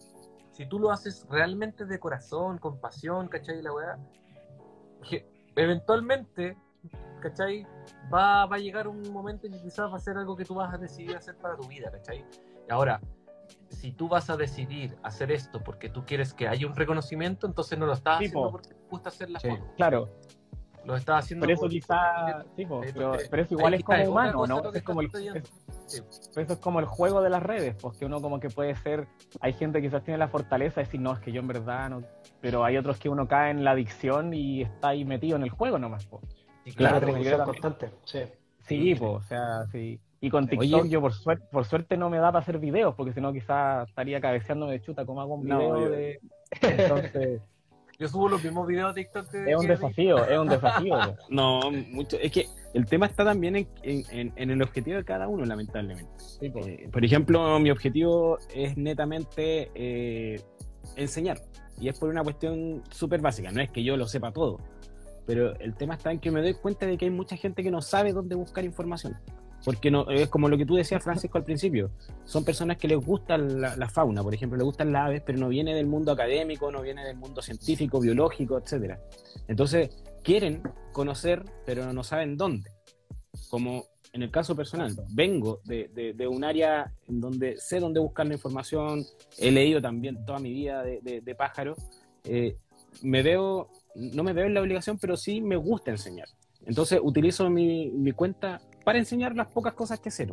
si 0.53 0.67
tú 0.67 0.79
lo 0.79 0.91
haces 0.91 1.27
realmente 1.29 1.85
de 1.85 1.99
corazón, 1.99 2.59
con 2.59 2.79
pasión, 2.81 3.29
¿cachai? 3.29 3.61
La 3.63 3.73
weá, 3.73 3.99
eventualmente 5.57 6.57
¿cachai? 7.21 7.67
Va, 8.13 8.47
va 8.47 8.57
a 8.57 8.59
llegar 8.59 8.89
un 8.89 9.13
momento 9.13 9.47
en 9.47 9.53
que 9.53 9.63
quizás 9.63 9.91
va 9.91 9.97
a 9.97 10.01
ser 10.01 10.17
algo 10.17 10.37
que 10.37 10.45
tú 10.45 10.55
vas 10.55 10.75
a 10.75 10.79
decidir 10.79 11.17
hacer 11.17 11.37
para 11.37 11.57
tu 11.57 11.67
vida, 11.69 11.91
¿cachai? 11.91 12.25
Ahora, 12.69 13.01
si 13.69 13.93
tú 13.93 14.09
vas 14.09 14.29
a 14.29 14.37
decidir 14.37 14.97
hacer 15.03 15.33
esto 15.33 15.63
porque 15.63 15.89
tú 15.89 16.05
quieres 16.05 16.35
que 16.35 16.49
haya 16.49 16.67
un 16.67 16.75
reconocimiento, 16.75 17.47
entonces 17.47 17.79
no 17.79 17.87
lo 17.87 17.95
estás 17.95 18.17
haciendo 18.17 18.51
porque 18.51 18.71
te 18.71 18.77
gusta 18.91 19.09
hacer 19.09 19.31
la 19.31 19.41
foto. 19.41 19.67
Claro. 19.77 20.11
Lo 20.85 20.97
estás 20.97 21.25
haciendo 21.25 21.47
Pero 21.47 21.57
eso 21.57 21.69
quizás, 21.69 22.45
pero, 22.57 22.81
pero, 23.31 23.43
eso 23.43 23.55
igual 23.55 23.75
es 23.75 23.85
como 23.85 24.05
humano, 24.05 24.47
¿no? 24.49 24.73
Es 24.73 24.83
como 24.83 25.01
el, 25.01 25.11
eso 25.95 26.53
es 26.53 26.59
como 26.59 26.81
el 26.81 26.87
juego 26.87 27.23
de 27.23 27.31
las 27.31 27.43
redes, 27.43 27.75
porque 27.81 28.05
uno 28.05 28.21
como 28.21 28.41
que 28.41 28.49
puede 28.49 28.75
ser, 28.77 29.09
hay 29.41 29.53
gente 29.53 29.81
que 29.81 29.89
quizás 29.89 30.05
tiene 30.05 30.19
la 30.19 30.29
fortaleza 30.29 30.81
de 30.81 30.87
decir, 30.87 31.01
no, 31.01 31.13
es 31.13 31.21
que 31.21 31.33
yo 31.33 31.41
en 31.41 31.49
verdad 31.49 31.91
no, 31.91 32.03
pero 32.41 32.65
hay 32.65 32.77
otros 32.77 32.99
que 32.99 33.09
uno 33.09 33.29
cae 33.29 33.51
en 33.51 33.65
la 33.65 33.73
adicción 33.73 34.35
y 34.35 34.63
está 34.63 34.89
ahí 34.89 35.05
metido 35.05 35.37
en 35.37 35.43
el 35.43 35.51
juego 35.51 35.79
nomás. 35.79 36.07
Pues 36.07 36.75
claro, 36.75 37.01
claro 37.01 37.45
constante. 37.45 37.91
Sí, 38.05 38.21
sí 38.67 38.95
pues, 38.95 39.13
o 39.13 39.21
sea, 39.23 39.67
sí. 39.71 40.01
Y 40.21 40.31
con 40.31 40.47
TikTok 40.47 40.87
yo 40.87 41.01
por 41.01 41.13
suerte, 41.13 41.45
por 41.51 41.65
suerte 41.65 41.97
no 41.97 42.09
me 42.09 42.19
da 42.19 42.31
para 42.31 42.43
hacer 42.43 42.59
videos, 42.59 42.95
porque 42.95 43.13
si 43.13 43.21
no 43.21 43.33
quizás 43.33 43.89
estaría 43.89 44.21
cabeceándome 44.21 44.73
de 44.73 44.83
chuta 44.83 45.05
como 45.05 45.21
hago 45.21 45.35
un 45.35 45.45
video 45.45 45.91
de... 45.91 46.21
Entonces... 46.63 47.41
Yo 47.99 48.09
subo 48.09 48.29
los 48.29 48.43
mismos 48.43 48.67
videos 48.67 48.95
de 48.95 49.03
TikTok. 49.03 49.33
es 49.33 49.57
un 49.57 49.67
desafío, 49.67 50.25
es 50.27 50.39
un 50.39 50.49
desafío. 50.49 50.97
no, 51.29 51.71
mucho. 51.71 52.17
Es 52.21 52.33
que 52.33 52.47
el 52.75 52.87
tema 52.87 53.07
está 53.07 53.25
también 53.25 53.57
en, 53.57 53.69
en, 53.83 54.33
en 54.35 54.51
el 54.51 54.63
objetivo 54.63 54.97
de 54.97 55.05
cada 55.05 55.29
uno, 55.29 55.45
lamentablemente. 55.45 56.11
Eh, 56.41 56.89
por 56.91 57.05
ejemplo, 57.05 57.59
mi 57.59 57.71
objetivo 57.71 58.39
es 58.55 58.77
netamente 58.77 59.71
eh, 59.75 60.41
enseñar. 60.97 61.39
Y 61.79 61.89
es 61.89 61.99
por 61.99 62.09
una 62.09 62.23
cuestión 62.23 62.83
súper 62.91 63.21
básica. 63.21 63.51
No 63.51 63.61
es 63.61 63.71
que 63.71 63.83
yo 63.83 63.97
lo 63.97 64.07
sepa 64.07 64.33
todo. 64.33 64.59
Pero 65.27 65.55
el 65.61 65.75
tema 65.75 65.95
está 65.95 66.11
en 66.13 66.19
que 66.19 66.31
me 66.31 66.41
doy 66.41 66.55
cuenta 66.55 66.87
de 66.87 66.97
que 66.97 67.05
hay 67.05 67.11
mucha 67.11 67.37
gente 67.37 67.63
que 67.63 67.71
no 67.71 67.83
sabe 67.83 68.13
dónde 68.13 68.35
buscar 68.35 68.65
información. 68.65 69.17
Porque 69.65 69.91
no, 69.91 70.11
es 70.11 70.29
como 70.29 70.49
lo 70.49 70.57
que 70.57 70.67
tú 70.67 70.75
decías, 70.75 71.03
Francisco, 71.05 71.39
al 71.39 71.45
principio. 71.45 71.91
Son 72.25 72.45
personas 72.45 72.79
que 72.79 72.89
les 72.89 72.99
gusta 72.99 73.37
la, 73.39 73.89
fauna, 73.89 74.23
por 74.23 74.35
ejemplo, 74.35 74.57
les 74.57 74.65
gustan 74.65 74.93
las 74.93 75.07
aves, 75.07 75.23
pero 75.25 75.39
no 75.39 75.49
viene 75.49 75.75
del 75.75 75.87
mundo 75.87 76.11
académico, 76.11 76.73
no 76.73 76.83
viene 76.83 77.05
del 77.05 77.17
mundo 77.17 77.43
científico, 77.43 78.01
biológico, 78.01 78.59
etc. 78.59 78.99
Entonces, 79.47 79.91
quieren 80.23 80.63
conocer, 80.93 81.45
pero 81.67 81.93
no 81.93 82.05
saben 82.05 82.37
dónde. 82.37 82.71
Como 83.49 83.87
en 84.13 84.23
el 84.23 84.31
caso 84.31 84.55
personal, 84.55 84.95
vengo 85.15 85.61
de, 85.65 86.29
un 86.31 86.45
área 86.45 86.93
en 87.09 87.21
donde 87.21 87.57
sé 87.57 87.81
dónde 87.81 88.01
buscar 88.01 88.27
la 88.27 88.35
información, 88.35 89.05
he 89.39 89.51
leído 89.51 89.81
también 89.81 90.25
toda 90.25 90.39
mi 90.39 90.53
vida 90.53 90.83
de, 90.83 91.21
de 91.23 91.35
pájaro. 91.35 91.77
Eh, 92.25 92.57
me 93.03 93.23
veo 93.23 93.71
no 93.95 94.23
me 94.23 94.33
veo 94.33 94.47
en 94.47 94.55
la 94.55 94.61
obligación, 94.61 94.99
pero 94.99 95.17
sí 95.17 95.41
me 95.41 95.57
gusta 95.57 95.91
enseñar. 95.91 96.29
Entonces 96.65 97.01
utilizo 97.03 97.49
mi 97.51 98.13
cuenta 98.13 98.61
para 98.85 98.99
enseñar 98.99 99.37
las 99.37 99.49
pocas 99.49 99.75
cosas 99.75 100.01
que 100.01 100.11
sé. 100.11 100.27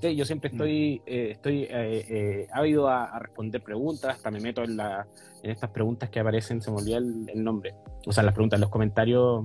Yo 0.00 0.24
siempre 0.24 0.50
mm. 0.50 0.54
estoy, 0.54 1.02
eh, 1.06 1.28
estoy 1.32 1.62
eh, 1.64 1.68
eh, 2.08 2.48
ávido 2.52 2.88
a, 2.88 3.18
responder 3.18 3.62
preguntas, 3.62 4.16
hasta 4.16 4.30
me 4.30 4.40
meto 4.40 4.62
en, 4.62 4.76
la, 4.76 5.06
en 5.42 5.50
estas 5.50 5.70
preguntas 5.70 6.08
que 6.08 6.20
aparecen, 6.20 6.62
se 6.62 6.70
me 6.70 6.78
olvida 6.78 6.98
el, 6.98 7.44
nombre. 7.44 7.74
O 8.06 8.12
sea, 8.12 8.22
las 8.22 8.32
preguntas, 8.32 8.58
los 8.58 8.70
comentarios, 8.70 9.44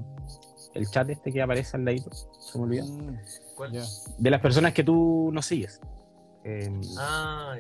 el 0.74 0.90
chat 0.90 1.10
este 1.10 1.32
que 1.32 1.42
aparece 1.42 1.76
al 1.76 1.86
ladito, 1.86 2.12
se 2.12 2.58
me 2.58 2.64
olvida. 2.64 2.84
Mm, 2.86 3.18
De 4.18 4.30
las 4.30 4.42
personas 4.42 4.74
que 4.74 4.84
tú 4.84 5.30
no 5.34 5.42
sigues. 5.42 5.82
Em, 6.44 6.80
ah, 6.98 7.56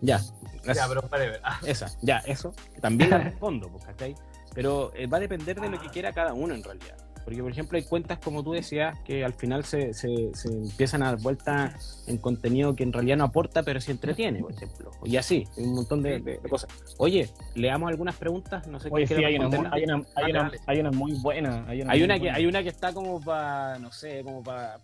ya. 0.00 0.20
Ya, 0.64 0.86
pero 0.88 1.02
para 1.02 1.24
ver. 1.24 1.40
Esa, 1.64 1.90
ya, 2.02 2.18
eso. 2.18 2.52
También 2.80 3.10
la 3.10 3.18
respondo, 3.24 3.70
¿cachai? 3.84 4.14
Pero 4.54 4.92
eh, 4.94 5.06
va 5.06 5.16
a 5.18 5.20
depender 5.20 5.60
de 5.60 5.68
lo 5.68 5.80
que 5.80 5.88
quiera 5.88 6.12
cada 6.12 6.34
uno 6.34 6.54
en 6.54 6.62
realidad. 6.62 6.96
Porque, 7.28 7.42
por 7.42 7.52
ejemplo, 7.52 7.76
hay 7.76 7.84
cuentas, 7.84 8.18
como 8.20 8.42
tú 8.42 8.52
decías, 8.52 8.98
que 9.00 9.22
al 9.22 9.34
final 9.34 9.62
se, 9.62 9.92
se, 9.92 10.08
empiezan 10.46 11.02
a 11.02 11.10
dar 11.10 11.20
vuelta 11.20 11.76
en 12.06 12.16
contenido 12.16 12.74
que 12.74 12.84
en 12.84 12.90
realidad 12.90 13.18
no 13.18 13.24
aporta, 13.24 13.62
pero 13.64 13.82
sí 13.82 13.90
entretiene, 13.90 14.40
por 14.40 14.50
ejemplo. 14.50 14.92
Y 15.04 15.18
así, 15.18 15.46
un 15.58 15.74
montón 15.74 16.02
de, 16.02 16.40
cosas. 16.48 16.70
Oye, 16.96 17.28
leamos 17.54 17.90
algunas 17.90 18.16
preguntas. 18.16 18.66
No 18.66 18.80
sé 18.80 18.88
Oye, 18.90 19.06
sí, 19.06 19.12
hay 19.12 19.36
una, 19.36 19.48
hay, 19.70 19.84
una, 19.84 20.06
hay, 20.14 20.30
una, 20.30 20.52
hay 20.64 20.80
una, 20.80 20.90
muy 20.90 21.12
buena. 21.20 21.66
Hay 21.68 21.82
una, 21.82 21.92
hay 21.92 22.02
una 22.02 22.18
que, 22.18 22.30
hay 22.30 22.46
una 22.46 22.62
que 22.62 22.70
está 22.70 22.94
como 22.94 23.20
para, 23.20 23.78
no 23.78 23.92
sé, 23.92 24.22
como 24.24 24.42
para 24.42 24.78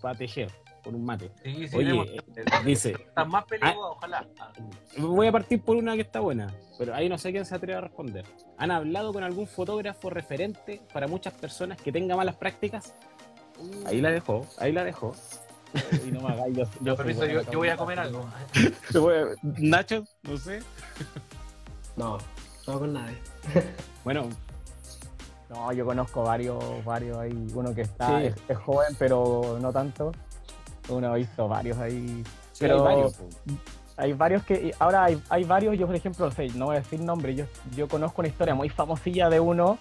pa, 0.00 0.14
tejer 0.16 0.52
por 0.82 0.94
un 0.94 1.04
mate. 1.04 1.30
Sí, 1.42 1.68
sí, 1.68 1.76
Oye, 1.76 2.22
dice. 2.64 2.92
Está 2.92 3.24
más 3.24 3.44
peligro, 3.44 3.84
ah, 3.84 3.90
ojalá. 3.90 4.26
Voy 4.98 5.26
a 5.26 5.32
partir 5.32 5.62
por 5.62 5.76
una 5.76 5.94
que 5.94 6.02
está 6.02 6.20
buena, 6.20 6.52
pero 6.78 6.94
ahí 6.94 7.08
no 7.08 7.18
sé 7.18 7.30
quién 7.30 7.44
se 7.44 7.54
atreve 7.54 7.78
a 7.78 7.80
responder. 7.80 8.24
¿Han 8.58 8.70
hablado 8.70 9.12
con 9.12 9.22
algún 9.22 9.46
fotógrafo 9.46 10.10
referente 10.10 10.80
para 10.92 11.06
muchas 11.06 11.34
personas 11.34 11.80
que 11.80 11.92
tenga 11.92 12.16
malas 12.16 12.36
prácticas? 12.36 12.94
Ahí 13.86 14.00
la 14.00 14.10
dejó, 14.10 14.46
ahí 14.58 14.72
la 14.72 14.84
dejó. 14.84 15.14
y 16.06 16.10
no 16.10 16.20
me 16.20 16.32
hagáis, 16.32 16.56
yo, 16.56 16.64
yo, 16.80 16.96
yo, 17.50 17.58
voy 17.58 17.68
a 17.68 17.76
comer 17.76 18.00
algo. 18.00 18.28
Nacho, 19.42 20.04
no 20.22 20.36
sé. 20.36 20.60
No, 21.96 22.18
no 22.66 22.78
con 22.78 22.92
nadie. 22.92 23.18
bueno. 24.04 24.28
No, 25.48 25.72
yo 25.72 25.84
conozco 25.84 26.22
varios, 26.22 26.84
varios 26.84 27.18
ahí. 27.18 27.46
Uno 27.54 27.74
que 27.74 27.82
está, 27.82 28.22
es, 28.22 28.36
joven, 28.64 28.94
pero 28.98 29.58
no 29.60 29.72
tanto. 29.72 30.12
Uno 30.88 31.12
ha 31.12 31.16
visto 31.16 31.48
varios 31.48 31.78
ahí. 31.78 32.24
pero 32.58 32.86
hay 32.86 32.96
varios, 32.96 33.20
hay 33.96 34.12
varios 34.12 34.44
que. 34.44 34.74
Ahora 34.78 35.04
hay, 35.04 35.22
hay 35.28 35.44
varios, 35.44 35.78
yo 35.78 35.86
por 35.86 35.94
ejemplo, 35.94 36.26
no, 36.26 36.32
sé, 36.32 36.48
no 36.50 36.66
voy 36.66 36.76
a 36.76 36.80
decir 36.80 37.00
nombre, 37.00 37.34
yo, 37.34 37.44
yo 37.76 37.88
conozco 37.88 38.22
una 38.22 38.28
historia 38.28 38.54
muy 38.54 38.68
famosilla 38.68 39.28
de 39.28 39.40
uno 39.40 39.78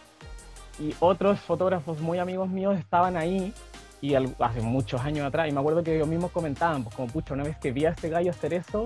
y 0.79 0.95
otros 0.99 1.39
fotógrafos 1.39 1.99
muy 1.99 2.19
amigos 2.19 2.49
míos 2.49 2.77
estaban 2.77 3.17
ahí 3.17 3.53
y 4.01 4.15
hace 4.15 4.61
muchos 4.61 5.01
años 5.01 5.27
atrás, 5.27 5.49
y 5.49 5.51
me 5.51 5.59
acuerdo 5.59 5.83
que 5.83 5.95
ellos 5.95 6.07
mismos 6.07 6.31
comentaban, 6.31 6.83
pues 6.83 6.95
como 6.95 7.09
pucha, 7.09 7.33
una 7.33 7.43
vez 7.43 7.57
que 7.57 7.71
vi 7.71 7.85
a 7.85 7.89
este 7.89 8.07
gallo 8.07 8.31
hacer 8.31 8.53
eso, 8.53 8.85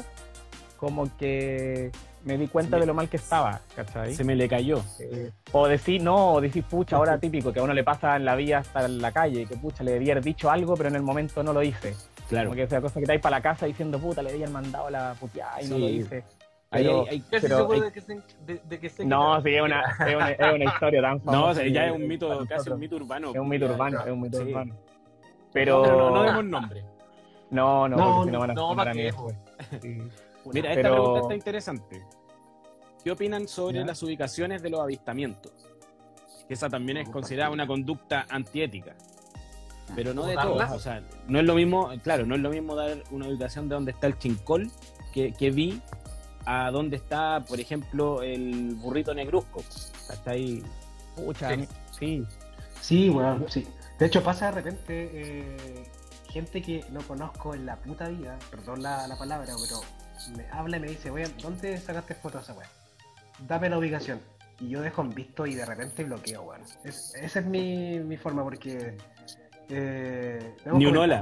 como 0.78 1.16
que 1.18 1.92
me 2.24 2.38
di 2.38 2.48
cuenta 2.48 2.78
de 2.80 2.86
lo 2.86 2.94
mal 2.94 3.10
que 3.10 3.18
estaba, 3.18 3.60
¿cachai? 3.76 4.14
Se 4.14 4.24
me 4.24 4.36
le 4.36 4.48
cayó. 4.48 4.82
Eh, 5.00 5.32
o 5.52 5.68
decir 5.68 6.02
no, 6.02 6.34
o 6.34 6.42
decir 6.42 6.64
pucha, 6.64 6.96
ahora 6.96 7.18
típico, 7.18 7.52
que 7.52 7.60
a 7.60 7.64
uno 7.64 7.74
le 7.74 7.84
pasa 7.84 8.16
en 8.16 8.26
la 8.26 8.36
vía 8.36 8.60
hasta 8.60 8.86
en 8.86 9.02
la 9.02 9.12
calle, 9.12 9.46
que 9.46 9.56
pucha, 9.58 9.84
le 9.84 9.92
debía 9.92 10.14
haber 10.14 10.24
dicho 10.24 10.50
algo, 10.50 10.76
pero 10.76 10.90
en 10.90 10.96
el 10.96 11.02
momento 11.04 11.44
no 11.44 11.54
lo 11.54 11.62
hice. 11.62 11.96
Claro. 12.30 12.46
Como 12.50 12.56
que 12.56 12.64
esa 12.64 12.80
cosa 12.82 13.00
que 13.00 13.06
te 13.06 13.20
para 13.20 13.38
la 13.38 13.42
casa 13.42 13.66
diciendo 13.66 14.00
puta, 14.00 14.22
le 14.22 14.32
habían 14.32 14.52
mandado 14.52 14.90
la 14.90 15.14
puteada 15.20 15.62
y 15.62 15.68
no 15.68 15.78
lo 15.78 15.90
hice. 15.90 16.24
Ahí 16.72 16.84
Pero- 16.86 17.02
hay- 17.02 17.08
hay- 17.10 17.24
Pero- 17.30 17.58
seguro 17.58 17.82
de 17.82 17.92
que 17.92 18.02
se, 18.02 18.22
de, 18.46 18.62
de 18.64 18.80
que 18.80 18.90
se 18.90 19.06
No, 19.06 19.40
sí, 19.44 19.54
es 19.54 19.62
una, 19.62 19.82
es 20.08 20.16
una, 20.16 20.32
es 20.32 20.54
una 20.56 20.66
historia 20.66 21.02
tan 21.02 21.18
No, 21.18 21.24
famosa 21.32 21.52
o 21.52 21.54
sea, 21.56 21.68
ya 21.68 21.86
es 21.86 21.92
un 21.92 22.08
mito, 22.08 22.46
casi 22.50 22.70
un 22.72 22.80
mito 22.80 22.96
urbano. 22.96 23.32
Es 23.32 23.40
un 23.40 23.50
mito 23.50 23.66
urbano, 23.66 24.00
es 24.04 24.12
un 24.12 24.22
mito 24.22 24.38
Sí. 24.42 24.50
urbano. 24.50 24.76
Pero, 25.52 25.84
Pero 25.84 25.98
no, 25.98 26.10
no 26.16 26.24
demos 26.24 26.46
nombre. 26.46 26.84
no, 27.52 27.88
no, 27.88 27.96
No, 27.98 28.16
porque 28.16 28.30
si 28.30 28.32
no 28.34 28.40
van 28.40 28.50
a 28.50 28.54
no, 28.56 28.72
a 28.72 28.76
¿para 28.76 28.94
mí 28.96 29.02
qué, 29.04 30.02
Mira, 30.52 30.70
esta 30.72 30.82
Pero- 30.82 30.94
pregunta 30.96 31.20
está 31.22 31.36
interesante. 31.36 32.04
¿Qué 33.04 33.12
opinan 33.12 33.48
sobre 33.48 33.80
¿Ya? 33.80 33.86
las 33.86 34.02
ubicaciones 34.04 34.62
de 34.62 34.70
los 34.70 34.80
avistamientos? 34.80 35.52
Que 36.48 36.54
esa 36.54 36.70
también 36.70 36.98
es 36.98 37.10
considerada 37.10 37.52
una 37.52 37.68
conducta 37.68 38.26
antiética. 38.30 38.96
Pero 39.96 40.14
no 40.14 40.26
de 40.26 40.36
todos. 40.36 40.72
O 40.72 40.80
sea, 40.80 41.04
no 41.28 41.40
es 41.40 41.46
lo 41.46 41.56
mismo, 41.56 41.92
claro, 42.04 42.26
no 42.26 42.36
es 42.36 42.42
lo 42.42 42.50
mismo 42.50 42.76
dar 42.76 43.04
una 43.12 43.28
ubicación 43.28 43.68
de 43.70 43.76
donde 43.76 43.92
está 43.92 44.08
el 44.08 44.18
chincol 44.18 44.72
que, 45.14 45.34
que 45.34 45.52
vi 45.52 45.82
a 46.46 46.72
donde 46.72 46.96
está, 46.98 47.44
por 47.48 47.60
ejemplo, 47.60 48.22
el 48.22 48.76
burrito 48.76 49.14
negruzco. 49.14 49.60
Está 50.10 50.32
ahí. 50.32 50.64
Pucha, 51.16 51.50
Sí. 51.56 51.68
sí. 52.00 52.24
Sí, 52.82 53.10
bueno, 53.10 53.46
sí. 53.50 53.68
De 54.00 54.06
hecho, 54.08 54.24
pasa 54.24 54.48
de 54.48 54.52
repente 54.54 55.10
eh, 55.14 55.84
gente 56.30 56.62
que 56.62 56.84
no 56.92 57.02
conozco 57.02 57.54
en 57.54 57.66
la 57.66 57.78
puta 57.78 58.08
vida, 58.10 58.38
perdón 58.50 58.82
la, 58.82 59.08
la 59.08 59.18
palabra, 59.18 59.54
pero 59.62 59.80
me 60.30 60.48
habla 60.52 60.78
y 60.78 60.80
me 60.80 60.88
dice, 60.88 61.10
oye, 61.12 61.28
¿dónde 61.42 61.78
sacaste 61.78 62.16
fotos 62.16 62.46
de 62.48 62.52
esa 62.54 62.60
weá? 62.60 62.70
Dame 63.48 63.70
la 63.70 63.78
ubicación. 63.78 64.20
Y 64.60 64.70
yo 64.70 64.82
dejo 64.82 65.02
en 65.02 65.10
visto 65.14 65.46
y 65.46 65.56
de 65.56 65.66
repente 65.66 66.04
bloqueo, 66.04 66.44
weón. 66.44 66.62
Es- 66.84 67.14
esa 67.16 67.40
es 67.40 67.46
mi, 67.46 68.00
mi 68.00 68.18
forma 68.18 68.44
porque... 68.44 68.98
Eh, 69.70 70.56
Ni 70.74 70.86
un 70.86 70.98
hola. 70.98 71.20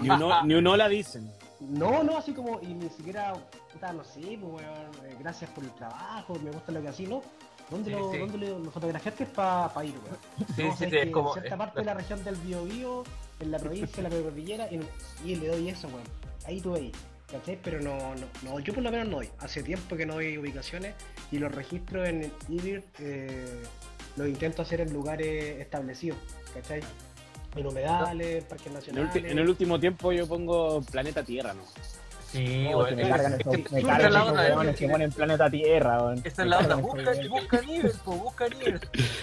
Ni 0.00 0.08
uno, 0.10 0.44
ni 0.44 0.54
uno 0.54 0.76
la 0.76 0.88
dicen. 0.88 1.30
No, 1.60 2.02
no, 2.02 2.16
así 2.16 2.32
como, 2.32 2.60
y 2.62 2.68
ni 2.72 2.88
siquiera, 2.88 3.34
puta, 3.72 3.92
no 3.92 4.02
sé, 4.04 4.20
pues, 4.40 4.42
weón, 4.64 4.90
eh, 5.04 5.16
gracias 5.20 5.50
por 5.50 5.62
el 5.64 5.70
trabajo, 5.72 6.34
me 6.42 6.50
gusta 6.50 6.72
lo 6.72 6.80
que 6.80 6.88
así, 6.88 7.06
¿no? 7.06 7.20
¿Dónde, 7.68 7.90
Sí, 7.90 7.96
lo, 8.00 8.10
sí. 8.12 8.18
¿dónde 8.18 8.38
lo, 8.38 8.58
lo 8.60 8.70
fotografiaste 8.70 9.26
para 9.26 9.84
ir, 9.84 9.94
weón? 10.04 10.48
Sí, 10.56 10.62
No, 10.64 10.76
sí, 10.76 10.84
es 10.96 11.10
como. 11.10 11.28
en 11.28 11.32
cierta 11.34 11.54
es- 11.54 11.58
parte 11.58 11.80
de 11.80 11.84
la 11.84 11.94
región 11.94 12.24
del 12.24 12.36
Biobío, 12.36 13.04
en 13.40 13.50
la 13.50 13.58
provincia, 13.58 14.02
en 14.02 14.04
la 14.14 14.22
cordillera, 14.22 14.68
y, 14.72 14.80
y 15.24 15.34
le 15.36 15.48
doy 15.48 15.68
eso, 15.68 15.88
weón. 15.88 16.00
Ahí 16.46 16.60
tú 16.60 16.72
veis, 16.72 16.92
¿cachai? 17.30 17.58
Pero 17.62 17.80
no, 17.80 17.96
no, 18.16 18.26
no, 18.42 18.60
yo 18.60 18.72
por 18.74 18.82
lo 18.82 18.90
menos 18.90 19.08
no 19.08 19.16
doy. 19.16 19.28
Hace 19.38 19.62
tiempo 19.62 19.96
que 19.96 20.06
no 20.06 20.14
doy 20.14 20.38
ubicaciones 20.38 20.94
y 21.30 21.38
los 21.38 21.52
registros 21.52 22.08
en 22.08 22.32
IBIR 22.48 22.82
eh, 23.00 23.62
los 24.16 24.28
intento 24.28 24.62
hacer 24.62 24.80
en 24.80 24.92
lugares 24.92 25.60
establecidos, 25.60 26.18
¿cachai? 26.54 26.80
En 27.56 27.66
humedales, 27.66 28.44
parques 28.44 28.66
En 28.66 28.72
el, 28.72 28.78
nacionales. 28.78 29.24
en 29.32 29.38
el 29.38 29.48
último 29.48 29.78
tiempo 29.80 30.12
yo 30.12 30.26
pongo 30.26 30.82
planeta 30.82 31.22
Tierra, 31.22 31.52
¿no? 31.54 31.62
Sí, 32.30 32.68
No, 32.70 32.78
weón, 32.78 32.90
que 32.90 32.94
me 32.96 33.02
es- 33.02 33.08
cargan 33.08 33.32
es 33.34 33.40
esos, 33.40 33.52
que 33.56 33.74
me 33.74 33.82
cargan 33.82 34.12
la 34.12 34.18
esos 34.20 34.30
otra, 34.30 34.42
weones 34.54 34.74
es- 34.74 34.78
que 34.80 34.88
ponen 34.88 35.10
planeta 35.10 35.50
Tierra. 35.50 36.14
Esa 36.22 36.42
es 36.42 36.48
la 36.48 36.58
cargan 36.58 36.80
Busca, 36.82 37.10
busca 37.28 37.60
nivel, 37.62 37.92
po, 38.04 38.12
busca 38.12 38.48
nivel. 38.48 38.80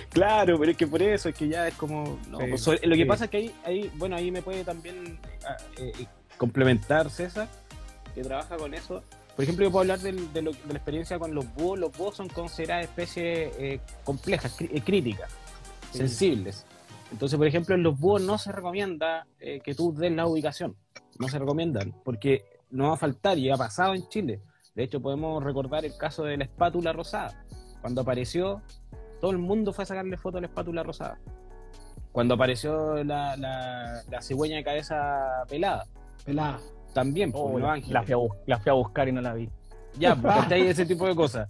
Claro, 0.09 0.59
pero 0.59 0.71
es 0.71 0.77
que 0.77 0.87
por 0.87 1.01
eso 1.01 1.29
es 1.29 1.35
que 1.35 1.47
ya 1.47 1.69
es 1.69 1.73
como. 1.75 2.19
no, 2.29 2.39
Sí, 2.39 2.45
pues, 2.65 2.67
lo 2.85 2.95
que 2.95 3.01
sí. 3.03 3.05
pasa 3.05 3.25
es 3.25 3.31
que 3.31 3.37
ahí, 3.37 3.55
ahí, 3.63 3.91
bueno, 3.95 4.17
ahí 4.17 4.29
me 4.29 4.41
puede 4.41 4.65
también 4.65 5.17
ah, 5.47 5.55
eh, 5.77 5.93
eh, 5.99 6.05
complementar 6.37 7.09
César, 7.09 7.47
que 8.17 8.23
trabaja 8.23 8.57
con 8.57 8.73
eso. 8.73 9.03
Por 9.35 9.43
ejemplo, 9.43 9.63
yo 9.65 9.71
puedo 9.71 9.81
hablar 9.81 9.99
del- 9.99 10.33
de, 10.33 10.41
lo- 10.41 10.51
de 10.51 10.67
la 10.69 10.73
experiencia 10.75 11.19
con 11.19 11.33
los 11.33 11.53
búhos. 11.53 11.79
Los 11.79 11.95
búhos 11.97 12.15
son 12.15 12.27
consideradas 12.29 12.85
especies 12.85 13.53
eh, 13.59 13.79
complejas, 14.03 14.59
eh, 14.61 14.81
críticas, 14.83 15.31
Sí. 15.91 15.99
sensibles. 15.99 16.65
Entonces, 17.11 17.37
por 17.37 17.47
ejemplo, 17.47 17.75
en 17.75 17.83
los 17.83 17.97
búhos 17.99 18.21
no 18.21 18.37
se 18.37 18.51
recomienda 18.51 19.27
eh, 19.39 19.59
que 19.63 19.73
tú 19.75 19.93
des 19.93 20.11
la 20.11 20.25
ubicación. 20.27 20.75
No 21.19 21.27
se 21.29 21.39
recomiendan, 21.39 21.93
porque 22.03 22.43
no 22.71 22.89
va 22.89 22.95
a 22.95 22.97
faltar 22.97 23.37
y 23.37 23.49
ha 23.49 23.55
pasado 23.55 23.93
en 23.93 24.07
Chile. 24.09 24.41
De 24.75 24.83
hecho, 24.83 24.99
podemos 25.01 25.43
recordar 25.43 25.85
el 25.85 25.95
caso 25.97 26.23
de 26.23 26.37
la 26.37 26.43
espátula 26.43 26.91
rosada. 26.93 27.43
Cuando 27.81 28.01
apareció, 28.01 28.61
todo 29.21 29.31
el 29.31 29.37
mundo 29.37 29.71
fue 29.73 29.83
a 29.83 29.85
sacarle 29.85 30.17
foto 30.17 30.37
a 30.37 30.41
la 30.41 30.47
espátula 30.47 30.83
rosada. 30.83 31.19
Cuando 32.11 32.33
apareció 32.33 33.03
la, 33.03 33.37
la, 33.37 34.01
la 34.09 34.21
cigüeña 34.21 34.57
de 34.57 34.63
cabeza 34.63 35.43
pelada, 35.47 35.85
Pelada. 36.25 36.59
También, 36.97 37.31
por 37.31 37.51
Oh, 37.51 37.59
Los 37.59 37.61
la, 37.67 37.73
Ángeles. 37.73 37.93
la 37.93 38.03
fui 38.03 38.13
a, 38.13 38.17
bus- 38.17 38.31
la 38.47 38.57
fui 38.59 38.69
a 38.71 38.73
buscar 38.73 39.07
y 39.07 39.11
no 39.11 39.21
la 39.21 39.33
vi. 39.35 39.49
Ya, 39.99 40.15
¿cachai? 40.21 40.67
ese 40.67 40.85
tipo 40.85 41.05
de 41.07 41.15
cosas. 41.15 41.47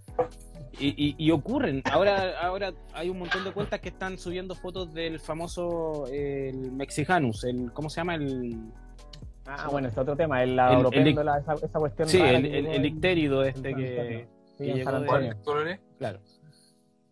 Y, 0.79 0.89
y- 0.89 1.15
y 1.17 1.31
ocurren. 1.31 1.81
Ahora, 1.91 2.39
ahora 2.41 2.73
hay 2.93 3.09
un 3.09 3.17
montón 3.19 3.43
de 3.45 3.51
cuentas 3.51 3.79
que 3.79 3.89
están 3.89 4.17
subiendo 4.17 4.53
fotos 4.55 4.93
del 4.93 5.19
famoso 5.19 6.05
el 6.11 6.71
Mexicanus, 6.73 7.45
el 7.45 7.71
¿cómo 7.73 7.89
se 7.89 8.01
llama? 8.01 8.15
El 8.15 8.71
Ah, 9.49 9.69
bueno, 9.71 9.87
es 9.87 9.97
otro 9.97 10.15
tema, 10.17 10.43
el, 10.43 10.57
la 10.57 10.73
El- 10.73 11.07
esa, 11.17 11.53
esa 11.53 11.79
cuestión 11.79 12.09
sí, 12.09 12.19
el, 12.19 12.45
el, 12.45 12.85
ictérido 12.85 13.43
este 13.43 13.73
que. 13.73 14.27
Sí, 14.57 14.65
que 14.65 14.73
llegó 14.73 14.91
de- 14.99 15.79
claro. 15.97 16.19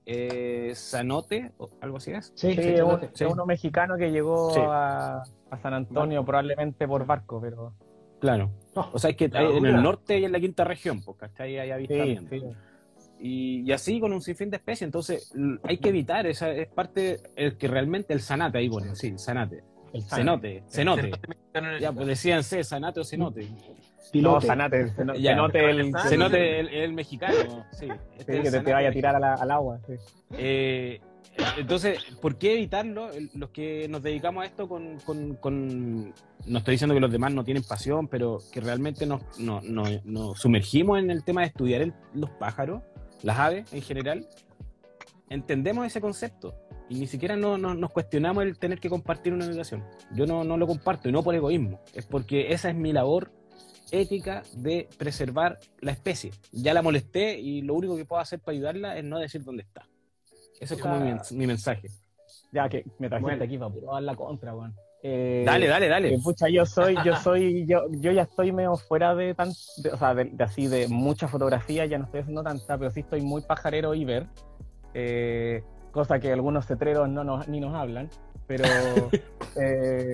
Eh, 0.07 0.73
Sanote 0.75 1.51
o 1.57 1.69
algo 1.81 1.97
así 1.97 2.11
es. 2.11 2.31
Sí, 2.36 2.53
Sí, 2.53 2.61
sí, 2.61 2.69
es 2.69 2.81
un- 2.81 2.99
sí. 3.13 3.23
es 3.23 3.31
uno 3.31 3.45
mexicano 3.45 3.95
que 3.97 4.11
llegó 4.11 4.51
Sí. 4.51 4.59
a, 4.63 5.23
a 5.49 5.57
San 5.63 5.73
Antonio 5.73 6.23
probablemente 6.23 6.88
por 6.88 7.05
barco, 7.07 7.39
pero 7.41 7.73
Claro. 8.26 8.51
No, 8.76 8.89
O 8.93 8.99
sea, 8.99 9.11
es 9.11 9.15
que 9.17 9.30
hay- 9.34 9.57
en 9.57 9.65
el 9.65 9.82
norte 9.82 10.19
y 10.19 10.26
en 10.26 10.32
la 10.32 10.39
quinta 10.39 10.63
región, 10.63 11.01
pues, 11.03 11.17
¿cachai? 11.17 11.57
Hay 11.59 11.67
sí, 11.67 11.71
avistamientos. 11.71 12.39
sí. 12.39 12.45
Y, 13.19 13.61
y 13.61 13.71
así 13.71 13.99
con 13.99 14.11
un 14.11 14.21
sinfín 14.21 14.49
de 14.49 14.57
especies. 14.57 14.82
Entonces, 14.84 15.34
hay 15.63 15.78
que 15.78 15.89
evitar, 15.89 16.26
esa 16.28 16.51
es 16.51 16.67
parte, 16.67 17.19
el 17.36 17.57
que 17.57 17.67
realmente 17.67 18.13
el 18.13 18.19
sanate 18.19 18.57
ahí 18.57 18.69
pone, 18.69 18.95
sí, 18.95 19.13
sanate. 19.17 19.63
El 19.93 20.03
Cenote, 20.03 20.63
cenote. 20.67 21.11
Cenote 21.53 21.76
el- 21.76 21.80
Ya, 21.80 21.93
pues 21.93 22.07
decían 22.07 22.43
C, 22.43 22.63
sanate 22.65 22.99
o 22.99 23.03
cenote. 23.05 23.47
No. 24.15 24.41
Sanate, 24.41 24.91
Ya. 25.17 25.32
Cenote 25.32 25.69
el, 25.69 25.93
Cenote 26.09 26.59
el, 26.59 26.67
el 26.67 26.93
mexicano, 26.93 27.65
sí. 27.71 27.88
sí, 27.88 27.91
Este 28.17 28.38
es 28.41 28.51
que 28.51 28.59
te, 28.59 28.73
vaya 28.73 28.89
a 28.89 28.91
tirar 28.91 29.15
a 29.15 29.19
la- 29.19 29.36
al 29.36 29.51
agua. 29.51 29.80
sí. 29.88 29.93
Eh, 30.38 30.99
entonces, 31.57 31.99
¿por 32.21 32.38
qué 32.38 32.53
evitarlo? 32.53 33.09
Los 33.34 33.49
que 33.49 33.88
nos 33.89 34.01
dedicamos 34.01 34.43
a 34.43 34.47
esto 34.47 34.67
con, 34.67 34.97
No 36.45 36.57
estoy 36.57 36.73
diciendo 36.73 36.93
que 36.93 36.99
los 37.01 37.11
demás 37.11 37.34
no 37.34 37.43
tienen 37.43 37.63
pasión, 37.63 38.07
pero 38.07 38.39
que 38.51 38.61
realmente 38.61 39.05
nos, 39.05 39.21
sumergimos 40.38 40.99
en 40.99 41.11
el 41.11 41.23
tema 41.23 41.41
de 41.41 41.47
estudiar 41.47 41.93
los 42.13 42.30
pájaros, 42.32 42.82
las 43.23 43.38
aves 43.39 43.71
en 43.73 43.82
general, 43.82 44.28
entendemos 45.30 45.86
ese 45.86 46.01
concepto. 46.01 46.55
Y 46.88 46.95
ni 46.99 47.07
siquiera 47.07 47.36
no, 47.36 47.57
no- 47.57 47.73
nos 47.73 47.91
cuestionamos 47.91 48.43
el 48.43 48.59
tener 48.59 48.80
que 48.80 48.89
compartir 48.89 49.34
una 49.34 49.47
ubicación. 49.47 49.84
Yo 50.13 50.28
no 50.28 50.43
lo 50.57 50.67
comparto 50.67 51.09
y 51.09 51.11
no 51.11 51.23
por 51.23 51.34
egoísmo. 51.34 51.82
Es 51.95 52.05
porque 52.05 52.53
esa 52.53 52.69
es 52.69 52.76
mi 52.76 52.93
labor 52.93 53.32
ética 53.91 54.43
de 54.55 54.88
preservar 54.97 55.59
la 55.80 55.91
especie. 55.91 56.32
Ya 56.51 56.73
la 56.76 56.82
molesté 56.84 57.39
y 57.39 57.61
lo 57.63 57.73
único 57.73 57.95
que 57.97 58.05
puedo 58.05 58.21
hacer 58.21 58.39
para 58.39 58.55
ayudarla 58.55 58.97
es 58.97 59.03
no 59.03 59.17
decir 59.19 59.43
dónde 59.43 59.63
está. 59.63 59.88
Eso 60.60 60.76
es 60.76 60.82
como 60.82 60.99
mi, 60.99 61.14
mi 61.32 61.47
mensaje. 61.47 61.89
Ya 62.51 62.70
que 62.70 62.86
me 62.99 63.10
trajiste 63.10 63.32
Bueno. 63.38 63.43
aquí 63.43 63.58
para 63.58 63.72
puro 63.72 63.93
dar 63.93 64.03
la 64.03 64.16
contra, 64.16 64.56
weón. 64.56 64.74
Eh, 65.03 65.43
Dale, 65.45 65.68
dale, 65.68 65.88
dale. 65.88 66.10
que, 66.10 66.18
pucha, 66.20 66.47
yo 66.49 66.66
soy, 66.66 66.95
yo 67.06 67.16
soy, 67.24 67.66
yo, 67.68 67.84
yo 67.91 68.12
ya 68.12 68.24
estoy 68.24 68.51
medio 68.51 68.76
fuera 68.76 69.14
de 69.14 69.36
tan, 69.36 69.51
de- 69.78 69.91
o 69.91 69.97
sea, 69.97 70.16
de, 70.16 70.26
de 70.26 70.43
así 70.43 70.68
de 70.68 70.88
mucha 70.88 71.28
fotografía, 71.28 71.86
ya 71.86 71.97
no 71.99 72.06
estoy 72.06 72.22
haciendo 72.22 72.41
tanta, 72.43 72.78
pero 72.78 72.89
sí 72.89 73.01
estoy 73.01 73.22
muy 73.22 73.41
pajarero 73.43 73.93
y 73.93 74.03
ver, 74.06 74.26
eh, 74.95 75.64
cosa 75.91 76.20
que 76.20 76.32
algunos 76.32 76.66
cetreros 76.66 77.08
no 77.10 77.24
nos, 77.24 77.47
ni 77.47 77.60
nos 77.60 77.76
hablan, 77.76 78.10
pero, 78.47 78.64
eh, 79.62 80.14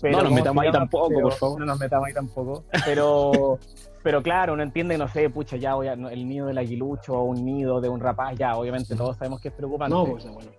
pero 0.00 0.12
No 0.12 0.18
nos 0.18 0.24
¿cómo 0.24 0.34
metamos 0.36 0.64
ahí 0.64 0.70
tampoco, 0.72 1.08
Pero- 1.08 1.22
por 1.22 1.32
favor. 1.32 1.60
No 1.60 1.66
nos 1.66 1.80
metamos 1.80 2.06
ahí 2.06 2.14
tampoco, 2.14 2.64
pero, 2.84 3.58
pero 4.02 4.22
claro, 4.22 4.54
uno 4.54 4.62
entiende, 4.62 4.98
no 4.98 5.08
sé, 5.08 5.30
pucha, 5.30 5.56
ya 5.56 5.74
voy 5.74 5.88
a- 5.88 5.96
no, 5.96 6.08
el 6.08 6.26
nido 6.28 6.46
del 6.46 6.58
aguilucho 6.58 7.14
o 7.14 7.24
un 7.24 7.44
nido 7.44 7.80
de 7.80 7.88
un 7.88 8.00
rapaz, 8.00 8.34
ya, 8.36 8.56
obviamente 8.56 8.94
todos 8.96 9.16
sabemos 9.16 9.40
que 9.40 9.48
es 9.48 9.54
preocupante 9.54 9.94
No, 9.94 10.04
pues 10.06 10.24
bueno. 10.28 10.50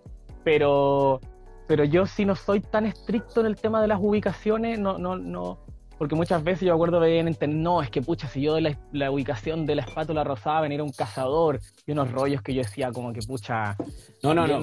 pero 0.44 1.20
pero 1.66 1.86
yo 1.86 2.06
sí 2.06 2.26
no 2.26 2.36
soy 2.36 2.60
tan 2.60 2.86
estricto 2.86 3.40
en 3.40 3.48
el 3.48 3.56
tema 3.56 3.82
de 3.82 3.88
las 3.88 4.00
ubicaciones, 4.02 4.78
no, 4.80 4.98
no, 4.98 5.16
no, 5.18 5.58
porque 5.98 6.14
muchas 6.16 6.44
veces 6.44 6.68
yo 6.68 6.74
acuerdo 6.74 7.00
de 7.00 7.20
en 7.20 7.30
internet, 7.30 7.58
no, 7.58 7.82
es 7.82 7.90
que 7.90 8.02
pucha, 8.02 8.28
si 8.28 8.42
yo 8.42 8.52
doy 8.52 8.62
la, 8.62 8.78
la 8.92 9.10
ubicación 9.12 9.66
de 9.66 9.76
la 9.76 9.84
espátula 9.84 10.24
rosada, 10.26 10.60
venir 10.60 10.82
un 10.82 10.92
cazador, 10.92 11.60
y 11.86 11.94
unos 11.94 12.12
rollos 12.12 12.42
que 12.42 12.54
yo 12.54 12.62
decía 12.64 12.92
como 12.92 13.14
que 13.14 13.22
pucha, 13.22 13.78
No, 14.22 14.34
no, 14.34 14.46
no. 14.46 14.60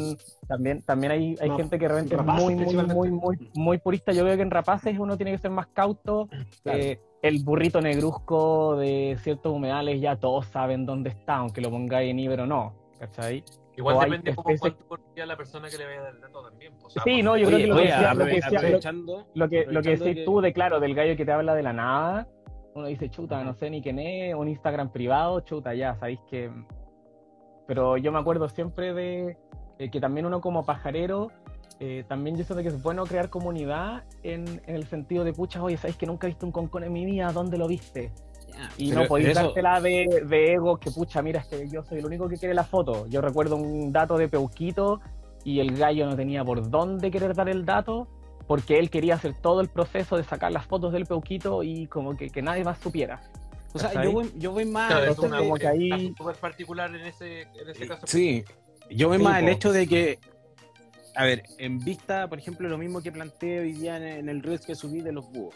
también, 0.46 0.82
también, 0.82 1.12
hay, 1.12 1.36
hay 1.40 1.48
No, 1.48 1.56
gente 1.56 1.78
que 1.78 1.88
realmente 1.88 2.14
es 2.16 2.22
muy, 2.22 2.54
muy, 2.54 2.76
muy, 2.76 3.10
muy, 3.10 3.50
muy 3.54 3.78
purista. 3.78 4.12
Yo 4.12 4.24
veo 4.24 4.36
que 4.36 4.42
en 4.42 4.50
rapaces 4.50 4.98
uno 4.98 5.16
tiene 5.16 5.32
que 5.32 5.38
ser 5.38 5.50
más 5.50 5.66
cauto. 5.68 6.28
Claro. 6.62 6.78
Eh, 6.78 7.00
el 7.22 7.42
burrito 7.44 7.80
negruzco 7.80 8.76
de 8.76 9.16
ciertos 9.20 9.52
humedales 9.52 10.00
ya 10.00 10.16
todos 10.16 10.46
saben 10.46 10.86
dónde 10.86 11.10
está, 11.10 11.36
aunque 11.36 11.60
lo 11.60 11.70
pongáis 11.70 12.10
en 12.10 12.18
Iber 12.18 12.40
o 12.40 12.46
no, 12.46 12.74
¿cachai? 12.98 13.44
Igual 13.76 13.96
o 13.96 14.00
depende 14.00 14.34
como 14.34 14.48
especies- 14.50 14.60
cuánto 14.60 14.88
confía 14.88 15.26
la 15.26 15.36
persona 15.36 15.68
que 15.68 15.78
le 15.78 15.86
vaya 15.86 16.00
a 16.00 16.02
dar 16.04 16.14
el 16.14 16.20
dato 16.20 16.42
también. 16.42 16.72
pues, 16.74 16.84
o 16.86 16.90
sea, 16.90 17.02
Sí, 17.02 17.10
pues, 17.12 17.24
no, 17.24 17.36
yo 17.36 17.46
creo 17.46 17.56
Oye, 17.56 17.64
que 17.64 17.68
lo 17.68 17.76
que 17.76 17.80
oye, 17.82 17.90
lo 17.90 18.24
que 18.24 18.30
decía- 18.32 18.50
lo- 18.50 18.58
aprovechando, 18.66 19.26
Lo 19.34 19.48
que, 19.48 19.56
lo 19.58 19.62
que 19.64 19.78
aprovechando 19.78 20.04
decís 20.04 20.20
que- 20.20 20.24
tú 20.24 20.40
de, 20.40 20.52
claro, 20.52 20.80
del 20.80 20.94
gallo 20.94 21.16
que 21.16 21.24
te 21.24 21.32
habla 21.32 21.54
de 21.54 21.62
la 21.62 21.72
nada, 21.72 22.28
uno 22.74 22.86
dice, 22.86 23.08
chuta, 23.10 23.42
no 23.44 23.52
sé 23.54 23.68
ni 23.70 23.82
quién 23.82 23.98
es, 23.98 24.34
un 24.34 24.48
Instagram 24.48 24.90
privado, 24.90 25.40
chuta, 25.40 25.74
ya, 25.74 25.94
sabéis 25.96 26.20
que... 26.28 26.50
Pero 27.66 27.96
yo 27.96 28.10
me 28.12 28.18
acuerdo 28.18 28.48
siempre 28.48 28.92
de 28.92 29.36
eh, 29.78 29.90
que 29.90 30.00
también 30.00 30.26
uno 30.26 30.40
como 30.40 30.64
pajarero, 30.64 31.30
eh, 31.80 32.04
también 32.06 32.36
yo 32.36 32.44
sé 32.44 32.54
que 32.62 32.68
es 32.68 32.82
bueno 32.82 33.04
crear 33.06 33.30
comunidad 33.30 34.04
en, 34.22 34.62
el 34.66 34.86
sentido 34.86 35.24
de, 35.24 35.32
pucha, 35.32 35.62
oye, 35.62 35.76
sabéis 35.76 35.96
que 35.96 36.06
nunca 36.06 36.26
he 36.26 36.30
visto 36.30 36.46
un 36.46 36.52
concón 36.52 36.84
en 36.84 36.92
mi 36.92 37.04
vida, 37.04 37.32
¿dónde 37.32 37.58
lo 37.58 37.66
viste? 37.66 38.12
y 38.76 38.90
no 38.90 39.06
podéis 39.06 39.34
dártela 39.34 39.80
de, 39.80 40.24
de 40.26 40.52
ego, 40.52 40.76
que 40.76 40.90
pucha, 40.90 41.22
mira, 41.22 41.40
es 41.40 41.46
que 41.46 41.66
yo 41.68 41.82
soy 41.82 42.00
el 42.00 42.06
único 42.06 42.28
que 42.28 42.36
quiere 42.36 42.52
la 42.54 42.64
foto. 42.64 43.06
Yo 43.06 43.22
recuerdo 43.22 43.56
un 43.56 43.90
dato 43.90 44.18
de 44.18 44.28
Peuquito 44.28 45.00
y 45.44 45.60
el 45.60 45.76
gallo 45.76 46.06
no 46.06 46.14
tenía 46.14 46.44
por 46.44 46.68
dónde 46.68 47.10
querer 47.10 47.34
dar 47.34 47.48
el 47.48 47.64
dato 47.64 48.06
porque 48.46 48.78
él 48.78 48.90
quería 48.90 49.14
hacer 49.14 49.34
todo 49.40 49.60
el 49.60 49.68
proceso 49.68 50.16
de 50.16 50.24
sacar 50.24 50.52
las 50.52 50.66
fotos 50.66 50.92
del 50.92 51.06
peuquito 51.06 51.62
y 51.62 51.86
como 51.86 52.16
que, 52.16 52.30
que 52.30 52.42
nadie 52.42 52.64
más 52.64 52.78
supiera. 52.78 53.20
O 53.72 53.78
sea, 53.78 54.02
yo 54.02 54.10
voy, 54.10 54.32
yo 54.36 54.50
voy 54.50 54.64
más 54.64 54.90
claro, 54.90 55.12
es 55.12 55.16
como 55.16 55.54
que 55.54 55.68
ahí... 55.68 56.12
particular 56.40 56.92
en 56.92 57.06
ese, 57.06 57.42
en 57.42 57.68
ese 57.68 57.86
caso. 57.86 58.04
Sí, 58.08 58.44
yo 58.90 59.08
voy 59.08 59.18
más 59.18 59.40
el 59.40 59.48
hecho 59.50 59.70
de 59.70 59.86
que, 59.86 60.18
a 61.14 61.24
ver, 61.24 61.44
en 61.58 61.78
vista, 61.78 62.28
por 62.28 62.38
ejemplo, 62.38 62.68
lo 62.68 62.78
mismo 62.78 63.02
que 63.02 63.12
planteé 63.12 63.60
hoy 63.60 63.72
día 63.72 63.96
en, 63.96 64.28
el 64.28 64.42
reel 64.42 64.60
que 64.60 64.74
subí 64.74 65.00
de 65.00 65.12
los 65.12 65.30
búhos, 65.30 65.54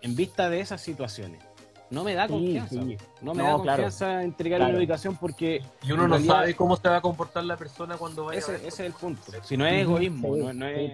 en 0.00 0.14
vista 0.16 0.48
de 0.50 0.60
esas 0.60 0.80
situaciones, 0.80 1.42
no 1.90 2.02
me 2.02 2.14
da 2.14 2.26
confianza. 2.26 2.76
No 3.20 3.34
me 3.34 3.42
da 3.42 3.52
confianza 3.52 4.22
entregar 4.22 4.60
una 4.62 4.76
ubicación 4.76 5.16
porque. 5.16 5.62
Y 5.82 5.92
uno 5.92 6.08
no 6.08 6.18
sabe 6.20 6.54
cómo 6.54 6.76
se 6.76 6.88
va 6.88 6.96
a 6.96 7.00
comportar 7.00 7.44
la 7.44 7.56
persona 7.56 7.96
cuando 7.96 8.24
vaya. 8.24 8.38
Ese, 8.38 8.56
ese 8.56 8.66
es 8.66 8.80
el 8.80 8.92
punto. 8.92 9.22
Si 9.42 9.56
no 9.56 9.66
es 9.66 9.82
egoísmo, 9.82 10.36
no, 10.36 10.52
no 10.52 10.66
es. 10.66 10.92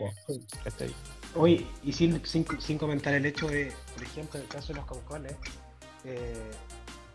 Oye, 1.37 1.67
y 1.85 1.93
sin, 1.93 2.21
sin, 2.27 2.79
comentar 2.79 3.15
el 3.15 3.25
hecho 3.25 3.47
de, 3.47 3.73
por 3.95 4.03
ejemplo, 4.03 4.41
en 4.41 4.47
el 4.47 4.49
caso 4.51 4.73
de 4.73 4.81
los 4.81 4.87
concones, 4.87 5.37
eh, 6.05 6.51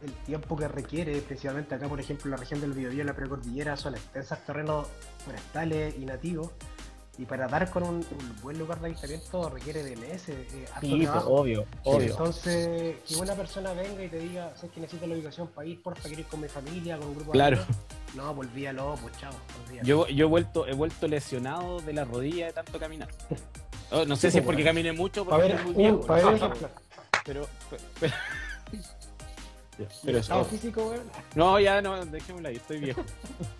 el 0.01 0.13
tiempo 0.25 0.55
que 0.55 0.67
requiere, 0.67 1.19
principalmente 1.21 1.75
acá, 1.75 1.87
por 1.87 1.99
ejemplo, 1.99 2.25
en 2.25 2.31
la 2.31 2.37
región 2.37 2.61
del 2.61 2.71
Biobío, 2.71 3.01
en 3.01 3.07
la 3.07 3.15
precordillera, 3.15 3.75
son 3.75 3.95
extensos 3.95 4.39
terrenos 4.45 4.87
forestales 5.25 5.95
y 5.97 6.05
nativos, 6.05 6.51
y 7.17 7.25
para 7.25 7.47
dar 7.47 7.69
con 7.69 7.83
un, 7.83 8.05
buen 8.41 8.57
lugar 8.59 8.79
de 8.79 8.87
avistamiento 8.87 9.49
requiere 9.49 9.83
de 9.83 9.95
meses. 9.95 10.29
Eh, 10.29 10.65
sí, 10.81 11.07
pues, 11.11 11.23
obvio, 11.25 11.65
obvio. 11.83 12.11
Entonces, 12.11 12.95
que 13.07 13.15
una 13.15 13.33
persona 13.35 13.73
venga 13.73 14.03
y 14.03 14.09
te 14.09 14.19
diga, 14.19 14.53
sé 14.55 14.69
que 14.69 14.81
necesito 14.81 15.07
la 15.07 15.15
ubicación 15.15 15.47
para 15.47 15.67
ir, 15.67 15.81
porfa, 15.81 16.03
quiero 16.03 16.21
ir 16.21 16.27
con 16.27 16.41
mi 16.41 16.47
familia, 16.47 16.97
con 16.97 17.07
un 17.07 17.15
grupo 17.15 17.31
claro. 17.31 17.57
de 17.57 17.65
No, 18.15 18.33
volvíalo, 18.33 18.95
pues 19.01 19.17
chao. 19.17 19.33
Yo, 19.83 20.07
yo 20.07 20.25
he 20.25 20.29
vuelto, 20.29 20.67
he 20.67 20.73
vuelto 20.73 21.07
lesionado 21.07 21.79
de 21.79 21.93
la 21.93 22.03
rodilla 22.03 22.47
de 22.47 22.53
tanto 22.53 22.79
caminar. 22.79 23.09
Oh, 23.91 24.03
no 24.03 24.15
sé 24.15 24.31
si 24.31 24.39
es 24.39 24.43
porque 24.43 24.63
caminé 24.63 24.91
mucho 24.93 25.21
o 25.21 25.25
porque 25.25 25.47
ver, 25.49 25.63
muy 25.63 25.73
viejo. 25.75 26.01
Para 26.01 26.31
ver 26.31 26.39
pero, 27.23 27.47
pero, 27.69 27.83
pero 27.99 28.13
¿Estado 29.79 30.45
físico, 30.45 30.85
güey? 30.85 30.99
No, 31.35 31.59
ya 31.59 31.81
no, 31.81 32.05
déjemelo 32.05 32.49
ahí, 32.49 32.55
estoy 32.55 32.79
viejo. 32.79 33.03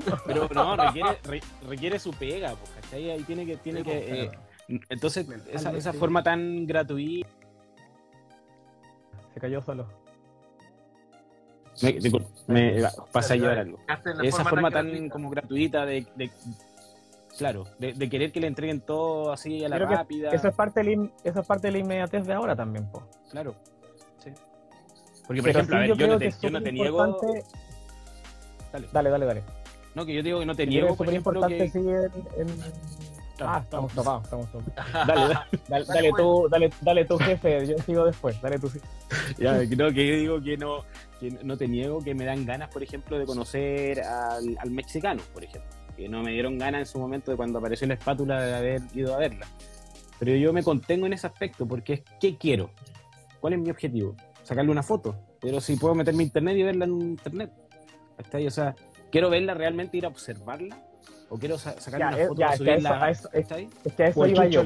Pero 0.25 0.47
no, 0.53 0.75
requiere, 0.75 1.41
requiere 1.67 1.99
su 1.99 2.11
pega, 2.11 2.55
pues, 2.55 2.71
¿cachai? 2.81 3.11
Ahí 3.11 3.23
tiene 3.23 3.45
que, 3.45 3.57
tiene 3.57 3.83
que. 3.83 4.31
Pues, 4.67 4.77
eh, 4.77 4.81
entonces, 4.89 5.27
esa, 5.51 5.71
esa 5.71 5.93
forma 5.93 6.23
tan 6.23 6.65
gratuita. 6.65 7.27
Se 9.33 9.39
cayó 9.39 9.61
solo. 9.61 9.87
Me, 11.81 11.99
me 12.47 12.83
pasa 13.11 13.33
a 13.33 13.37
llevar 13.37 13.59
algo. 13.59 13.79
Esa 14.23 14.45
forma 14.45 14.71
tan 14.71 15.09
como 15.09 15.29
gratuita 15.29 15.85
de, 15.85 16.07
de 16.15 16.31
Claro, 17.37 17.65
de, 17.79 18.09
querer 18.09 18.31
que 18.31 18.39
le 18.39 18.47
entreguen 18.47 18.79
todo 18.79 19.33
así 19.33 19.63
a 19.65 19.69
la 19.69 19.77
rápida. 19.77 20.29
eso, 20.31 20.47
es 20.47 20.55
parte 20.55 20.83
de 20.83 20.95
la, 20.95 21.09
eso 21.23 21.41
es 21.41 21.47
parte 21.47 21.67
de 21.67 21.73
la 21.73 21.79
inmediatez 21.79 22.25
de 22.25 22.33
ahora 22.33 22.55
también, 22.55 22.89
po. 22.89 23.03
Claro. 23.29 23.55
Sí. 25.25 25.27
Porque, 25.27 25.41
por 25.41 25.49
ejemplo, 25.49 25.85
yo, 25.85 26.07
no 26.07 26.17
te, 26.17 26.33
yo, 26.41 26.49
no 26.49 26.61
te, 26.61 26.71
niego. 26.71 27.17
Dale. 28.71 28.87
dale, 28.91 29.09
dale, 29.09 29.25
dale. 29.25 29.43
No, 29.93 30.05
que 30.05 30.13
yo 30.13 30.21
digo 30.21 30.39
que 30.39 30.45
no 30.45 30.55
te 30.55 30.67
niego. 30.67 30.89
Es 30.89 30.97
súper 30.97 31.13
importante 31.13 31.57
que... 31.57 31.69
seguir 31.69 32.11
en, 32.37 32.47
Ah, 33.41 33.59
estamos 33.61 33.91
topados, 33.93 34.23
estamos 34.23 34.49
topados. 34.49 34.93
Dale, 35.07 35.35
dale, 35.67 35.85
dale, 35.85 36.11
tú, 36.15 36.47
dale, 36.49 36.69
dale 36.79 37.03
tú, 37.03 37.17
jefe, 37.17 37.67
yo 37.67 37.77
sigo 37.79 38.05
después, 38.05 38.41
dale 38.41 38.57
tú 38.57 38.69
sí. 38.69 38.79
Ya, 39.37 39.55
no, 39.55 39.91
que 39.91 40.07
yo 40.07 40.15
digo 40.15 40.41
que 40.41 40.55
no, 40.55 40.85
que 41.19 41.31
no 41.43 41.57
te 41.57 41.67
niego 41.67 42.01
que 42.01 42.15
me 42.15 42.23
dan 42.23 42.45
ganas, 42.45 42.69
por 42.69 42.81
ejemplo, 42.81 43.19
de 43.19 43.25
conocer 43.25 43.99
al, 43.99 44.57
al 44.57 44.71
mexicano, 44.71 45.21
por 45.33 45.43
ejemplo 45.43 45.69
que 45.95 46.09
no 46.09 46.21
me 46.21 46.31
dieron 46.31 46.57
ganas 46.57 46.79
en 46.79 46.85
su 46.85 46.99
momento 46.99 47.31
de 47.31 47.37
cuando 47.37 47.59
apareció 47.59 47.87
la 47.87 47.93
espátula 47.95 48.41
de 48.41 48.55
haber 48.55 48.81
ido 48.93 49.15
a 49.15 49.17
verla. 49.17 49.47
Pero 50.19 50.35
yo 50.35 50.53
me 50.53 50.63
contengo 50.63 51.05
en 51.05 51.13
ese 51.13 51.27
aspecto 51.27 51.67
porque 51.67 51.93
es 51.93 52.01
¿qué 52.19 52.37
quiero? 52.37 52.69
¿Cuál 53.39 53.53
es 53.53 53.59
mi 53.59 53.69
objetivo? 53.69 54.15
Sacarle 54.45 54.71
una 54.71 54.83
foto. 54.83 55.15
Pero 55.41 55.59
si 55.59 55.75
puedo 55.75 55.95
meterme 55.95 56.21
a 56.21 56.25
internet 56.27 56.55
y 56.57 56.63
verla 56.63 56.85
en 56.85 57.01
internet. 57.01 57.51
O 58.31 58.49
sea, 58.51 58.75
quiero 59.11 59.29
verla 59.31 59.55
realmente, 59.55 59.97
ir 59.97 60.05
a 60.05 60.09
observarla. 60.09 60.77
O 61.29 61.39
quiero 61.39 61.57
sacarle 61.57 62.05
una 62.05 62.27
foto 62.27 62.41
para 62.41 62.57
subirla. 62.57 63.09
Es, 63.09 63.27
es, 63.33 63.51
es, 63.83 63.93
que 63.93 64.03
a 64.03 64.07
eso 64.07 64.27
iba 64.27 64.45
yo. 64.45 64.61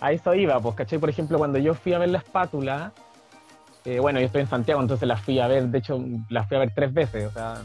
a 0.00 0.12
eso 0.12 0.34
iba, 0.34 0.60
pues, 0.60 0.74
¿cachai? 0.74 0.98
Por 0.98 1.08
ejemplo, 1.08 1.38
cuando 1.38 1.58
yo 1.58 1.72
fui 1.72 1.94
a 1.94 1.98
ver 1.98 2.10
la 2.10 2.18
espátula, 2.18 2.92
eh, 3.86 3.98
bueno, 3.98 4.20
yo 4.20 4.26
estoy 4.26 4.42
en 4.42 4.48
Santiago, 4.48 4.82
entonces 4.82 5.08
la 5.08 5.16
fui 5.16 5.38
a 5.40 5.46
ver, 5.46 5.68
de 5.68 5.78
hecho, 5.78 5.98
la 6.28 6.44
fui 6.44 6.58
a 6.58 6.60
ver 6.60 6.72
tres 6.74 6.92
veces, 6.92 7.26
o 7.26 7.30
sea, 7.30 7.62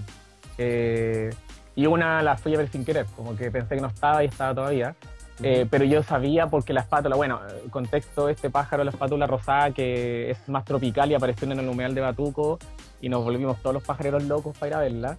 eh, 0.57 1.30
y 1.76 1.88
una 1.88 2.22
la 2.22 2.38
fui 2.38 2.55
a 2.55 2.59
ver 2.59 2.70
sin 2.70 2.86
querer, 2.86 3.05
como 3.18 3.36
que 3.36 3.51
pensé 3.51 3.76
que 3.76 3.82
no 3.82 3.88
estaba 3.88 4.24
y 4.24 4.28
estaba 4.28 4.55
todavía. 4.55 4.95
Eh, 5.44 5.68
pero 5.70 5.86
yo 5.86 6.04
sabía 6.04 6.48
porque 6.48 6.74
la 6.74 6.82
espátula, 6.82 7.16
bueno, 7.16 7.39
contexto, 7.70 8.30
este 8.30 8.50
pájaro, 8.50 8.84
la 8.84 8.92
espátula 8.92 9.28
rosada, 9.28 9.72
que 9.72 10.32
es 10.32 10.50
más 10.50 10.66
tropical 10.66 11.12
y 11.12 11.16
apareció 11.16 11.52
en 11.52 11.60
el 11.60 11.68
humedal 11.68 11.96
de 11.96 12.02
Batuco, 12.02 12.60
y 13.02 13.10
nos 13.10 13.24
volvimos 13.24 13.60
todos 13.62 13.74
los 13.74 13.84
pajareros 13.84 14.24
locos 14.24 14.56
para 14.58 14.68
ir 14.68 14.74
a 14.76 14.80
verla. 14.80 15.18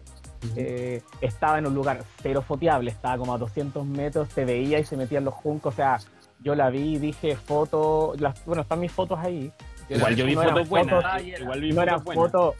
Eh, 0.56 1.02
estaba 1.20 1.58
en 1.58 1.66
un 1.66 1.74
lugar 1.74 2.02
cero 2.20 2.42
foteable, 2.42 2.90
estaba 2.90 3.16
como 3.16 3.34
a 3.34 3.38
200 3.38 3.84
metros, 3.86 4.28
se 4.28 4.44
veía 4.44 4.78
y 4.78 4.84
se 4.84 4.96
metía 4.96 5.18
en 5.18 5.24
los 5.24 5.34
juncos, 5.34 5.74
o 5.74 5.76
sea, 5.76 5.98
yo 6.40 6.54
la 6.54 6.70
vi, 6.70 6.98
dije 6.98 7.36
foto, 7.36 8.14
bueno, 8.46 8.62
están 8.62 8.80
mis 8.80 8.92
fotos 8.92 9.18
ahí. 9.20 9.52
Igual 9.88 10.16
yo 10.16 10.26
vi 10.26 10.34
fotos 10.34 10.68
buenas, 10.68 11.22
igual 11.22 11.60
vi 11.60 11.72
no 11.72 11.82
fotos 11.82 12.14
fotos 12.14 12.54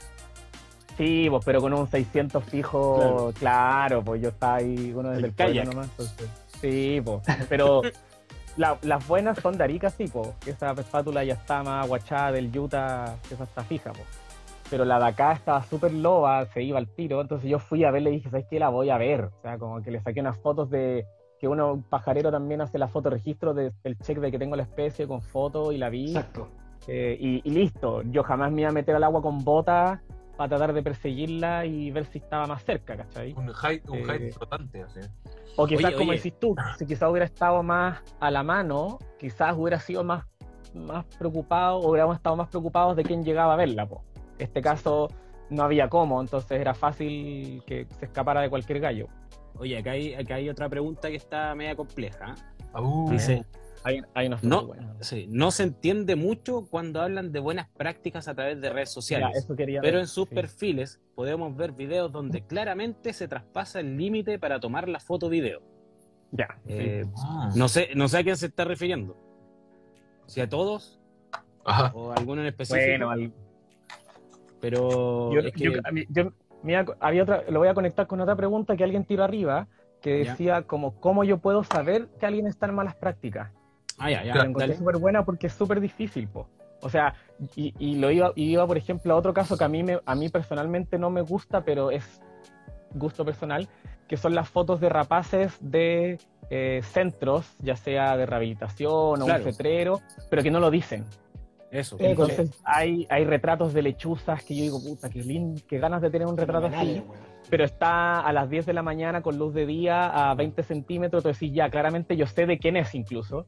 Sí, 0.97 1.27
pues, 1.29 1.43
pero 1.43 1.59
con 1.59 1.73
un 1.73 1.87
600 1.87 2.43
fijo, 2.43 3.33
claro, 3.39 4.03
pues 4.03 4.21
yo 4.21 4.29
estaba 4.29 4.55
ahí, 4.55 4.93
uno 4.95 5.09
desde 5.09 5.27
el, 5.27 5.33
calle 5.33 5.65
nomás. 5.65 5.89
Sí, 6.63 7.01
pues, 7.03 7.21
pero 7.49 7.81
las 8.57 9.07
buenas 9.07 9.37
son 9.39 9.57
de 9.57 9.63
Arica, 9.65 9.89
sí, 9.89 10.05
pues, 10.11 10.29
esa 10.45 10.71
espátula 10.71 11.23
ya 11.23 11.33
está 11.33 11.61
más 11.61 11.85
aguachada 11.85 12.31
del 12.31 12.57
Utah, 12.57 13.17
esa 13.29 13.43
está 13.43 13.63
fija. 13.63 13.91
Pero 14.69 14.85
la 14.85 14.97
de 14.97 15.05
acá 15.05 15.33
estaba 15.33 15.61
súper 15.63 15.93
loba, 15.93 16.45
se 16.47 16.63
iba 16.63 16.79
al 16.79 16.87
tiro, 16.87 17.21
entonces 17.21 17.49
yo 17.49 17.59
fui 17.59 17.83
a 17.83 17.91
verle 17.91 18.11
y 18.11 18.15
dije, 18.15 18.29
¿sabes 18.29 18.47
qué? 18.49 18.59
La 18.59 18.69
voy 18.69 18.89
a 18.89 18.97
ver. 18.97 19.25
O 19.25 19.41
sea, 19.41 19.57
como 19.57 19.81
que 19.81 19.91
le 19.91 20.01
saqué 20.01 20.21
unas 20.21 20.39
fotos 20.39 20.69
de 20.69 21.05
que 21.39 21.47
uno, 21.47 21.83
pajarero, 21.89 22.31
también 22.31 22.61
hace 22.61 22.79
la 22.79 22.87
foto 22.87 23.09
registro 23.09 23.53
del 23.53 23.73
check 24.01 24.17
de 24.19 24.31
que 24.31 24.39
tengo 24.39 24.55
la 24.55 24.63
especie 24.63 25.05
con 25.05 25.21
foto 25.21 25.73
y 25.73 25.77
la 25.77 25.89
vi. 25.89 26.07
Exacto. 26.07 26.47
Eh, 26.87 27.17
y, 27.19 27.41
y, 27.43 27.51
listo, 27.51 28.01
yo 28.03 28.23
jamás 28.23 28.51
me 28.51 28.61
iba 28.61 28.69
a 28.69 28.73
meter 28.73 28.95
al 28.95 29.03
agua 29.03 29.21
con 29.21 29.43
botas 29.43 29.99
para 30.37 30.49
tratar 30.49 30.73
de 30.73 30.81
perseguirla 30.81 31.65
y 31.65 31.91
ver 31.91 32.05
si 32.05 32.17
estaba 32.17 32.47
más 32.47 32.63
cerca, 32.63 32.97
¿cachai? 32.97 33.33
Un 33.33 33.51
height, 33.53 33.87
un 33.89 34.09
eh, 34.09 34.31
flotante, 34.31 34.81
así. 34.81 34.99
O 35.55 35.67
quizás, 35.67 35.93
como 35.93 36.11
decís 36.11 36.33
tú, 36.39 36.55
si 36.77 36.85
quizás 36.85 37.09
hubiera 37.09 37.25
estado 37.25 37.61
más 37.61 38.01
a 38.19 38.31
la 38.31 38.43
mano, 38.43 38.99
quizás 39.19 39.55
hubiera 39.55 39.79
sido 39.79 40.03
más, 40.03 40.25
más 40.73 41.05
preocupado, 41.19 41.77
o 41.77 41.91
hubiéramos 41.91 42.15
estado 42.15 42.35
más 42.35 42.49
preocupados 42.49 42.95
de 42.95 43.03
quién 43.03 43.23
llegaba 43.23 43.53
a 43.53 43.57
verla, 43.57 43.87
po. 43.87 44.03
Este 44.39 44.61
caso 44.61 45.09
no 45.49 45.63
había 45.63 45.89
cómo, 45.89 46.19
entonces 46.19 46.59
era 46.59 46.73
fácil 46.73 47.63
que 47.67 47.87
se 47.99 48.05
escapara 48.05 48.41
de 48.41 48.49
cualquier 48.49 48.79
gallo. 48.79 49.07
Oye, 49.57 49.77
acá 49.77 49.91
hay, 49.91 50.15
acá 50.15 50.35
hay 50.35 50.49
otra 50.49 50.67
pregunta 50.67 51.09
que 51.09 51.15
está 51.15 51.53
media 51.53 51.75
compleja. 51.75 52.33
Uh, 52.73 53.11
Dice, 53.11 53.45
no, 54.41 54.71
no 55.27 55.51
se 55.51 55.63
entiende 55.63 56.15
mucho 56.15 56.65
cuando 56.69 57.01
hablan 57.01 57.31
de 57.31 57.39
buenas 57.39 57.67
prácticas 57.69 58.27
a 58.27 58.35
través 58.35 58.61
de 58.61 58.69
redes 58.69 58.91
sociales. 58.91 59.47
pero 59.81 59.99
en 59.99 60.07
sus 60.07 60.27
perfiles 60.27 61.01
podemos 61.15 61.55
ver 61.55 61.73
videos 61.73 62.11
donde 62.11 62.41
claramente 62.47 63.13
se 63.13 63.27
traspasa 63.27 63.79
el 63.79 63.97
límite 63.97 64.39
para 64.39 64.59
tomar 64.59 64.87
la 64.87 64.99
foto 64.99 65.29
video. 65.29 65.61
Ya. 66.31 66.57
Eh, 66.67 67.05
ah. 67.17 67.51
no, 67.55 67.67
sé, 67.67 67.89
no 67.95 68.07
sé 68.07 68.19
a 68.19 68.23
quién 68.23 68.37
se 68.37 68.47
está 68.47 68.65
refiriendo. 68.65 69.17
Si 70.25 70.41
a 70.41 70.49
todos 70.49 70.99
o 71.93 72.11
a 72.11 72.15
alguno 72.15 72.41
en 72.41 72.47
específico. 72.47 73.05
Bueno, 73.05 73.33
pero 74.59 75.31
había 77.01 77.23
otra, 77.23 77.43
lo 77.49 77.59
voy 77.59 77.67
a 77.67 77.73
conectar 77.73 78.07
con 78.07 78.21
otra 78.21 78.35
pregunta 78.37 78.77
que 78.77 78.83
alguien 78.85 79.03
tiró 79.03 79.25
arriba 79.25 79.67
que 80.01 80.19
decía 80.19 80.63
como 80.63 80.99
cómo 80.99 81.23
yo 81.23 81.39
puedo 81.39 81.63
saber 81.63 82.07
que 82.19 82.25
alguien 82.25 82.47
está 82.47 82.67
en 82.67 82.75
malas 82.75 82.95
prácticas. 82.95 83.51
Ah, 83.97 84.11
ya, 84.11 84.23
ya. 84.23 84.35
La 84.35 84.45
encontré 84.45 84.75
súper 84.75 84.97
buena 84.97 85.25
porque 85.25 85.47
es 85.47 85.53
súper 85.53 85.79
difícil, 85.79 86.27
po. 86.27 86.47
O 86.81 86.89
sea, 86.89 87.15
y, 87.55 87.73
y, 87.79 87.95
lo 87.95 88.11
iba, 88.11 88.33
iba, 88.35 88.67
por 88.67 88.77
ejemplo, 88.77 89.13
a 89.13 89.17
otro 89.17 89.33
caso 89.33 89.57
que 89.57 89.63
a 89.63 89.69
mí, 89.69 89.83
me, 89.83 89.99
a 90.05 90.15
mí 90.15 90.29
personalmente 90.29 90.97
no 90.97 91.09
me 91.09 91.21
gusta, 91.21 91.63
pero 91.63 91.91
es 91.91 92.21
gusto 92.93 93.23
personal, 93.23 93.69
que 94.07 94.17
son 94.17 94.35
las 94.35 94.49
fotos 94.49 94.79
de 94.81 94.89
rapaces 94.89 95.57
de 95.61 96.19
eh, 96.49 96.81
centros, 96.83 97.55
ya 97.59 97.75
sea 97.75 98.17
de 98.17 98.25
rehabilitación 98.25 99.21
o 99.21 99.25
un 99.25 99.41
cetrero, 99.41 100.01
pero 100.29 100.43
que 100.43 100.51
no 100.51 100.59
lo 100.59 100.69
dicen. 100.69 101.05
Eso. 101.71 101.97
Entonces 101.99 102.51
hay, 102.63 103.07
hay 103.09 103.25
retratos 103.25 103.73
de 103.73 103.81
lechuzas 103.81 104.43
que 104.43 104.55
yo 104.55 104.61
digo, 104.61 104.83
puta, 104.83 105.09
qué 105.09 105.23
lindo, 105.23 105.59
qué 105.67 105.79
ganas 105.79 106.03
de 106.03 106.11
tener 106.11 106.27
un 106.27 106.37
retrato 106.37 106.67
así. 106.67 107.01
Pero 107.49 107.65
está 107.65 108.19
a 108.19 108.31
las 108.31 108.49
10 108.49 108.67
de 108.67 108.73
la 108.73 108.83
mañana 108.83 109.21
con 109.21 109.39
luz 109.39 109.53
de 109.53 109.65
día 109.65 110.29
a 110.29 110.35
20 110.35 110.61
centímetros, 110.61 111.21
entonces 111.25 111.51
ya, 111.51 111.69
claramente 111.69 112.15
yo 112.15 112.27
sé 112.27 112.45
de 112.45 112.59
quién 112.59 112.77
es 112.77 112.93
incluso. 112.93 113.47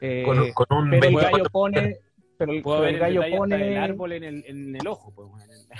Eh, 0.00 0.22
con, 0.24 0.38
un 0.70 0.90
pero 0.90 1.08
el 1.08 1.16
gallo 1.16 1.44
pone, 1.50 1.98
pero 2.36 2.52
el, 2.84 2.98
gallo 2.98 3.22
pone 3.36 3.72
el 3.72 3.78
árbol 3.78 4.12
en 4.12 4.24
el, 4.24 4.44
en 4.46 4.76
el 4.76 4.86
ojo, 4.86 5.12
pues, 5.14 5.28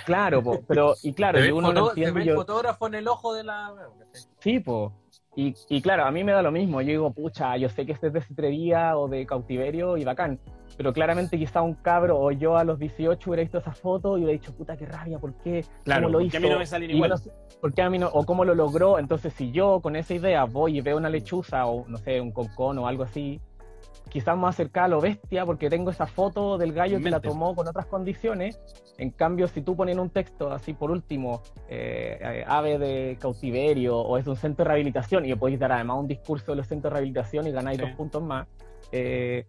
Claro, 0.05 0.43
pero 0.67 0.95
y 1.03 1.13
claro, 1.13 1.43
y 1.43 1.51
uno 1.51 1.67
foto, 1.69 1.89
entiende, 1.89 2.21
el 2.23 2.35
fotógrafo 2.35 2.87
en 2.87 2.95
el 2.95 3.07
ojo 3.07 3.33
de 3.33 3.43
la 3.43 3.73
Sí, 4.39 4.59
pues. 4.59 4.91
Y, 5.35 5.55
y, 5.69 5.81
claro, 5.81 6.03
a 6.03 6.11
mí 6.11 6.23
me 6.23 6.33
da 6.33 6.41
lo 6.41 6.51
mismo. 6.51 6.81
Yo 6.81 6.87
digo, 6.87 7.13
pucha, 7.13 7.55
yo 7.55 7.69
sé 7.69 7.85
que 7.85 7.93
este 7.93 8.07
es 8.07 8.13
de 8.13 8.21
citrería 8.21 8.97
o 8.97 9.07
de 9.07 9.25
cautiverio 9.25 9.95
y 9.95 10.03
bacán. 10.03 10.39
Pero 10.75 10.91
claramente 10.91 11.37
quizá 11.37 11.61
un 11.61 11.75
cabro 11.75 12.19
o 12.19 12.31
yo 12.31 12.57
a 12.57 12.63
los 12.63 12.79
18 12.79 13.29
hubiera 13.29 13.43
visto 13.43 13.59
esa 13.59 13.71
foto 13.71 14.17
y 14.17 14.23
hubiera 14.23 14.33
dicho, 14.33 14.53
puta, 14.53 14.75
qué 14.75 14.85
rabia, 14.85 15.19
¿por 15.19 15.33
qué? 15.35 15.63
Claro, 15.83 16.07
¿Cómo 16.07 16.19
lo 16.19 16.25
hizo? 16.25 16.37
a 16.37 16.39
mí 16.39 16.49
no 16.49 16.59
me 16.59 16.65
salen 16.65 16.91
igual? 16.91 17.13
¿Por 17.61 17.73
qué 17.73 17.81
a 17.81 17.89
mí 17.89 17.99
no? 17.99 18.07
O 18.07 18.25
cómo 18.25 18.43
lo 18.43 18.55
logró. 18.55 18.99
Entonces, 18.99 19.33
si 19.33 19.51
yo 19.51 19.79
con 19.81 19.95
esa 19.95 20.13
idea 20.13 20.43
voy 20.45 20.77
y 20.77 20.81
veo 20.81 20.97
una 20.97 21.09
lechuza 21.09 21.67
o, 21.67 21.85
no 21.87 21.97
sé, 21.97 22.19
un 22.19 22.31
concón 22.31 22.77
o 22.77 22.87
algo 22.87 23.03
así, 23.03 23.39
quizás 24.09 24.37
más 24.37 24.55
cerca 24.55 24.85
a 24.85 24.87
lo 24.87 24.99
bestia 24.99 25.45
porque 25.45 25.69
tengo 25.69 25.91
esa 25.91 26.07
foto 26.07 26.57
del 26.57 26.73
gallo 26.73 26.99
que 26.99 27.09
la 27.09 27.19
tomó 27.19 27.55
con 27.55 27.67
otras 27.67 27.85
condiciones. 27.85 28.59
En 28.97 29.11
cambio, 29.11 29.47
si 29.47 29.61
tú 29.61 29.75
pones 29.75 29.97
un 29.97 30.09
texto 30.09 30.51
así 30.51 30.73
por 30.73 30.91
último, 30.91 31.41
eh, 31.69 32.19
eh, 32.21 32.43
ave 32.47 32.77
de 32.77 33.17
cautiverio 33.19 33.97
o 33.97 34.17
es 34.17 34.27
un 34.27 34.35
centro 34.35 34.65
de 34.65 34.69
rehabilitación 34.69 35.25
y 35.25 35.33
podéis 35.35 35.59
dar 35.59 35.71
además 35.71 35.97
un 35.99 36.07
discurso 36.07 36.51
de 36.51 36.57
los 36.57 36.67
centros 36.67 36.91
de 36.91 36.95
rehabilitación 36.95 37.47
y 37.47 37.51
ganáis 37.51 37.79
dos 37.79 37.91
puntos 37.91 38.21
más. 38.21 38.47
Eh, 38.91 39.45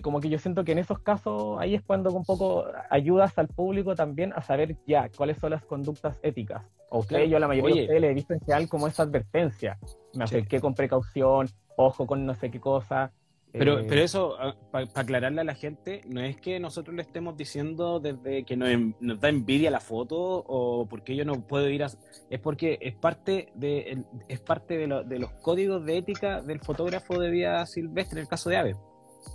como 0.00 0.20
que 0.20 0.28
yo 0.28 0.38
siento 0.38 0.64
que 0.64 0.72
en 0.72 0.78
esos 0.78 1.00
casos 1.00 1.58
ahí 1.58 1.74
es 1.74 1.82
cuando 1.82 2.10
un 2.12 2.24
poco 2.24 2.66
ayudas 2.88 3.36
al 3.36 3.48
público 3.48 3.94
también 3.94 4.32
a 4.34 4.42
saber 4.42 4.76
ya 4.86 5.10
cuáles 5.16 5.38
son 5.38 5.50
las 5.50 5.64
conductas 5.64 6.18
éticas. 6.22 6.64
O 6.88 7.00
usted, 7.00 7.24
yo 7.24 7.38
la 7.38 7.46
mayoría 7.46 7.74
de 7.74 7.82
ustedes 7.82 8.00
le 8.00 8.10
he 8.10 8.14
visto 8.14 8.34
en 8.34 8.40
general 8.40 8.68
como 8.68 8.86
esa 8.86 9.02
advertencia. 9.02 9.78
Me 10.14 10.24
acerqué 10.24 10.60
con 10.60 10.74
precaución, 10.74 11.48
ojo 11.76 12.06
con 12.06 12.26
no 12.26 12.34
sé 12.34 12.50
qué 12.50 12.60
cosa. 12.60 13.12
Pero, 13.52 13.80
eh, 13.80 13.86
pero 13.88 14.02
eso, 14.02 14.36
ah, 14.38 14.54
para 14.70 14.86
aclararle 14.94 15.40
a 15.40 15.44
la 15.44 15.54
gente, 15.54 16.02
no 16.06 16.20
es 16.20 16.36
que 16.36 16.60
nosotros 16.60 16.94
le 16.94 17.02
estemos 17.02 17.36
diciendo 17.36 17.98
desde 17.98 18.44
que 18.44 18.56
nos, 18.56 19.20
da 19.20 19.28
envidia 19.28 19.70
la 19.70 19.80
foto 19.80 20.16
o 20.46 20.86
porque 20.86 21.16
yo 21.16 21.24
no 21.24 21.46
puedo 21.46 21.68
ir 21.68 21.82
a... 21.82 21.90
Es 22.30 22.40
porque 22.40 22.78
es 22.80 22.94
parte 22.94 23.52
de, 23.54 24.04
es 24.28 24.40
parte 24.40 24.76
de, 24.78 25.18
los 25.18 25.32
códigos 25.42 25.84
de 25.84 25.98
ética 25.98 26.42
del 26.42 26.60
fotógrafo 26.60 27.18
de 27.18 27.30
vida 27.30 27.66
silvestre 27.66 28.20
en 28.20 28.22
el 28.22 28.28
caso 28.28 28.50
de 28.50 28.56
Ave. 28.56 28.76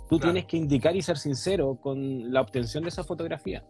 Tú 0.08 0.18
tienes 0.18 0.46
que 0.46 0.56
indicar 0.56 0.96
y 0.96 1.02
ser 1.02 1.18
sincero 1.18 1.78
con 1.80 2.32
la 2.32 2.40
obtención 2.40 2.82
de 2.84 2.88
esa 2.88 3.04
fotografía. 3.04 3.64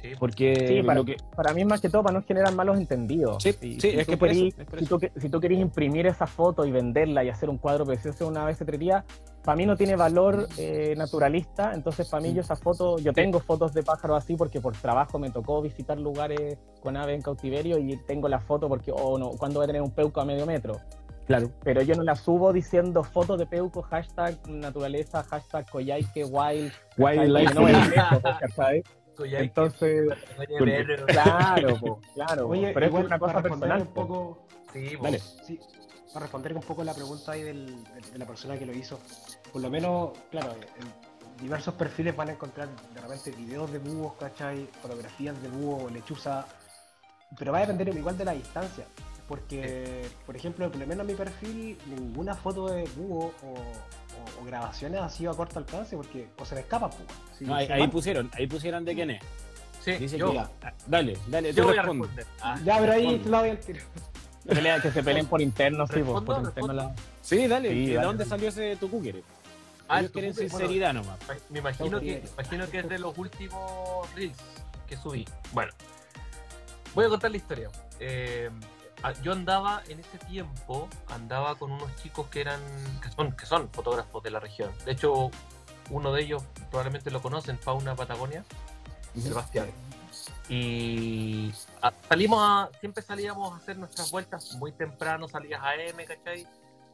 Sí, 0.00 0.12
porque 0.18 0.82
para, 0.84 1.04
que... 1.04 1.16
para, 1.34 1.54
mí 1.54 1.64
más 1.64 1.80
que 1.80 1.88
todo 1.88 2.02
para 2.02 2.18
no 2.18 2.24
generar 2.24 2.54
malos 2.54 2.78
entendidos. 2.78 3.42
Sí, 3.42 3.52
sí 3.52 3.88
es, 3.90 4.06
que 4.06 4.52
Si, 4.78 4.86
tú, 4.86 5.00
si 5.16 5.28
tú 5.28 5.40
imprimir 5.42 6.06
esa 6.06 6.26
foto 6.26 6.64
y 6.64 6.70
venderla 6.70 7.24
y 7.24 7.28
hacer 7.28 7.48
un 7.48 7.58
cuadro 7.58 7.84
precioso 7.84 8.26
una 8.26 8.44
vez 8.44 8.58
tres 8.58 8.78
días, 8.78 9.04
para 9.42 9.56
mí 9.56 9.66
no 9.66 9.76
tiene 9.76 9.96
valor 9.96 10.48
eh, 10.58 10.94
naturalista, 10.96 11.72
entonces 11.74 12.08
para 12.08 12.22
mí 12.22 12.32
yo 12.32 12.40
esa 12.40 12.56
foto, 12.56 12.98
yo 12.98 13.12
tengo 13.12 13.40
fotos 13.40 13.74
de 13.74 13.82
pájaros 13.82 14.18
así 14.18 14.36
porque 14.36 14.60
por 14.60 14.74
trabajo 14.76 15.18
me 15.18 15.30
tocó 15.30 15.60
visitar 15.60 15.98
lugares 15.98 16.58
con 16.80 16.96
aves 16.96 17.16
en 17.16 17.22
cautiverio 17.22 17.78
y 17.78 17.96
tengo 18.06 18.28
la 18.28 18.40
foto 18.40 18.68
porque, 18.68 18.92
oh 18.92 19.18
no, 19.18 19.30
¿cuándo 19.30 19.60
voy 19.60 19.64
a 19.64 19.66
tener 19.66 19.82
un 19.82 19.90
peuco 19.90 20.20
a 20.20 20.24
medio 20.24 20.46
metro? 20.46 20.80
Claro. 21.26 21.50
Pero 21.62 21.82
yo 21.82 21.94
no 21.94 22.02
la 22.02 22.16
subo 22.16 22.52
diciendo 22.52 23.02
fotos 23.02 23.38
de 23.38 23.46
peuco, 23.46 23.82
hashtag 23.82 24.36
naturaleza, 24.48 25.22
hashtag 25.22 25.68
coyhaique, 25.70 26.24
wild, 26.24 26.72
wildlife, 26.98 27.54
no 27.54 27.62
Entonces, 29.22 30.12
claro, 31.06 32.00
claro. 32.14 32.48
Oye, 32.48 32.72
pero 32.72 32.86
es 32.86 32.92
una 32.92 33.18
cosa 33.18 33.42
personal. 33.42 33.82
Un 33.82 33.86
poco, 33.88 34.46
sí, 34.72 34.96
vale. 34.96 35.18
sí, 35.18 35.58
para 36.12 36.26
responder 36.26 36.54
un 36.54 36.62
poco 36.62 36.84
la 36.84 36.94
pregunta 36.94 37.32
ahí 37.32 37.42
del, 37.42 37.84
de 38.12 38.18
la 38.18 38.26
persona 38.26 38.58
que 38.58 38.66
lo 38.66 38.72
hizo, 38.72 38.98
por 39.52 39.62
lo 39.62 39.70
menos, 39.70 40.12
claro, 40.30 40.52
en 40.52 41.42
diversos 41.42 41.74
perfiles 41.74 42.14
van 42.16 42.28
a 42.28 42.32
encontrar 42.32 42.68
de 42.68 43.00
repente 43.00 43.30
videos 43.32 43.72
de 43.72 43.78
búhos, 43.78 44.14
¿cachai? 44.18 44.68
Fotografías 44.80 45.40
de 45.42 45.48
búho, 45.48 45.90
lechuza, 45.90 46.46
pero 47.38 47.52
va 47.52 47.58
a 47.58 47.60
depender 47.62 47.88
igual 47.96 48.16
de 48.16 48.24
la 48.24 48.32
distancia. 48.32 48.86
Porque, 49.28 50.06
por 50.26 50.36
ejemplo, 50.36 50.70
por 50.70 50.78
lo 50.78 50.86
menos 50.86 51.00
en 51.00 51.06
mi 51.06 51.14
perfil, 51.14 51.78
ninguna 51.86 52.34
foto 52.34 52.68
de 52.68 52.84
búho 52.94 53.32
o, 53.42 53.54
grabaciones 54.44 55.00
ha 55.00 55.08
sido 55.08 55.32
a 55.32 55.36
corto 55.36 55.58
alcance 55.58 55.96
porque 55.96 56.28
o 56.38 56.44
se 56.44 56.54
me 56.54 56.60
escapa, 56.62 56.90
pues. 56.90 57.50
ahí, 57.70 57.88
pusieron, 57.88 58.30
ahí 58.34 58.46
pusieron 58.46 58.84
de 58.84 58.94
quién 58.94 59.10
es. 59.10 59.22
Sí, 59.80 59.92
Dice 59.92 60.16
yo. 60.16 60.32
dale, 60.86 61.18
dale, 61.28 61.52
yo 61.52 61.64
voy 61.64 61.76
a 61.76 61.82
responder. 61.82 62.26
ya, 62.64 62.78
pero 62.78 62.92
ahí 62.92 63.18
te 63.18 63.28
lo 63.28 63.38
doy 63.38 63.50
al 63.50 63.58
tiro 63.58 63.80
que 64.82 64.90
se 64.90 65.02
peleen 65.02 65.26
por 65.26 65.40
interno, 65.40 65.86
sí, 65.86 66.00
por, 66.00 66.22
interno 66.44 66.94
Sí, 67.22 67.46
dale. 67.46 67.74
¿De 67.74 67.94
dónde 67.94 68.24
salió 68.24 68.48
ese 68.48 68.76
tu 68.76 68.90
Ah, 69.86 70.00
Ellos 70.00 70.12
quieren 70.12 70.34
sinceridad 70.34 70.94
nomás. 70.94 71.18
Me 71.50 71.58
imagino 71.58 72.00
que, 72.00 72.24
imagino 72.32 72.68
que 72.68 72.78
es 72.78 72.88
de 72.88 72.98
los 72.98 73.18
últimos 73.18 74.14
reels 74.14 74.36
que 74.88 74.96
subí. 74.96 75.26
Bueno, 75.52 75.72
voy 76.94 77.04
a 77.04 77.08
contar 77.10 77.30
la 77.30 77.36
historia. 77.36 77.68
Eh, 78.00 78.50
yo 79.22 79.32
andaba 79.32 79.82
en 79.88 80.00
ese 80.00 80.18
tiempo, 80.18 80.88
andaba 81.08 81.56
con 81.56 81.72
unos 81.72 81.94
chicos 81.96 82.26
que 82.28 82.40
eran, 82.40 82.60
que 83.02 83.10
son, 83.10 83.32
que 83.32 83.46
son 83.46 83.68
fotógrafos 83.70 84.22
de 84.22 84.30
la 84.30 84.40
región. 84.40 84.70
De 84.84 84.92
hecho, 84.92 85.30
uno 85.90 86.12
de 86.12 86.22
ellos 86.22 86.42
probablemente 86.70 87.10
lo 87.10 87.20
conocen, 87.20 87.58
Fauna 87.58 87.94
Patagonia, 87.94 88.44
Sebastián. 89.20 89.70
Y 90.48 91.52
salimos 92.08 92.38
a, 92.40 92.70
siempre 92.80 93.02
salíamos 93.02 93.52
a 93.52 93.56
hacer 93.56 93.78
nuestras 93.78 94.10
vueltas 94.10 94.54
muy 94.56 94.72
temprano, 94.72 95.28
salías 95.28 95.62
a 95.62 95.74
M, 95.74 96.04
¿cachai? 96.04 96.46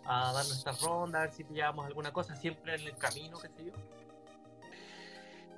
A 0.05 0.33
dar 0.33 0.47
nuestras 0.47 0.81
rondas, 0.83 1.21
a 1.21 1.25
ver 1.27 1.33
si 1.33 1.45
pillábamos 1.45 1.87
alguna 1.87 2.13
cosa, 2.13 2.35
siempre 2.35 2.75
en 2.75 2.83
el 2.83 2.97
camino, 2.97 3.39
qué 3.39 3.49
sé 3.49 3.67
yo. 3.67 3.73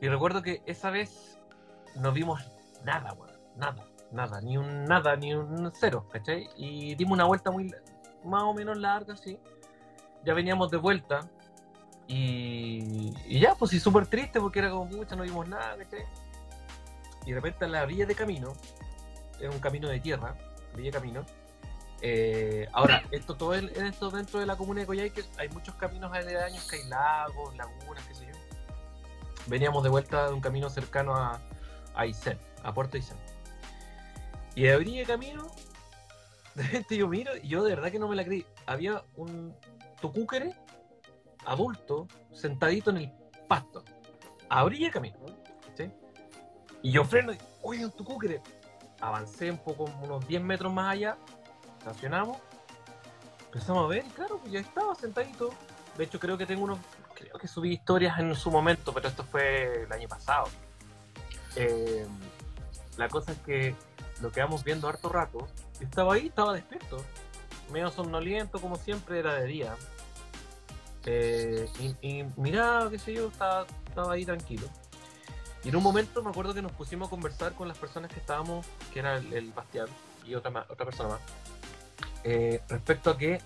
Y 0.00 0.08
recuerdo 0.08 0.42
que 0.42 0.62
esa 0.66 0.90
vez 0.90 1.38
no 1.94 2.12
vimos 2.12 2.42
nada, 2.84 3.12
weón, 3.12 3.38
nada, 3.56 3.86
nada, 4.12 4.40
ni 4.40 4.56
un 4.56 4.84
nada, 4.84 5.16
ni 5.16 5.34
un 5.34 5.70
cero, 5.74 6.06
¿cachai? 6.10 6.48
Y 6.56 6.94
dimos 6.94 7.14
una 7.14 7.24
vuelta 7.24 7.50
muy, 7.50 7.72
más 8.24 8.42
o 8.42 8.54
menos 8.54 8.76
larga, 8.78 9.16
sí. 9.16 9.38
Ya 10.24 10.34
veníamos 10.34 10.70
de 10.70 10.76
vuelta 10.76 11.28
y, 12.06 13.40
ya, 13.40 13.54
pues 13.54 13.70
sí, 13.70 13.80
súper 13.80 14.06
triste 14.06 14.40
porque 14.40 14.58
era 14.58 14.70
como 14.70 14.84
mucha, 14.86 15.16
no 15.16 15.22
vimos 15.22 15.48
nada, 15.48 15.76
¿cachai? 15.76 16.04
y 17.24 17.30
de 17.30 17.34
repente 17.36 17.64
en 17.64 17.72
la 17.72 17.82
orilla 17.82 18.06
de 18.06 18.14
camino, 18.14 18.52
es 19.40 19.48
un 19.48 19.60
camino 19.60 19.88
de 19.88 20.00
tierra, 20.00 20.34
orilla 20.72 20.90
de 20.90 20.98
camino. 20.98 21.26
Eh, 22.00 22.68
ahora, 22.72 23.04
esto 23.12 23.36
todo 23.36 23.54
esto 23.54 24.10
dentro 24.10 24.40
de 24.40 24.46
la 24.46 24.56
comuna 24.56 24.80
de 24.80 24.86
Coyhaique 24.86 25.24
hay 25.38 25.48
muchos 25.50 25.74
caminos 25.76 26.12
aledaños, 26.12 26.68
que 26.68 26.76
hay 26.76 26.88
lagos, 26.88 27.54
lagunas, 27.56 28.04
qué 28.06 28.14
sé 28.14 28.26
yo. 28.26 28.32
Veníamos 29.46 29.84
de 29.84 29.88
vuelta 29.88 30.26
de 30.26 30.34
un 30.34 30.40
camino 30.40 30.68
cercano 30.68 31.14
a, 31.14 31.40
a 31.94 32.04
a 32.64 32.74
Puerto 32.74 32.96
Aysén. 32.96 33.16
Y 34.54 34.62
de 34.62 34.76
orilla 34.76 35.00
de 35.00 35.06
camino, 35.06 35.50
de 36.54 36.62
repente 36.62 36.96
yo 36.96 37.08
miro 37.08 37.32
y 37.36 37.48
yo 37.48 37.64
de 37.64 37.74
verdad 37.74 37.90
que 37.90 37.98
no 37.98 38.08
me 38.08 38.16
la 38.16 38.24
creí. 38.24 38.44
Había 38.66 39.02
un 39.16 39.54
tucúquere 40.00 40.54
adulto 41.44 42.08
sentadito 42.32 42.90
en 42.90 42.96
el 42.98 43.12
pasto, 43.48 43.84
a 44.48 44.64
orilla 44.64 44.86
de 44.86 44.92
camino. 44.92 45.18
Y 46.84 46.90
yo 46.90 47.04
freno 47.04 47.32
y, 47.32 47.38
oye, 47.62 47.84
un 47.84 47.92
tucúquere. 47.92 48.42
Avancé 49.00 49.50
un 49.50 49.58
poco, 49.58 49.84
unos 50.02 50.26
10 50.26 50.42
metros 50.42 50.72
más 50.72 50.92
allá, 50.92 51.16
estacionamos, 51.78 52.38
empezamos 53.46 53.84
a 53.84 53.88
ver 53.88 54.04
y 54.06 54.10
claro, 54.10 54.40
ya 54.48 54.60
estaba 54.60 54.94
sentadito. 54.94 55.50
De 55.96 56.04
hecho, 56.04 56.18
creo 56.18 56.38
que 56.38 56.46
tengo 56.46 56.64
unos, 56.64 56.78
creo 57.14 57.38
que 57.38 57.48
subí 57.48 57.72
historias 57.72 58.18
en 58.18 58.34
su 58.34 58.50
momento, 58.50 58.92
pero 58.92 59.08
esto 59.08 59.24
fue 59.24 59.84
el 59.84 59.92
año 59.92 60.08
pasado. 60.08 60.48
Eh, 61.56 62.06
la 62.96 63.08
cosa 63.08 63.32
es 63.32 63.38
que 63.38 63.74
lo 64.22 64.30
quedamos 64.30 64.64
viendo 64.64 64.88
harto 64.88 65.08
rato. 65.08 65.48
Estaba 65.80 66.14
ahí, 66.14 66.28
estaba 66.28 66.54
despierto. 66.54 67.04
Medio 67.70 67.90
somnoliento, 67.90 68.60
como 68.60 68.76
siempre, 68.76 69.18
era 69.18 69.34
de 69.34 69.46
día. 69.46 69.76
Eh, 71.04 71.68
y, 71.80 72.20
y 72.20 72.24
miraba, 72.36 72.88
qué 72.88 72.98
sé 72.98 73.12
yo, 73.12 73.28
estaba, 73.28 73.66
ahí 74.10 74.24
tranquilo. 74.24 74.66
Y 75.64 75.68
en 75.68 75.76
un 75.76 75.82
momento 75.82 76.22
me 76.22 76.30
acuerdo 76.30 76.54
que 76.54 76.62
nos 76.62 76.72
pusimos 76.72 77.08
a 77.08 77.10
conversar 77.10 77.54
con 77.54 77.68
las 77.68 77.78
personas 77.78 78.10
que 78.10 78.20
estábamos, 78.20 78.66
que 78.92 79.00
era 79.00 79.16
el, 79.16 79.52
Bastián 79.52 79.88
y 80.26 80.34
otra, 80.34 80.66
otra 80.68 80.86
persona 80.86 81.10
más, 81.10 81.20
eh, 82.24 82.62
respecto 82.68 83.10
a 83.10 83.18
que 83.18 83.40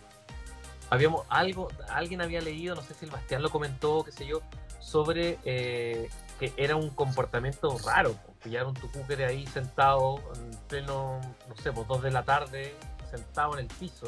habíamos 0.91 1.27
algo, 1.29 1.69
alguien 1.91 2.21
había 2.21 2.41
leído, 2.41 2.75
no 2.75 2.83
sé 2.83 2.95
si 2.95 3.05
el 3.05 3.11
Bastián 3.11 3.43
lo 3.43 3.51
comentó, 3.51 4.03
qué 4.05 4.13
sé 4.13 4.27
yo, 4.27 4.41
sobre 4.81 5.39
eh, 5.45 6.09
que 6.39 6.53
era 6.57 6.77
un 6.77 6.91
comportamiento 6.91 7.77
raro, 7.85 8.15
pillar 8.47 8.65
un 8.65 8.75
tucuque 8.75 9.17
de 9.17 9.25
ahí 9.25 9.45
sentado 9.49 10.21
en 10.37 10.51
pleno, 10.69 11.21
no 11.49 11.57
sé, 11.57 11.73
pues 11.73 11.89
dos 11.89 12.01
de 12.01 12.13
la 12.13 12.23
tarde, 12.23 12.77
sentado 13.11 13.55
en 13.55 13.61
el 13.61 13.67
piso, 13.67 14.07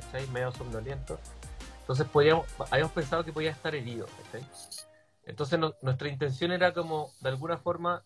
¿cachai? 0.00 0.26
Medio 0.28 0.50
somnoliento. 0.50 1.20
Entonces 1.82 2.04
podíamos, 2.08 2.46
habíamos 2.72 2.92
pensado 2.92 3.24
que 3.24 3.32
podía 3.32 3.52
estar 3.52 3.72
herido, 3.76 4.08
¿cachai? 4.24 4.44
Entonces 5.24 5.60
nuestra 5.82 6.08
intención 6.08 6.50
era 6.50 6.74
como, 6.74 7.12
de 7.20 7.28
alguna 7.28 7.56
forma, 7.58 8.02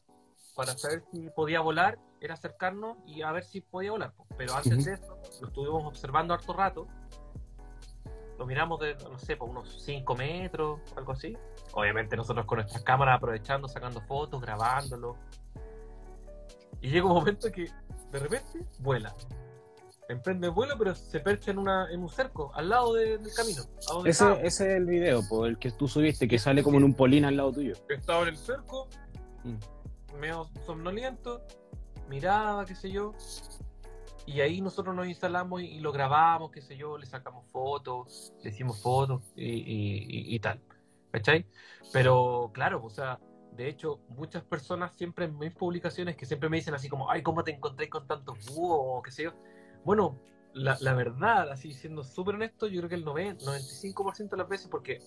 para 0.54 0.76
saber 0.76 1.02
si 1.10 1.30
podía 1.30 1.60
volar, 1.60 1.98
era 2.20 2.34
acercarnos 2.34 2.98
y 3.06 3.22
a 3.22 3.32
ver 3.32 3.44
si 3.44 3.62
podía 3.62 3.92
volar. 3.92 4.12
Pero 4.36 4.54
antes 4.54 4.84
de 4.84 4.92
eso, 4.92 5.18
lo 5.40 5.48
estuvimos 5.48 5.82
observando 5.86 6.34
harto 6.34 6.52
rato. 6.52 6.86
Lo 8.38 8.44
miramos 8.44 8.80
de, 8.80 8.96
no 8.96 9.18
sé, 9.18 9.34
por 9.36 9.48
unos 9.48 9.82
5 9.82 10.14
metros, 10.14 10.80
algo 10.94 11.12
así. 11.12 11.38
Obviamente 11.72 12.16
nosotros 12.16 12.46
con 12.46 12.58
nuestras 12.58 12.82
cámaras 12.82 13.16
aprovechando, 13.16 13.68
sacando 13.68 14.00
fotos, 14.02 14.40
grabándolo. 14.40 15.16
Y 16.80 16.90
llega 16.90 17.06
un 17.06 17.14
momento 17.14 17.50
que 17.50 17.70
de 18.10 18.18
repente 18.18 18.66
vuela 18.78 19.14
emprende 20.08 20.48
vuelo, 20.48 20.74
pero 20.78 20.94
se 20.94 21.20
percha 21.20 21.50
en, 21.50 21.58
una, 21.58 21.90
en 21.90 22.00
un 22.00 22.08
cerco, 22.08 22.50
al 22.54 22.70
lado 22.70 22.94
del 22.94 23.20
camino. 23.34 23.62
Ese, 24.04 24.32
ese, 24.32 24.46
es 24.46 24.60
el 24.60 24.86
video, 24.86 25.22
por 25.28 25.48
el 25.48 25.58
que 25.58 25.70
tú 25.70 25.86
subiste, 25.86 26.26
que 26.26 26.38
sale 26.38 26.62
como 26.62 26.78
en 26.78 26.84
un 26.84 26.94
polín 26.94 27.24
al 27.24 27.36
lado 27.36 27.52
tuyo. 27.52 27.74
Estaba 27.88 28.22
en 28.22 28.28
el 28.28 28.36
cerco, 28.36 28.88
mm. 29.44 30.18
medio 30.18 30.48
somnoliento, 30.64 31.42
miraba, 32.08 32.64
qué 32.64 32.74
sé 32.74 32.90
yo. 32.90 33.14
Y 34.24 34.40
ahí 34.40 34.60
nosotros 34.60 34.94
nos 34.94 35.06
instalamos 35.06 35.62
y, 35.62 35.80
lo 35.80 35.92
grabamos, 35.92 36.50
qué 36.50 36.60
sé 36.60 36.76
yo, 36.76 36.98
le 36.98 37.06
sacamos 37.06 37.46
fotos, 37.50 38.32
le 38.42 38.50
hicimos 38.50 38.80
fotos 38.80 39.22
y, 39.36 40.34
y, 40.34 40.38
tal. 40.40 40.60
¿Cachai? 41.18 41.46
Pero 41.92 42.50
claro, 42.52 42.82
o 42.84 42.90
sea, 42.90 43.18
de 43.56 43.68
hecho, 43.68 44.00
muchas 44.08 44.42
personas 44.44 44.94
siempre 44.94 45.24
en 45.24 45.38
mis 45.38 45.52
publicaciones 45.54 46.16
que 46.16 46.26
siempre 46.26 46.48
me 46.48 46.58
dicen 46.58 46.74
así 46.74 46.88
como, 46.88 47.10
ay, 47.10 47.22
¿cómo 47.22 47.42
te 47.42 47.50
encontré 47.50 47.88
con 47.88 48.06
tantos 48.06 48.38
búhos? 48.54 48.98
O 48.98 49.02
qué 49.02 49.10
sé 49.10 49.24
yo 49.24 49.32
bueno, 49.84 50.18
la, 50.54 50.76
la 50.80 50.94
verdad, 50.94 51.50
así 51.50 51.72
siendo 51.72 52.02
súper 52.04 52.34
honesto, 52.34 52.66
yo 52.66 52.80
creo 52.80 52.88
que 52.88 52.94
el 52.96 53.04
90, 53.04 53.44
95% 53.44 54.30
de 54.30 54.36
las 54.36 54.48
veces, 54.48 54.68
porque 54.68 55.00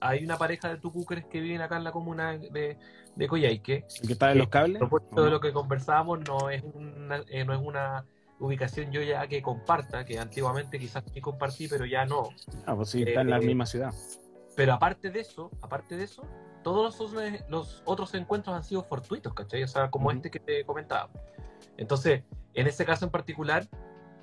hay 0.00 0.24
una 0.24 0.38
pareja 0.38 0.68
de 0.68 0.78
tucúqueres 0.78 1.26
que 1.26 1.40
viven 1.40 1.60
acá 1.60 1.76
en 1.76 1.84
la 1.84 1.92
comuna 1.92 2.38
de, 2.38 2.78
de 3.16 3.28
Coyhaique. 3.28 3.84
¿Que 4.06 4.12
está 4.12 4.32
en 4.32 4.38
los 4.38 4.48
cables? 4.48 4.80
de 4.80 5.30
lo 5.30 5.40
que 5.40 5.52
conversábamos 5.52 6.20
no 6.20 6.48
es 6.50 6.62
una, 6.62 7.24
eh, 7.28 7.44
no 7.44 7.54
es 7.54 7.60
una 7.60 8.06
ubicación 8.38 8.90
yo 8.90 9.02
ya 9.02 9.26
que 9.26 9.42
comparta, 9.42 10.04
que 10.04 10.18
antiguamente 10.18 10.78
quizás 10.78 11.04
sí 11.12 11.20
compartí, 11.20 11.68
pero 11.68 11.84
ya 11.84 12.06
no. 12.06 12.30
Ah, 12.66 12.74
pues 12.74 12.90
sí, 12.90 13.02
está 13.02 13.20
en 13.20 13.30
la 13.30 13.38
eh, 13.38 13.46
misma 13.46 13.66
ciudad. 13.66 13.92
Pero 14.56 14.74
aparte 14.74 15.10
de 15.10 15.20
eso, 15.20 15.50
aparte 15.62 15.96
de 15.96 16.04
eso, 16.04 16.22
todos 16.62 16.98
los, 17.00 17.14
los 17.48 17.82
otros 17.84 18.14
encuentros 18.14 18.54
han 18.54 18.64
sido 18.64 18.82
fortuitos, 18.82 19.32
¿cachai? 19.34 19.62
O 19.62 19.68
sea, 19.68 19.90
como 19.90 20.10
este 20.10 20.30
que 20.30 20.40
te 20.40 20.64
comentaba. 20.64 21.08
Entonces, 21.76 22.22
en 22.54 22.66
ese 22.66 22.84
caso 22.84 23.04
en 23.04 23.10
particular, 23.10 23.66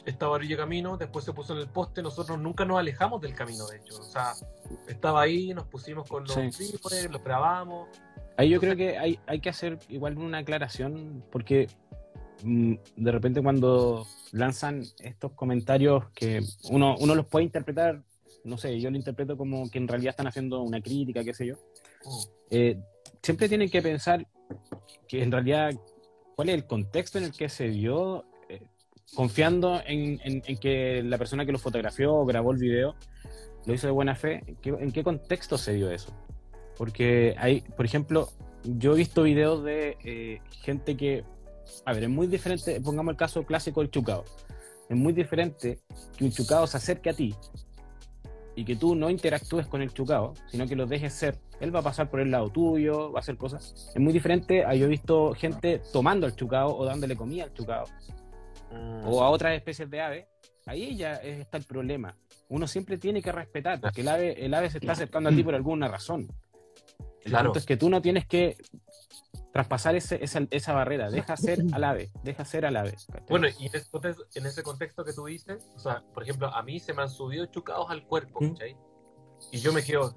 estaba 0.06 0.34
orilla 0.34 0.58
camino, 0.58 0.98
después 0.98 1.26
se 1.26 1.34
puso 1.34 1.54
en 1.54 1.60
el 1.60 1.68
poste, 1.68 2.02
nosotros 2.02 2.40
nunca 2.40 2.66
nos 2.66 2.80
alejamos 2.80 3.22
del 3.22 3.34
camino, 3.34 3.68
de 3.68 3.78
hecho. 3.78 4.00
O 4.00 4.04
sea, 4.04 4.34
estaba 4.88 5.22
ahí, 5.22 5.54
nos 5.54 5.66
pusimos 5.66 6.08
con 6.08 6.24
los 6.24 6.34
sí. 6.56 6.74
los 7.12 7.24
grabamos. 7.24 7.90
Ahí 8.38 8.50
yo 8.50 8.60
creo 8.60 8.76
que 8.76 8.98
hay, 8.98 9.20
hay 9.26 9.40
que 9.40 9.50
hacer 9.50 9.80
igual 9.90 10.18
una 10.18 10.40
aclaración, 10.40 11.24
porque 11.32 11.68
mm, 12.44 12.76
de 12.96 13.12
repente 13.12 13.42
cuando 13.42 14.06
lanzan 14.32 14.84
estos 15.00 15.32
comentarios 15.34 16.06
que 16.12 16.42
uno, 16.70 16.96
uno 17.00 17.16
los 17.16 17.26
puede 17.26 17.46
interpretar, 17.46 18.02
no 18.48 18.58
sé, 18.58 18.80
yo 18.80 18.90
lo 18.90 18.98
interpreto 18.98 19.38
como 19.38 19.70
que 19.70 19.78
en 19.78 19.88
realidad 19.88 20.12
están 20.12 20.28
haciendo 20.28 20.62
una 20.62 20.82
crítica, 20.82 21.24
qué 21.24 21.34
sé 21.34 21.48
yo. 21.48 21.56
Mm. 21.56 22.10
Eh, 22.52 22.80
siempre 23.22 23.50
tienen 23.50 23.70
que 23.70 23.82
pensar 23.82 24.26
que 25.08 25.22
en 25.22 25.32
realidad 25.32 25.72
cuál 26.36 26.50
es 26.50 26.56
el 26.56 26.66
contexto 26.66 27.18
en 27.18 27.26
el 27.26 27.32
que 27.32 27.50
se 27.50 27.70
dio 27.70 28.26
confiando 29.14 29.82
en, 29.86 30.42
que 30.60 31.02
la 31.04 31.18
persona 31.18 31.46
que 31.46 31.52
lo 31.52 31.60
fotografió 31.60 32.14
o 32.14 32.26
grabó 32.26 32.52
el 32.52 32.58
video 32.58 32.96
lo 33.66 33.74
hizo 33.74 33.88
de 33.88 33.92
buena 33.92 34.16
fe, 34.16 34.44
¿en 34.64 34.92
qué, 34.92 35.04
contexto 35.04 35.58
se 35.58 35.74
dio 35.74 35.92
eso? 35.92 36.14
Porque 36.78 37.36
hay, 37.38 37.62
por 37.62 37.86
ejemplo, 37.86 38.30
yo 38.64 38.94
he 38.94 38.98
visto 38.98 39.24
videos 39.24 39.64
de 39.64 39.98
eh, 40.06 40.40
gente 40.62 40.96
que, 40.96 41.26
a 41.86 41.94
ver, 41.94 42.04
es 42.04 42.10
muy 42.10 42.28
diferente, 42.28 42.80
pongamos 42.80 43.12
el 43.12 43.18
caso 43.18 43.44
clásico 43.44 43.82
del 43.82 43.92
chucado, 43.92 44.24
es 44.90 44.96
muy 44.96 45.12
diferente 45.12 45.80
que 46.18 46.24
un 46.24 46.32
chucado 46.32 46.66
se 46.66 46.78
acerque 46.78 47.10
a 47.10 47.14
ti 47.14 47.36
y 48.58 48.66
que 48.66 48.76
tú 48.76 48.96
no 48.96 49.12
interactúes 49.12 49.68
con 49.68 49.84
el 49.84 49.94
chucado, 49.94 50.34
sino 50.48 50.66
que 50.66 50.76
lo 50.76 50.88
dejes 50.88 51.14
ser. 51.14 51.38
Él 51.60 51.74
va 51.74 51.82
a 51.82 51.84
pasar 51.84 52.10
por 52.10 52.20
el 52.20 52.32
lado 52.32 52.50
tuyo, 52.50 53.12
va 53.12 53.20
a 53.20 53.22
hacer 53.22 53.38
cosas. 53.38 53.92
Es 53.94 54.02
muy 54.02 54.12
diferente 54.12 54.66
a 54.66 54.74
yo 54.74 54.88
he 54.88 54.90
visto 54.90 55.36
gente 55.36 55.80
tomando 55.94 56.26
el 56.26 56.36
chucado 56.36 56.76
o 56.76 56.84
dándole 56.84 57.16
comida 57.16 57.44
al 57.44 57.54
chucado 57.54 57.86
o 59.06 59.24
a 59.24 59.30
otras 59.30 59.56
especies 59.56 59.90
de 59.92 60.02
ave, 60.02 60.28
ahí 60.66 60.98
ya 60.98 61.14
está 61.14 61.58
el 61.58 61.66
problema. 61.66 62.18
Uno 62.50 62.66
siempre 62.68 62.98
tiene 62.98 63.22
que 63.22 63.32
respetar, 63.32 63.80
porque 63.80 64.02
el 64.02 64.08
ave, 64.08 64.44
el 64.44 64.54
ave 64.56 64.72
se 64.72 64.80
está 64.80 64.94
acercando 64.94 65.30
a 65.30 65.34
ti 65.34 65.44
por 65.44 65.54
alguna 65.54 65.88
razón. 65.88 66.28
El 67.24 67.32
claro. 67.32 67.50
punto 67.50 67.60
es 67.60 67.66
que 67.66 67.78
tú 67.78 67.92
no 67.92 68.02
tienes 68.02 68.26
que 68.26 68.58
traspasar 69.52 69.96
ese, 69.96 70.20
esa, 70.22 70.74
barrera, 70.74 71.10
deja 71.10 71.36
ser 71.38 71.64
al 71.72 71.84
ave, 71.84 72.12
deja 72.24 72.46
ser 72.46 72.66
al 72.66 72.78
ave. 72.78 72.96
Bueno, 73.30 73.48
y 73.48 73.68
en 73.68 74.46
ese, 74.46 74.64
contexto 74.64 75.04
que 75.04 75.14
tú 75.14 75.26
dices, 75.26 75.68
o 75.76 75.80
sea, 75.80 76.04
por 76.14 76.24
ejemplo, 76.24 76.48
a 76.48 76.62
mí 76.64 76.80
se 76.80 76.94
me 76.94 77.02
han 77.02 77.10
subido 77.10 77.46
chucados 77.48 77.90
al 77.90 78.06
cuerpo, 78.06 78.42
¿Mm? 78.42 78.56
Y 79.52 79.60
yo 79.60 79.72
me 79.72 79.84
quedo, 79.84 80.16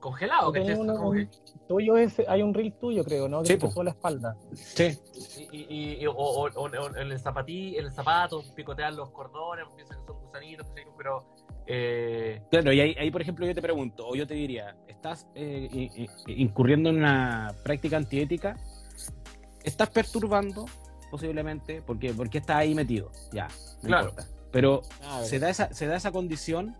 congelado. 0.00 0.52
Que 0.52 0.60
un, 0.60 1.30
tuyo 1.68 1.96
es, 1.96 2.20
hay 2.28 2.42
un 2.42 2.54
reel 2.54 2.72
tuyo, 2.78 3.04
creo, 3.04 3.28
¿no? 3.28 3.42
Que 3.42 3.54
sí, 3.54 3.58
te 3.58 3.84
la 3.84 3.90
espalda. 3.90 4.36
Sí. 4.54 4.98
Y, 5.50 6.02
y, 6.02 6.06
o, 6.06 6.48
en 6.96 7.12
el 7.12 7.18
zapatí, 7.18 7.76
en 7.76 7.86
el 7.86 7.92
zapato, 7.92 8.42
picotean 8.54 8.96
los 8.96 9.10
cordones, 9.10 9.66
piensan 9.74 9.98
que 10.00 10.06
son 10.06 10.20
gusanitos, 10.20 10.66
pero. 10.96 11.26
Eh... 11.66 12.42
Claro, 12.50 12.72
y 12.72 12.80
ahí, 12.80 13.10
por 13.10 13.22
ejemplo, 13.22 13.46
yo 13.46 13.54
te 13.54 13.62
pregunto, 13.62 14.06
o 14.06 14.14
yo 14.14 14.26
te 14.26 14.34
diría, 14.34 14.76
¿estás 14.86 15.26
eh, 15.34 15.88
incurriendo 16.26 16.90
en 16.90 16.98
una 16.98 17.54
práctica 17.62 17.96
antiética? 17.96 18.56
¿Estás 19.64 19.90
perturbando 19.90 20.66
posiblemente? 21.10 21.82
porque 21.82 22.12
porque 22.12 22.38
estás 22.38 22.56
ahí 22.56 22.74
metido? 22.74 23.10
Ya, 23.32 23.48
no 23.82 23.88
claro. 23.88 24.08
importa. 24.10 24.28
Pero 24.52 24.82
se 25.24 25.38
da, 25.38 25.50
esa, 25.50 25.72
se 25.74 25.86
da 25.86 25.96
esa 25.96 26.12
condición. 26.12 26.76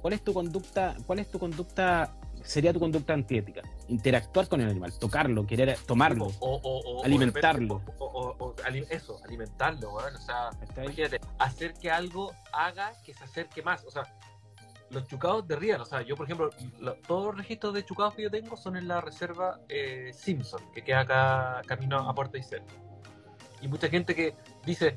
¿Cuál 0.00 0.14
es 0.14 0.22
tu 0.22 0.32
conducta? 0.32 0.94
¿Cuál 1.06 1.18
es 1.18 1.30
tu 1.30 1.38
conducta 1.38 2.14
sería 2.44 2.72
tu 2.72 2.78
conducta 2.80 3.12
antiética. 3.12 3.62
Interactuar 3.88 4.48
con 4.48 4.60
el 4.60 4.68
animal, 4.68 4.92
tocarlo, 4.98 5.46
querer 5.46 5.76
tomarlo, 5.86 6.30
o, 6.40 7.02
alimentarlo. 7.04 7.82
O, 7.98 8.54
eso, 8.90 9.20
alimentarlo, 9.24 9.94
O 9.94 10.18
sea, 10.18 10.50
imagínate, 10.76 11.20
hacer 11.38 11.74
que 11.74 11.90
algo 11.90 12.32
haga 12.52 12.92
que 13.02 13.14
se 13.14 13.24
acerque 13.24 13.62
más. 13.62 13.84
O 13.84 13.90
sea, 13.90 14.04
los 14.90 15.06
chucados 15.06 15.46
de 15.48 15.56
Real, 15.56 15.80
o 15.80 15.84
sea, 15.84 16.02
yo 16.02 16.14
por 16.14 16.26
ejemplo, 16.26 16.50
todos 17.06 17.26
los 17.26 17.36
registros 17.36 17.74
de 17.74 17.84
chucados 17.84 18.14
que 18.14 18.22
yo 18.22 18.30
tengo 18.30 18.56
son 18.56 18.76
en 18.76 18.86
la 18.86 19.00
reserva 19.00 19.60
eh, 19.68 20.12
Simpson, 20.14 20.60
que 20.72 20.82
queda 20.82 21.00
acá 21.00 21.62
camino 21.66 21.98
a 21.98 22.14
Puerto 22.14 22.38
Isel. 22.38 22.62
Y 23.60 23.68
mucha 23.68 23.88
gente 23.88 24.14
que 24.14 24.36
dice, 24.64 24.96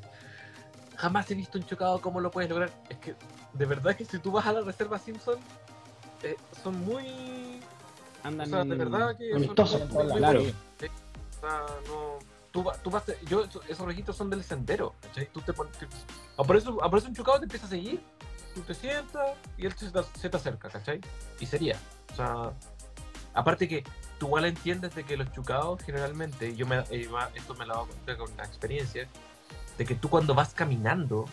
jamás 0.96 1.30
he 1.30 1.34
visto 1.34 1.58
un 1.58 1.64
chucado, 1.64 2.00
¿cómo 2.00 2.20
lo 2.20 2.30
puedes 2.30 2.50
lograr? 2.50 2.70
Es 2.88 2.98
que 2.98 3.14
de 3.54 3.66
verdad 3.66 3.96
que 3.96 4.04
si 4.04 4.18
tú 4.18 4.30
vas 4.30 4.46
a 4.46 4.52
la 4.52 4.60
reserva 4.60 4.98
Simpson, 4.98 5.38
eh, 6.22 6.36
son 6.62 6.84
muy. 6.84 7.60
Andan. 8.22 8.48
O 8.48 8.50
sea, 8.50 8.64
de 8.64 8.74
verdad 8.76 9.16
que. 9.16 9.32
Son 9.66 9.88
muy, 9.88 10.06
claro. 10.16 10.40
o 10.40 11.40
sea, 11.40 11.66
no. 11.88 12.18
Tú, 12.50 12.64
tú 12.82 12.90
vas, 12.90 13.04
yo, 13.28 13.44
esos 13.68 13.86
registros 13.86 14.16
son 14.16 14.30
del 14.30 14.42
sendero. 14.42 14.94
Tú 15.32 15.40
te 15.42 15.52
pones. 15.52 15.76
Aparece, 16.36 16.68
aparece 16.82 17.08
un 17.08 17.14
chucado, 17.14 17.38
te 17.38 17.44
empieza 17.44 17.66
a 17.66 17.68
seguir, 17.68 18.00
tú 18.54 18.62
te 18.62 18.74
sientas 18.74 19.36
y 19.56 19.66
él 19.66 19.72
se 19.76 19.90
te, 19.90 20.00
se 20.18 20.30
te 20.30 20.36
acerca, 20.36 20.68
¿cachai? 20.68 21.00
Y 21.40 21.46
sería. 21.46 21.76
O 22.12 22.16
sea, 22.16 22.52
aparte 23.34 23.68
que 23.68 23.84
tú 24.18 24.26
igual 24.26 24.46
entiendes 24.46 24.94
de 24.94 25.04
que 25.04 25.16
los 25.16 25.30
chucados 25.32 25.82
generalmente, 25.82 26.56
yo 26.56 26.66
me, 26.66 26.78
eh, 26.90 27.08
esto 27.34 27.54
me 27.54 27.66
lo 27.66 27.74
hago 27.74 27.88
con 28.18 28.36
la 28.36 28.44
experiencia, 28.44 29.06
de 29.76 29.84
que 29.84 29.94
tú 29.94 30.08
cuando 30.08 30.34
vas 30.34 30.54
caminando, 30.54 31.26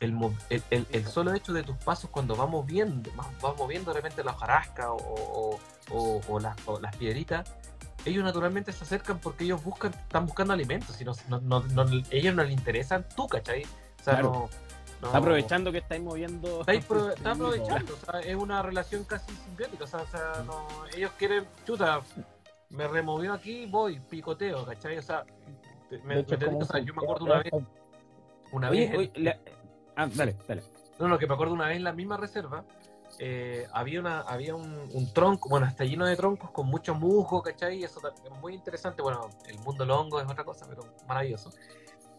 el, 0.00 0.16
el, 0.50 0.86
el, 0.90 1.06
solo 1.06 1.34
hecho 1.34 1.52
de 1.52 1.62
tus 1.62 1.76
pasos 1.76 2.10
cuando 2.10 2.36
vamos 2.36 2.66
viendo, 2.66 3.10
vamos 3.40 3.68
viendo 3.68 3.92
de 3.92 3.96
repente 3.96 4.22
la 4.22 4.32
hojarasca 4.32 4.92
o, 4.92 5.58
o, 5.90 6.20
o, 6.28 6.40
las, 6.40 6.56
las, 6.80 6.96
piedritas, 6.96 7.52
ellos 8.04 8.22
naturalmente 8.22 8.72
se 8.72 8.84
acercan 8.84 9.18
porque 9.18 9.44
ellos 9.44 9.62
buscan, 9.62 9.92
están 9.92 10.26
buscando 10.26 10.52
alimentos, 10.52 11.00
y 11.00 11.04
no, 11.04 11.14
no, 11.40 11.60
no, 11.60 11.84
ellos 12.10 12.34
no 12.34 12.44
les 12.44 12.52
interesan 12.52 13.04
tú, 13.16 13.26
¿cachai? 13.26 13.64
O 13.64 14.04
sea, 14.04 14.22
no, 14.22 14.48
está 15.02 15.18
aprovechando 15.18 15.72
que 15.72 15.78
estáis 15.78 16.02
moviendo. 16.02 16.60
Está, 16.66 17.32
aprovechando, 17.32 17.94
o 17.94 18.10
sea, 18.10 18.20
es 18.20 18.36
una 18.36 18.62
relación 18.62 19.04
casi 19.04 19.32
simbiótica, 19.32 19.84
o 19.84 19.86
sea, 19.86 20.00
o 20.00 20.06
sea 20.06 20.44
ellos 20.96 21.10
quieren, 21.18 21.44
chuta, 21.66 22.02
me 22.70 22.86
removió 22.86 23.32
aquí, 23.32 23.66
voy, 23.66 23.98
picoteo, 23.98 24.64
¿cachai? 24.64 24.98
O 24.98 25.02
sea, 25.02 25.24
me, 26.04 26.18
o 26.20 26.64
sea 26.64 26.78
yo 26.80 26.94
me 26.94 27.02
acuerdo 27.02 27.24
una 27.24 27.38
vez. 27.38 27.52
Una 28.52 28.70
vez. 28.70 29.10
Ah, 29.98 30.08
dale, 30.14 30.36
dale. 30.46 30.62
No, 31.00 31.08
no, 31.08 31.18
que 31.18 31.26
me 31.26 31.34
acuerdo 31.34 31.54
una 31.54 31.66
vez 31.66 31.76
en 31.76 31.82
la 31.82 31.92
misma 31.92 32.16
reserva, 32.16 32.64
eh, 33.18 33.66
había, 33.72 33.98
una, 33.98 34.20
había 34.20 34.54
un, 34.54 35.12
tronco, 35.12 35.48
bueno, 35.48 35.66
está 35.66 35.84
lleno 35.84 36.06
de 36.06 36.14
troncos 36.14 36.52
con 36.52 36.68
mucho 36.68 36.94
musgo, 36.94 37.42
¿cachai? 37.42 37.82
Eso 37.82 38.00
es 38.06 38.40
muy 38.40 38.54
interesante. 38.54 39.02
Bueno, 39.02 39.28
el 39.48 39.58
mundo 39.58 39.84
longo 39.84 40.20
es 40.20 40.28
otra 40.28 40.44
cosa, 40.44 40.66
pero 40.68 40.84
maravilloso. 41.08 41.50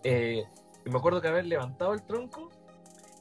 Eh, 0.03 0.43
y 0.85 0.89
me 0.89 0.97
acuerdo 0.97 1.21
que 1.21 1.29
haber 1.29 1.45
levantado 1.45 1.93
el 1.93 2.03
tronco 2.03 2.49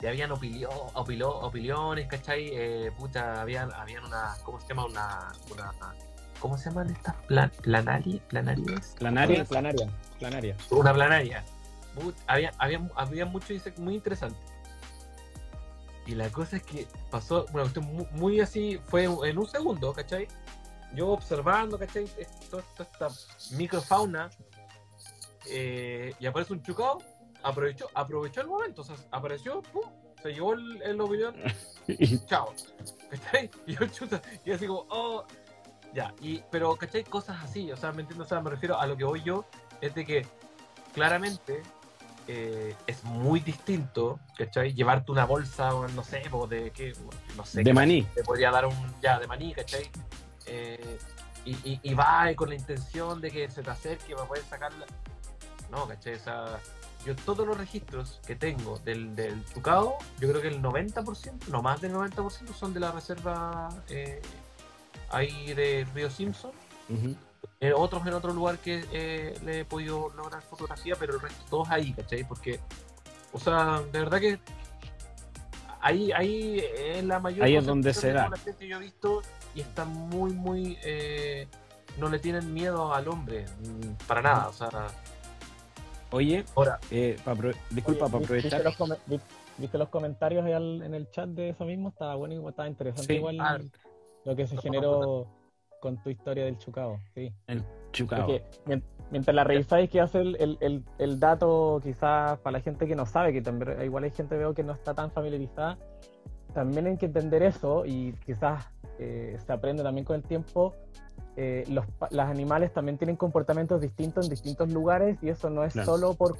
y 0.00 0.06
habían 0.06 0.32
opilio, 0.32 0.70
opilio, 0.94 1.30
opiliones, 1.30 2.08
¿cachai? 2.08 2.50
Eh, 2.52 2.92
puta, 2.98 3.40
habían, 3.40 3.72
habían 3.72 4.04
una, 4.06 4.34
¿cómo 4.42 4.60
se 4.60 4.66
llama? 4.66 4.86
Una, 4.86 5.32
una 5.52 5.72
¿cómo 6.40 6.58
se 6.58 6.70
llaman 6.70 6.90
estas? 6.90 7.14
Plan, 7.26 7.52
planari, 7.62 8.20
planarias. 8.28 8.96
Planaria. 8.98 9.44
planaria, 9.44 9.88
planaria. 10.18 10.56
Una 10.70 10.92
planaria. 10.92 11.44
Había, 12.26 12.52
había, 12.58 12.88
había 12.96 13.26
mucho 13.26 13.54
muy 13.78 13.94
interesante. 13.94 14.38
Y 16.06 16.14
la 16.14 16.30
cosa 16.30 16.56
es 16.56 16.62
que 16.62 16.88
pasó, 17.10 17.44
bueno, 17.52 17.70
muy, 17.82 18.06
muy 18.12 18.40
así, 18.40 18.80
fue 18.86 19.04
en 19.04 19.38
un 19.38 19.46
segundo, 19.46 19.92
¿cachai? 19.92 20.26
Yo 20.94 21.08
observando, 21.08 21.78
¿cachai? 21.78 22.06
Toda 22.50 22.62
esta 22.78 23.08
microfauna 23.56 24.30
eh, 25.50 26.14
y 26.18 26.26
aparece 26.26 26.52
un 26.52 26.62
chucao, 26.62 26.98
aprovechó, 27.42 27.88
aprovechó 27.94 28.40
el 28.40 28.48
momento, 28.48 28.82
o 28.82 28.84
sea, 28.84 28.96
apareció, 29.10 29.62
pum, 29.62 29.84
se 30.22 30.32
llevó 30.32 30.54
el, 30.54 30.82
el 30.82 31.00
opinión, 31.00 31.34
chao. 32.26 32.54
¿Cachai? 33.10 33.50
Y 33.66 33.74
yo 33.74 33.86
chuta, 33.86 34.20
y 34.44 34.52
así 34.52 34.66
como, 34.66 34.86
oh, 34.90 35.24
ya, 35.94 36.14
y, 36.20 36.42
pero, 36.50 36.76
¿cachai? 36.76 37.04
Cosas 37.04 37.42
así, 37.42 37.70
o 37.72 37.76
sea, 37.76 37.92
me 37.92 38.02
o 38.02 38.24
sea, 38.24 38.40
me 38.40 38.50
refiero 38.50 38.78
a 38.78 38.86
lo 38.86 38.96
que 38.96 39.04
voy 39.04 39.22
yo, 39.22 39.44
es 39.80 39.94
de 39.94 40.04
que 40.04 40.26
claramente 40.92 41.62
eh, 42.28 42.74
es 42.86 43.02
muy 43.04 43.40
distinto, 43.40 44.20
¿cachai? 44.36 44.74
Llevarte 44.74 45.10
una 45.10 45.24
bolsa, 45.24 45.70
no 45.94 46.04
sé, 46.04 46.22
de 46.48 46.70
qué, 46.70 46.92
no 47.36 47.44
sé. 47.44 47.62
De 47.62 47.72
maní. 47.72 48.02
Te 48.14 48.22
podría 48.22 48.50
dar 48.50 48.66
un, 48.66 48.94
ya, 49.02 49.18
de 49.18 49.26
maní, 49.26 49.54
¿cachai? 49.54 49.90
Eh, 50.46 50.98
y, 51.46 51.80
y, 51.82 51.94
va 51.94 52.30
con 52.36 52.50
la 52.50 52.54
intención 52.54 53.22
de 53.22 53.30
que 53.30 53.50
se 53.50 53.62
te 53.62 53.70
acerque 53.70 54.14
va 54.14 54.24
a 54.24 54.26
poder 54.26 54.44
sacarla. 54.44 54.86
No, 55.70 55.88
¿cachai? 55.88 56.14
O 56.14 56.18
sea, 56.18 56.60
yo 57.06 57.16
todos 57.16 57.46
los 57.46 57.56
registros 57.56 58.20
que 58.26 58.36
tengo 58.36 58.78
del, 58.80 59.16
del 59.16 59.42
Tucao, 59.44 59.96
yo 60.20 60.28
creo 60.28 60.42
que 60.42 60.48
el 60.48 60.60
90%, 60.60 61.48
no 61.48 61.62
más 61.62 61.80
del 61.80 61.94
90% 61.94 62.52
son 62.54 62.74
de 62.74 62.80
la 62.80 62.92
reserva 62.92 63.70
eh, 63.88 64.20
ahí 65.10 65.54
de 65.54 65.86
Río 65.94 66.10
Simpson. 66.10 66.52
Eh, 67.60 67.72
otros 67.74 68.06
en 68.06 68.14
otro 68.14 68.32
lugar 68.32 68.58
que 68.58 68.84
eh, 68.92 69.34
le 69.44 69.60
he 69.60 69.64
podido 69.64 70.10
lograr 70.16 70.42
fotografía, 70.42 70.94
pero 70.98 71.14
el 71.14 71.20
resto 71.20 71.44
todos 71.50 71.68
ahí, 71.70 71.92
¿cachai? 71.92 72.24
Porque, 72.24 72.60
o 73.32 73.38
sea, 73.38 73.80
de 73.92 73.98
verdad 73.98 74.20
que 74.20 74.38
ahí, 75.80 76.12
ahí 76.12 76.62
es 76.76 77.04
la 77.04 77.18
mayor 77.18 77.44
ahí 77.44 77.56
es 77.56 77.66
donde 77.66 77.92
se 77.94 78.12
da. 78.12 78.30
que 78.58 78.68
yo 78.68 78.76
he 78.76 78.80
visto 78.80 79.22
y 79.54 79.60
están 79.60 79.88
muy, 79.88 80.32
muy. 80.32 80.78
no 81.98 82.08
le 82.08 82.18
tienen 82.18 82.54
miedo 82.54 82.94
al 82.94 83.08
hombre, 83.08 83.44
mm, 83.44 84.06
para 84.06 84.22
nada, 84.22 84.48
o 84.48 84.52
sea 84.52 84.68
Oye, 86.10 86.44
Ahora, 86.56 86.80
eh, 86.90 87.16
disculpa, 87.70 88.08
para 88.08 88.24
aprovechar. 88.24 88.62
¿viste 89.58 89.76
los, 89.76 89.88
comentarios 89.88 90.46
en 90.46 90.94
el 90.94 91.10
chat 91.10 91.28
de 91.28 91.50
eso 91.50 91.64
mismo? 91.64 91.90
Estaba 91.90 92.14
bueno 92.14 92.34
y 92.34 92.48
estaba 92.48 92.68
interesante 92.68 93.14
igual 93.14 93.38
ah, 93.40 93.58
lo 94.24 94.36
que 94.36 94.46
se 94.46 94.56
generó 94.56 95.26
con 95.80 96.02
tu 96.02 96.10
historia 96.10 96.44
del 96.44 96.58
Chucao. 96.58 96.98
Sí. 97.14 97.32
El 97.46 97.64
Chucao. 97.92 98.28
mientras 99.10 99.34
la 99.34 99.44
revisáis, 99.44 99.88
que 99.90 100.00
hace 100.00 100.20
el, 100.20 101.20
dato, 101.20 101.80
quizás 101.82 102.38
para 102.40 102.58
la 102.58 102.60
gente 102.60 102.86
que 102.86 102.94
no 102.94 103.06
sabe, 103.06 103.32
que 103.32 103.42
también 103.42 103.82
igual 103.82 104.04
hay 104.04 104.10
gente 104.10 104.36
veo 104.36 104.54
que 104.54 104.62
no 104.62 104.72
está 104.72 104.94
tan 104.94 105.10
familiarizada, 105.10 105.78
también 106.54 106.86
hay 106.86 106.96
que 106.96 107.06
entender 107.06 107.42
eso 107.42 107.84
y 107.86 108.12
quizás 108.24 108.66
eh, 108.98 109.36
se 109.44 109.52
aprende 109.52 109.82
también 109.82 110.04
con 110.04 110.16
el 110.16 110.22
tiempo 110.22 110.74
eh, 111.40 111.64
los, 111.68 111.84
animales 112.18 112.72
también 112.72 112.98
tienen 112.98 113.14
comportamientos 113.14 113.80
distintos 113.80 114.26
en 114.26 114.30
distintos 114.30 114.72
lugares 114.72 115.18
y 115.22 115.28
eso 115.28 115.48
no 115.48 115.62
es 115.62 115.72
solo 115.72 116.14
por, 116.14 116.36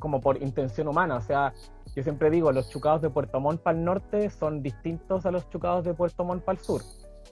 como 0.00 0.20
por 0.20 0.42
intención 0.42 0.88
humana. 0.88 1.14
O 1.14 1.20
sea, 1.20 1.54
yo 1.94 2.02
siempre 2.02 2.28
digo, 2.30 2.50
los 2.50 2.68
chucados 2.68 3.00
de 3.00 3.10
Puerto 3.10 3.38
Montt 3.38 3.60
para 3.62 3.78
el 3.78 3.84
norte 3.84 4.28
son 4.30 4.60
distintos 4.60 5.24
a 5.24 5.30
los 5.30 5.48
chucados 5.50 5.84
de 5.84 5.94
Puerto 5.94 6.24
Montt 6.24 6.42
para 6.42 6.58
el 6.58 6.64
sur. 6.64 6.82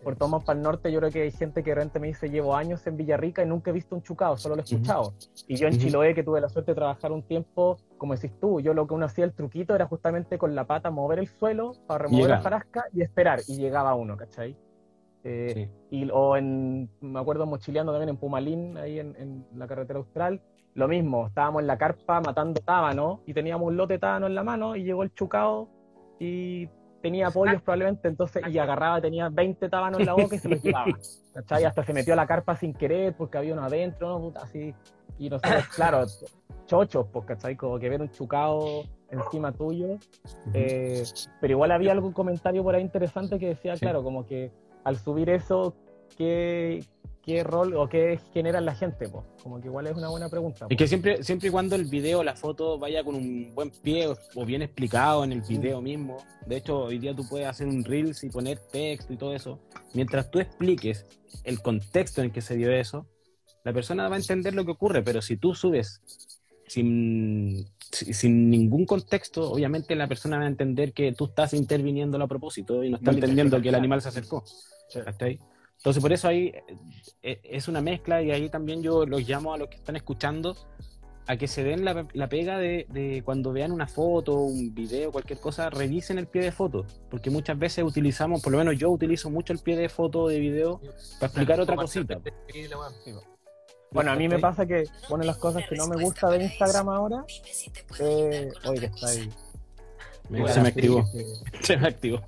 Puerto 0.04 0.28
Montt 0.28 0.44
para 0.44 0.56
el 0.56 0.62
norte 0.62 0.92
yo 0.92 1.00
creo 1.00 1.10
que 1.10 1.22
hay 1.22 1.32
gente 1.32 1.62
que 1.62 1.74
realmente 1.74 1.98
me 1.98 2.08
dice 2.08 2.28
llevo 2.28 2.54
años 2.54 2.86
en 2.86 2.96
Villarrica 2.96 3.42
y 3.42 3.46
nunca 3.46 3.70
he 3.70 3.72
visto 3.72 3.96
un 3.96 4.02
chucado, 4.02 4.36
solo 4.36 4.54
lo 4.54 4.60
he 4.60 4.64
escuchado. 4.64 5.14
Y 5.48 5.56
yo 5.56 5.66
en 5.66 5.78
Chiloé 5.78 6.14
que 6.14 6.22
tuve 6.22 6.40
la 6.40 6.48
suerte 6.48 6.72
de 6.72 6.76
trabajar 6.76 7.10
un 7.10 7.22
tiempo, 7.22 7.78
como 7.98 8.14
decís 8.14 8.32
tú, 8.40 8.60
yo 8.60 8.74
lo 8.74 8.86
que 8.86 8.94
uno 8.94 9.06
hacía 9.06 9.24
el 9.24 9.32
truquito 9.32 9.74
era 9.74 9.86
justamente 9.86 10.38
con 10.38 10.54
la 10.54 10.66
pata 10.66 10.90
mover 10.90 11.18
el 11.18 11.26
suelo 11.26 11.72
para 11.86 12.04
remover 12.04 12.30
la 12.30 12.40
farasca 12.40 12.84
y 12.92 13.02
esperar 13.02 13.40
y 13.48 13.56
llegaba 13.56 13.94
uno, 13.94 14.16
¿cachai? 14.16 14.56
Eh, 15.26 15.70
y, 15.90 16.08
o 16.10 16.36
en, 16.36 16.90
me 17.00 17.18
acuerdo 17.18 17.46
mochileando 17.46 17.92
también 17.92 18.10
en 18.10 18.18
Pumalín, 18.18 18.76
ahí 18.76 18.98
en, 18.98 19.46
la 19.56 19.66
carretera 19.66 19.98
austral, 19.98 20.42
lo 20.74 20.86
mismo, 20.86 21.28
estábamos 21.28 21.62
en 21.62 21.66
la 21.66 21.78
carpa 21.78 22.20
matando 22.20 22.60
tábano 22.60 23.22
y 23.26 23.32
teníamos 23.32 23.68
un 23.68 23.76
lote 23.76 23.94
de 23.94 23.98
tábano 24.00 24.26
en 24.26 24.34
la 24.34 24.44
mano 24.44 24.76
y 24.76 24.84
llegó 24.84 25.02
el 25.02 25.14
chucao 25.14 25.68
y 26.20 26.68
tenía 27.04 27.30
pollos 27.30 27.60
probablemente, 27.60 28.08
entonces, 28.08 28.42
y 28.48 28.56
agarraba, 28.56 28.98
tenía 28.98 29.28
20 29.28 29.68
tábanos 29.68 30.00
en 30.00 30.06
la 30.06 30.14
boca 30.14 30.36
y 30.36 30.38
se 30.38 30.48
los 30.48 30.62
llevaba, 30.64 30.90
¿cachai? 31.34 31.64
Hasta 31.64 31.84
se 31.84 31.92
metió 31.92 32.14
a 32.14 32.16
la 32.16 32.26
carpa 32.26 32.56
sin 32.56 32.72
querer 32.72 33.14
porque 33.14 33.36
había 33.36 33.52
uno 33.52 33.62
adentro, 33.62 34.18
¿no? 34.18 34.32
Así, 34.40 34.74
y 35.18 35.28
nosotros, 35.28 35.68
claro, 35.76 36.06
chochos, 36.64 37.06
pues, 37.12 37.26
¿cachai? 37.26 37.56
Como 37.56 37.78
que 37.78 37.90
ver 37.90 38.00
un 38.00 38.10
chucao 38.10 38.84
encima 39.10 39.52
tuyo, 39.52 39.98
eh, 40.54 41.04
pero 41.42 41.52
igual 41.52 41.72
había 41.72 41.92
algún 41.92 42.14
comentario 42.14 42.62
por 42.62 42.74
ahí 42.74 42.80
interesante 42.80 43.38
que 43.38 43.48
decía, 43.48 43.74
claro, 43.74 44.02
como 44.02 44.24
que 44.24 44.50
al 44.82 44.96
subir 44.96 45.28
eso, 45.28 45.74
¿qué, 46.16 46.82
qué 47.24 47.42
rol 47.42 47.74
o 47.76 47.88
qué 47.88 48.20
genera 48.32 48.60
la 48.60 48.74
gente? 48.74 49.10
Como 49.42 49.60
que 49.60 49.68
igual 49.68 49.86
es 49.86 49.96
una 49.96 50.08
buena 50.08 50.28
pregunta. 50.28 50.66
Es 50.68 50.76
que 50.76 50.86
siempre, 50.86 51.22
siempre 51.22 51.48
y 51.48 51.50
cuando 51.50 51.74
el 51.76 51.86
video, 51.86 52.22
la 52.22 52.36
foto 52.36 52.78
vaya 52.78 53.02
con 53.02 53.14
un 53.14 53.54
buen 53.54 53.70
pie 53.70 54.08
o 54.34 54.44
bien 54.44 54.62
explicado 54.62 55.24
en 55.24 55.32
el 55.32 55.40
video 55.40 55.80
mismo. 55.80 56.18
De 56.46 56.56
hecho, 56.56 56.84
hoy 56.84 56.98
día 56.98 57.14
tú 57.14 57.26
puedes 57.28 57.46
hacer 57.46 57.66
un 57.66 57.84
Reels 57.84 58.22
y 58.24 58.30
poner 58.30 58.58
texto 58.58 59.12
y 59.12 59.16
todo 59.16 59.34
eso. 59.34 59.58
Mientras 59.94 60.30
tú 60.30 60.38
expliques 60.38 61.06
el 61.44 61.60
contexto 61.62 62.20
en 62.20 62.26
el 62.26 62.32
que 62.32 62.42
se 62.42 62.56
dio 62.56 62.70
eso, 62.70 63.06
la 63.64 63.72
persona 63.72 64.08
va 64.08 64.16
a 64.16 64.18
entender 64.18 64.54
lo 64.54 64.64
que 64.64 64.72
ocurre, 64.72 65.02
pero 65.02 65.22
si 65.22 65.38
tú 65.38 65.54
subes 65.54 66.02
sin, 66.66 67.66
sin 67.90 68.50
ningún 68.50 68.84
contexto, 68.84 69.50
obviamente 69.50 69.94
la 69.94 70.06
persona 70.06 70.38
va 70.38 70.44
a 70.44 70.48
entender 70.48 70.92
que 70.92 71.12
tú 71.12 71.26
estás 71.26 71.54
interviniendo 71.54 72.22
a 72.22 72.28
propósito 72.28 72.84
y 72.84 72.90
no 72.90 72.98
está 72.98 73.12
entendiendo 73.12 73.60
que 73.62 73.70
el 73.70 73.74
animal 73.74 74.02
se 74.02 74.08
acercó. 74.08 74.44
Entonces, 75.84 76.02
por 76.02 76.14
eso 76.14 76.28
ahí 76.28 76.50
eh, 77.22 77.40
es 77.44 77.68
una 77.68 77.82
mezcla 77.82 78.22
y 78.22 78.30
ahí 78.30 78.48
también 78.48 78.82
yo 78.82 79.04
los 79.04 79.28
llamo 79.28 79.52
a 79.52 79.58
los 79.58 79.68
que 79.68 79.76
están 79.76 79.96
escuchando 79.96 80.56
a 81.26 81.36
que 81.36 81.46
se 81.46 81.62
den 81.62 81.84
la, 81.84 82.28
pega 82.30 82.58
de, 82.58 83.22
cuando 83.22 83.52
vean 83.52 83.70
una 83.70 83.86
foto, 83.86 84.34
un 84.34 84.74
video, 84.74 85.12
cualquier 85.12 85.40
cosa, 85.40 85.68
revisen 85.68 86.18
el 86.18 86.26
pie 86.26 86.40
de 86.40 86.52
foto, 86.52 86.86
porque 87.10 87.28
muchas 87.28 87.58
veces 87.58 87.84
utilizamos, 87.84 88.40
por 88.40 88.52
lo 88.52 88.58
menos 88.58 88.78
yo 88.78 88.90
utilizo 88.90 89.28
mucho 89.28 89.52
el 89.52 89.58
pie 89.58 89.76
de 89.76 89.90
foto 89.90 90.26
de 90.26 90.40
video 90.40 90.80
para 91.20 91.26
explicar 91.26 91.60
otra 91.60 91.76
cosita. 91.76 92.18
Bueno, 93.90 94.10
a 94.10 94.16
mí 94.16 94.26
me 94.26 94.38
pasa 94.38 94.64
que 94.64 94.84
pone 95.06 95.26
las 95.26 95.36
cosas 95.36 95.64
que 95.68 95.76
no 95.76 95.86
me 95.86 96.02
gusta 96.02 96.30
de 96.30 96.44
Instagram 96.44 96.88
ahora. 96.88 97.26
Eh, 98.00 98.50
oye, 98.64 98.86
está 98.86 99.08
ahí. 99.08 99.30
se 100.48 100.60
me 100.62 100.68
activó. 100.68 101.04
Se 101.60 101.76
me 101.76 101.88
activó 101.88 102.22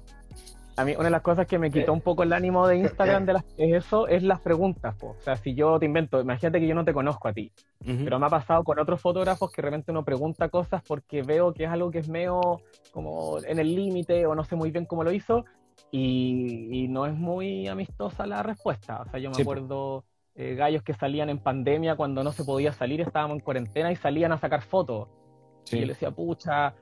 a 0.76 0.84
mí 0.84 0.92
una 0.94 1.04
de 1.04 1.10
las 1.10 1.22
cosas 1.22 1.46
que 1.46 1.58
me 1.58 1.70
quitó 1.70 1.92
un 1.92 2.02
poco 2.02 2.22
el 2.22 2.32
ánimo 2.32 2.66
de 2.68 2.76
Instagram 2.76 3.24
de 3.24 3.32
las, 3.34 3.44
es 3.56 3.84
eso, 3.84 4.08
es 4.08 4.22
las 4.22 4.40
preguntas. 4.40 4.94
O 5.02 5.16
sea, 5.20 5.36
si 5.36 5.54
yo 5.54 5.78
te 5.78 5.86
invento, 5.86 6.20
imagínate 6.20 6.60
que 6.60 6.66
yo 6.66 6.74
no 6.74 6.84
te 6.84 6.92
conozco 6.92 7.28
a 7.28 7.32
ti, 7.32 7.50
pero 7.84 8.18
me 8.18 8.26
ha 8.26 8.30
pasado 8.30 8.62
con 8.62 8.78
otros 8.78 9.00
fotógrafos 9.00 9.50
que 9.50 9.62
realmente 9.62 9.90
uno 9.90 10.04
pregunta 10.04 10.48
cosas 10.48 10.82
porque 10.86 11.22
veo 11.22 11.54
que 11.54 11.64
es 11.64 11.70
algo 11.70 11.90
que 11.90 12.00
es 12.00 12.08
medio 12.08 12.60
como 12.92 13.38
en 13.42 13.58
el 13.58 13.74
límite 13.74 14.26
o 14.26 14.34
no 14.34 14.44
sé 14.44 14.54
muy 14.54 14.70
bien 14.70 14.84
cómo 14.84 15.02
lo 15.02 15.12
hizo 15.12 15.44
y, 15.90 16.86
no 16.88 17.06
es 17.06 17.14
muy 17.14 17.68
amistosa 17.68 18.26
la 18.26 18.42
respuesta. 18.42 19.02
O 19.02 19.10
sea, 19.10 19.18
yo 19.18 19.30
me 19.30 19.40
acuerdo 19.40 20.04
eh, 20.34 20.54
gallos 20.54 20.82
que 20.82 20.94
salían 20.94 21.30
en 21.30 21.38
pandemia 21.38 21.96
cuando 21.96 22.22
no 22.22 22.32
se 22.32 22.44
podía 22.44 22.72
salir, 22.72 23.00
estábamos 23.00 23.36
en 23.36 23.40
cuarentena 23.40 23.90
y 23.92 23.96
salían 23.96 24.32
a 24.32 24.38
sacar 24.38 24.62
fotos. 24.62 25.08
Y 25.70 25.80
yo 25.80 25.86
le 25.86 25.94
decía, 25.94 26.10
pucha, 26.10 26.74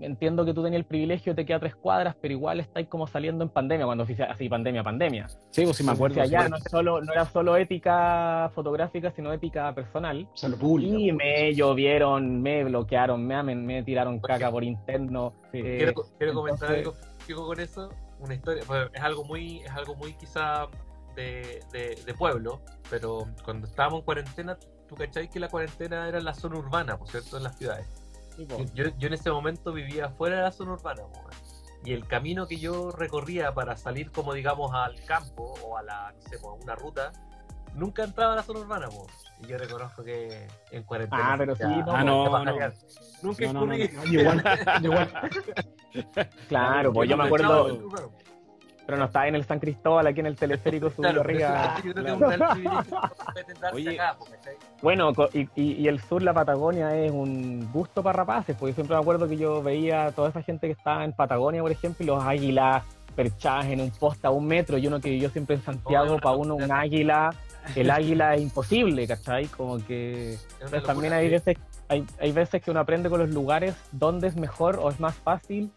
entiendo 0.00 0.44
que 0.44 0.54
tú 0.54 0.62
tenías 0.62 0.80
el 0.80 0.86
privilegio, 0.86 1.34
te 1.34 1.44
queda 1.44 1.60
tres 1.60 1.74
cuadras, 1.74 2.16
pero 2.20 2.32
igual 2.32 2.60
estáis 2.60 2.88
como 2.88 3.06
saliendo 3.06 3.44
en 3.44 3.50
pandemia, 3.50 3.86
cuando 3.86 4.04
así 4.04 4.48
pandemia, 4.48 4.82
pandemia. 4.82 5.28
Sí, 5.50 5.64
pues 5.64 5.76
sí 5.76 5.84
me 5.84 5.92
acuerdo. 5.92 6.20
allá 6.20 6.48
no, 6.48 6.58
solo, 6.70 7.00
no 7.00 7.12
era 7.12 7.24
solo 7.26 7.56
ética 7.56 8.50
fotográfica, 8.54 9.10
sino 9.12 9.32
ética 9.32 9.74
personal. 9.74 10.28
Y 10.80 11.12
me 11.12 11.54
llovieron, 11.54 12.42
me 12.42 12.64
bloquearon, 12.64 13.26
me, 13.26 13.42
me 13.42 13.82
tiraron 13.82 14.20
caca 14.20 14.50
por 14.50 14.64
interno. 14.64 15.34
quiero, 15.50 15.94
quiero 16.18 16.34
comentar 16.34 16.70
algo 16.70 17.46
con 17.46 17.60
eso, 17.60 17.90
una 18.20 18.34
historia, 18.34 18.62
pues, 18.66 18.88
es 18.94 19.02
algo 19.02 19.24
muy, 19.24 19.58
es 19.58 19.70
algo 19.70 19.94
muy 19.96 20.14
quizá 20.14 20.66
de, 21.14 21.60
de, 21.72 22.14
pueblo, 22.14 22.62
pero 22.88 23.26
cuando 23.44 23.66
estábamos 23.66 24.00
en 24.00 24.04
cuarentena, 24.04 24.58
tú 24.88 24.94
cacháis 24.94 25.28
que 25.28 25.38
la 25.38 25.48
cuarentena 25.48 26.08
era 26.08 26.18
en 26.18 26.24
la 26.24 26.32
zona 26.32 26.58
urbana, 26.58 26.96
por 26.96 27.08
cierto, 27.08 27.36
en 27.36 27.42
las 27.42 27.58
ciudades 27.58 27.97
yo, 28.74 28.84
en 28.84 29.12
ese 29.12 29.30
momento 29.30 29.72
vivía 29.72 30.10
fuera 30.10 30.36
de 30.36 30.42
la 30.42 30.52
zona 30.52 30.72
urbana, 30.72 31.02
y 31.84 31.92
el 31.92 32.06
camino 32.06 32.46
que 32.46 32.56
yo 32.56 32.90
recorría 32.90 33.52
para 33.52 33.76
salir 33.76 34.10
como 34.10 34.34
digamos 34.34 34.72
al 34.74 35.02
campo 35.04 35.54
o 35.64 35.76
a 35.76 35.82
la, 35.82 36.14
una 36.62 36.74
ruta, 36.74 37.12
nunca 37.74 38.04
entraba 38.04 38.32
a 38.32 38.36
la 38.36 38.42
zona 38.42 38.60
urbana, 38.60 38.88
y 39.40 39.46
yo 39.46 39.58
reconozco 39.58 40.02
que 40.02 40.46
en 40.70 40.82
cuarentena... 40.82 41.32
Ah, 41.32 41.36
pero 41.38 41.54
sí, 41.54 41.62
no, 41.62 41.92
ah, 41.92 42.04
no, 42.04 42.44
Nunca 43.22 43.44
Igual, 44.06 44.42
igual. 44.82 45.30
claro, 46.48 46.92
pues 46.92 47.08
yo 47.08 47.16
me 47.16 47.24
acuerdo... 47.24 48.10
Pero 48.88 48.96
no 48.96 49.04
está 49.04 49.28
en 49.28 49.34
el 49.34 49.44
San 49.44 49.58
Cristóbal, 49.58 50.06
aquí 50.06 50.20
en 50.20 50.26
el 50.26 50.36
teleférico 50.36 50.88
subido 50.96 51.20
arriba. 51.20 51.74
bueno, 54.82 55.12
y, 55.34 55.86
el 55.86 56.00
sur, 56.00 56.22
la 56.22 56.32
Patagonia, 56.32 56.96
es 56.96 57.12
un 57.12 57.70
gusto 57.70 58.02
para 58.02 58.16
rapaces, 58.16 58.56
porque 58.58 58.72
siempre 58.72 58.96
me 58.96 59.02
acuerdo 59.02 59.28
que 59.28 59.36
yo 59.36 59.62
veía 59.62 60.10
toda 60.12 60.30
esa 60.30 60.42
gente 60.42 60.68
que 60.68 60.72
estaba 60.72 61.04
en 61.04 61.12
Patagonia, 61.12 61.60
por 61.60 61.70
ejemplo, 61.70 62.02
y 62.02 62.06
los 62.06 62.24
águilas 62.24 62.82
perchadas 63.14 63.66
en 63.66 63.82
un 63.82 63.90
poste 63.90 64.26
a 64.26 64.30
un 64.30 64.46
metro, 64.46 64.78
y 64.78 64.86
uno 64.86 65.02
que 65.02 65.18
yo 65.18 65.28
siempre 65.28 65.56
en 65.56 65.62
Santiago, 65.62 66.16
para 66.16 66.36
uno 66.36 66.54
un 66.54 66.72
águila, 66.72 67.34
el 67.76 67.90
águila 67.90 68.36
es 68.36 68.40
imposible, 68.40 69.06
¿cachai? 69.06 69.48
Como 69.48 69.84
que 69.84 70.38
también 70.86 71.12
hay 71.12 71.28
veces, 71.28 71.58
hay, 71.88 72.06
hay 72.18 72.32
veces 72.32 72.62
que 72.62 72.70
uno 72.70 72.80
aprende 72.80 73.10
con 73.10 73.20
los 73.20 73.28
lugares 73.28 73.76
donde 73.92 74.28
es 74.28 74.36
mejor 74.36 74.78
o 74.80 74.88
es 74.88 74.98
más 74.98 75.14
fácil 75.14 75.70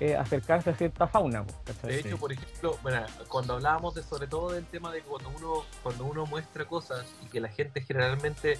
eh, 0.00 0.16
acercarse 0.16 0.70
a 0.70 0.74
cierta 0.74 1.06
fauna. 1.06 1.44
De 1.82 2.00
hecho, 2.00 2.18
por 2.18 2.32
ejemplo, 2.32 2.76
bueno, 2.82 3.04
cuando 3.28 3.54
hablábamos 3.54 3.94
de 3.94 4.02
sobre 4.02 4.26
todo 4.26 4.50
del 4.50 4.66
tema 4.66 4.90
de 4.90 5.02
cuando 5.02 5.28
uno, 5.30 5.64
cuando 5.82 6.04
uno 6.04 6.26
muestra 6.26 6.64
cosas 6.64 7.06
y 7.22 7.26
que 7.26 7.40
la 7.40 7.48
gente 7.48 7.80
generalmente 7.80 8.58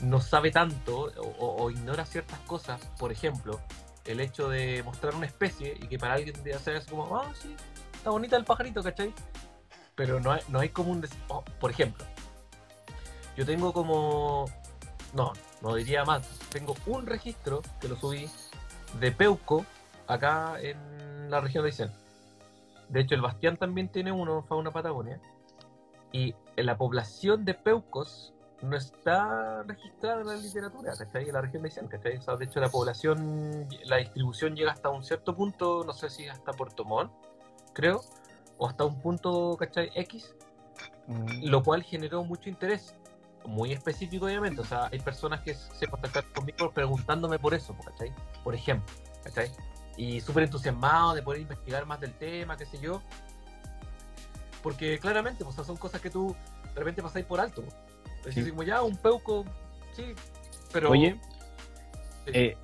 no 0.00 0.20
sabe 0.20 0.50
tanto 0.50 1.10
o, 1.38 1.70
ignora 1.70 2.04
ciertas 2.04 2.38
cosas, 2.40 2.80
por 2.98 3.10
ejemplo, 3.12 3.60
el 4.04 4.20
hecho 4.20 4.48
de 4.48 4.82
mostrar 4.82 5.14
una 5.14 5.26
especie 5.26 5.74
y 5.80 5.88
que 5.88 5.98
para 5.98 6.14
alguien 6.14 6.42
de 6.44 6.54
hacer 6.54 6.76
es 6.76 6.84
como, 6.84 7.16
ah, 7.16 7.32
sí, 7.40 7.56
está 7.94 8.10
bonita 8.10 8.36
el 8.36 8.44
pajarito, 8.44 8.82
¿cachai? 8.82 9.12
Pero 9.94 10.20
no 10.20 10.32
hay, 10.32 10.42
no 10.48 10.60
hay 10.60 10.68
como 10.68 10.92
un... 10.92 11.06
Oh, 11.28 11.42
por 11.58 11.70
ejemplo, 11.70 12.04
yo 13.36 13.46
tengo 13.46 13.72
como... 13.72 14.44
No, 15.14 15.32
no 15.62 15.74
diría 15.74 16.04
más. 16.04 16.28
Tengo 16.50 16.76
un 16.86 17.06
registro 17.06 17.62
que 17.80 17.88
lo 17.88 17.96
subí 17.96 18.28
de 19.00 19.12
Peuco 19.12 19.64
acá 20.08 20.56
en 20.60 21.30
la 21.30 21.40
región 21.40 21.62
de 21.62 21.68
Aysén. 21.68 21.92
De 22.88 23.00
hecho, 23.00 23.14
el 23.14 23.20
Bastián 23.20 23.56
también 23.56 23.88
tiene 23.88 24.10
uno 24.10 24.42
Fauna 24.42 24.70
Patagonia. 24.70 25.20
Y 26.10 26.34
la 26.56 26.76
población 26.78 27.44
de 27.44 27.54
Peucos 27.54 28.32
no 28.62 28.76
está 28.76 29.62
registrada 29.64 30.22
en 30.22 30.26
la 30.26 30.36
literatura, 30.36 30.92
¿cachai? 30.96 31.28
En 31.28 31.34
la 31.34 31.42
región 31.42 31.62
de 31.62 31.68
Aysén, 31.68 31.86
¿cachai? 31.86 32.18
de 32.18 32.44
hecho, 32.44 32.60
la 32.60 32.70
población, 32.70 33.68
la 33.84 33.98
distribución 33.98 34.56
llega 34.56 34.72
hasta 34.72 34.88
un 34.88 35.04
cierto 35.04 35.36
punto, 35.36 35.84
no 35.84 35.92
sé 35.92 36.08
si 36.08 36.26
hasta 36.26 36.52
Puerto 36.52 36.84
Montt, 36.84 37.12
creo, 37.74 38.00
o 38.56 38.66
hasta 38.66 38.84
un 38.84 39.00
punto, 39.00 39.56
¿cachai? 39.58 39.90
X, 39.94 40.34
mm. 41.06 41.44
lo 41.48 41.62
cual 41.62 41.82
generó 41.82 42.24
mucho 42.24 42.48
interés, 42.48 42.94
muy 43.44 43.72
específico, 43.72 44.24
obviamente. 44.26 44.62
O 44.62 44.64
sea, 44.64 44.88
hay 44.90 44.98
personas 45.00 45.42
que 45.42 45.54
se 45.54 45.86
contactaron 45.86 46.30
conmigo 46.32 46.70
preguntándome 46.72 47.38
por 47.38 47.54
eso, 47.54 47.76
¿cachai? 47.84 48.12
Por 48.42 48.54
ejemplo, 48.54 48.92
¿cachai? 49.22 49.50
Y 49.98 50.20
súper 50.20 50.44
entusiasmado 50.44 51.12
de 51.12 51.22
poder 51.22 51.42
investigar 51.42 51.84
más 51.84 52.00
del 52.00 52.14
tema, 52.14 52.56
qué 52.56 52.64
sé 52.64 52.78
yo. 52.80 53.02
Porque 54.62 54.98
claramente, 54.98 55.44
pues, 55.44 55.56
son 55.56 55.76
cosas 55.76 56.00
que 56.00 56.08
tú 56.08 56.34
de 56.72 56.78
repente 56.78 57.02
pasáis 57.02 57.26
por 57.26 57.40
alto. 57.40 57.64
Decís, 58.24 58.48
como 58.50 58.62
ya, 58.62 58.80
un 58.82 58.96
peuco, 58.96 59.44
sí, 59.94 60.14
pero. 60.72 60.90
Oye, 60.90 61.20
eh, 62.26 62.56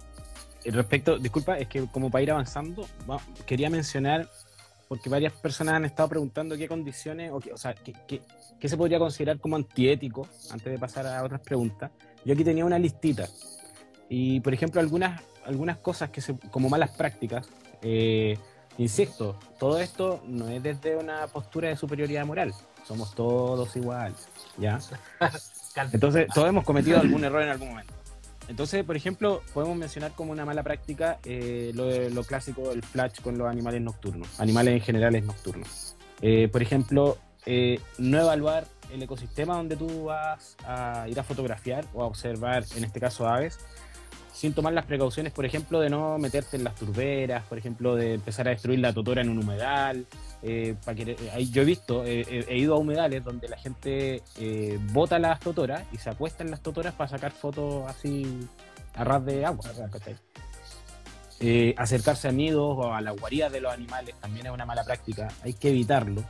respecto, 0.65 1.19
disculpa, 1.19 1.59
es 1.59 1.69
que 1.69 1.87
como 1.89 2.11
para 2.11 2.23
ir 2.23 2.31
avanzando, 2.31 2.87
quería 3.47 3.69
mencionar, 3.69 4.29
porque 4.89 5.09
varias 5.09 5.33
personas 5.33 5.75
han 5.75 5.85
estado 5.85 6.09
preguntando 6.09 6.57
qué 6.57 6.69
condiciones, 6.69 7.33
o, 7.33 7.41
o 7.53 7.57
sea, 7.57 7.75
qué, 7.75 7.95
qué, 8.07 8.23
qué 8.61 8.69
se 8.69 8.77
podría 8.77 9.01
considerar 9.01 9.41
como 9.41 9.57
antiético, 9.57 10.29
antes 10.51 10.73
de 10.73 10.79
pasar 10.79 11.07
a 11.07 11.25
otras 11.25 11.41
preguntas. 11.41 11.91
Yo 12.25 12.35
aquí 12.35 12.45
tenía 12.45 12.65
una 12.65 12.79
listita. 12.79 13.29
Y, 14.09 14.41
por 14.41 14.55
ejemplo, 14.55 14.81
algunas 14.81 15.21
algunas 15.47 15.79
cosas 15.79 16.11
que 16.11 16.21
se, 16.21 16.35
como 16.51 16.69
malas 16.69 16.91
prácticas. 16.91 17.49
Eh, 17.83 18.39
insisto, 18.79 19.39
todo 19.59 19.79
esto 19.79 20.23
no 20.27 20.49
es 20.49 20.63
desde 20.63 20.97
una 20.97 21.27
postura 21.27 21.69
de 21.69 21.77
superioridad 21.77 22.25
moral. 22.27 22.55
Somos 22.87 23.15
todos 23.15 23.75
iguales, 23.77 24.29
¿ya? 24.59 24.79
Entonces, 25.93 26.29
todos 26.35 26.49
hemos 26.49 26.65
cometido 26.65 27.01
algún 27.01 27.25
error 27.25 27.43
en 27.43 27.49
algún 27.49 27.69
momento. 27.69 27.93
Entonces, 28.47 28.85
por 28.85 28.95
ejemplo, 28.95 29.43
podemos 29.55 29.77
mencionar 29.77 30.13
como 30.13 30.31
una 30.31 30.45
mala 30.45 30.63
práctica 30.63 31.19
eh, 31.25 31.73
lo, 31.75 32.11
lo 32.11 32.25
clásico 32.25 32.69
del 32.69 32.83
flash 32.83 33.21
con 33.23 33.39
los 33.39 33.49
animales 33.49 33.81
nocturnos, 33.81 34.39
animales 34.39 34.75
en 34.75 34.81
general 34.81 35.27
nocturnos. 35.27 35.97
Eh, 36.21 36.49
por 36.53 36.61
ejemplo, 36.61 37.17
no 37.99 38.21
evaluar 38.21 38.67
el 38.93 39.03
ecosistema 39.03 39.57
donde 39.57 39.77
tú 39.77 40.05
vas 40.05 40.57
a 40.67 41.07
ir 41.09 41.19
a 41.19 41.25
fotografiar 41.25 41.85
o 41.93 42.03
a 42.03 42.07
observar, 42.07 42.65
en 42.77 42.85
este 42.85 43.01
caso 43.01 43.27
aves, 43.27 43.59
sin 44.35 44.53
tomar 44.53 44.73
las 44.73 44.85
precauciones, 44.85 45.33
por 45.33 45.47
ejemplo, 45.47 45.81
de 45.81 45.89
no 45.89 46.19
meterte 46.19 46.57
en 46.57 46.65
las 46.65 46.75
turberas, 46.75 47.45
por 47.45 47.57
ejemplo, 47.57 47.95
de 47.95 48.15
empezar 48.15 48.49
a 48.49 48.51
destruir 48.51 48.81
la 48.81 48.93
totora 48.93 49.23
en 49.23 49.29
un 49.29 49.39
humedal. 49.39 50.07
Eh, 50.43 50.75
para 50.85 50.97
que, 50.97 51.13
eh, 51.13 51.47
yo 51.47 51.63
he 51.63 51.65
visto, 51.65 52.05
he 52.05 52.59
ido 52.59 52.75
a 52.75 52.79
humedales 52.79 53.25
donde 53.25 53.49
la 53.49 53.57
gente 53.57 54.23
eh, 54.39 54.79
bota 54.93 55.19
las 55.21 55.39
totoras 55.39 55.85
y 55.93 55.99
se 55.99 56.11
acuesta 56.11 56.43
en 56.43 56.51
las 56.51 56.61
totoras 56.61 56.95
para 56.95 57.09
sacar 57.09 57.31
fotos 57.31 57.89
así 57.89 58.41
a 58.95 59.05
ras 59.05 59.25
de 59.25 59.47
agua. 59.47 59.71
acercarse 61.77 62.29
a 62.29 62.33
nidos 62.33 62.77
o 62.77 62.93
a 62.93 63.01
las 63.01 63.17
guaridas 63.17 63.53
de 63.53 63.61
los 63.61 63.73
animales 63.73 64.17
también 64.21 64.47
es 64.47 64.53
una 64.53 64.67
mala 64.67 64.83
práctica, 64.83 65.29
hay 65.45 65.55
que 65.55 65.71
evitarlo. 65.71 66.25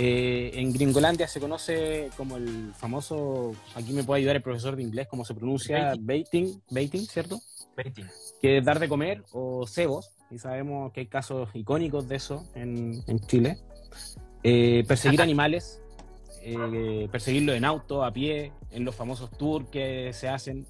Eh, 0.00 0.52
en 0.54 0.72
Gringolandia 0.72 1.26
se 1.26 1.40
conoce 1.40 2.08
como 2.16 2.36
el 2.36 2.72
famoso, 2.76 3.52
aquí 3.74 3.92
me 3.92 4.04
puede 4.04 4.20
ayudar 4.20 4.36
el 4.36 4.42
profesor 4.42 4.76
de 4.76 4.84
inglés, 4.84 5.08
cómo 5.10 5.24
se 5.24 5.34
pronuncia, 5.34 5.92
baiting, 5.98 6.62
baiting, 6.70 7.04
¿cierto? 7.04 7.40
Baiting. 7.76 8.06
Que 8.40 8.58
es 8.58 8.64
dar 8.64 8.78
de 8.78 8.88
comer 8.88 9.24
o 9.32 9.66
cebos, 9.66 10.12
y 10.30 10.38
sabemos 10.38 10.92
que 10.92 11.00
hay 11.00 11.06
casos 11.06 11.48
icónicos 11.52 12.06
de 12.06 12.14
eso 12.14 12.46
en, 12.54 13.02
Chile. 13.26 13.58
Eh, 14.44 14.84
perseguir 14.86 15.20
animales, 15.20 15.82
eh, 16.42 17.08
perseguirlo 17.10 17.52
en 17.54 17.64
auto, 17.64 18.04
a 18.04 18.12
pie, 18.12 18.52
en 18.70 18.84
los 18.84 18.94
famosos 18.94 19.32
tours 19.32 19.66
que 19.68 20.12
se 20.12 20.28
hacen 20.28 20.64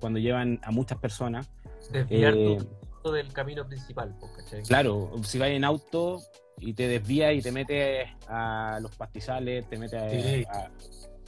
cuando 0.00 0.18
llevan 0.18 0.60
a 0.62 0.70
muchas 0.70 0.96
personas. 0.96 1.50
Desviar 1.92 2.34
del 3.12 3.32
camino 3.32 3.66
principal. 3.66 4.14
Claro, 4.66 5.10
si 5.24 5.38
vas 5.38 5.48
en 5.48 5.64
auto, 5.64 6.20
y 6.58 6.72
te 6.74 6.88
desvías 6.88 7.34
y 7.34 7.42
te 7.42 7.52
metes 7.52 8.08
a 8.28 8.78
los 8.80 8.94
pastizales, 8.96 9.68
te 9.68 9.78
metes 9.78 10.46
a, 10.48 10.70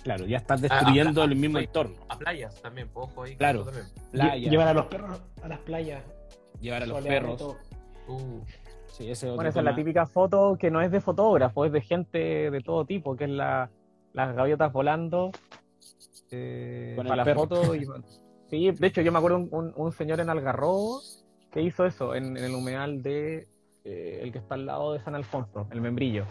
Claro, 0.02 0.26
ya 0.26 0.38
estás 0.38 0.60
destruyendo 0.60 1.24
el 1.24 1.36
mismo 1.36 1.58
entorno. 1.58 1.96
A 2.08 2.16
playas 2.16 2.54
también, 2.62 2.88
ojo 2.94 3.24
ahí. 3.24 3.36
Claro, 3.36 3.66
Llevar 4.12 4.68
a 4.68 4.74
los 4.74 4.86
perros 4.86 5.20
a 5.42 5.48
las 5.48 5.58
playas. 5.60 6.02
Llevar 6.60 6.84
a 6.84 6.86
los 6.86 7.04
perros. 7.04 7.56
Uh. 8.06 8.40
Sí, 8.86 9.10
ese 9.10 9.30
bueno, 9.30 9.50
esa 9.50 9.58
es 9.58 9.64
la 9.64 9.74
típica 9.74 10.06
foto 10.06 10.56
que 10.58 10.70
no 10.70 10.80
es 10.80 10.90
de 10.90 11.00
fotógrafo, 11.00 11.64
es 11.64 11.72
de 11.72 11.82
gente 11.82 12.50
de 12.50 12.60
todo 12.62 12.84
tipo, 12.86 13.16
que 13.16 13.24
es 13.24 13.30
la, 13.30 13.70
las 14.12 14.34
gaviotas 14.34 14.72
volando 14.72 15.30
eh, 16.30 16.94
para 16.96 17.16
la 17.16 17.34
foto. 17.34 17.74
sí, 18.48 18.70
de 18.70 18.86
hecho 18.86 19.02
yo 19.02 19.12
me 19.12 19.18
acuerdo 19.18 19.38
un, 19.38 19.72
un, 19.76 19.92
señor 19.92 20.20
en 20.20 20.30
Algarrobo 20.30 21.02
que 21.50 21.62
hizo 21.62 21.86
eso 21.86 22.14
en 22.14 22.36
el 22.36 22.54
humedal 22.54 23.02
de 23.02 23.48
eh, 23.84 24.20
el 24.22 24.32
que 24.32 24.38
está 24.38 24.54
al 24.54 24.66
lado 24.66 24.92
de 24.92 25.00
San 25.00 25.14
Alfonso, 25.14 25.66
el 25.70 25.80
membrillo. 25.80 26.26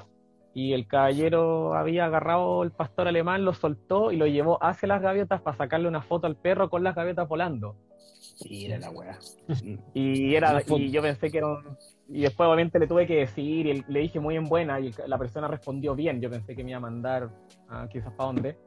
Y 0.53 0.73
el 0.73 0.87
caballero 0.87 1.75
había 1.75 2.05
agarrado 2.05 2.63
el 2.63 2.71
pastor 2.71 3.07
alemán, 3.07 3.45
lo 3.45 3.53
soltó 3.53 4.11
y 4.11 4.17
lo 4.17 4.25
llevó 4.25 4.63
hacia 4.63 4.87
las 4.87 5.01
gaviotas 5.01 5.41
para 5.41 5.55
sacarle 5.55 5.87
una 5.87 6.01
foto 6.01 6.27
al 6.27 6.35
perro 6.35 6.69
con 6.69 6.83
las 6.83 6.95
gaviotas 6.95 7.27
volando. 7.27 7.75
Y 8.39 8.65
era 8.65 8.79
la 8.79 8.89
weá. 8.89 9.19
Y, 9.93 10.35
era, 10.35 10.61
y 10.67 10.91
yo 10.91 11.01
pensé 11.01 11.31
que 11.31 11.39
era 11.39 11.47
Y 12.07 12.21
después 12.21 12.47
obviamente 12.47 12.79
le 12.79 12.87
tuve 12.87 13.07
que 13.07 13.17
decir 13.17 13.65
y 13.65 13.83
le 13.87 13.99
dije 13.99 14.19
muy 14.19 14.35
en 14.35 14.45
buena 14.45 14.79
y 14.79 14.93
la 15.07 15.17
persona 15.17 15.47
respondió 15.47 15.95
bien. 15.95 16.21
Yo 16.21 16.29
pensé 16.29 16.55
que 16.55 16.63
me 16.63 16.71
iba 16.71 16.77
a 16.77 16.81
mandar 16.81 17.29
a 17.69 17.87
quizás 17.87 18.13
para 18.13 18.27
dónde. 18.27 18.57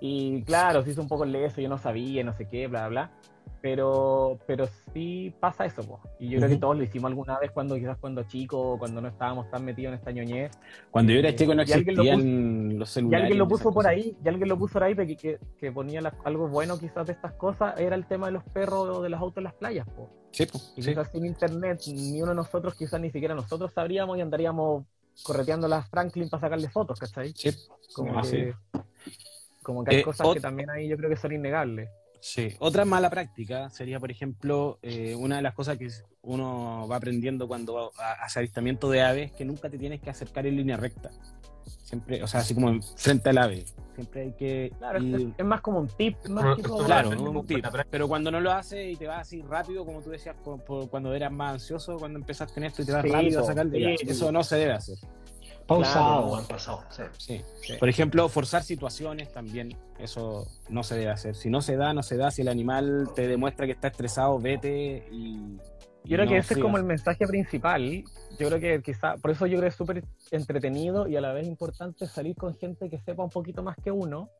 Y 0.00 0.42
claro, 0.42 0.82
se 0.82 0.90
hizo 0.90 1.02
un 1.02 1.08
poco 1.08 1.24
leso, 1.24 1.60
yo 1.60 1.68
no 1.68 1.78
sabía, 1.78 2.22
no 2.24 2.32
sé 2.32 2.48
qué, 2.48 2.66
bla, 2.66 2.88
bla. 2.88 3.12
Pero, 3.60 4.38
pero 4.46 4.68
sí 4.92 5.34
pasa 5.40 5.66
eso, 5.66 6.00
y 6.20 6.28
yo 6.28 6.38
creo 6.38 6.50
que 6.50 6.56
todos 6.56 6.76
lo 6.76 6.84
hicimos 6.84 7.08
alguna 7.08 7.38
vez 7.40 7.50
cuando 7.50 7.74
quizás 7.74 7.98
cuando 7.98 8.22
chico, 8.22 8.78
cuando 8.78 9.00
no 9.00 9.08
estábamos 9.08 9.50
tan 9.50 9.64
metidos 9.64 9.92
en 9.92 9.98
esta 9.98 10.12
ñoñez. 10.12 10.52
Cuando 10.92 11.12
yo 11.12 11.18
era 11.18 11.34
chico 11.34 11.54
no 11.54 11.62
existían 11.62 12.78
los 12.78 12.88
celulares. 12.88 13.20
Y 13.20 13.22
alguien 13.22 13.38
lo 13.38 13.48
puso 13.48 13.72
por 13.72 13.86
ahí, 13.86 14.16
y 14.24 14.28
alguien 14.28 14.48
lo 14.48 14.56
puso 14.56 14.74
por 14.74 14.84
ahí 14.84 14.94
que, 14.94 15.38
que, 15.58 15.72
ponía 15.72 16.00
algo 16.24 16.48
bueno 16.48 16.78
quizás 16.78 17.06
de 17.06 17.12
estas 17.12 17.32
cosas, 17.32 17.78
era 17.80 17.96
el 17.96 18.06
tema 18.06 18.26
de 18.26 18.32
los 18.32 18.44
perros 18.44 18.98
o 18.98 19.02
de 19.02 19.08
los 19.08 19.20
autos 19.20 19.38
en 19.38 19.44
las 19.44 19.54
playas. 19.54 19.88
Po. 19.88 20.08
Sí, 20.30 20.46
y 20.76 20.82
quizás 20.82 21.10
sin 21.10 21.26
internet, 21.26 21.80
ni 21.88 22.22
uno 22.22 22.30
de 22.30 22.36
nosotros, 22.36 22.74
quizás 22.74 23.00
ni 23.00 23.10
siquiera 23.10 23.34
nosotros 23.34 23.72
sabríamos 23.72 24.18
y 24.18 24.20
andaríamos 24.20 24.84
correteando 25.22 25.66
a 25.66 25.70
las 25.70 25.88
Franklin 25.88 26.28
para 26.28 26.42
sacarle 26.42 26.68
fotos, 26.68 26.98
¿cachai? 26.98 27.32
Sí, 27.34 27.50
como, 27.94 28.22
que, 28.22 28.54
como 29.62 29.84
que 29.84 29.96
hay 29.96 30.00
eh, 30.00 30.04
cosas 30.04 30.28
que 30.34 30.40
también 30.40 30.70
ahí 30.70 30.88
yo 30.88 30.96
creo 30.96 31.10
que 31.10 31.16
son 31.16 31.32
innegables. 31.32 31.88
Sí, 32.20 32.54
otra 32.58 32.84
mala 32.84 33.10
práctica 33.10 33.70
sería, 33.70 34.00
por 34.00 34.10
ejemplo, 34.10 34.78
eh, 34.82 35.14
una 35.14 35.36
de 35.36 35.42
las 35.42 35.54
cosas 35.54 35.78
que 35.78 35.88
uno 36.22 36.86
va 36.90 36.96
aprendiendo 36.96 37.46
cuando 37.46 37.92
hace 38.20 38.40
avistamiento 38.40 38.90
de 38.90 39.02
aves, 39.02 39.32
que 39.32 39.44
nunca 39.44 39.70
te 39.70 39.78
tienes 39.78 40.00
que 40.00 40.10
acercar 40.10 40.46
en 40.46 40.56
línea 40.56 40.76
recta. 40.76 41.10
Siempre, 41.84 42.22
o 42.22 42.26
sea, 42.26 42.40
así 42.40 42.54
como 42.54 42.80
frente 42.96 43.30
al 43.30 43.38
ave. 43.38 43.64
Siempre 43.94 44.22
hay 44.22 44.32
que. 44.32 44.72
Claro, 44.78 44.98
es, 44.98 45.44
más 45.44 45.60
como 45.60 45.80
un 45.80 45.88
tip. 45.88 46.16
claro, 46.86 47.10
un 47.10 47.46
tip. 47.46 47.64
Pero 47.90 48.08
cuando 48.08 48.30
no 48.30 48.40
lo 48.40 48.52
haces 48.52 48.92
y 48.92 48.96
te 48.96 49.06
vas 49.06 49.22
así 49.22 49.42
rápido, 49.42 49.84
como 49.84 50.02
tú 50.02 50.10
decías, 50.10 50.36
cuando 50.90 51.14
eras 51.14 51.32
más 51.32 51.54
ansioso, 51.54 51.96
cuando 51.96 52.18
empezaste 52.18 52.60
en 52.60 52.64
esto 52.64 52.82
y 52.82 52.84
te 52.84 52.92
vas 52.92 53.04
rápido 53.08 53.40
a 53.40 53.44
sacar 53.44 53.66
de 53.68 53.94
eso 53.94 54.30
no 54.30 54.44
se 54.44 54.56
debe 54.56 54.72
hacer. 54.72 54.98
Pausado, 55.68 56.34
han 56.34 56.46
pasado. 56.46 56.82
Sí. 57.18 57.42
Por 57.78 57.88
ejemplo, 57.88 58.28
forzar 58.28 58.64
situaciones 58.64 59.30
también, 59.30 59.76
eso 60.00 60.46
no 60.68 60.82
se 60.82 60.96
debe 60.96 61.10
hacer. 61.10 61.36
Si 61.36 61.50
no 61.50 61.60
se 61.60 61.76
da, 61.76 61.92
no 61.92 62.02
se 62.02 62.16
da. 62.16 62.30
Si 62.32 62.42
el 62.42 62.48
animal 62.48 63.10
te 63.14 63.28
demuestra 63.28 63.66
que 63.66 63.72
está 63.72 63.88
estresado, 63.88 64.40
vete 64.40 65.06
y. 65.12 65.58
Yo 66.04 66.16
creo 66.16 66.28
que 66.28 66.38
ese 66.38 66.54
es 66.54 66.60
como 66.60 66.78
el 66.78 66.84
mensaje 66.84 67.26
principal. 67.26 68.02
Yo 68.38 68.48
creo 68.48 68.58
que 68.58 68.82
quizá, 68.82 69.16
por 69.16 69.30
eso 69.30 69.46
yo 69.46 69.58
creo 69.58 69.62
que 69.62 69.68
es 69.68 69.74
súper 69.74 70.04
entretenido 70.30 71.06
y 71.06 71.16
a 71.16 71.20
la 71.20 71.32
vez 71.32 71.46
importante 71.46 72.06
salir 72.06 72.34
con 72.34 72.54
gente 72.54 72.88
que 72.88 72.98
sepa 72.98 73.22
un 73.22 73.30
poquito 73.30 73.62
más 73.62 73.76
que 73.76 73.90
uno. 73.90 74.30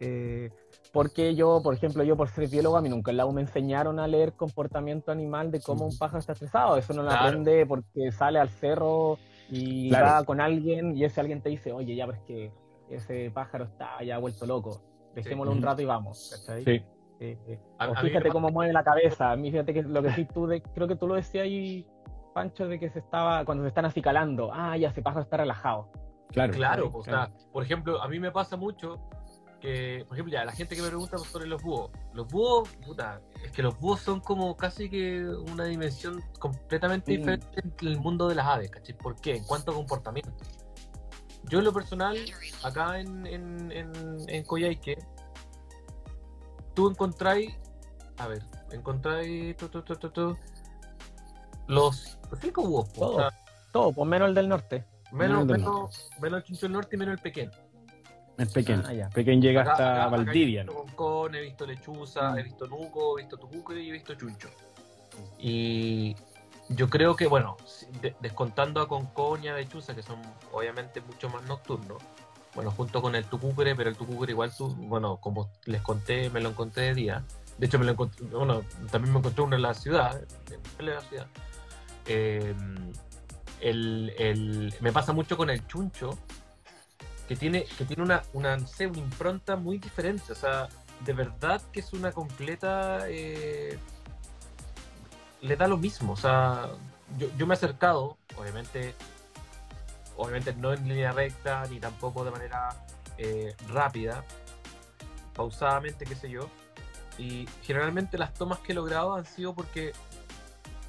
Eh, 0.00 0.50
porque 0.92 1.34
yo, 1.34 1.62
por 1.62 1.74
ejemplo, 1.74 2.02
yo 2.02 2.16
por 2.16 2.28
ser 2.28 2.48
biólogo, 2.48 2.76
a 2.76 2.82
mí 2.82 2.90
nunca 2.90 3.10
en 3.10 3.16
la 3.16 3.24
U 3.24 3.32
me 3.32 3.40
enseñaron 3.40 4.00
a 4.00 4.06
leer 4.06 4.34
comportamiento 4.34 5.12
animal 5.12 5.50
de 5.50 5.60
cómo 5.60 5.86
un 5.86 5.96
pájaro 5.96 6.18
está 6.18 6.32
estresado. 6.32 6.76
Eso 6.76 6.92
no 6.92 7.04
lo 7.04 7.10
aprende 7.10 7.64
porque 7.64 8.12
sale 8.12 8.38
al 8.38 8.50
cerro 8.50 9.18
y 9.54 9.90
va 9.90 10.24
con 10.24 10.40
alguien 10.40 10.96
y 10.96 11.04
ese 11.04 11.20
alguien 11.20 11.42
te 11.42 11.50
dice, 11.50 11.72
oye, 11.72 11.94
ya, 11.94 12.06
pero 12.06 12.18
es 12.18 12.24
que 12.24 12.52
ese 12.88 13.30
pájaro 13.30 13.64
está 13.64 14.02
ya 14.02 14.16
vuelto 14.16 14.46
loco. 14.46 14.80
Dejémoslo 15.14 15.52
un 15.52 15.60
rato 15.60 15.82
y 15.82 15.84
vamos. 15.84 16.30
¿cachai? 16.34 16.64
Sí. 16.64 16.84
Eh, 17.20 17.38
eh, 17.46 17.58
fíjate 18.00 18.30
cómo 18.30 18.48
mueve 18.48 18.72
la 18.72 18.82
cabeza. 18.82 19.30
A 19.30 19.36
mí 19.36 19.50
fíjate 19.50 19.74
que 19.74 19.82
lo 19.82 20.02
que 20.02 20.10
sí 20.12 20.24
tú, 20.24 20.46
de, 20.46 20.62
creo 20.62 20.88
que 20.88 20.96
tú 20.96 21.06
lo 21.06 21.16
decías 21.16 21.44
ahí, 21.44 21.86
Pancho, 22.32 22.66
de 22.66 22.80
que 22.80 22.88
se 22.88 23.00
estaba, 23.00 23.44
cuando 23.44 23.62
se 23.64 23.68
están 23.68 23.84
acicalando, 23.84 24.50
ah, 24.54 24.74
ya 24.78 24.88
ese 24.88 25.02
pájaro 25.02 25.24
está 25.24 25.36
relajado. 25.36 25.90
Claro, 26.30 26.52
claro, 26.54 26.90
o 26.94 27.04
sea, 27.04 27.30
por 27.52 27.62
ejemplo, 27.62 28.02
a 28.02 28.08
mí 28.08 28.18
me 28.18 28.30
pasa 28.30 28.56
mucho 28.56 28.98
que, 29.62 30.04
por 30.08 30.16
ejemplo, 30.16 30.32
ya, 30.32 30.44
la 30.44 30.50
gente 30.52 30.74
que 30.74 30.82
me 30.82 30.88
pregunta 30.88 31.16
sobre 31.18 31.46
los 31.46 31.62
búhos. 31.62 31.92
Los 32.12 32.26
búhos, 32.26 32.68
puta, 32.84 33.22
es 33.44 33.52
que 33.52 33.62
los 33.62 33.78
búhos 33.78 34.00
son 34.00 34.20
como 34.20 34.56
casi 34.56 34.90
que 34.90 35.24
una 35.24 35.64
dimensión 35.66 36.20
completamente 36.40 37.12
diferente 37.12 37.46
en 37.60 37.88
el 37.88 38.00
mundo 38.00 38.26
de 38.26 38.34
las 38.34 38.46
aves, 38.46 38.72
¿cachai? 38.72 38.98
¿Por 38.98 39.14
qué? 39.20 39.36
En 39.36 39.44
cuanto 39.44 39.70
a 39.70 39.74
comportamiento. 39.74 40.32
Yo 41.44 41.60
en 41.60 41.64
lo 41.64 41.72
personal, 41.72 42.16
acá 42.64 42.98
en, 42.98 43.24
en, 43.24 43.70
en, 43.70 43.92
en 44.28 44.44
Coyhaique, 44.44 44.98
tú 46.74 46.90
encontráis, 46.90 47.56
a 48.16 48.26
ver, 48.26 48.42
encontráis 48.72 49.56
los 51.68 52.18
cinco 52.40 52.62
búhos. 52.62 52.92
Todo, 52.92 53.30
todo, 53.72 53.92
pues 53.92 54.08
menos 54.08 54.28
el 54.28 54.34
del 54.34 54.48
norte. 54.48 54.84
Menos, 55.12 55.46
menos, 55.46 56.10
menos 56.20 56.38
el 56.38 56.44
chincho 56.44 56.66
del 56.66 56.72
norte 56.72 56.96
y 56.96 56.98
menos 56.98 57.14
el 57.14 57.22
pequeño. 57.22 57.52
El 58.38 58.48
pequeño. 58.48 58.82
Ah, 58.86 59.08
pequeño 59.12 59.42
llega 59.42 59.62
hasta 59.62 60.08
Valdivia. 60.08 60.62
he 60.62 60.64
visto 60.64 60.78
concón, 60.78 61.34
he 61.34 61.40
visto 61.40 61.66
lechuza, 61.66 62.38
he 62.38 62.42
visto 62.42 62.66
nuco, 62.66 63.18
he 63.18 63.22
visto 63.22 63.36
tucuco 63.36 63.74
y 63.76 63.88
he 63.88 63.92
visto 63.92 64.14
chuncho. 64.14 64.48
Y 65.38 66.16
yo 66.70 66.88
creo 66.88 67.14
que, 67.16 67.26
bueno, 67.26 67.56
descontando 68.20 68.80
a 68.80 68.88
concón 68.88 69.44
y 69.44 69.48
a 69.48 69.54
lechuza, 69.54 69.94
que 69.94 70.02
son 70.02 70.20
obviamente 70.52 71.00
mucho 71.00 71.28
más 71.28 71.42
nocturnos, 71.44 72.02
bueno, 72.54 72.70
junto 72.70 73.00
con 73.00 73.14
el 73.14 73.24
tucúcere, 73.24 73.74
pero 73.74 73.90
el 73.90 73.96
tucúcere 73.96 74.32
igual, 74.32 74.52
bueno, 74.76 75.16
como 75.18 75.50
les 75.64 75.82
conté, 75.82 76.30
me 76.30 76.40
lo 76.40 76.50
encontré 76.50 76.84
de 76.84 76.94
día. 76.94 77.24
De 77.58 77.66
hecho, 77.66 77.78
me 77.78 77.84
lo 77.84 77.92
encontré, 77.92 78.26
bueno, 78.26 78.62
también 78.90 79.12
me 79.12 79.18
encontré 79.18 79.42
uno 79.42 79.56
en 79.56 79.62
la 79.62 79.74
ciudad, 79.74 80.22
en 80.78 80.86
la 80.86 81.00
ciudad. 81.02 81.26
Eh, 82.06 82.54
el, 83.60 84.12
el, 84.18 84.74
me 84.80 84.92
pasa 84.92 85.12
mucho 85.12 85.36
con 85.36 85.48
el 85.50 85.66
chuncho, 85.66 86.18
que 87.32 87.36
tiene, 87.36 87.64
que 87.64 87.86
tiene 87.86 88.02
una, 88.02 88.22
una, 88.34 88.56
una 88.56 88.98
impronta 88.98 89.56
muy 89.56 89.78
diferente. 89.78 90.32
O 90.32 90.34
sea, 90.34 90.68
de 91.00 91.14
verdad 91.14 91.62
que 91.72 91.80
es 91.80 91.94
una 91.94 92.12
completa. 92.12 93.08
Eh, 93.08 93.78
le 95.40 95.56
da 95.56 95.66
lo 95.66 95.78
mismo. 95.78 96.12
O 96.12 96.16
sea, 96.16 96.68
yo, 97.16 97.28
yo, 97.38 97.46
me 97.46 97.54
he 97.54 97.56
acercado, 97.56 98.18
obviamente, 98.36 98.94
obviamente 100.18 100.52
no 100.52 100.74
en 100.74 100.86
línea 100.86 101.12
recta, 101.12 101.64
ni 101.70 101.80
tampoco 101.80 102.22
de 102.22 102.32
manera 102.32 102.68
eh, 103.16 103.56
rápida, 103.68 104.24
pausadamente, 105.32 106.04
qué 106.04 106.14
sé 106.14 106.28
yo. 106.28 106.50
Y 107.16 107.48
generalmente 107.62 108.18
las 108.18 108.34
tomas 108.34 108.58
que 108.58 108.72
he 108.72 108.74
logrado 108.74 109.14
han 109.14 109.24
sido 109.24 109.54
porque 109.54 109.92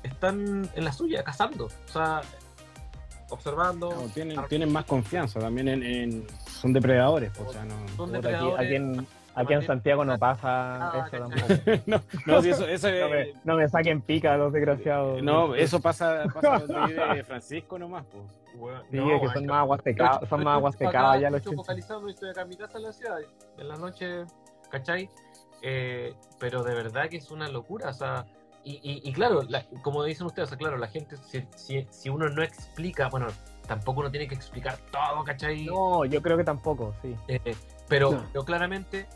están 0.03 0.69
en 0.75 0.83
la 0.83 0.91
suya, 0.91 1.23
cazando. 1.23 1.67
O 1.67 1.91
sea, 1.91 2.21
observando. 3.33 3.89
tienen, 4.13 4.39
tienen 4.47 4.71
más 4.71 4.85
confianza 4.85 5.39
también 5.39 5.67
en, 5.67 6.25
son 6.45 6.73
depredadores. 6.73 7.31
O 7.39 7.51
sea, 7.51 7.65
no, 7.65 7.75
son 7.95 8.11
depredadores. 8.11 8.59
Aquí, 8.59 8.75
en, 8.75 9.07
aquí, 9.35 9.53
en, 9.53 9.61
Santiago 9.63 10.05
no 10.05 10.17
pasa 10.17 10.91
ah, 10.91 11.07
eso 11.07 11.17
tampoco. 11.17 11.47
no, 11.85 12.01
no, 12.25 12.41
si 12.41 12.49
eso, 12.49 12.67
eso 12.67 12.87
no, 12.89 13.09
me, 13.09 13.33
no, 13.43 13.55
me, 13.55 13.67
saquen 13.67 14.01
pica 14.01 14.37
los 14.37 14.53
desgraciados. 14.53 15.21
No, 15.21 15.55
eso 15.55 15.79
pasa, 15.79 16.23
pasa 16.33 16.59
vive 16.87 17.23
Francisco 17.25 17.77
nomás. 17.77 18.05
Pues. 18.05 18.75
sí, 18.91 18.97
es 18.97 19.21
que 19.21 19.27
son 19.33 19.45
más 19.45 19.57
aguastecados, 19.57 20.29
son 20.29 20.43
más 20.43 20.55
aguastecados 20.55 21.21
ya 21.21 21.29
los 21.29 21.41
chicos. 21.41 21.55
focalizado, 21.57 22.07
estoy 22.07 22.29
acá 22.29 22.41
en 22.41 22.49
mi 22.49 22.55
casa 22.55 22.77
en 22.77 22.83
la 22.83 22.93
ciudad, 22.93 23.19
en 23.57 23.67
la 23.67 23.77
noche, 23.77 24.25
¿cachai? 24.69 25.09
Eh, 25.61 26.13
pero 26.39 26.61
de 26.61 26.75
verdad 26.75 27.09
que 27.09 27.17
es 27.17 27.31
una 27.31 27.47
locura, 27.47 27.89
o 27.89 27.93
sea, 27.93 28.25
y, 28.65 29.11
claro, 29.11 29.41
como 29.81 30.03
dicen 30.05 30.25
ustedes, 30.25 30.49
claro, 30.55 30.77
la 30.77 30.87
gente, 30.87 31.17
si, 31.17 31.85
si, 31.89 32.09
uno 32.09 32.29
no 32.29 32.41
explica, 32.41 33.09
bueno, 33.09 33.27
tampoco 33.67 33.99
uno 33.99 34.09
tiene 34.09 34.27
que 34.27 34.35
explicar 34.35 34.77
todo, 34.89 35.23
¿cachai? 35.25 35.65
No, 35.65 36.05
yo 36.05 36.21
creo 36.21 36.37
que 36.37 36.45
tampoco, 36.45 36.93
sí. 37.01 37.13
Eh, 37.27 37.55
pero, 37.89 38.23
claramente, 38.45 39.07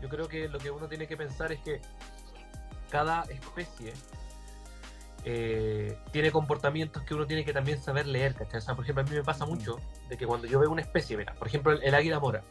yo 0.00 0.08
creo 0.08 0.26
que 0.26 0.48
lo 0.48 0.58
que 0.58 0.70
uno 0.70 0.88
tiene 0.88 1.06
que 1.06 1.18
pensar 1.18 1.52
es 1.52 1.60
que 1.60 1.82
cada 2.88 3.24
especie 3.24 3.92
eh, 5.24 5.98
tiene 6.10 6.30
comportamientos 6.30 7.02
que 7.02 7.12
uno 7.12 7.26
tiene 7.26 7.44
que 7.44 7.52
también 7.52 7.82
saber 7.82 8.06
leer, 8.06 8.34
¿cachai? 8.34 8.58
O 8.58 8.62
sea, 8.62 8.74
por 8.74 8.84
ejemplo, 8.84 9.02
a 9.02 9.06
mí 9.06 9.14
me 9.14 9.22
pasa 9.22 9.44
mucho 9.44 9.76
de 10.08 10.16
que 10.16 10.26
cuando 10.26 10.46
yo 10.46 10.60
veo 10.60 10.70
una 10.70 10.80
especie, 10.80 11.14
mira, 11.18 11.34
por 11.34 11.48
ejemplo, 11.48 11.72
el, 11.72 11.94
águila 11.94 12.20
mora. 12.20 12.42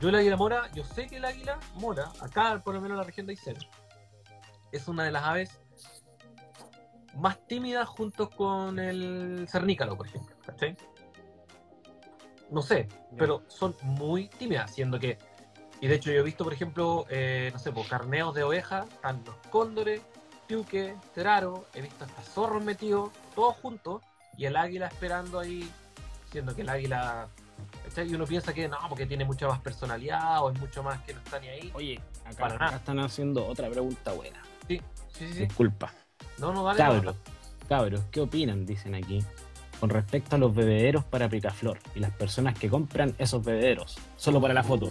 Yo 0.00 0.08
el 0.08 0.16
águila 0.16 0.36
mora, 0.36 0.68
yo 0.74 0.82
sé 0.82 1.06
que 1.06 1.18
el 1.18 1.24
águila 1.24 1.60
mora, 1.74 2.10
acá 2.20 2.60
por 2.64 2.74
lo 2.74 2.80
menos 2.80 2.96
en 2.96 2.98
la 2.98 3.04
región 3.04 3.26
de 3.26 3.34
Aysén, 3.34 3.56
es 4.72 4.88
una 4.88 5.04
de 5.04 5.12
las 5.12 5.22
aves 5.22 5.60
más 7.14 7.38
tímida 7.46 7.84
junto 7.86 8.30
con 8.30 8.78
el 8.78 9.46
cernícalo, 9.48 9.96
por 9.96 10.06
ejemplo. 10.06 10.36
¿cachai? 10.44 10.76
No 12.50 12.62
sé, 12.62 12.88
pero 13.16 13.42
son 13.48 13.74
muy 13.82 14.28
tímidas, 14.28 14.72
siendo 14.74 14.98
que. 14.98 15.18
Y 15.80 15.86
de 15.86 15.94
hecho, 15.94 16.10
yo 16.10 16.20
he 16.20 16.22
visto, 16.22 16.44
por 16.44 16.52
ejemplo, 16.52 17.06
eh, 17.08 17.50
no 17.52 17.58
sé, 17.58 17.72
carneos 17.88 18.34
de 18.34 18.42
oveja, 18.42 18.86
están 18.90 19.22
los 19.24 19.36
cóndores, 19.50 20.00
piuque, 20.46 20.96
teraro, 21.14 21.66
he 21.74 21.82
visto 21.82 22.04
hasta 22.04 22.22
zorros 22.22 22.64
metidos, 22.64 23.10
todos 23.34 23.56
juntos, 23.56 24.02
y 24.36 24.46
el 24.46 24.56
águila 24.56 24.86
esperando 24.86 25.38
ahí, 25.38 25.70
siendo 26.32 26.54
que 26.54 26.62
el 26.62 26.68
águila. 26.68 27.28
¿cachai? 27.84 28.10
Y 28.10 28.14
uno 28.14 28.24
piensa 28.24 28.52
que 28.52 28.66
no, 28.66 28.78
porque 28.88 29.06
tiene 29.06 29.24
mucha 29.24 29.46
más 29.46 29.60
personalidad 29.60 30.42
o 30.42 30.50
es 30.50 30.58
mucho 30.58 30.82
más 30.82 31.00
que 31.02 31.12
no 31.12 31.20
está 31.20 31.38
ni 31.38 31.48
ahí. 31.48 31.70
Oye, 31.74 32.00
acá, 32.24 32.74
están 32.74 32.98
haciendo 32.98 33.46
otra 33.46 33.68
pregunta 33.70 34.12
buena. 34.12 34.42
Sí, 34.66 34.80
sí, 35.12 35.32
sí. 35.32 35.40
Disculpa. 35.46 35.92
No, 36.38 36.52
no, 36.52 36.64
vale. 36.64 36.78
Cabros, 36.78 37.16
cabros, 37.68 38.02
¿qué 38.10 38.20
opinan? 38.20 38.66
Dicen 38.66 38.94
aquí. 38.94 39.24
Con 39.80 39.90
respecto 39.90 40.36
a 40.36 40.38
los 40.38 40.54
bebederos 40.54 41.04
para 41.04 41.28
picaflor 41.28 41.78
y 41.94 42.00
las 42.00 42.10
personas 42.10 42.58
que 42.58 42.68
compran 42.68 43.14
esos 43.18 43.44
bebederos, 43.44 43.96
solo 44.16 44.40
para 44.40 44.52
la 44.52 44.64
foto. 44.64 44.90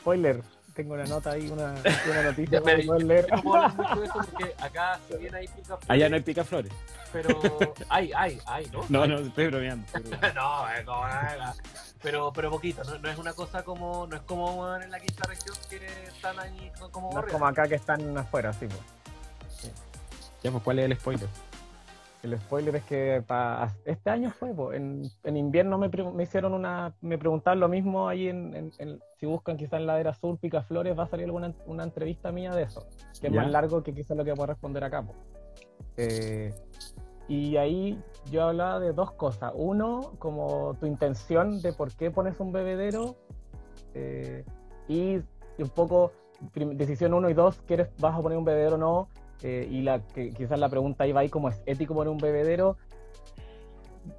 Spoiler, 0.00 0.42
tengo 0.74 0.94
una 0.94 1.04
nota 1.04 1.30
ahí, 1.30 1.48
una, 1.48 1.74
una 2.10 2.22
noticia 2.22 2.60
para 2.60 2.82
poder 2.82 3.02
leer. 3.04 3.26
No 3.30 3.42
puedo 3.42 3.56
hablar 3.56 3.76
mucho 3.76 4.00
de 4.00 4.06
eso 4.06 4.14
porque 4.14 4.54
acá 4.58 5.00
si 5.08 5.16
bien 5.16 5.34
hay 5.34 5.48
picaflores. 5.48 5.90
Allá 5.90 6.08
no 6.08 6.16
hay 6.16 6.22
picaflores. 6.22 6.72
Pero 7.12 7.40
hay, 7.88 8.12
hay, 8.12 8.38
hay, 8.46 8.66
¿no? 8.72 8.84
No, 8.88 9.06
no, 9.06 9.18
estoy 9.20 9.46
bromeando. 9.46 9.86
no, 10.34 10.68
es 10.68 10.84
como 10.84 11.04
pero, 12.02 12.32
pero 12.34 12.50
poquito, 12.50 12.82
no, 12.84 13.08
es 13.08 13.16
una 13.16 13.32
cosa 13.32 13.62
como, 13.62 14.06
no 14.06 14.16
es 14.16 14.22
como 14.22 14.76
en 14.76 14.90
la 14.90 15.00
quinta 15.00 15.26
región 15.26 15.56
que 15.70 15.76
están 16.06 16.38
ahí 16.38 16.70
como 16.90 17.10
no 17.12 17.26
es 17.26 17.32
como 17.32 17.46
acá 17.46 17.66
que 17.66 17.76
están 17.76 18.18
afuera, 18.18 18.52
sí, 18.52 18.66
pues. 18.66 18.80
Ya, 20.44 20.50
pues, 20.50 20.62
¿cuál 20.62 20.78
es 20.78 20.84
el 20.84 20.96
spoiler? 20.96 21.28
El 22.22 22.38
spoiler 22.38 22.76
es 22.76 22.84
que 22.84 23.24
para 23.26 23.74
este 23.86 24.10
año 24.10 24.30
fue, 24.30 24.54
pues, 24.54 24.76
en, 24.76 25.02
en, 25.24 25.36
invierno 25.38 25.78
me, 25.78 25.88
me, 25.88 26.22
hicieron 26.22 26.52
una, 26.52 26.94
me 27.00 27.16
preguntaron 27.16 27.60
lo 27.60 27.68
mismo 27.68 28.08
ahí 28.08 28.28
en, 28.28 28.72
en, 28.78 29.00
si 29.18 29.26
buscan 29.26 29.56
quizás 29.56 29.80
en 29.80 29.86
Ladera 29.86 30.12
Sur, 30.12 30.38
Picaflores, 30.38 30.98
va 30.98 31.04
a 31.04 31.08
salir 31.08 31.24
alguna 31.24 31.54
una 31.66 31.82
entrevista 31.82 32.30
mía 32.30 32.54
de 32.54 32.64
eso, 32.64 32.86
que 33.20 33.28
es 33.28 33.32
más 33.32 33.50
largo 33.50 33.82
que 33.82 33.94
quizás 33.94 34.16
lo 34.16 34.24
que 34.24 34.34
puedo 34.34 34.46
responder 34.46 34.84
acá. 34.84 35.02
Pues. 35.02 35.16
Eh, 35.96 36.54
y 37.26 37.56
ahí 37.56 37.98
yo 38.30 38.44
hablaba 38.44 38.80
de 38.80 38.92
dos 38.92 39.12
cosas. 39.12 39.52
Uno, 39.54 40.12
como 40.18 40.76
tu 40.78 40.86
intención 40.86 41.62
de 41.62 41.72
por 41.72 41.92
qué 41.94 42.10
pones 42.10 42.38
un 42.38 42.52
bebedero. 42.52 43.16
Eh, 43.94 44.44
y 44.88 45.16
un 45.58 45.68
poco, 45.74 46.12
decisión 46.54 47.14
uno 47.14 47.30
y 47.30 47.34
dos, 47.34 47.62
¿quieres, 47.66 47.88
vas 47.98 48.18
a 48.18 48.20
poner 48.20 48.36
un 48.36 48.44
bebedero 48.44 48.74
o 48.74 48.78
no? 48.78 49.08
Eh, 49.42 49.68
y 49.70 49.82
la, 49.82 50.00
que, 50.00 50.30
quizás 50.30 50.58
la 50.58 50.68
pregunta 50.68 51.06
iba 51.06 51.20
ahí 51.20 51.28
como 51.28 51.48
es 51.48 51.62
ético 51.66 51.94
poner 51.94 52.10
un 52.10 52.18
bebedero. 52.18 52.76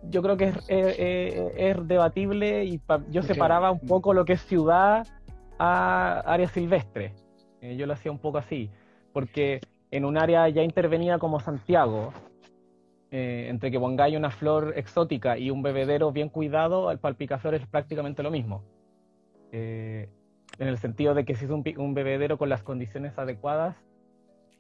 Yo 0.10 0.22
creo 0.22 0.36
que 0.36 0.46
es, 0.46 0.56
es, 0.68 1.88
debatible 1.88 2.66
y 2.66 2.82
yo 3.12 3.22
separaba 3.22 3.72
un 3.72 3.82
poco 3.82 4.14
lo 4.14 4.26
que 4.26 4.34
es 4.34 4.42
ciudad 4.42 5.06
a 5.60 6.22
área 6.26 6.48
silvestre. 6.48 7.14
Eh, 7.62 7.76
yo 7.78 7.86
lo 7.86 7.94
hacía 7.94 8.12
un 8.12 8.20
poco 8.20 8.38
así, 8.38 8.70
porque 9.14 9.62
en 9.92 10.06
un 10.06 10.18
área 10.18 10.48
ya 10.50 10.64
intervenida 10.64 11.18
como 11.18 11.40
Santiago, 11.40 12.14
eh, 13.12 13.48
entre 13.50 13.72
que 13.72 13.80
pongáis 13.80 14.18
una 14.18 14.30
flor 14.30 14.74
exótica 14.76 15.38
y 15.38 15.50
un 15.50 15.62
bebedero 15.62 16.12
bien 16.12 16.30
cuidado, 16.30 16.92
el 16.92 17.00
palpicaflor 17.00 17.56
es 17.56 17.66
prácticamente 17.66 18.22
lo 18.24 18.32
mismo. 18.32 18.64
Eh, 19.52 20.10
en 20.60 20.68
el 20.68 20.78
sentido 20.78 21.14
de 21.14 21.26
que 21.26 21.36
si 21.36 21.46
es 21.46 21.52
un, 21.52 21.64
un, 21.78 21.94
bebedero 21.94 22.38
con 22.38 22.50
las 22.50 22.62
condiciones 22.62 23.18
adecuadas, 23.18 23.76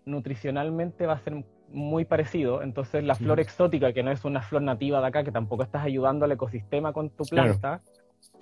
nutricionalmente 0.05 1.05
va 1.05 1.13
a 1.13 1.19
ser 1.19 1.43
muy 1.69 2.05
parecido. 2.05 2.61
Entonces 2.61 3.03
la 3.03 3.15
flor 3.15 3.39
exótica, 3.39 3.93
que 3.93 4.03
no 4.03 4.11
es 4.11 4.23
una 4.25 4.41
flor 4.41 4.61
nativa 4.61 5.01
de 5.01 5.07
acá, 5.07 5.23
que 5.23 5.31
tampoco 5.31 5.63
estás 5.63 5.83
ayudando 5.83 6.25
al 6.25 6.31
ecosistema 6.31 6.93
con 6.93 7.09
tu 7.09 7.25
planta, 7.25 7.81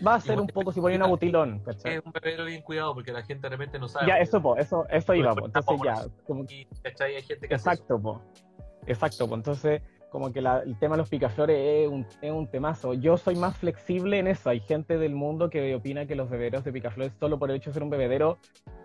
va 0.06 0.15
a 0.15 0.19
ser 0.19 0.40
un 0.40 0.48
poco 0.48 0.72
si 0.72 0.81
pones 0.81 1.02
un 1.02 1.10
butilón. 1.10 1.61
Es 1.68 2.02
un 2.06 2.11
bebedero 2.11 2.45
bien 2.45 2.61
cuidado 2.61 2.94
porque 2.94 3.11
la 3.11 3.23
gente 3.23 3.44
de 3.44 3.49
repente 3.49 3.80
no 3.80 3.88
sabe. 3.88 4.07
Ya, 4.07 4.19
eso, 4.19 4.56
eso, 4.57 4.85
eso 4.90 5.14
iba. 5.15 5.31
Entonces 5.31 5.80
ya. 5.84 5.95
Como... 6.26 6.44
Hay 6.44 7.22
gente 7.22 7.48
que 7.48 7.53
Exacto, 7.53 7.99
po. 8.02 8.22
Exacto, 8.85 9.27
pues 9.27 9.40
entonces 9.40 9.81
como 10.14 10.31
que 10.31 10.40
el 10.40 10.77
tema 10.77 10.95
de 10.95 10.99
los 10.99 11.10
picaflores 11.10 11.57
es 11.57 11.90
un, 11.90 12.06
es 12.22 12.31
un 12.31 12.45
temazo. 12.45 12.94
Yo 12.94 13.18
soy 13.18 13.35
más 13.35 13.57
flexible 13.57 14.19
en 14.19 14.27
eso. 14.27 14.52
Hay 14.52 14.60
gente 14.60 14.99
del 14.99 15.15
mundo 15.15 15.49
que 15.49 15.73
opina 15.73 16.06
que 16.06 16.14
los 16.14 16.30
bebederos 16.30 16.64
de 16.64 16.72
picaflores, 16.72 17.14
solo 17.19 17.40
por 17.40 17.49
el 17.49 17.56
hecho 17.56 17.72
de 17.72 17.73
ser 17.73 17.84
un 17.84 17.90
bebedero, 17.90 18.38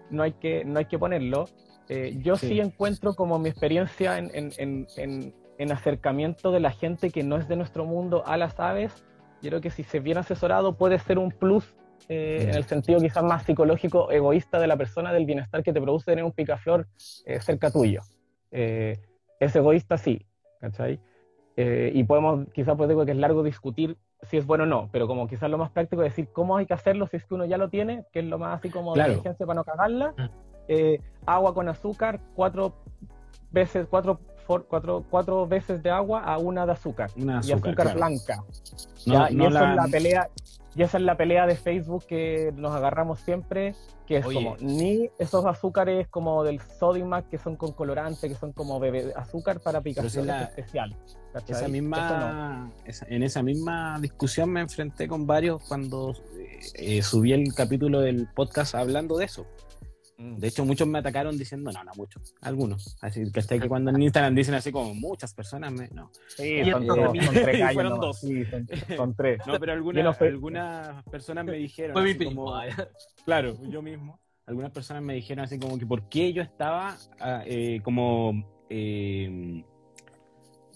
no 0.09 0.23
hay 0.23 0.33
que, 0.33 0.65
no 0.65 0.79
hay 0.79 0.87
que 0.87 0.99
ponerlo. 0.99 1.45
Eh, 1.89 2.19
yo 2.23 2.36
sí. 2.36 2.60
encuentro 2.60 3.15
como 3.15 3.39
mi 3.39 3.48
experiencia 3.48 4.19
en, 4.19 4.31
en, 4.35 4.86
en, 4.97 5.35
en, 5.59 5.73
acercamiento 5.73 6.52
de 6.52 6.60
la 6.60 6.70
gente 6.70 7.10
que 7.10 7.23
no 7.23 7.36
es 7.36 7.48
de 7.48 7.56
nuestro 7.56 7.85
mundo 7.85 8.23
a 8.27 8.36
las 8.36 8.59
aves. 8.60 9.05
Yo 9.40 9.51
creo 9.51 9.60
que 9.60 9.70
si 9.70 9.85
se 9.85 10.01
bien 10.01 10.19
asesorado 10.19 10.77
puede 10.77 10.98
ser 10.98 11.19
un 11.19 11.31
plus 11.31 11.77
eh, 12.09 12.47
en 12.48 12.55
el 12.55 12.65
sentido 12.65 13.01
quizás 13.01 13.24
más 13.24 13.44
psicológico, 13.44 14.10
egoísta 14.10 14.59
de 14.59 14.66
la 14.66 14.77
persona, 14.77 15.12
del 15.12 15.27
bienestar 15.27 15.62
que 15.62 15.73
te 15.73 15.81
produce 15.81 16.06
tener 16.06 16.24
un 16.24 16.32
picaflor 16.32 16.86
eh, 17.24 17.40
cerca 17.40 17.70
tuyo. 17.70 18.02
es 18.51 19.56
egoísta, 19.56 19.97
sí, 19.97 20.27
¿cachai? 20.60 21.01
Eh, 21.60 21.90
y 21.93 22.05
podemos, 22.05 22.47
quizás 22.52 22.77
pues 22.77 22.89
digo 22.89 23.05
que 23.05 23.10
es 23.10 23.16
largo 23.16 23.43
discutir 23.43 23.97
si 24.23 24.36
es 24.36 24.47
bueno 24.47 24.62
o 24.62 24.66
no, 24.69 24.89
pero 24.93 25.09
como 25.09 25.27
quizás 25.27 25.51
lo 25.51 25.59
más 25.59 25.73
práctico 25.73 26.05
es 26.05 26.12
decir 26.12 26.28
cómo 26.32 26.56
hay 26.56 26.66
que 26.66 26.74
hacerlo 26.74 27.09
si 27.09 27.16
es 27.16 27.24
que 27.24 27.35
uno 27.35 27.47
ya 27.47 27.59
lo 27.59 27.69
tiene, 27.69 28.05
que 28.12 28.20
es 28.20 28.27
lo 28.27 28.39
más 28.39 28.60
así 28.60 28.70
como 28.70 28.93
claro. 28.93 29.20
de 29.20 29.35
para 29.35 29.55
no 29.55 29.65
cagarla. 29.65 30.15
Eh, 30.69 31.01
agua 31.35 31.55
con 31.55 31.69
azúcar, 31.69 32.21
cuatro 32.35 32.75
veces, 33.51 33.87
cuatro, 33.89 34.21
for, 34.47 34.67
cuatro, 34.67 35.05
cuatro 35.11 35.47
veces 35.47 35.83
de 35.83 35.91
agua 35.91 36.23
a 36.23 36.39
una 36.39 36.67
de 36.67 36.73
azúcar. 36.73 37.11
Una 37.17 37.41
y 37.45 37.53
azúcar, 37.53 37.75
claro. 37.75 37.95
blanca. 37.95 38.43
No, 39.07 39.29
y 39.31 39.41
esa 39.47 39.51
la- 39.51 39.71
es 39.71 39.77
la 39.77 39.87
pelea. 39.91 40.31
Y 40.77 40.83
esa 40.83 40.99
es 40.99 41.03
la 41.03 41.17
pelea 41.17 41.47
de 41.47 41.57
Facebook 41.57 42.05
que 42.07 42.53
nos 42.55 42.73
agarramos 42.73 43.19
siempre, 43.21 43.75
que 44.07 44.19
es 44.19 44.27
Oye. 44.27 44.35
como 44.37 44.57
ni 44.61 45.11
esos 45.19 45.45
azúcares 45.45 46.07
como 46.07 46.45
del 46.45 46.61
Sodimac 46.61 47.29
que 47.31 47.39
son 47.39 47.57
con 47.57 47.73
colorante, 47.73 48.29
que 48.29 48.37
son 48.37 48.53
como 48.53 48.79
bebé 48.79 49.13
azúcar 49.17 49.59
para 49.61 49.81
picaciones 49.81 50.27
la- 50.29 50.43
especial. 50.45 50.95
¿cachai? 51.33 51.51
Esa 51.51 51.59
Eso 51.61 51.67
no. 51.69 51.73
misma, 51.73 52.71
esa- 52.85 53.07
en 53.09 53.23
esa 53.25 53.43
misma 53.43 53.99
discusión 54.01 54.51
me 54.51 54.61
enfrenté 54.61 55.09
con 55.09 55.27
varios 55.27 55.65
cuando 55.67 56.13
eh, 56.39 56.61
eh, 56.99 57.03
subí 57.03 57.33
el 57.33 57.53
capítulo 57.55 58.01
del 58.01 58.29
podcast 58.33 58.77
hablando 58.77 59.17
de 59.17 59.25
eso. 59.25 59.47
De 60.19 60.49
hecho, 60.49 60.65
muchos 60.65 60.89
me 60.89 60.99
atacaron 60.99 61.39
diciendo, 61.39 61.70
no, 61.70 61.85
no, 61.85 61.93
muchos, 61.97 62.35
algunos. 62.40 62.97
Así 63.01 63.31
que 63.31 63.39
hasta 63.39 63.57
que 63.61 63.69
cuando 63.69 63.90
en 63.90 64.03
Instagram 64.03 64.35
dicen 64.35 64.55
así 64.55 64.73
como 64.73 64.93
muchas 64.93 65.32
personas, 65.32 65.73
me, 65.73 65.89
no. 65.90 66.11
Sí, 66.36 66.69
son, 66.69 66.86
dos, 66.89 66.97
son 67.24 67.35
tres 67.35 67.59
gallos 67.61 67.74
Fueron 67.74 68.01
dos. 68.01 68.19
Sí, 68.20 68.45
son, 68.47 68.66
son 68.97 69.15
tres. 69.15 69.40
No, 69.47 69.61
pero 69.61 69.73
algunas, 69.73 70.03
no 70.05 70.12
fui- 70.12 70.27
algunas 70.27 71.05
personas 71.05 71.45
me 71.45 71.53
dijeron, 71.53 71.93
Fue 71.93 72.03
mi 72.03 72.24
como- 72.24 72.53
claro, 73.24 73.57
yo 73.69 73.81
mismo, 73.81 74.19
algunas 74.47 74.73
personas 74.73 75.05
me 75.05 75.15
dijeron 75.15 75.45
así 75.45 75.57
como 75.57 75.78
que 75.78 75.86
por 75.86 76.09
qué 76.09 76.32
yo 76.32 76.43
estaba 76.43 76.97
ah, 77.20 77.45
eh, 77.47 77.81
como 77.85 78.45
eh, 78.69 79.62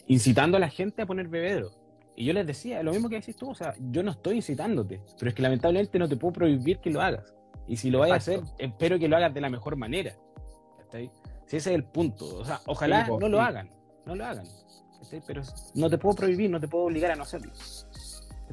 incitando 0.07 0.57
a 0.57 0.61
la 0.61 0.69
gente 0.69 1.03
a 1.03 1.07
poner 1.07 1.27
bebedero. 1.27 1.71
Y 2.15 2.27
yo 2.27 2.33
les 2.33 2.47
decía, 2.47 2.81
lo 2.85 2.93
mismo 2.93 3.09
que 3.09 3.17
decís 3.17 3.37
tú, 3.37 3.51
o 3.51 3.55
sea, 3.57 3.75
yo 3.91 4.05
no 4.05 4.13
estoy 4.13 4.37
incitándote, 4.37 5.01
pero 5.19 5.31
es 5.31 5.35
que 5.35 5.43
lamentablemente 5.43 5.99
no 5.99 6.09
te 6.09 6.17
puedo 6.17 6.33
prohibir 6.35 6.79
que 6.79 6.91
lo 6.91 7.01
hagas. 7.01 7.35
Y 7.67 7.77
si 7.77 7.91
lo 7.91 8.01
vayas 8.01 8.15
a 8.15 8.17
hacer, 8.17 8.41
espero 8.59 8.99
que 8.99 9.09
lo 9.09 9.17
hagas 9.17 9.33
de 9.33 9.41
la 9.41 9.49
mejor 9.51 9.77
manera. 9.77 10.15
Si 11.47 11.57
ese 11.57 11.71
es 11.71 11.77
el 11.77 11.85
punto. 11.85 12.39
O 12.39 12.45
sea, 12.45 12.61
ojalá 12.67 13.05
Sí, 13.07 13.13
no 13.19 13.29
lo 13.29 13.39
sí. 13.39 13.45
hagan, 13.45 13.71
no 14.07 14.15
lo 14.15 14.25
hagan. 14.25 14.45
Pero 15.27 15.43
no 15.75 15.91
te 15.91 15.99
puedo 15.99 16.15
prohibir, 16.15 16.51
no 16.51 16.61
te 16.61 16.69
puedo 16.69 16.85
obligar 16.85 17.11
a 17.13 17.17
no 17.17 17.23
hacerlo. 17.23 17.53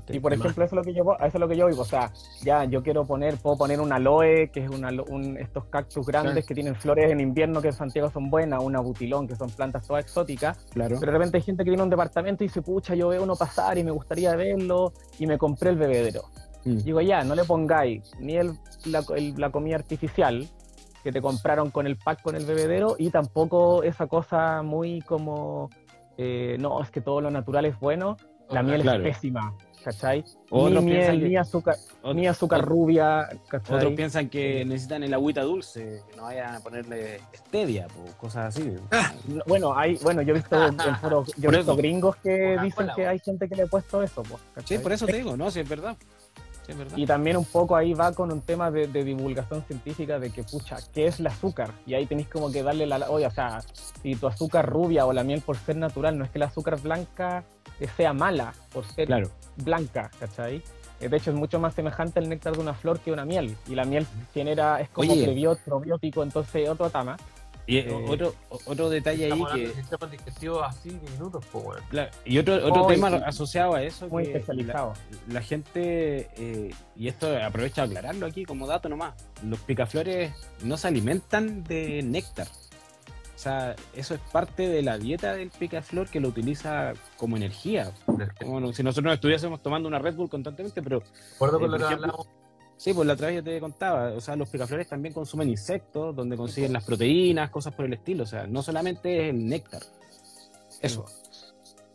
Y 0.08 0.20
por 0.20 0.32
ejemplo, 0.34 0.64
eso 0.64 0.76
es 0.76 0.78
lo 0.78 0.82
que 0.84 0.94
yo, 0.94 1.04
eso 1.18 1.28
es 1.28 1.40
lo 1.40 1.48
que 1.48 1.58
yo 1.58 1.68
digo. 1.68 1.82
O 1.82 1.86
sea, 1.86 2.12
ya 2.42 2.64
yo 2.64 2.82
quiero 2.82 3.06
poner, 3.06 3.38
puedo 3.38 3.58
poner 3.58 3.82
un 3.82 3.92
aloe, 3.92 4.50
que 4.52 4.64
es 4.64 4.70
una, 4.70 4.90
un, 5.10 5.38
estos 5.38 5.66
cactus 5.66 6.06
grandes 6.06 6.46
que 6.46 6.54
tienen 6.56 6.76
flores 6.76 7.12
en 7.12 7.20
invierno 7.20 7.62
que 7.62 7.68
en 7.68 7.74
Santiago 7.74 8.10
son 8.10 8.30
buenas, 8.30 8.64
una 8.64 8.80
butilón, 8.80 9.28
que 9.28 9.36
son 9.36 9.50
plantas 9.50 9.86
todas 9.86 10.04
exóticas. 10.06 10.58
claro. 10.72 10.98
Pero 11.00 11.12
de 11.12 11.18
repente 11.18 11.38
hay 11.38 11.44
gente 11.44 11.64
que 11.64 11.72
tiene 11.72 11.84
un 11.84 11.90
departamento 11.90 12.44
y 12.44 12.48
dice, 12.48 12.62
pucha, 12.62 12.96
yo 12.96 13.10
veo 13.10 13.24
uno 13.24 13.36
pasar 13.36 13.78
y 13.78 13.84
me 13.84 13.92
gustaría 13.92 14.36
verlo, 14.36 14.94
y 15.20 15.28
me 15.28 15.38
compré 15.38 15.72
el 15.72 15.78
bebedero. 15.78 16.24
Mm. 16.70 16.84
Digo, 16.84 17.02
ya, 17.02 17.24
no 17.24 17.36
le 17.36 17.44
pongáis 17.44 18.12
ni 18.20 18.36
el, 18.38 18.52
la, 18.86 19.04
el- 19.16 19.34
la 19.38 19.50
comida 19.52 19.76
artificial 19.76 20.48
que 21.04 21.12
te 21.12 21.22
compraron 21.22 21.72
con 21.72 21.88
el 21.88 21.96
pack 21.98 22.22
con 22.22 22.36
el 22.36 22.46
bebedero, 22.46 22.96
y 23.00 23.10
tampoco 23.10 23.84
esa 23.84 24.08
cosa 24.08 24.62
muy 24.64 25.02
como, 25.02 25.70
eh, 26.18 26.58
no, 26.60 26.82
es 26.82 26.92
que 26.92 27.00
todo 27.02 27.22
lo 27.22 27.32
natural 27.32 27.66
es 27.66 27.80
bueno, 27.80 28.18
la 28.50 28.62
miel 28.64 28.82
Claro. 28.82 29.06
es 29.06 29.16
pésima, 29.16 29.54
¿cachai? 29.84 30.26
Otros 30.50 30.84
ni 30.84 30.92
miel, 30.92 31.22
que- 31.22 31.30
ni 31.30 31.38
azúcar, 31.38 31.76
ni 32.14 32.28
azúcar 32.28 32.66
rubia, 32.66 33.30
¿cachai? 33.48 33.78
Otros 33.78 33.94
piensan 33.94 34.28
que 34.28 34.66
necesitan 34.66 35.04
el 35.04 35.14
agüita 35.14 35.42
dulce, 35.44 36.02
que 36.10 36.18
no 36.18 36.24
vayan 36.24 36.56
a 36.56 36.60
ponerle 36.60 37.22
stevia 37.34 37.88
o 37.98 38.18
cosas 38.18 38.58
así. 38.58 38.74
No, 39.28 39.42
Bueno, 39.48 39.78
hay, 39.78 39.96
bueno, 40.04 40.22
yo 40.22 40.32
he 40.32 40.38
visto, 40.38 40.58
yo 41.38 41.50
he 41.50 41.58
visto 41.58 41.76
gringos 41.78 42.16
que 42.18 42.58
dicen 42.62 42.90
que 42.96 43.08
hay 43.08 43.20
gente 43.20 43.48
que 43.48 43.56
le 43.56 43.64
ha 43.64 43.68
puesto 43.68 44.04
eso, 44.04 44.22
pues, 44.24 44.42
Sí, 44.66 44.80
por 44.80 44.92
eso 44.92 45.06
te 45.06 45.14
digo, 45.16 45.38
no, 45.38 45.50
si 45.50 45.62
es 45.62 45.70
verdad. 45.70 45.96
Sí. 46.74 47.02
Y 47.02 47.06
también 47.06 47.38
un 47.38 47.46
poco 47.46 47.76
ahí 47.76 47.94
va 47.94 48.12
con 48.14 48.32
un 48.32 48.42
tema 48.42 48.70
de, 48.72 48.88
de 48.88 49.04
divulgación 49.04 49.64
científica 49.66 50.20
de 50.20 50.30
que, 50.32 50.44
pucha, 50.44 50.78
¿qué 50.94 51.08
es 51.08 51.20
el 51.20 51.28
azúcar? 51.28 51.72
Y 51.86 51.94
ahí 51.94 52.06
tenéis 52.06 52.28
como 52.30 52.52
que 52.52 52.64
darle 52.64 52.86
la... 52.86 53.10
Oye, 53.10 53.26
o 53.28 53.32
sea, 53.32 53.62
si 54.02 54.16
tu 54.16 54.28
azúcar 54.28 54.68
rubia 54.70 55.06
o 55.06 55.14
la 55.14 55.24
miel 55.24 55.42
por 55.42 55.58
ser 55.58 55.76
natural, 55.78 56.18
no 56.18 56.24
es 56.26 56.32
que 56.32 56.40
la 56.40 56.46
azúcar 56.46 56.80
blanca 56.80 57.44
eh, 57.80 57.88
sea 57.98 58.14
mala 58.14 58.54
por 58.74 58.86
ser 58.86 59.08
Claro. 59.08 59.30
blanca, 59.58 60.12
¿cachai? 60.20 60.62
Eh, 61.00 61.08
De 61.10 61.18
hecho, 61.18 61.32
es 61.32 61.36
mucho 61.38 61.60
más 61.60 61.74
semejante 61.74 62.20
al 62.20 62.28
néctar 62.30 62.54
de 62.54 62.60
una 62.60 62.74
flor 62.74 63.00
que 63.00 63.12
una 63.12 63.26
miel. 63.26 63.56
Y 63.68 63.76
la 63.76 63.86
miel 63.86 64.06
genera, 64.34 64.82
es 64.82 64.90
como 64.90 65.12
Oye. 65.12 65.26
prebió- 65.26 65.58
probiótico, 65.64 66.24
entonces 66.24 66.68
otro 66.70 66.90
tama. 66.90 67.18
Y 67.70 67.78
eh, 67.78 68.06
otro, 68.08 68.34
otro 68.66 68.90
detalle 68.90 69.26
ahí 69.26 69.32
Estamos 69.32 69.52
hablando 69.52 69.72
que. 69.72 69.76
de 69.78 69.82
sistemas 69.84 70.12
digestivos 70.12 70.64
así 70.68 70.90
diminutos, 70.90 71.46
pues, 71.52 71.66
weón. 71.66 71.82
claro, 71.90 72.12
y 72.26 72.38
otro, 72.40 72.56
otro 72.56 72.84
Oh, 72.84 72.88
tema 72.88 73.08
asociado 73.10 73.76
a 73.76 73.84
eso. 73.84 74.08
Muy 74.08 74.24
que 74.24 74.32
especializado. 74.38 74.94
La, 75.28 75.34
la 75.36 75.42
gente, 75.42 76.30
eh, 76.36 76.74
y 76.96 77.08
esto 77.08 77.28
aprovecho 77.38 77.82
a 77.82 77.84
aclararlo 77.84 78.26
aquí 78.26 78.44
como 78.44 78.66
dato 78.66 78.90
nomás: 78.90 79.14
los 79.44 79.60
picaflores 79.60 80.34
no 80.64 80.78
se 80.78 80.88
alimentan 80.88 81.64
de 81.64 82.02
néctar. 82.02 82.48
O 82.48 83.42
sea, 83.42 83.76
eso 83.96 84.16
es 84.16 84.20
parte 84.32 84.68
de 84.68 84.82
la 84.82 84.98
dieta 84.98 85.34
del 85.36 85.50
picaflor 85.52 86.10
que 86.10 86.20
lo 86.20 86.28
utiliza 86.28 86.94
como 87.18 87.38
energía. 87.38 87.92
Como 88.40 88.74
si 88.74 88.82
nosotros 88.84 89.06
no 89.06 89.14
estuviésemos 89.14 89.62
tomando 89.62 89.88
una 89.88 90.00
Red 90.00 90.16
Bull 90.16 90.28
constantemente, 90.28 90.82
pero 90.82 91.04
Recuerdo 91.34 91.58
Eh, 91.58 91.62
con 91.62 91.72
lo 91.72 91.78
que 91.78 91.84
ejemplo, 91.86 92.06
hablamos. 92.08 92.28
Sí, 92.80 92.94
pues 92.94 93.06
la 93.06 93.16
otra 93.16 93.28
vez 93.28 93.36
yo 93.36 93.44
te 93.44 93.60
contaba, 93.60 94.14
o 94.14 94.22
sea, 94.22 94.38
los 94.38 94.50
picaflores 94.50 94.88
también 94.88 95.14
consumen 95.14 95.50
insectos, 95.50 96.16
donde 96.16 96.38
consiguen 96.38 96.72
las 96.72 96.86
proteínas, 96.86 97.50
cosas 97.50 97.74
por 97.74 97.84
el 97.84 97.92
estilo, 97.92 98.24
o 98.24 98.26
sea, 98.26 98.48
no 98.48 98.64
solamente 98.64 99.28
es 99.28 99.36
el 99.36 99.46
néctar. 99.46 99.82
Eso. 100.82 101.04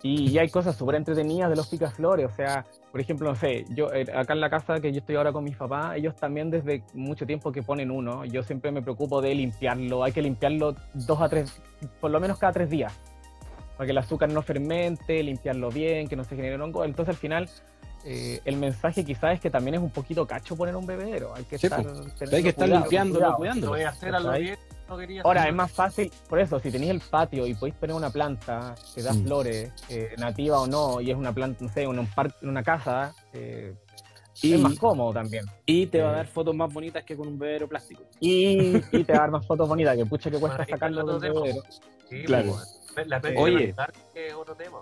Y, 0.03 0.31
y 0.31 0.39
hay 0.39 0.51
cosas 0.51 0.77
súper 0.77 0.97
entretenidas 0.97 1.49
de 1.49 1.57
los 1.57 1.69
picaflores, 1.69 2.31
o 2.31 2.37
sea, 2.37 2.67
por 2.93 3.01
ejemplo, 3.01 3.31
no 3.31 3.35
sé, 3.35 3.65
yo 3.71 3.91
eh, 3.95 4.05
acá 4.15 4.35
en 4.35 4.41
la 4.43 4.51
casa 4.51 4.79
que 4.79 4.93
yo 4.93 4.99
estoy 4.99 5.17
ahora 5.17 5.33
con 5.33 5.43
mis 5.43 5.57
papás, 5.57 5.97
ellos 5.97 6.15
también 6.17 6.51
desde 6.51 6.85
mucho 6.93 7.25
tiempo 7.25 7.51
que 7.51 7.63
ponen 7.63 7.91
uno, 7.91 8.27
yo 8.27 8.43
siempre 8.43 8.71
me 8.71 8.83
preocupo 8.83 9.23
de 9.23 9.35
limpiarlo, 9.35 10.05
hay 10.05 10.13
que 10.13 10.21
limpiarlo 10.21 10.77
dos 10.93 11.19
a 11.19 11.31
tres, 11.31 11.63
por 11.99 12.11
lo 12.11 12.21
menos 12.21 12.37
cada 12.37 12.53
tres 12.53 12.69
días, 12.69 12.93
para 13.79 13.87
que 13.87 13.93
el 13.93 13.99
azúcar 13.99 14.31
no 14.31 14.43
fermente, 14.43 15.23
limpiarlo 15.23 15.71
bien, 15.71 16.09
que 16.09 16.15
no 16.15 16.25
se 16.25 16.37
genere 16.37 16.63
hongo, 16.63 16.85
entonces 16.85 17.15
al 17.15 17.19
final 17.19 17.49
eh, 18.05 18.41
el 18.45 18.57
mensaje 18.57 19.05
quizás 19.05 19.35
es 19.35 19.41
que 19.41 19.51
también 19.51 19.77
es 19.77 19.81
un 19.81 19.91
poquito 19.91 20.27
cacho 20.27 20.57
poner 20.57 20.77
un 20.77 20.87
bebedero, 20.87 21.35
hay 21.35 21.45
que 21.45 21.59
Sí, 21.59 21.67
estar, 21.67 21.83
tenerlo 21.83 22.37
Hay 22.37 22.43
que 22.43 22.49
estar 22.51 22.67
cuidado, 22.69 22.81
limpiándolo, 22.83 23.37
voy 23.69 23.83
a 23.83 23.89
hacer 23.89 24.15
a 24.15 24.37
bien, 24.39 24.59
no 24.89 24.97
quería 24.99 25.23
Ahora, 25.23 25.41
hacer. 25.43 25.51
es 25.51 25.57
más 25.57 25.73
fácil, 25.73 26.13
por 26.29 26.39
eso, 26.39 26.59
si 26.61 26.71
tenéis 26.71 26.91
el 26.91 27.01
patio 27.01 27.47
y 27.47 27.55
podéis 27.55 27.75
poner 27.77 27.97
una 27.97 28.11
planta 28.11 28.75
que 28.95 29.03
da 29.03 29.13
Mm. 29.15 29.25
flores, 29.25 29.73
eh, 29.89 30.15
nativa 30.19 30.61
o 30.61 30.67
no, 30.67 31.01
y 31.01 31.11
es 31.11 31.17
una 31.17 31.33
planta, 31.33 31.65
no 31.65 31.73
sé, 31.73 31.83
en 31.83 31.99
un 31.99 32.07
parque, 32.07 32.35
en 32.43 32.49
una 32.51 32.63
casa, 32.63 33.15
eh, 33.33 33.75
Y, 34.43 34.53
es 34.55 34.61
más 34.61 34.75
cómodo 34.79 35.13
también. 35.13 35.45
y 35.65 35.87
te 35.87 36.03
va 36.03 36.09
a 36.11 36.13
Eh. 36.13 36.17
dar 36.17 36.27
fotos 36.27 36.55
más 36.57 36.73
bonitas 36.73 37.05
que 37.05 37.17
con 37.17 37.29
un 37.29 37.39
bebedero 37.39 37.69
plástico. 37.69 38.03
Y, 38.21 38.77
y 38.93 39.05
te 39.05 39.13
va 39.13 39.19
a 39.19 39.23
dar 39.23 39.31
más 39.31 39.47
fotos 39.47 39.69
bonitas, 39.69 39.97
que 39.97 40.05
pucha 40.05 40.31
que 40.31 40.39
cuesta 40.39 40.67
sacarlo 40.69 41.03
otro 41.05 41.21
tema, 41.21 41.41
bebedero. 41.41 41.63
Sí, 42.11 42.25
Claro. 42.25 42.53
pues. 42.95 43.07
La 43.07 43.19
Oye. 43.19 43.39
Oye. 43.39 43.75
es 44.15 44.35
otro 44.35 44.55
tema. 44.55 44.79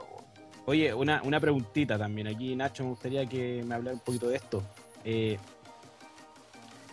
Oye, 0.66 0.94
una, 0.94 1.22
una 1.22 1.40
preguntita 1.40 1.98
también. 1.98 2.28
Aquí, 2.28 2.54
Nacho, 2.54 2.84
me 2.84 2.90
gustaría 2.90 3.26
que 3.26 3.64
me 3.66 3.74
hablara 3.74 3.94
un 3.94 4.00
poquito 4.00 4.28
de 4.28 4.36
esto. 4.36 4.62
Eh, 5.04 5.38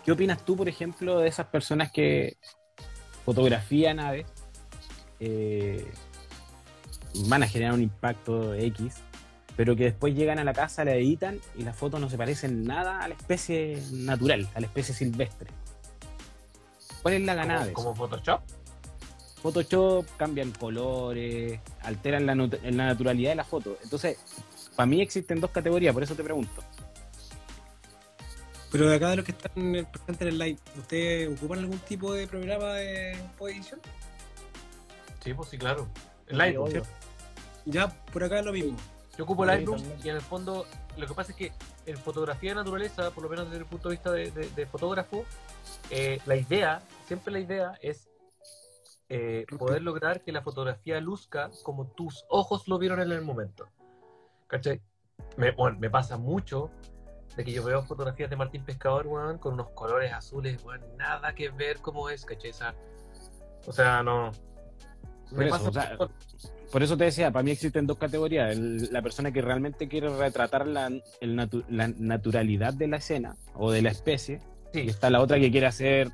¿Qué 0.04 0.12
opinas 0.12 0.44
tú, 0.44 0.56
por 0.56 0.68
ejemplo, 0.68 1.20
de 1.20 1.28
esas 1.28 1.48
personas 1.48 1.92
que 1.92 2.38
fotografían 3.26 4.00
aves? 4.00 4.26
eh, 5.20 5.92
van 7.28 7.44
a 7.44 7.48
generar 7.48 7.74
un 7.74 7.82
impacto 7.82 8.54
X, 8.54 8.96
pero 9.56 9.76
que 9.76 9.86
después 9.86 10.16
llegan 10.16 10.40
a 10.40 10.44
la 10.44 10.54
casa, 10.54 10.86
la 10.86 10.96
editan 10.96 11.40
y 11.58 11.64
las 11.64 11.76
fotos 11.76 12.00
no 12.00 12.10
se 12.10 12.18
parecen 12.18 12.64
nada 12.64 13.02
a 13.02 13.08
la 13.08 13.16
especie 13.16 13.82
natural, 13.92 14.48
a 14.56 14.60
la 14.62 14.68
especie 14.68 14.94
silvestre. 14.94 15.50
¿Cuál 17.02 17.16
es 17.16 17.22
la 17.22 17.34
ganada? 17.34 17.72
¿Como, 17.74 17.94
¿Como 17.94 17.96
Photoshop? 17.96 18.42
Photoshop 19.42 20.06
cambian 20.18 20.52
colores, 20.52 21.60
alteran 21.82 22.26
la, 22.26 22.36
la 22.36 22.86
naturalidad 22.88 23.32
de 23.32 23.36
la 23.36 23.46
foto. 23.46 23.78
Entonces, 23.84 24.18
para 24.76 24.88
mí 24.88 25.02
existen 25.02 25.40
dos 25.40 25.52
categorías, 25.52 25.94
por 25.94 26.04
eso 26.04 26.16
te 26.16 26.24
pregunto. 26.24 26.62
Pero 28.72 28.88
de 28.88 28.96
acá 28.96 29.10
de 29.10 29.16
los 29.18 29.26
que 29.26 29.32
están 29.32 29.54
presentes 29.92 30.22
en 30.22 30.28
el 30.28 30.38
live, 30.38 30.60
¿ustedes 30.78 31.38
ocupan 31.38 31.60
algún 31.60 31.80
tipo 31.80 32.14
de 32.14 32.28
programa 32.28 32.74
de 32.74 33.18
edición? 33.42 33.80
Sí, 35.24 35.34
pues 35.34 35.50
sí, 35.50 35.58
claro. 35.58 35.88
El 36.28 36.38
Lightroom. 36.38 36.84
Ya, 37.66 37.90
por 38.12 38.24
acá 38.24 38.40
es 38.40 38.46
lo 38.46 38.54
mismo. 38.54 38.78
Yo 39.18 39.24
ocupo 39.24 39.46
Lightroom 39.46 39.82
y 40.04 40.10
en 40.10 40.16
el 40.16 40.22
fondo 40.22 40.66
lo 40.98 41.08
que 41.08 41.14
pasa 41.14 41.32
es 41.32 41.38
que 41.38 41.52
en 41.86 41.98
fotografía 41.98 42.52
de 42.52 42.56
naturaleza, 42.56 43.12
por 43.12 43.24
lo 43.24 43.30
menos 43.30 43.46
desde 43.46 43.60
el 43.60 43.66
punto 43.66 43.90
de 43.90 43.96
vista 43.96 44.12
de, 44.12 44.66
fotógrafo, 44.68 45.26
eh, 45.90 46.20
la 46.26 46.36
idea, 46.36 46.82
siempre 47.08 47.34
la 47.34 47.40
idea 47.40 47.74
es 47.82 48.09
eh, 49.10 49.46
poder 49.58 49.82
lograr 49.82 50.22
que 50.22 50.32
la 50.32 50.44
fotografía 50.44 51.02
luzca 51.02 51.50
como 51.64 51.88
tus 51.88 52.26
ojos 52.30 52.68
lo 52.68 52.78
vieron 52.78 53.02
en 53.02 53.12
el 53.12 53.22
momento. 53.22 53.68
¿Cachai? 54.48 54.82
Me, 55.36 55.52
bueno, 55.52 55.78
me 55.80 55.90
pasa 55.90 56.18
mucho 56.18 56.70
de 57.36 57.44
que 57.44 57.52
yo 57.52 57.64
veo 57.64 57.82
fotografías 57.84 58.30
de 58.30 58.36
Martín 58.36 58.64
Pescador, 58.64 59.08
weón, 59.08 59.38
con 59.40 59.54
unos 59.54 59.70
colores 59.70 60.14
azules, 60.14 60.64
weón, 60.64 60.82
nada 60.98 61.34
que 61.34 61.50
ver 61.50 61.80
cómo 61.80 62.10
es, 62.10 62.24
¿cachai? 62.24 62.52
O 63.66 63.72
sea, 63.72 64.04
no. 64.04 64.32
Por 65.34 65.44
eso, 65.44 65.72
por 66.72 66.84
eso, 66.84 66.98
te 66.98 67.06
decía, 67.06 67.32
para 67.32 67.44
mí 67.44 67.52
existen 67.52 67.88
dos 67.88 67.98
categorías. 67.98 68.58
la 68.58 69.02
persona 69.02 69.32
que 69.32 69.42
realmente 69.42 69.88
quiere 69.88 70.10
retratar 70.16 70.68
la, 70.68 70.90
la, 71.22 71.88
naturalidad 71.98 72.74
de 72.74 72.88
la 72.88 72.98
escena 72.98 73.36
o 73.56 73.72
de 73.72 73.82
la 73.82 73.90
especie. 73.90 74.40
Y 74.74 74.90
está 74.90 75.10
la 75.10 75.22
otra 75.22 75.40
que 75.40 75.52
quiere 75.52 75.66
hacer 75.66 76.12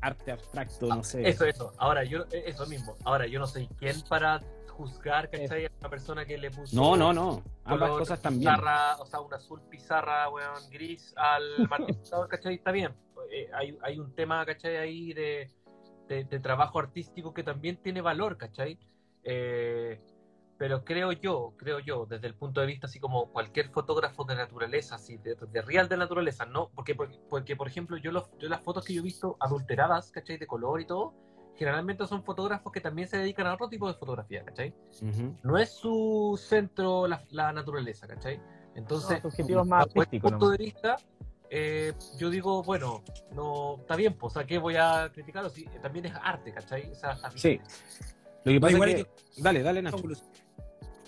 arte 0.00 0.32
abstracto, 0.32 0.86
no 0.86 1.02
sé. 1.02 1.28
Eso, 1.28 1.44
eso. 1.44 1.72
Ahora, 1.78 2.04
yo, 2.04 2.22
eh, 2.32 2.44
eso 2.46 2.66
mismo. 2.66 2.96
Ahora, 3.04 3.26
yo 3.26 3.38
no 3.38 3.46
soy 3.46 3.68
quién 3.78 4.00
para 4.08 4.40
juzgar, 4.68 5.30
¿cachai? 5.30 5.66
A 5.66 5.70
una 5.80 5.90
persona 5.90 6.24
que 6.24 6.38
le 6.38 6.50
puso. 6.50 6.76
No, 6.76 6.96
no, 6.96 7.12
no. 7.12 7.42
Ambas 7.64 7.90
cosas 7.90 8.20
también. 8.20 8.52
Pizarra, 8.52 8.96
o 8.98 9.06
sea, 9.06 9.20
un 9.20 9.34
azul 9.34 9.62
pizarra, 9.70 10.28
weón, 10.28 10.70
gris 10.70 11.14
al 11.16 11.42
Martín 11.70 11.98
¿cachai? 12.28 12.54
Está 12.54 12.72
bien. 12.72 12.94
Eh, 13.32 13.48
hay, 13.52 13.76
hay 13.82 13.98
un 13.98 14.14
tema, 14.14 14.44
¿cachai? 14.44 14.76
Ahí 14.76 15.12
de, 15.12 15.50
de, 16.08 16.40
trabajo 16.40 16.78
artístico 16.78 17.34
que 17.34 17.42
también 17.42 17.76
tiene 17.78 18.00
valor, 18.00 18.36
¿cachai? 18.36 18.78
Eh, 19.24 20.00
pero 20.58 20.84
creo 20.84 21.12
yo, 21.12 21.52
creo 21.56 21.80
yo, 21.80 22.06
desde 22.06 22.26
el 22.26 22.34
punto 22.34 22.60
de 22.60 22.66
vista 22.66 22.86
así 22.86 22.98
como 22.98 23.30
cualquier 23.30 23.68
fotógrafo 23.68 24.24
de 24.24 24.36
naturaleza, 24.36 24.94
así 24.94 25.18
de, 25.18 25.36
real 25.62 25.88
de 25.88 25.96
naturaleza, 25.96 26.46
¿no? 26.46 26.70
Porque, 26.74 26.94
porque, 26.94 27.56
por 27.56 27.68
ejemplo, 27.68 27.96
yo, 27.98 28.10
yo, 28.38 28.48
las 28.48 28.62
fotos 28.62 28.84
que 28.84 28.94
yo 28.94 29.00
he 29.00 29.04
visto 29.04 29.36
adulteradas, 29.40 30.10
¿cachai? 30.10 30.38
De 30.38 30.46
color 30.46 30.80
y 30.80 30.86
todo, 30.86 31.14
generalmente 31.56 32.06
son 32.06 32.24
fotógrafos 32.24 32.72
que 32.72 32.80
también 32.80 33.06
se 33.08 33.18
dedican 33.18 33.46
a 33.46 33.54
otro 33.54 33.68
tipo 33.68 33.86
de 33.86 33.94
fotografía, 33.94 34.44
¿cachai? 34.44 34.74
No 35.42 35.58
es 35.58 35.70
su 35.70 36.40
centro 36.42 37.06
la, 37.06 37.52
naturaleza, 37.52 38.06
¿cachai? 38.06 38.40
Entonces, 38.74 39.22
objetivos 39.24 39.66
más 39.66 39.86
punto 39.88 40.50
de 40.50 40.56
vista, 40.56 40.96
eh, 41.50 41.92
yo 42.18 42.30
digo, 42.30 42.62
bueno, 42.62 43.02
no 43.32 43.76
está 43.80 43.94
bien, 43.94 44.14
pues, 44.14 44.36
¿a 44.38 44.46
qué 44.46 44.58
voy 44.58 44.76
a 44.76 45.10
criticarlo? 45.12 45.50
Si, 45.50 45.64
también 45.82 46.06
es 46.06 46.14
arte, 46.14 46.52
¿cachai? 46.52 46.92
sí. 47.34 47.60
Lo 48.44 48.52
que 48.52 48.60
pasa 48.60 48.86
es 48.86 48.94
que... 48.94 49.42
Dale, 49.42 49.62
dale, 49.62 49.82
Nacho 49.82 49.98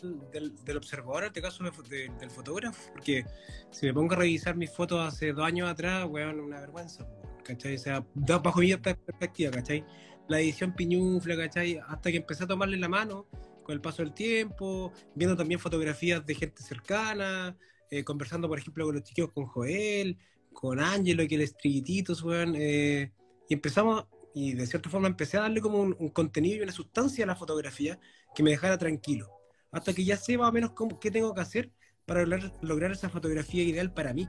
del, 0.07 0.77
observador, 0.77 1.25
en 1.25 1.29
este 1.29 1.43
caso 1.43 1.65
del 1.65 2.31
fotógrafo, 2.31 2.93
porque 2.93 3.25
si 3.71 3.87
me 3.87 3.95
pongo 3.95 4.15
a 4.15 4.17
revisar 4.17 4.57
mis 4.57 4.71
fotos 4.71 5.07
hace 5.07 5.33
dos 5.33 5.45
años 5.45 5.69
atrás, 5.69 6.07
weón, 6.09 6.41
una 6.41 6.61
vergüenza, 6.61 7.07
¿cachai? 7.45 7.75
O 7.75 7.79
sea, 7.79 8.07
bajo 8.15 8.61
mi 8.61 8.77
perspectiva, 8.77 9.51
¿cachai? 9.51 9.85
La 10.29 10.41
edición 10.41 10.75
piñufla, 10.75 11.37
¿cachai? 11.37 11.81
Hasta 11.87 12.11
que 12.11 12.19
empecé 12.19 12.45
a 12.45 12.47
tomarle 12.47 12.77
la 12.77 12.89
mano 12.89 13.27
con 13.63 13.75
el 13.75 13.81
paso 13.81 14.03
del 14.03 14.15
tiempo, 14.15 14.93
viendo 15.15 15.37
también 15.37 15.61
fotografías 15.61 16.25
de 16.25 16.35
gente 16.35 16.63
cercana, 16.63 17.57
eh, 17.91 18.05
conversando, 18.05 18.49
por 18.49 18.59
ejemplo, 18.59 18.85
con 18.85 18.95
los 18.95 19.05
chicos, 19.05 19.33
con 19.33 19.47
Joel, 19.47 20.19
con 20.53 20.81
Ángelo, 20.81 21.27
que 21.27 21.43
es 21.43 21.57
trillititos, 21.57 22.23
weón, 22.23 22.55
eh, 22.57 23.13
y 23.49 23.55
empezamos, 23.55 24.07
y 24.35 24.53
de 24.53 24.67
cierta 24.67 24.91
forma 24.91 25.09
empecé 25.09 25.39
a 25.39 25.43
darle 25.43 25.61
como 25.61 25.81
un, 25.81 25.97
un 25.99 26.09
contenido 26.11 26.57
y 26.57 26.61
una 26.61 26.73
sustancia 26.73 27.25
a 27.25 27.27
la 27.27 27.37
fotografía 27.37 27.99
que 28.35 28.43
me 28.43 28.51
dejara 28.51 28.79
tranquilo 28.79 29.38
hasta 29.71 29.93
que 29.93 30.05
ya 30.05 30.17
sé 30.17 30.39
más 30.39 30.49
o 30.49 30.53
menos 30.53 30.73
cómo, 30.73 30.99
qué 30.99 31.11
tengo 31.11 31.35
que 31.35 31.41
hacer 31.41 31.71
para 32.07 32.25
lograr, 32.63 32.93
esa 32.93 33.11
fotografía 33.11 33.63
ideal 33.63 33.93
para 33.93 34.15
mí. 34.15 34.29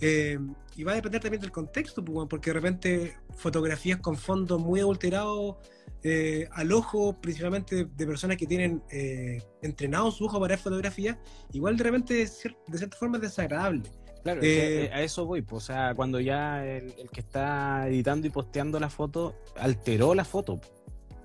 Eh, 0.00 0.38
y 0.76 0.84
va 0.84 0.92
a 0.92 0.94
depender 0.94 1.20
también 1.20 1.42
del 1.42 1.52
contexto, 1.52 2.02
pues, 2.02 2.26
porque 2.30 2.50
de 2.50 2.54
repente 2.54 3.16
fotografías 3.36 3.98
con 3.98 4.16
fondos 4.16 4.58
muy 4.58 4.80
adulterados 4.80 5.56
eh, 6.02 6.48
al 6.52 6.72
ojo, 6.72 7.20
principalmente 7.20 7.84
de, 7.84 8.06
personas 8.06 8.38
que 8.38 8.46
tienen 8.46 8.82
eh, 8.90 9.42
entrenado 9.60 10.10
su 10.10 10.24
ojo 10.24 10.40
para 10.40 10.52
ver 10.52 10.58
fotografía, 10.58 11.20
igual 11.52 11.76
de 11.76 11.84
repente 11.84 12.14
de, 12.14 12.26
cierta 12.26 12.96
forma 12.96 13.18
es 13.18 13.22
desagradable. 13.22 13.82
Claro, 14.22 14.40
a 14.40 15.02
eso 15.02 15.26
voy, 15.26 15.42
pues, 15.42 15.64
o 15.64 15.66
sea, 15.66 15.94
cuando 15.94 16.20
ya 16.20 16.66
el, 16.66 16.94
que 17.12 17.20
está 17.20 17.86
editando 17.86 18.26
y 18.26 18.30
posteando 18.30 18.80
la 18.80 18.88
foto 18.88 19.36
alteró 19.56 20.14
la 20.14 20.24
foto. 20.24 20.60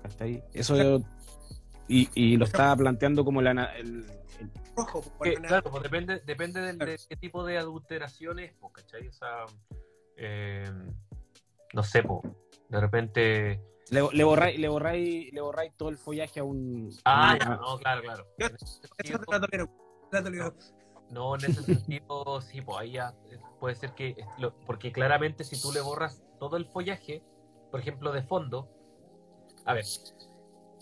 Hasta 0.02 0.24
ahí. 0.24 0.42
Eso 0.52 1.02
y, 1.88 2.36
lo 2.36 2.44
estaba 2.44 2.76
planteando 2.76 3.24
como 3.24 3.42
la, 3.42 3.52
el, 3.76 4.06
rojo. 4.76 5.02
claro, 5.18 5.70
pues 5.70 5.82
depende, 5.82 6.20
depende 6.20 6.60
del, 6.60 6.78
de 6.78 7.00
qué 7.08 7.16
tipo 7.16 7.44
de 7.44 7.58
adulteraciones, 7.58 8.52
pues, 8.60 8.72
¿cachai? 8.74 9.08
O 9.08 9.12
sea, 9.12 9.46
eh, 10.16 10.70
no 11.72 11.82
sé, 11.82 12.02
pues, 12.02 12.20
de 12.68 12.80
repente... 12.80 13.62
Le, 13.90 14.02
le, 14.12 14.24
borráis, 14.24 14.58
le, 14.58 14.68
borráis, 14.68 15.32
le 15.32 15.40
borráis 15.40 15.72
todo 15.76 15.90
el 15.90 15.96
follaje 15.96 16.40
a 16.40 16.44
un... 16.44 16.90
Ah, 17.04 17.38
no, 17.38 17.78
claro, 17.78 18.02
claro. 18.02 18.26
No, 21.10 21.36
en 21.36 21.44
ese 21.44 21.62
sentido, 21.62 22.40
sí, 22.40 22.60
pues 22.62 22.78
ahí 22.78 22.92
ya 22.92 23.14
puede 23.60 23.76
ser 23.76 23.92
que, 23.92 24.16
porque 24.66 24.90
claramente 24.90 25.44
si 25.44 25.60
tú 25.60 25.72
le 25.72 25.80
borras 25.80 26.24
todo 26.40 26.56
el 26.56 26.66
follaje, 26.66 27.22
por 27.70 27.78
ejemplo, 27.80 28.12
de 28.12 28.22
fondo, 28.22 28.68
a 29.64 29.74
ver, 29.74 29.84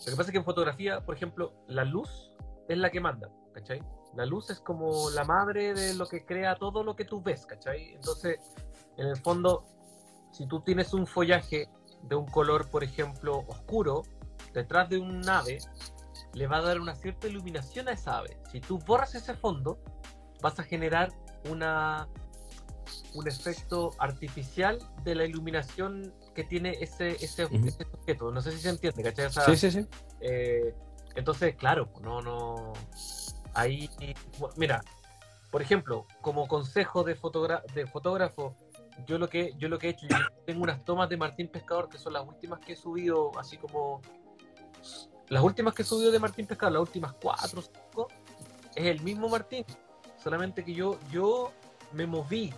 lo 0.05 0.11
que 0.11 0.17
pasa 0.17 0.29
es 0.29 0.31
que 0.31 0.37
en 0.37 0.45
fotografía, 0.45 1.01
por 1.01 1.15
ejemplo, 1.15 1.53
la 1.67 1.83
luz 1.83 2.31
es 2.67 2.77
la 2.77 2.89
que 2.89 2.99
manda, 2.99 3.29
¿cachai? 3.53 3.81
La 4.15 4.25
luz 4.25 4.49
es 4.49 4.59
como 4.59 5.09
la 5.09 5.23
madre 5.23 5.73
de 5.73 5.93
lo 5.93 6.07
que 6.07 6.25
crea 6.25 6.55
todo 6.55 6.83
lo 6.83 6.95
que 6.95 7.05
tú 7.05 7.21
ves, 7.21 7.45
¿cachai? 7.45 7.93
Entonces, 7.93 8.39
en 8.97 9.07
el 9.07 9.17
fondo, 9.17 9.65
si 10.31 10.47
tú 10.47 10.61
tienes 10.61 10.93
un 10.93 11.05
follaje 11.05 11.69
de 12.03 12.15
un 12.15 12.25
color, 12.27 12.69
por 12.69 12.83
ejemplo, 12.83 13.43
oscuro, 13.47 14.03
detrás 14.53 14.89
de 14.89 14.99
un 14.99 15.27
ave, 15.27 15.59
le 16.33 16.47
va 16.47 16.57
a 16.57 16.61
dar 16.61 16.79
una 16.79 16.95
cierta 16.95 17.27
iluminación 17.27 17.87
a 17.87 17.91
esa 17.91 18.19
ave. 18.19 18.37
Si 18.51 18.61
tú 18.61 18.79
borras 18.79 19.15
ese 19.15 19.33
fondo, 19.33 19.79
vas 20.41 20.59
a 20.59 20.63
generar 20.63 21.09
una, 21.49 22.07
un 23.13 23.27
efecto 23.27 23.93
artificial 23.99 24.79
de 25.03 25.15
la 25.15 25.25
iluminación 25.25 26.13
que 26.33 26.43
tiene 26.43 26.77
ese, 26.81 27.11
ese, 27.23 27.45
objeto. 27.45 28.31
No 28.31 28.41
sé 28.41 28.51
si 28.51 28.59
se 28.59 28.69
entiende, 28.69 29.03
¿cachai? 29.03 29.29
sí, 29.31 29.55
sí, 29.55 29.71
sí. 29.71 29.87
Eh, 30.21 30.73
entonces, 31.15 31.55
claro, 31.55 31.89
no, 32.01 32.21
no. 32.21 32.73
Ahí, 33.53 33.89
mira, 34.57 34.83
por 35.49 35.61
ejemplo, 35.61 36.05
como 36.21 36.47
consejo 36.47 37.03
de, 37.03 37.17
de 37.73 37.87
fotógrafo, 37.87 38.55
yo 39.05 39.17
lo 39.17 39.29
que 39.29 39.53
yo 39.57 39.69
lo 39.69 39.79
que 39.79 39.87
he 39.87 39.89
hecho, 39.91 40.07
yo 40.07 40.17
tengo 40.45 40.63
unas 40.63 40.83
tomas 40.83 41.09
de 41.09 41.17
Martín 41.17 41.47
Pescador 41.47 41.89
que 41.89 41.97
son 41.97 42.13
las 42.13 42.27
últimas 42.27 42.59
que 42.59 42.73
he 42.73 42.75
subido, 42.75 43.31
así 43.39 43.57
como 43.57 44.01
las 45.29 45.43
últimas 45.43 45.73
que 45.73 45.81
he 45.81 45.85
subido 45.85 46.11
de 46.11 46.19
Martín 46.19 46.45
Pescador, 46.45 46.73
las 46.73 46.81
últimas 46.81 47.13
cuatro 47.13 47.59
o 47.59 47.63
cinco, 47.63 48.07
es 48.75 48.85
el 48.85 49.01
mismo 49.01 49.29
Martín, 49.29 49.65
solamente 50.21 50.63
que 50.63 50.73
yo 50.73 50.99
yo 51.11 51.51
me 51.93 52.05
moví 52.05 52.53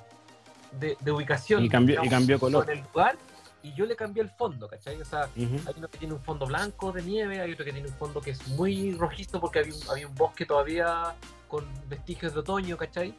de, 0.71 1.11
ubicación 1.11 1.63
y 1.63 1.69
cambió, 1.69 2.03
y 2.03 2.09
cambió 2.09 2.39
color. 2.39 2.69
el 2.69 2.81
lugar 2.81 3.17
y 3.63 3.73
yo 3.73 3.85
le 3.85 3.95
cambié 3.95 4.23
el 4.23 4.29
fondo, 4.29 4.67
¿cachai? 4.67 5.01
O 5.01 5.05
sea, 5.05 5.29
hay 5.35 5.73
uno 5.77 5.87
que 5.89 5.97
tiene 5.97 6.13
un 6.13 6.21
fondo 6.21 6.45
blanco 6.45 6.91
de 6.91 7.01
nieve, 7.01 7.41
hay 7.41 7.51
otro 7.51 7.65
que 7.65 7.73
tiene 7.73 7.87
un 7.87 7.95
fondo 7.95 8.21
que 8.21 8.31
es 8.31 8.47
muy 8.49 8.93
rojizo 8.93 9.39
porque 9.41 9.59
había 9.59 9.73
un, 9.73 9.81
había 9.89 10.07
un 10.07 10.15
bosque 10.15 10.45
todavía 10.45 11.15
con 11.47 11.65
vestigios 11.89 12.33
de 12.33 12.39
otoño, 12.39 12.77
¿cachai? 12.77 13.13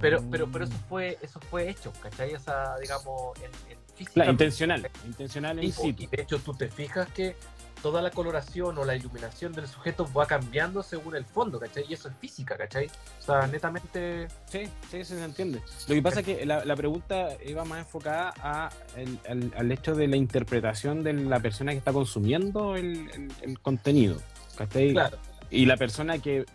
Pero, 0.00 0.22
pero, 0.30 0.50
pero 0.50 0.64
eso 0.64 0.74
fue, 0.88 1.18
eso 1.22 1.40
fue 1.50 1.70
hecho, 1.70 1.92
¿cachai? 2.02 2.34
O 2.34 2.40
sea, 2.40 2.76
digamos, 2.78 3.38
en, 3.40 3.50
física. 3.94 4.26
intencional, 4.26 4.90
intencional 5.06 5.58
en 5.58 5.72
sí. 5.72 5.94
Y 5.98 6.06
de 6.06 6.22
hecho, 6.22 6.38
tú 6.38 6.54
te 6.54 6.68
fijas 6.68 7.08
que 7.12 7.36
toda 7.82 8.00
la 8.00 8.10
coloración 8.10 8.78
o 8.78 8.84
la 8.84 8.94
iluminación 8.94 9.52
del 9.52 9.66
sujeto 9.66 10.08
va 10.16 10.24
cambiando 10.24 10.82
según 10.82 11.16
el 11.16 11.24
fondo, 11.24 11.58
¿cachai? 11.58 11.84
Y 11.88 11.94
eso 11.94 12.08
es 12.08 12.14
física, 12.16 12.56
¿cachai? 12.56 12.86
O 12.86 13.22
sea, 13.22 13.46
netamente... 13.48 14.28
Sí, 14.46 14.68
sí, 14.90 15.04
se 15.04 15.22
entiende. 15.22 15.60
Lo 15.88 15.94
que 15.94 16.02
pasa 16.02 16.20
es 16.20 16.26
que 16.26 16.46
la, 16.46 16.76
pregunta 16.76 17.30
iba 17.44 17.64
más 17.64 17.80
enfocada 17.80 18.32
a 18.40 18.70
al, 19.56 19.72
hecho 19.72 19.94
de 19.94 20.06
la 20.06 20.16
interpretación 20.16 21.02
de 21.02 21.12
la 21.12 21.40
persona 21.40 21.72
que 21.72 21.78
está 21.78 21.92
consumiendo 21.92 22.76
el, 22.76 23.28
contenido, 23.60 24.16
Claro. 24.92 25.18
Y 25.50 25.66
la 25.66 25.76
persona 25.76 26.18
que 26.18 26.46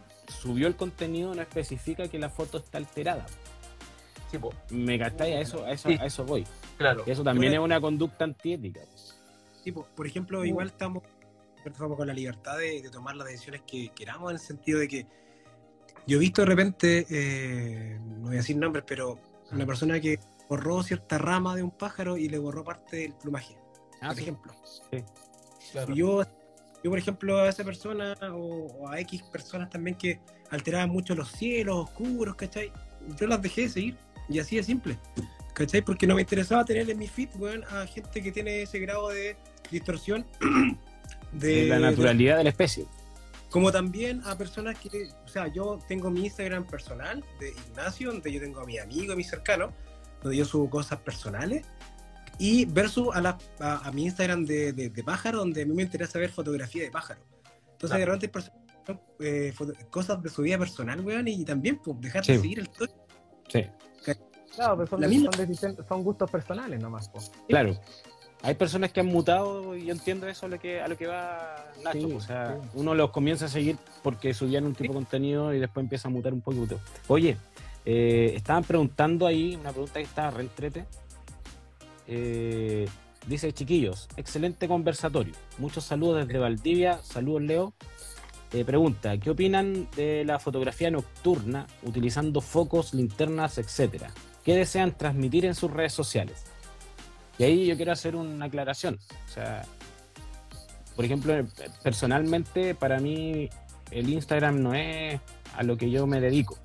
subió 0.41 0.67
el 0.67 0.75
contenido 0.75 1.35
no 1.35 1.41
especifica 1.41 2.07
que 2.07 2.19
la 2.19 2.29
foto 2.29 2.57
está 2.57 2.77
alterada. 2.77 3.25
Sí, 4.31 4.37
¿Me 4.71 4.97
gastáis? 4.97 5.35
A 5.35 5.39
eso, 5.41 5.65
a 5.65 5.71
eso, 5.71 5.89
a 5.89 6.05
eso 6.05 6.25
voy. 6.25 6.45
Claro. 6.77 7.03
eso 7.05 7.23
también 7.23 7.53
es 7.53 7.59
una 7.59 7.81
conducta 7.81 8.23
antiética. 8.23 8.81
Sí, 9.63 9.71
por 9.71 10.07
ejemplo, 10.07 10.45
igual 10.45 10.67
estamos, 10.67 11.03
con 11.73 12.07
la 12.07 12.13
libertad 12.13 12.57
de, 12.57 12.87
tomar 12.91 13.15
las 13.15 13.27
decisiones 13.27 13.61
que 13.65 13.89
queramos, 13.89 14.31
en 14.31 14.35
el 14.37 14.41
sentido 14.41 14.79
de 14.79 14.87
que 14.87 15.07
yo 16.05 16.17
he 16.17 16.19
visto 16.19 16.41
de 16.41 16.45
repente, 16.45 17.05
eh, 17.09 17.99
no 17.99 18.27
voy 18.27 18.35
a 18.35 18.37
decir 18.37 18.55
nombres, 18.55 18.85
pero 18.87 19.19
una 19.51 19.65
persona 19.65 19.99
que 19.99 20.19
borró 20.47 20.81
cierta 20.83 21.17
rama 21.17 21.55
de 21.55 21.63
un 21.63 21.71
pájaro 21.71 22.17
y 22.17 22.29
le 22.29 22.37
borró 22.37 22.63
parte 22.63 22.97
del 22.97 23.13
plumaje, 23.13 23.57
ah, 24.01 24.09
por 24.09 24.19
ejemplo. 24.19 24.53
Sí. 24.89 25.03
Yo, 25.93 26.23
yo, 26.83 26.89
por 26.89 26.97
ejemplo, 26.97 27.39
a 27.39 27.49
esa 27.49 27.63
persona 27.63 28.15
o, 28.33 28.89
a 28.89 28.99
X 29.01 29.23
personas 29.23 29.69
también 29.69 29.97
que 29.97 30.21
alteraban 30.49 30.89
mucho 30.89 31.13
los 31.13 31.29
cielos 31.31 31.75
oscuros, 31.89 32.35
¿cachai? 32.35 32.71
Yo 33.19 33.27
las 33.27 33.41
dejé 33.41 33.63
de 33.63 33.69
seguir 33.69 33.97
y 34.29 34.39
así 34.39 34.55
de 34.55 34.63
simple, 34.63 34.97
¿cachai? 35.53 35.81
Porque 35.81 36.07
no 36.07 36.15
me 36.15 36.21
interesaba 36.21 36.63
tener 36.63 36.89
en 36.89 36.97
mi 36.97 37.07
feed, 37.07 37.29
weón, 37.35 37.63
a 37.65 37.85
gente 37.85 38.23
que 38.23 38.31
tiene 38.31 38.61
ese 38.61 38.79
grado 38.79 39.09
de 39.09 39.35
distorsión 39.71 40.25
de, 41.39 41.67
la 41.67 41.79
naturalidad 41.79 42.37
de 42.37 42.43
la 42.43 42.49
especie 42.49 42.87
como 43.49 43.71
también 43.71 44.21
a 44.25 44.37
personas 44.37 44.77
que, 44.77 45.09
o 45.25 45.27
sea, 45.27 45.47
yo 45.47 45.79
tengo 45.87 46.09
mi 46.09 46.25
Instagram 46.25 46.65
personal 46.67 47.23
de 47.39 47.49
Ignacio, 47.51 48.11
donde 48.11 48.31
yo 48.31 48.41
tengo 48.41 48.59
a 48.59 48.65
mi 48.65 48.77
amigo, 48.77 49.13
a 49.13 49.15
mi 49.15 49.23
cercano, 49.23 49.71
donde 50.21 50.37
yo 50.37 50.45
subo 50.45 50.69
cosas 50.69 50.99
personales, 50.99 51.65
y 52.39 52.65
versus 52.65 53.07
a, 53.15 53.21
la, 53.21 53.37
a, 53.59 53.91
mi 53.91 54.03
Instagram 54.03 54.45
de, 54.45 54.73
de, 54.73 55.03
pájaro, 55.03 55.39
donde 55.39 55.63
a 55.63 55.65
mí 55.65 55.73
me 55.73 55.83
interesa 55.83 56.19
ver 56.19 56.29
fotografía 56.29 56.83
de 56.83 56.91
pájaro. 56.91 57.21
Entonces, 57.71 57.97
de 57.97 58.05
repente, 58.05 58.31
eh, 59.19 59.53
cosas 59.89 60.21
de 60.21 60.29
su 60.29 60.41
vida 60.41 60.57
personal, 60.57 60.99
weón, 60.99 61.27
y 61.27 61.43
también 61.45 61.77
pues, 61.77 61.99
dejar 62.01 62.25
de 62.25 62.37
seguir 62.37 62.59
el 62.59 62.69
todo. 62.69 62.89
Sí. 63.47 63.65
Claro, 64.55 64.77
pero 64.77 64.87
son, 64.87 65.85
son, 65.87 66.03
gustos 66.03 66.29
personales 66.29 66.79
nomás. 66.79 67.09
Pues. 67.09 67.31
Claro 67.47 67.79
hay 68.43 68.55
personas 68.55 68.91
que 68.91 68.99
han 68.99 69.07
mutado 69.07 69.75
y 69.75 69.85
yo 69.85 69.93
entiendo 69.93 70.27
eso 70.27 70.45
a 70.45 70.49
lo 70.49 70.59
que, 70.59 70.79
a 70.79 70.87
lo 70.87 70.97
que 70.97 71.07
va 71.07 71.71
Nacho. 71.83 72.15
o 72.15 72.21
sea, 72.21 72.57
uno 72.73 72.93
los 72.93 73.11
comienza 73.11 73.45
a 73.45 73.49
seguir 73.49 73.77
porque 74.03 74.33
subían 74.33 74.65
un 74.65 74.75
tipo 74.75 74.93
de 74.93 74.99
contenido 74.99 75.53
y 75.53 75.59
después 75.59 75.83
empieza 75.83 76.07
a 76.07 76.11
mutar 76.11 76.33
un 76.33 76.41
poquito. 76.41 76.79
Oye, 77.07 77.37
eh, 77.85 78.33
estaban 78.35 78.63
preguntando 78.63 79.25
ahí, 79.25 79.55
una 79.55 79.71
pregunta 79.71 79.95
que 79.95 80.05
está 80.05 80.29
reentrete. 80.29 80.85
Eh, 82.07 82.87
dice, 83.27 83.51
chiquillos, 83.53 84.07
excelente 84.17 84.67
conversatorio. 84.67 85.33
Muchos 85.57 85.83
saludos 85.85 86.27
desde 86.27 86.39
Valdivia. 86.39 86.99
Saludos, 87.03 87.41
Leo. 87.41 87.73
Eh, 88.53 88.63
pregunta, 88.63 89.17
¿qué 89.17 89.29
opinan 89.29 89.89
de 89.95 90.23
la 90.23 90.39
fotografía 90.39 90.89
nocturna 90.89 91.67
utilizando 91.83 92.39
focos, 92.39 92.93
linternas, 92.93 93.57
etcétera? 93.57 94.11
¿Qué 94.43 94.55
desean 94.55 94.97
transmitir 94.97 95.45
en 95.45 95.55
sus 95.55 95.71
redes 95.71 95.91
sociales? 95.91 96.45
Y 97.37 97.43
ahí 97.43 97.65
yo 97.65 97.75
quiero 97.75 97.91
hacer 97.91 98.15
una 98.15 98.45
aclaración. 98.45 98.99
O 99.27 99.31
sea, 99.31 99.63
por 100.95 101.05
ejemplo, 101.05 101.33
personalmente 101.83 102.73
para 102.73 102.99
mí 102.99 103.49
el 103.91 104.09
Instagram 104.09 104.61
no 104.61 104.73
es 104.73 105.19
a 105.55 105.63
lo 105.63 105.77
que 105.77 105.89
yo 105.89 106.07
me 106.07 106.19
dedico. 106.19 106.57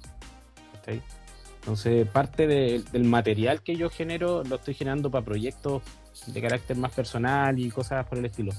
Entonces, 1.61 2.09
parte 2.09 2.47
del 2.49 3.05
material 3.05 3.63
que 3.63 3.77
yo 3.77 3.89
genero 3.89 4.43
lo 4.43 4.57
estoy 4.57 4.75
generando 4.75 5.11
para 5.11 5.25
proyectos 5.25 5.83
de 6.27 6.41
carácter 6.41 6.77
más 6.77 6.93
personal 6.93 7.59
y 7.59 7.71
cosas 7.71 8.05
por 8.07 8.19
el 8.19 8.25
estilo, 8.25 8.53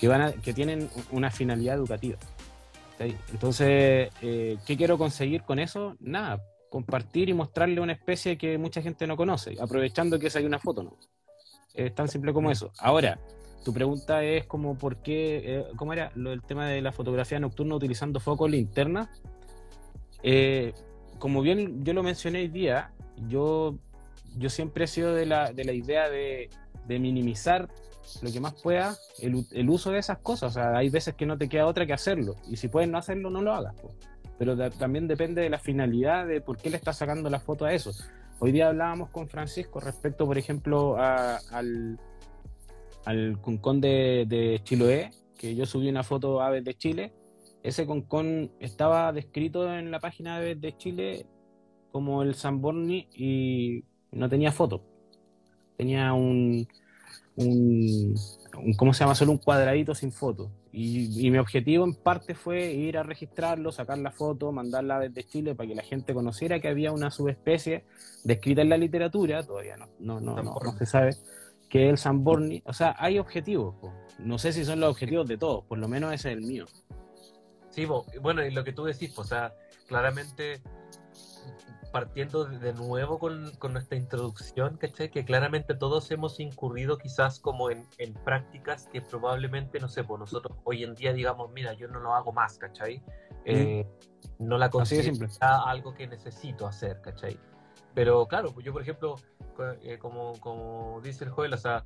que, 0.00 0.08
van 0.08 0.32
que 0.40 0.52
tienen 0.52 0.90
una 1.12 1.30
finalidad 1.30 1.76
educativa. 1.76 2.18
Entonces, 3.32 4.10
eh, 4.20 4.58
¿qué 4.66 4.76
quiero 4.76 4.98
conseguir 4.98 5.42
con 5.42 5.58
eso? 5.58 5.96
Nada, 6.00 6.42
compartir 6.68 7.28
y 7.28 7.34
mostrarle 7.34 7.80
una 7.80 7.92
especie 7.92 8.36
que 8.36 8.58
mucha 8.58 8.82
gente 8.82 9.06
no 9.06 9.16
conoce, 9.16 9.56
aprovechando 9.60 10.18
que 10.18 10.28
hay 10.34 10.44
una 10.44 10.58
foto, 10.58 10.82
¿no? 10.82 10.96
Es 11.74 11.94
tan 11.94 12.08
simple 12.08 12.32
como 12.32 12.50
eso. 12.50 12.72
Ahora, 12.78 13.18
tu 13.64 13.72
pregunta 13.72 14.22
es 14.24 14.46
como 14.46 14.76
por 14.76 14.96
qué, 14.96 15.42
eh, 15.44 15.64
¿cómo 15.76 15.92
era 15.92 16.10
lo 16.14 16.30
del 16.30 16.42
tema 16.42 16.66
de 16.66 16.80
la 16.80 16.92
fotografía 16.92 17.38
nocturna 17.38 17.74
utilizando 17.74 18.20
foco 18.20 18.48
linterna? 18.48 19.10
Eh, 20.22 20.72
como 21.18 21.42
bien 21.42 21.84
yo 21.84 21.92
lo 21.92 22.02
mencioné 22.02 22.40
hoy 22.40 22.48
día, 22.48 22.92
yo, 23.28 23.78
yo 24.36 24.48
siempre 24.48 24.84
he 24.84 24.88
sido 24.88 25.14
de 25.14 25.26
la, 25.26 25.52
de 25.52 25.64
la 25.64 25.72
idea 25.72 26.08
de, 26.08 26.48
de 26.86 26.98
minimizar 26.98 27.68
lo 28.22 28.32
que 28.32 28.40
más 28.40 28.54
pueda 28.54 28.96
el, 29.20 29.46
el, 29.52 29.70
uso 29.70 29.90
de 29.92 29.98
esas 29.98 30.18
cosas. 30.18 30.52
O 30.52 30.54
sea, 30.54 30.76
hay 30.76 30.88
veces 30.88 31.14
que 31.14 31.26
no 31.26 31.38
te 31.38 31.48
queda 31.48 31.66
otra 31.66 31.86
que 31.86 31.92
hacerlo. 31.92 32.36
Y 32.48 32.56
si 32.56 32.68
puedes 32.68 32.88
no 32.88 32.98
hacerlo, 32.98 33.30
no 33.30 33.42
lo 33.42 33.52
hagas. 33.52 33.74
Pero 34.38 34.56
también 34.70 35.06
depende 35.06 35.42
de 35.42 35.50
la 35.50 35.58
finalidad 35.58 36.26
de 36.26 36.40
por 36.40 36.56
qué 36.56 36.70
le 36.70 36.76
estás 36.76 36.96
sacando 36.96 37.28
la 37.28 37.40
foto 37.40 37.66
a 37.66 37.74
eso. 37.74 37.92
Hoy 38.42 38.52
día 38.52 38.68
hablábamos 38.68 39.10
con 39.10 39.28
Francisco 39.28 39.80
respecto, 39.80 40.24
por 40.24 40.38
ejemplo, 40.38 40.96
al, 40.96 42.00
al 43.04 43.38
concón 43.42 43.82
de, 43.82 44.62
Chiloé, 44.64 45.10
que 45.36 45.54
yo 45.54 45.66
subí 45.66 45.90
una 45.90 46.02
foto 46.02 46.40
Aves 46.40 46.64
de 46.64 46.72
Chile. 46.72 47.12
Ese 47.62 47.84
concón 47.84 48.50
estaba 48.58 49.12
descrito 49.12 49.70
en 49.70 49.90
la 49.90 50.00
página 50.00 50.36
Aves 50.36 50.58
de 50.58 50.74
Chile 50.74 51.26
como 51.92 52.22
el 52.22 52.34
Sanborni 52.34 53.08
y 53.12 53.84
no 54.10 54.30
tenía 54.30 54.52
foto. 54.52 54.82
Tenía 55.76 56.14
un, 56.14 56.66
un, 57.36 58.14
¿cómo 58.78 58.94
se 58.94 59.00
llama? 59.00 59.14
Solo 59.14 59.32
un 59.32 59.38
cuadradito 59.38 59.94
sin 59.94 60.12
foto. 60.12 60.50
Y, 60.72 61.30
mi 61.30 61.38
objetivo 61.38 61.84
en 61.84 61.94
parte 61.94 62.34
fue 62.34 62.72
ir 62.72 62.96
a 62.96 63.02
registrarlo, 63.02 63.72
sacar 63.72 63.98
la 63.98 64.12
foto, 64.12 64.52
mandarla 64.52 65.00
desde 65.00 65.24
Chile 65.24 65.54
para 65.54 65.68
que 65.68 65.74
la 65.74 65.82
gente 65.82 66.14
conociera 66.14 66.60
que 66.60 66.68
había 66.68 66.92
una 66.92 67.10
subespecie 67.10 67.84
descrita 68.22 68.62
en 68.62 68.68
la 68.68 68.76
literatura, 68.76 69.42
todavía 69.42 69.76
no, 69.76 69.88
no, 69.98 70.20
no, 70.20 70.42
no, 70.42 70.72
se 70.78 70.86
sabe, 70.86 71.16
que 71.68 71.86
es 71.86 71.90
el 71.90 71.98
Sanborni. 71.98 72.62
O 72.66 72.72
sea, 72.72 72.94
hay 72.98 73.18
objetivos. 73.18 73.74
No 74.18 74.38
sé 74.38 74.52
si 74.52 74.64
son 74.64 74.80
los 74.80 74.90
objetivos 74.90 75.26
de 75.26 75.38
todos, 75.38 75.64
por 75.64 75.78
lo 75.78 75.88
menos 75.88 76.14
ese 76.14 76.30
es 76.30 76.36
el 76.36 76.42
mío. 76.42 76.66
Sí, 77.70 77.86
bueno, 78.20 78.44
y 78.44 78.50
lo 78.52 78.62
que 78.62 78.72
tú 78.72 78.84
decís, 78.84 79.16
o 79.18 79.24
sea, 79.24 79.54
claramente 79.86 80.62
partiendo 81.90 82.44
de 82.44 82.72
nuevo 82.72 83.18
con, 83.18 83.52
nuestra 83.72 83.96
introducción, 83.96 84.76
¿cachai? 84.76 85.10
Que 85.10 85.24
claramente 85.24 85.74
todos 85.74 86.10
hemos 86.10 86.38
incurrido 86.38 86.98
quizás 86.98 87.40
como 87.40 87.70
en, 87.70 87.84
prácticas 88.24 88.88
que 88.92 89.00
probablemente, 89.00 89.80
no 89.80 89.88
sé, 89.88 90.04
pues 90.04 90.20
nosotros 90.20 90.56
hoy 90.64 90.84
en 90.84 90.94
día 90.94 91.12
digamos, 91.12 91.50
mira, 91.52 91.72
yo 91.74 91.88
no 91.88 92.00
lo 92.00 92.14
hago 92.14 92.32
más, 92.32 92.58
¿cachai? 92.58 93.02
Eh, 93.44 93.86
no 94.38 94.58
la 94.58 94.70
considero 94.70 95.26
algo 95.40 95.94
que 95.94 96.06
necesito 96.06 96.66
hacer, 96.66 97.00
¿cachai? 97.00 97.38
Pero 97.94 98.26
claro, 98.26 98.52
pues 98.52 98.64
yo 98.64 98.72
por 98.72 98.82
ejemplo, 98.82 99.16
eh, 99.82 99.98
como, 99.98 100.38
como 100.40 101.00
dice 101.02 101.24
el 101.24 101.30
Joel, 101.30 101.54
o 101.54 101.58
sea, 101.58 101.84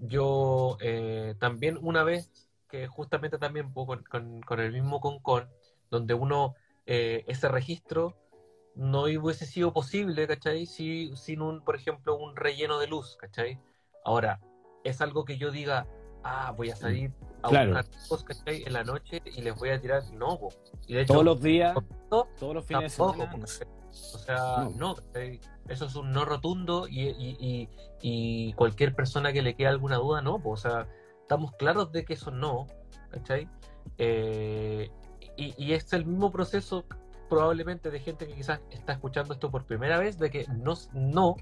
yo 0.00 0.76
eh, 0.80 1.34
también 1.38 1.78
una 1.80 2.04
vez, 2.04 2.30
que 2.68 2.86
justamente 2.88 3.38
también 3.38 3.72
con, 3.72 4.02
con, 4.02 4.42
con 4.42 4.60
el 4.60 4.72
mismo 4.72 5.00
Concon, 5.00 5.48
donde 5.90 6.14
uno, 6.14 6.54
ese 6.84 7.48
registro 7.48 8.16
no 8.76 9.02
hubiese 9.04 9.46
sido 9.46 9.72
posible, 9.72 10.26
¿cachai? 10.26 10.66
Si, 10.66 11.10
sin 11.16 11.40
un, 11.40 11.62
por 11.62 11.76
ejemplo, 11.76 12.16
un 12.16 12.36
relleno 12.36 12.78
de 12.78 12.86
luz, 12.86 13.16
¿cachai? 13.16 13.58
Ahora, 14.04 14.38
es 14.84 15.00
algo 15.00 15.24
que 15.24 15.38
yo 15.38 15.50
diga, 15.50 15.86
ah, 16.22 16.52
voy 16.56 16.70
a 16.70 16.76
salir 16.76 17.12
a 17.42 17.48
buscar 17.48 17.84
cosas, 18.08 18.24
¿cachai? 18.24 18.64
En 18.64 18.74
la 18.74 18.84
noche 18.84 19.22
y 19.24 19.40
les 19.40 19.54
voy 19.56 19.70
a 19.70 19.80
tirar, 19.80 20.02
no, 20.12 20.38
y 20.86 20.94
de 20.94 21.02
hecho, 21.02 21.14
todos 21.14 21.24
los 21.24 21.40
días, 21.40 21.74
todos 22.10 22.54
los 22.54 22.66
fines 22.66 22.82
de 22.82 22.88
semana. 22.90 23.30
O 23.90 24.18
sea, 24.18 24.68
no, 24.76 24.94
eso 25.68 25.86
es 25.86 25.96
un 25.96 26.12
no 26.12 26.26
rotundo 26.26 26.86
y, 26.86 27.08
y, 27.08 27.68
y, 28.02 28.52
cualquier 28.52 28.94
persona 28.94 29.32
que 29.32 29.40
le 29.40 29.56
quede 29.56 29.68
alguna 29.68 29.96
duda, 29.96 30.20
no, 30.20 30.38
o 30.44 30.56
sea, 30.58 30.86
estamos 31.22 31.52
claros 31.52 31.92
de 31.92 32.04
que 32.04 32.12
eso 32.12 32.30
no, 32.30 32.66
¿cachai? 33.08 33.48
Eh, 33.96 34.90
y, 35.38 35.54
y 35.56 35.72
es 35.72 35.90
el 35.94 36.04
mismo 36.04 36.30
proceso 36.30 36.84
probablemente 37.28 37.90
de 37.90 38.00
gente 38.00 38.26
que 38.26 38.34
quizás 38.34 38.60
está 38.70 38.92
escuchando 38.92 39.34
esto 39.34 39.50
por 39.50 39.64
primera 39.64 39.98
vez, 39.98 40.18
de 40.18 40.30
que 40.30 40.46
no, 40.48 40.74
no 40.92 41.36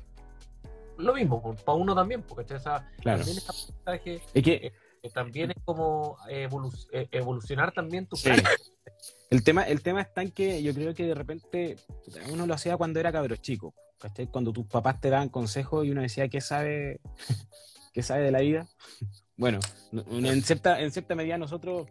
lo 0.97 1.15
mismo, 1.15 1.57
para 1.65 1.77
uno 1.77 1.95
también, 1.95 2.23
porque 2.23 2.55
esa, 2.55 2.89
también 3.03 3.37
es 3.37 4.01
que, 4.43 4.73
también 5.13 5.51
es 5.51 5.57
como 5.65 6.17
eh, 6.29 6.49
evolucionar 7.11 7.73
también 7.73 8.07
tu 8.07 8.17
El 9.31 9.43
tema, 9.43 9.63
el 9.63 9.83
tema 9.83 10.01
está 10.01 10.23
en 10.23 10.31
que 10.31 10.63
yo 10.63 10.73
creo 10.73 10.95
que 10.95 11.05
de 11.05 11.15
repente 11.15 11.77
uno 12.33 12.47
lo 12.47 12.55
hacía 12.55 12.77
cuando 12.77 13.01
era 13.01 13.13
cabro 13.13 13.37
chico, 13.37 13.75
Cuando 14.31 14.53
tus 14.53 14.67
papás 14.67 15.01
te 15.01 15.11
daban 15.11 15.29
consejos 15.29 15.85
y 15.85 15.91
uno 15.91 16.03
decía, 16.03 16.29
¿qué 16.29 16.41
sabe, 16.41 17.01
qué 17.93 18.03
sabe 18.03 18.23
de 18.23 18.31
la 18.31 18.41
vida? 18.41 18.67
Bueno, 19.37 19.59
en 19.91 20.43
cierta, 20.43 20.81
en 20.81 20.93
cierta 20.93 21.17
medida 21.17 21.37
nosotros 21.37 21.89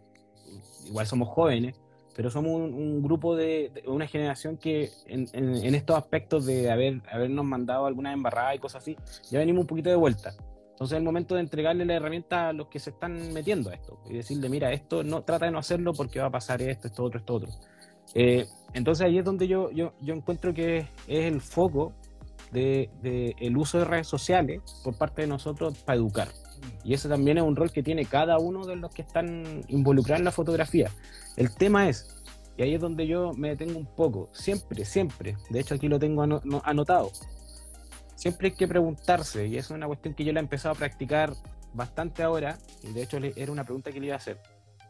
igual 0.86 1.06
somos 1.06 1.28
jóvenes, 1.28 1.76
pero 2.14 2.30
somos 2.30 2.52
un, 2.52 3.02
grupo 3.02 3.34
de, 3.34 3.82
una 3.86 4.06
generación 4.06 4.56
que 4.56 4.90
en, 5.06 5.74
estos 5.74 5.96
aspectos 5.96 6.46
de 6.46 6.70
haber, 6.70 7.02
habernos 7.10 7.44
mandado 7.44 7.86
alguna 7.86 8.12
embarrada 8.12 8.54
y 8.54 8.58
cosas 8.58 8.82
así, 8.82 8.96
ya 9.30 9.40
venimos 9.40 9.62
un 9.62 9.66
poquito 9.66 9.90
de 9.90 9.96
vuelta. 9.96 10.34
Entonces 10.70 10.96
es 10.96 10.98
el 10.98 11.04
momento 11.04 11.34
de 11.34 11.40
entregarle 11.40 11.84
la 11.84 11.94
herramienta 11.94 12.48
a 12.48 12.52
los 12.52 12.68
que 12.68 12.78
se 12.78 12.90
están 12.90 13.32
metiendo 13.32 13.70
a 13.70 13.74
esto 13.74 13.98
y 14.08 14.14
decirle, 14.14 14.48
mira, 14.48 14.72
esto 14.72 15.04
no 15.04 15.22
trata 15.22 15.46
de 15.46 15.52
no 15.52 15.58
hacerlo 15.58 15.92
porque 15.92 16.18
va 16.18 16.26
a 16.26 16.30
pasar 16.30 16.62
esto, 16.62 16.88
esto, 16.88 17.04
otro, 17.04 17.20
esto, 17.20 17.34
otro. 17.34 17.50
Eh, 18.14 18.46
entonces 18.72 19.06
ahí 19.06 19.18
es 19.18 19.24
donde 19.24 19.46
yo, 19.46 19.70
yo, 19.70 19.92
yo 20.00 20.14
encuentro 20.14 20.52
que 20.52 20.78
es 20.78 20.88
el 21.06 21.40
foco 21.40 21.92
del 22.52 22.90
de, 23.02 23.34
el 23.38 23.56
uso 23.56 23.78
de 23.78 23.84
redes 23.84 24.08
sociales 24.08 24.62
por 24.82 24.96
parte 24.96 25.22
de 25.22 25.28
nosotros 25.28 25.78
para 25.78 25.96
educar. 25.96 26.28
Y 26.84 26.94
ese 26.94 27.08
también 27.08 27.38
es 27.38 27.44
un 27.44 27.56
rol 27.56 27.70
que 27.70 27.82
tiene 27.82 28.04
cada 28.04 28.38
uno 28.38 28.64
de 28.66 28.76
los 28.76 28.92
que 28.92 29.02
están 29.02 29.62
involucrados 29.68 30.20
en 30.20 30.24
la 30.24 30.32
fotografía. 30.32 30.90
El 31.36 31.54
tema 31.54 31.88
es, 31.88 32.22
y 32.56 32.62
ahí 32.62 32.74
es 32.74 32.80
donde 32.80 33.06
yo 33.06 33.32
me 33.32 33.48
detengo 33.48 33.78
un 33.78 33.86
poco, 33.86 34.28
siempre, 34.32 34.84
siempre, 34.84 35.36
de 35.50 35.60
hecho 35.60 35.74
aquí 35.74 35.88
lo 35.88 35.98
tengo 35.98 36.22
anotado, 36.62 37.10
siempre 38.14 38.48
hay 38.48 38.54
que 38.54 38.68
preguntarse, 38.68 39.46
y 39.46 39.56
eso 39.56 39.74
es 39.74 39.76
una 39.76 39.86
cuestión 39.86 40.14
que 40.14 40.24
yo 40.24 40.32
la 40.32 40.40
he 40.40 40.42
empezado 40.42 40.74
a 40.74 40.78
practicar 40.78 41.34
bastante 41.72 42.22
ahora, 42.22 42.58
y 42.82 42.92
de 42.92 43.02
hecho 43.02 43.18
era 43.18 43.50
una 43.50 43.64
pregunta 43.64 43.90
que 43.90 43.98
le 43.98 44.06
iba 44.06 44.14
a 44.14 44.18
hacer. 44.18 44.40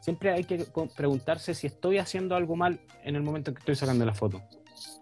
Siempre 0.01 0.33
hay 0.33 0.45
que 0.45 0.67
preguntarse 0.95 1.55
si 1.55 1.67
estoy 1.67 1.97
haciendo 1.97 2.37
algo 2.37 2.57
mal 2.57 2.79
en 3.03 3.17
el 3.17 3.23
momento 3.23 3.51
en 3.51 3.55
que 3.55 3.61
estoy 3.61 3.77
sacando 3.77 4.05
la 4.05 4.13
foto. 4.13 4.43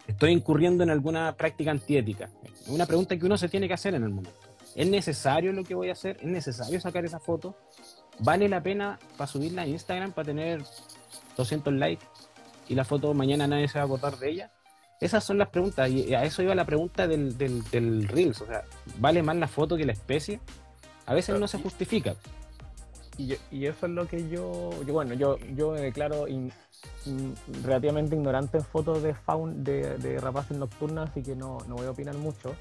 Estoy 0.07 0.31
incurriendo 0.31 0.83
en 0.83 0.89
alguna 0.89 1.35
práctica 1.35 1.71
antiética. 1.71 2.29
Una 2.67 2.85
pregunta 2.85 3.17
que 3.17 3.25
uno 3.25 3.37
se 3.37 3.49
tiene 3.49 3.67
que 3.67 3.73
hacer 3.73 3.95
en 3.95 4.03
el 4.03 4.09
momento. 4.11 4.39
¿Es 4.75 4.89
necesario 4.89 5.53
lo 5.53 5.63
que 5.63 5.75
voy 5.75 5.89
a 5.89 5.93
hacer? 5.93 6.17
¿Es 6.17 6.25
necesario 6.25 6.79
sacar 6.81 7.05
esa 7.05 7.19
foto? 7.19 7.55
¿Vale 8.19 8.49
la 8.49 8.61
pena 8.61 8.99
para 9.17 9.27
subirla 9.27 9.63
a 9.63 9.67
Instagram 9.67 10.11
para 10.11 10.25
tener 10.25 10.63
200 11.37 11.73
likes 11.73 12.05
y 12.67 12.75
la 12.75 12.85
foto 12.85 13.13
mañana 13.13 13.47
nadie 13.47 13.67
se 13.67 13.77
va 13.77 13.83
a 13.83 13.85
acordar 13.85 14.17
de 14.17 14.29
ella? 14.29 14.51
Esas 14.99 15.23
son 15.23 15.37
las 15.37 15.49
preguntas 15.49 15.89
y 15.89 16.13
a 16.15 16.23
eso 16.23 16.41
iba 16.41 16.55
la 16.55 16.65
pregunta 16.65 17.07
del, 17.07 17.37
del, 17.37 18.07
Reels. 18.07 18.41
O 18.41 18.45
sea, 18.45 18.63
¿vale 18.99 19.21
más 19.21 19.35
la 19.35 19.47
foto 19.47 19.75
que 19.75 19.85
la 19.85 19.91
especie? 19.91 20.39
A 21.05 21.13
veces 21.13 21.37
no 21.39 21.47
se 21.47 21.59
justifica. 21.59 22.15
Y, 23.17 23.35
y, 23.51 23.65
eso 23.67 23.85
es 23.85 23.91
lo 23.91 24.07
que 24.07 24.27
yo, 24.27 24.71
bueno, 24.87 25.13
yo, 25.13 25.37
yo 25.55 25.71
me 25.71 25.81
declaro 25.81 26.25
relativamente 27.63 28.15
ignorante 28.15 28.57
en 28.57 28.63
fotos 28.63 29.03
de 29.03 29.13
faun, 29.13 29.63
de, 29.63 29.97
de 29.97 30.19
rapaces 30.19 30.57
nocturnas, 30.57 31.11
así 31.11 31.21
que 31.21 31.35
no, 31.35 31.59
no 31.67 31.75
voy 31.75 31.85
a 31.85 31.91
opinar 31.91 32.15
mucho. 32.15 32.55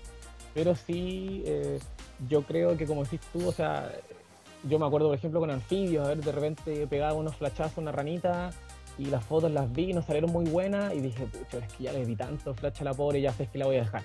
Pero 0.55 0.75
sí, 0.75 1.43
eh, 1.47 1.79
yo 2.29 2.43
creo 2.43 2.77
que 2.77 2.87
como 2.87 3.05
decís 3.05 3.21
tú, 3.33 3.49
o 3.49 3.53
sea, 3.53 3.91
yo 4.65 4.79
me 4.79 4.87
acuerdo, 4.87 5.09
por 5.09 5.17
ejemplo, 5.17 5.41
con 5.41 5.51
anfibios, 5.51 6.05
a 6.05 6.09
ver, 6.09 6.23
de 6.23 6.33
repente 6.33 6.87
pegaba 6.87 7.15
unos 7.15 7.37
flashazos 7.37 7.79
a 7.79 7.81
una 7.81 7.93
ranita 7.93 8.51
y 8.99 9.07
las 9.07 9.25
fotos 9.25 9.51
las 9.51 9.73
vi 9.73 9.91
y 9.91 9.93
nos 9.93 10.05
salieron 10.05 10.31
muy 10.31 10.45
buenas 10.45 10.95
y 10.95 11.01
dije, 11.01 11.27
pucha, 11.27 11.59
es 11.59 11.73
que 11.73 11.85
ya 11.85 11.93
le 11.93 12.05
di 12.05 12.15
tanto 12.17 12.55
flash 12.55 12.81
a 12.81 12.85
la 12.85 12.95
pobre, 12.95 13.21
ya 13.21 13.33
sé 13.33 13.47
que 13.47 13.59
la 13.59 13.67
voy 13.67 13.77
a 13.77 13.81
dejar. 13.81 14.03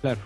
Claro. 0.00 0.20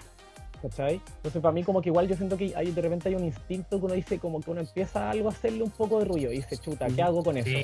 ¿Cachai? 0.62 1.00
Entonces 1.16 1.42
para 1.42 1.52
mí 1.52 1.62
como 1.62 1.82
que 1.82 1.90
igual 1.90 2.08
yo 2.08 2.16
siento 2.16 2.36
que 2.36 2.54
hay, 2.56 2.70
de 2.70 2.80
repente 2.80 3.08
hay 3.10 3.14
un 3.14 3.24
instinto 3.24 3.78
que 3.78 3.84
uno 3.84 3.94
dice 3.94 4.18
como 4.18 4.40
que 4.40 4.50
uno 4.50 4.60
empieza 4.60 5.10
algo 5.10 5.28
a 5.28 5.32
hacerle 5.32 5.62
un 5.62 5.70
poco 5.70 5.98
de 5.98 6.06
ruido 6.06 6.32
y 6.32 6.36
dice, 6.36 6.56
chuta, 6.56 6.86
¿qué 6.88 7.02
hago 7.02 7.22
con 7.22 7.36
eso? 7.36 7.58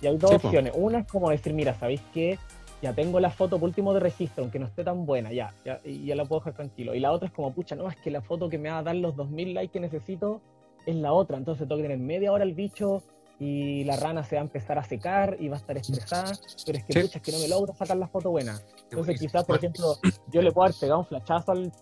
Y 0.00 0.06
hay 0.06 0.16
dos 0.16 0.32
opciones. 0.32 0.72
Una 0.76 1.00
es 1.00 1.06
como 1.06 1.30
decir, 1.30 1.54
mira, 1.54 1.74
¿sabéis 1.74 2.02
qué? 2.14 2.38
Ya 2.82 2.92
tengo 2.92 3.20
la 3.20 3.30
foto 3.30 3.58
por 3.58 3.68
último 3.68 3.94
de 3.94 4.00
registro, 4.00 4.44
aunque 4.44 4.58
no 4.58 4.66
esté 4.66 4.84
tan 4.84 5.06
buena, 5.06 5.32
ya, 5.32 5.54
ya, 5.64 5.80
ya 5.82 6.14
la 6.14 6.24
puedo 6.24 6.40
dejar 6.40 6.54
tranquilo. 6.54 6.94
Y 6.94 7.00
la 7.00 7.12
otra 7.12 7.28
es 7.28 7.34
como, 7.34 7.52
pucha, 7.52 7.74
no, 7.74 7.88
es 7.88 7.96
que 7.96 8.10
la 8.10 8.20
foto 8.20 8.48
que 8.48 8.58
me 8.58 8.68
va 8.68 8.78
a 8.78 8.82
dar 8.82 8.96
los 8.96 9.16
2000 9.16 9.54
likes 9.54 9.72
que 9.72 9.80
necesito 9.80 10.40
es 10.84 10.94
la 10.96 11.12
otra. 11.12 11.38
Entonces 11.38 11.66
tengo 11.66 11.80
que 11.80 11.88
tener 11.88 11.98
media 11.98 12.32
hora 12.32 12.44
el 12.44 12.54
bicho 12.54 13.02
y 13.38 13.84
la 13.84 13.96
rana 13.96 14.24
se 14.24 14.36
va 14.36 14.42
a 14.42 14.44
empezar 14.44 14.78
a 14.78 14.84
secar 14.84 15.36
y 15.38 15.48
va 15.48 15.56
a 15.56 15.58
estar 15.58 15.76
estresada, 15.76 16.32
pero 16.64 16.78
es 16.78 16.84
que 16.84 17.00
pucha, 17.02 17.18
es 17.18 17.22
que 17.22 17.32
no 17.32 17.38
me 17.38 17.48
logro 17.48 17.74
sacar 17.74 17.96
la 17.96 18.08
foto 18.08 18.30
buena. 18.30 18.58
Entonces 18.90 19.20
quizás, 19.20 19.44
por 19.44 19.56
ejemplo, 19.56 19.96
yo 20.32 20.40
le 20.40 20.52
puedo 20.52 20.66
haber 20.66 20.76
pegado 20.78 21.00
un 21.00 21.06
flachazo 21.06 21.52
al, 21.52 21.72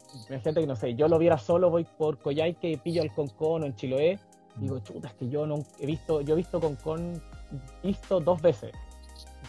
gente 0.43 0.61
que 0.61 0.67
no 0.67 0.75
sé, 0.75 0.95
yo 0.95 1.07
lo 1.07 1.19
viera 1.19 1.39
solo, 1.39 1.71
voy 1.71 1.85
por 1.85 2.19
Coyhaique, 2.19 2.79
pillo 2.83 3.03
al 3.03 3.15
Concon 3.15 3.63
o 3.63 3.67
en 3.67 3.77
Chiloé, 3.77 4.19
digo, 4.57 4.81
chuta, 4.81 5.09
es 5.09 5.15
que 5.15 5.29
yo 5.29 5.47
no 5.47 5.57
he 5.79 5.87
visto, 5.87 6.21
yo 6.23 6.35
he 6.35 6.37
visto 6.37 6.61
Concon 6.61 7.23
visto 7.83 8.21
dos 8.21 8.43
veces. 8.43 8.73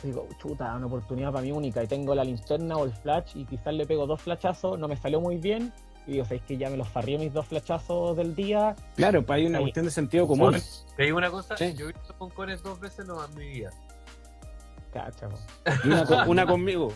Digo, 0.04 0.28
chuta, 0.38 0.76
una 0.76 0.88
oportunidad 0.88 1.32
para 1.32 1.44
mí 1.44 1.52
única 1.52 1.84
y 1.84 1.88
tengo 1.88 2.16
la 2.16 2.24
linterna 2.24 2.78
o 2.78 2.86
el 2.86 2.92
flash 2.92 3.32
y 3.36 3.46
quizás 3.46 3.74
le 3.74 3.86
pego 3.86 4.06
dos 4.06 4.22
flachazos, 4.22 4.78
no 4.80 4.88
me 4.88 4.98
salió 4.98 5.20
muy 5.22 5.38
bien 5.38 5.74
y 6.08 6.14
digo, 6.14 6.26
es 6.30 6.42
que 6.44 6.58
ya 6.58 6.70
me 6.70 6.78
los 6.78 6.88
farrié 6.88 7.18
mis 7.18 7.34
dos 7.34 7.48
flachazos 7.48 8.16
del 8.16 8.36
día. 8.36 8.76
Claro, 8.96 9.26
pues 9.26 9.38
hay 9.38 9.46
una 9.48 9.60
cuestión 9.60 9.86
de 9.86 9.92
sentido 9.92 10.28
común. 10.28 10.56
Te 10.96 11.04
digo 11.04 11.18
una 11.18 11.32
cosa, 11.32 11.56
yo 11.56 11.90
he 11.90 11.94
visto 11.94 12.16
concones 12.18 12.62
dos 12.62 12.80
veces 12.80 13.06
nomás 13.08 13.30
en 13.32 13.38
mi 13.38 13.50
vida. 13.50 13.72
Cacha, 14.94 15.28
una, 16.28 16.46
conmigo. 16.46 16.94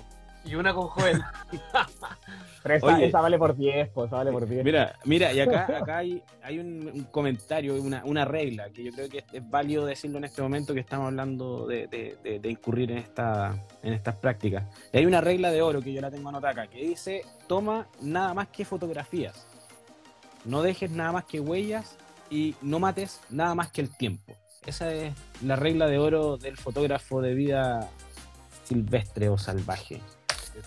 Y 0.50 0.56
una 0.56 0.74
con 0.74 0.88
Joel. 0.88 1.22
Pero 2.64 2.76
esa, 2.76 3.22
vale 3.22 3.38
por 3.38 3.56
10, 3.56 3.90
pues 3.90 4.10
vale 4.10 4.32
por 4.32 4.48
10. 4.48 4.64
Mira, 4.66 4.96
mira, 5.06 5.32
y 5.32 5.40
acá, 5.40 5.78
acá 5.82 5.98
hay, 6.00 6.24
hay 6.42 6.60
un, 6.60 7.08
comentario, 7.12 7.76
una, 7.82 8.04
una, 8.04 8.26
regla, 8.26 8.70
que 8.70 8.84
yo 8.84 8.92
creo 8.92 9.08
que 9.08 9.24
es, 9.32 9.50
válido 9.50 9.86
decirlo 9.86 10.18
en 10.18 10.24
este 10.26 10.42
momento 10.42 10.74
que 10.74 10.80
estamos 10.80 11.08
hablando 11.08 11.68
de, 11.68 11.88
de, 11.88 12.40
de, 12.40 12.50
incurrir 12.50 12.92
en, 12.92 12.98
esta, 12.98 13.64
en 13.84 13.94
estas 13.94 14.16
prácticas. 14.16 14.66
Y 14.92 14.98
hay 14.98 15.06
una 15.06 15.22
regla 15.22 15.52
de 15.52 15.62
oro 15.62 15.82
que 15.82 15.94
yo 15.94 16.02
la 16.02 16.10
tengo 16.10 16.30
anotada 16.30 16.52
acá, 16.52 16.68
que 16.68 16.80
dice, 16.80 17.22
toma 17.48 17.88
nada 18.02 18.34
más 18.34 18.48
que 18.48 18.66
fotografías. 18.66 19.48
No 20.46 20.64
dejes 20.64 20.90
nada 20.90 21.12
más 21.12 21.26
que 21.26 21.40
huellas 21.40 21.98
y 22.30 22.56
no 22.62 22.80
mates 22.80 23.22
nada 23.30 23.54
más 23.56 23.72
que 23.72 23.82
el 23.82 23.96
tiempo. 23.96 24.36
Esa 24.66 24.92
es 24.92 25.14
la 25.44 25.56
regla 25.56 25.88
de 25.88 26.00
oro 26.00 26.38
del 26.38 26.58
fotógrafo 26.58 27.22
de 27.22 27.36
vida 27.36 27.90
silvestre 28.64 29.30
o 29.30 29.38
salvaje. 29.38 30.02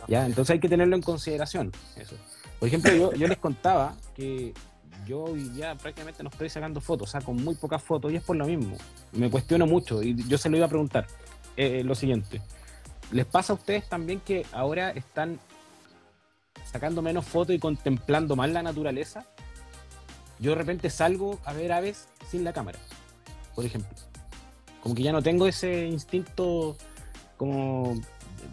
¿Ya? 0.08 0.26
Entonces 0.26 0.54
hay 0.54 0.60
que 0.60 0.68
tenerlo 0.68 0.96
en 0.96 1.02
consideración. 1.02 1.72
Eso. 1.96 2.16
Por 2.58 2.68
ejemplo, 2.68 2.92
yo, 2.92 3.12
yo 3.14 3.26
les 3.26 3.38
contaba 3.38 3.96
que 4.14 4.54
yo 5.06 5.36
ya 5.36 5.74
prácticamente 5.74 6.22
no 6.22 6.30
estoy 6.30 6.48
sacando 6.48 6.80
fotos, 6.80 7.10
saco 7.10 7.32
muy 7.32 7.54
pocas 7.54 7.82
fotos 7.82 8.12
y 8.12 8.16
es 8.16 8.22
por 8.22 8.36
lo 8.36 8.46
mismo. 8.46 8.76
Me 9.12 9.30
cuestiono 9.30 9.66
mucho 9.66 10.02
y 10.02 10.14
yo 10.28 10.38
se 10.38 10.48
lo 10.48 10.56
iba 10.56 10.66
a 10.66 10.68
preguntar. 10.68 11.06
Eh, 11.56 11.82
lo 11.84 11.94
siguiente, 11.94 12.40
¿les 13.10 13.26
pasa 13.26 13.52
a 13.52 13.56
ustedes 13.56 13.88
también 13.88 14.20
que 14.20 14.46
ahora 14.52 14.90
están 14.90 15.38
sacando 16.64 17.02
menos 17.02 17.26
fotos 17.26 17.54
y 17.54 17.58
contemplando 17.58 18.36
más 18.36 18.50
la 18.50 18.62
naturaleza? 18.62 19.26
Yo 20.38 20.52
de 20.52 20.56
repente 20.56 20.88
salgo 20.88 21.38
a 21.44 21.52
ver 21.52 21.72
aves 21.72 22.08
sin 22.30 22.42
la 22.42 22.52
cámara, 22.52 22.78
por 23.54 23.64
ejemplo. 23.64 23.90
Como 24.82 24.94
que 24.94 25.02
ya 25.02 25.12
no 25.12 25.22
tengo 25.22 25.46
ese 25.46 25.86
instinto 25.86 26.76
como 27.36 28.00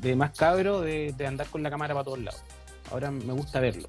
de 0.02 0.16
más 0.16 0.32
cabro 0.32 0.82
de, 0.82 1.14
andar 1.26 1.48
con 1.48 1.64
la 1.64 1.70
cámara 1.70 1.94
para 1.94 2.04
todos 2.04 2.20
lados. 2.20 2.44
Ahora 2.92 3.12
me 3.12 3.34
gusta 3.34 3.60
verlo. 3.60 3.88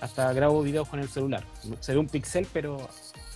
Hasta 0.00 0.32
grabo 0.32 0.62
videos 0.62 0.88
con 0.88 1.00
el 1.00 1.08
celular. 1.08 1.42
Se 1.80 1.92
ve 1.92 1.98
un 1.98 2.08
pixel, 2.08 2.46
pero 2.52 2.78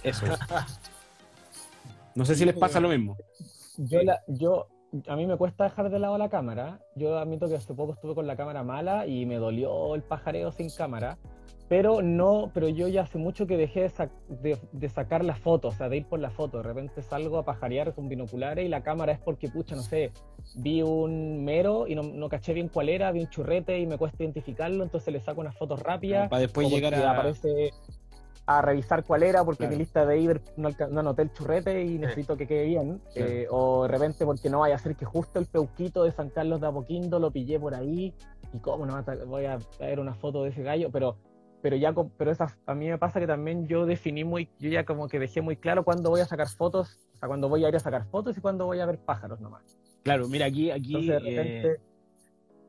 eso. 0.03 0.27
no 2.15 2.25
sé 2.25 2.35
si 2.35 2.45
les 2.45 2.57
pasa 2.57 2.81
lo 2.81 2.89
mismo. 2.89 3.17
Yo, 3.77 4.03
la, 4.03 4.21
yo, 4.27 4.69
a 5.07 5.17
mí 5.17 5.27
me 5.27 5.37
cuesta 5.37 5.65
dejar 5.65 5.91
de 5.91 5.99
lado 5.99 6.19
la 6.19 6.29
cámara. 6.29 6.81
Yo 6.95 7.19
admito 7.19 7.49
que 7.49 7.57
hace 7.57 7.75
poco 7.75 7.93
estuve 7.93 8.15
con 8.15 8.27
la 8.27 8.37
cámara 8.37 8.63
mala 8.63 9.07
y 9.07 9.25
me 9.27 9.37
dolió 9.37 9.95
el 9.95 10.03
pajareo 10.03 10.53
sin 10.53 10.71
cámara 10.71 11.19
pero 11.69 12.01
no, 12.01 12.51
pero 12.55 12.69
yo 12.69 12.89
ya 12.89 13.03
hace 13.03 13.19
mucho 13.19 13.47
que 13.47 13.59
dejé 13.59 13.93
de, 14.29 14.89
sacar 14.89 15.23
la 15.23 15.37
foto, 15.37 15.69
o 15.69 15.73
sea, 15.73 15.91
de 15.91 15.99
ir 15.99 16.07
por 16.07 16.19
la 16.19 16.31
foto. 16.31 16.59
De 16.59 16.63
repente 16.63 17.03
salgo 17.03 17.37
a 17.39 17.45
pajarear 17.45 17.95
con 17.95 18.09
binoculares 18.09 18.65
y 18.65 18.69
la 18.69 18.83
cámara 18.83 19.13
es 19.13 19.19
porque, 19.19 19.49
pucha, 19.49 19.77
no 19.77 19.83
sé, 19.83 20.13
vi 20.57 20.83
un 20.83 21.45
mero 21.45 21.87
y 21.87 21.95
no, 21.95 22.29
caché 22.31 22.55
bien 22.55 22.69
cuál 22.69 22.89
era, 22.89 23.13
vi 23.13 23.21
un 23.21 23.29
churrete 23.29 23.79
y 23.79 23.87
me 23.87 23.99
cuesta 23.99 24.23
identificarlo, 24.23 24.83
entonces 24.83 25.13
le 25.13 25.21
saco 25.21 25.43
unas 25.43 25.57
fotos 25.57 25.81
rápidas. 25.81 26.31
para 26.31 26.41
después 26.41 26.71
llegar 26.71 26.95
a. 26.95 27.11
Aparece 27.11 27.71
a 28.47 28.63
revisar 28.63 29.05
cuál 29.05 29.25
era 29.25 29.45
porque 29.45 29.69
mi 29.69 29.77
lista 29.77 30.07
de 30.07 30.21
Iber 30.21 30.41
no, 30.57 30.71
anoté 30.99 31.21
el 31.21 31.33
churrete 31.35 31.85
y 31.85 31.99
necesito 31.99 32.35
que 32.39 32.47
quede 32.47 32.65
bien. 32.65 33.03
Eh, 33.15 33.47
o 33.51 33.83
de 33.83 33.89
repente 33.89 34.25
porque 34.25 34.49
no 34.49 34.61
vaya 34.61 34.75
a 34.75 34.79
ser 34.79 34.97
que 34.97 35.05
justo 35.05 35.39
el 35.39 35.45
peuquito 35.45 36.03
de 36.05 36.13
San 36.13 36.31
Carlos 36.31 36.59
de 36.63 36.67
Apoquindo 36.67 37.19
lo 37.19 37.31
pillé 37.31 37.61
por 37.61 37.75
ahí 37.75 38.15
y 38.55 38.59
cómo 38.61 38.87
no 38.87 39.05
voy 39.27 39.45
a 39.45 39.59
ver 39.79 40.01
una 40.01 40.15
foto 40.15 40.45
de 40.45 40.49
ese 40.49 40.63
gallo, 40.63 40.89
pero 40.91 41.17
pero 41.63 41.77
ya 41.77 41.93
pero 42.17 42.31
esas, 42.31 42.57
a 42.67 42.75
mí 42.75 42.89
me 42.89 42.99
pasa 42.99 43.21
que 43.21 43.27
también 43.27 43.67
yo 43.67 43.87
definí 43.87 44.25
muy, 44.25 44.49
yo 44.59 44.71
ya 44.71 44.85
como 44.85 45.09
que 45.09 45.19
dejé 45.19 45.41
muy 45.41 45.57
claro 45.57 45.85
cuándo 45.85 46.11
voy 46.11 46.21
a 46.21 46.27
sacar 46.27 46.49
fotos, 46.49 46.99
o 47.15 47.17
sea, 47.17 47.29
cuándo 47.29 47.49
voy 47.49 47.65
a 47.65 47.69
ir 47.69 47.77
a 47.77 47.81
sacar 47.81 48.05
fotos 48.07 48.37
y 48.37 48.41
cuándo 48.41 48.67
voy 48.67 48.81
a 48.81 48.87
ver 48.87 48.99
pájaros 48.99 49.41
nomás. 49.41 49.63
Claro, 50.05 50.29
mira 50.29 50.47
aquí, 50.47 50.71
aquí 50.71 51.11
eh, 51.11 51.77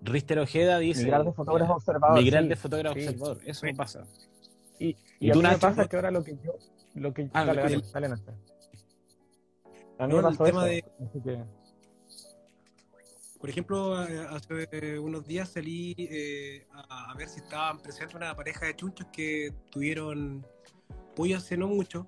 Rister 0.01 0.39
Ojeda 0.39 0.79
dice 0.79 1.03
migrar 1.03 1.23
de 1.23 1.33
fotógrafo 1.33 1.73
observador. 1.73 2.17
Migrar 2.17 2.43
de 2.45 2.55
fotógrafo 2.55 2.95
observador, 2.95 3.37
eso 3.45 3.65
me 3.65 3.75
pasa. 3.75 4.05
Y, 4.79 4.95
y, 5.19 5.29
a 5.29 5.35
mí 5.35 5.41
me 5.41 5.57
pasa 5.57 5.87
que 5.87 5.95
ahora 5.95 6.09
lo 6.09 6.23
que 6.23 6.37
yo, 6.43 6.53
lo 6.95 7.13
que 7.13 7.29
ah, 7.33 7.45
dale, 7.45 7.61
dale, 7.61 7.81
dale, 7.93 8.15
A 9.97 10.07
mí 10.07 10.13
me 10.15 10.21
pasó 10.21 10.45
eso, 10.45 10.61
de... 10.61 10.83
así 11.05 11.21
que 11.21 11.43
por 13.39 13.49
ejemplo, 13.49 13.95
hace 13.95 14.99
unos 14.99 15.25
días 15.25 15.49
salí 15.49 15.95
eh, 15.97 16.67
a, 16.71 17.13
ver 17.17 17.29
si 17.29 17.39
estaban 17.39 17.79
presentes 17.79 18.15
una 18.15 18.35
pareja 18.35 18.65
de 18.65 18.75
chunchos 18.75 19.07
que 19.13 19.53
tuvieron 19.71 20.45
pollos 21.15 21.43
hace 21.43 21.55
no 21.55 21.67
mucho. 21.67 22.05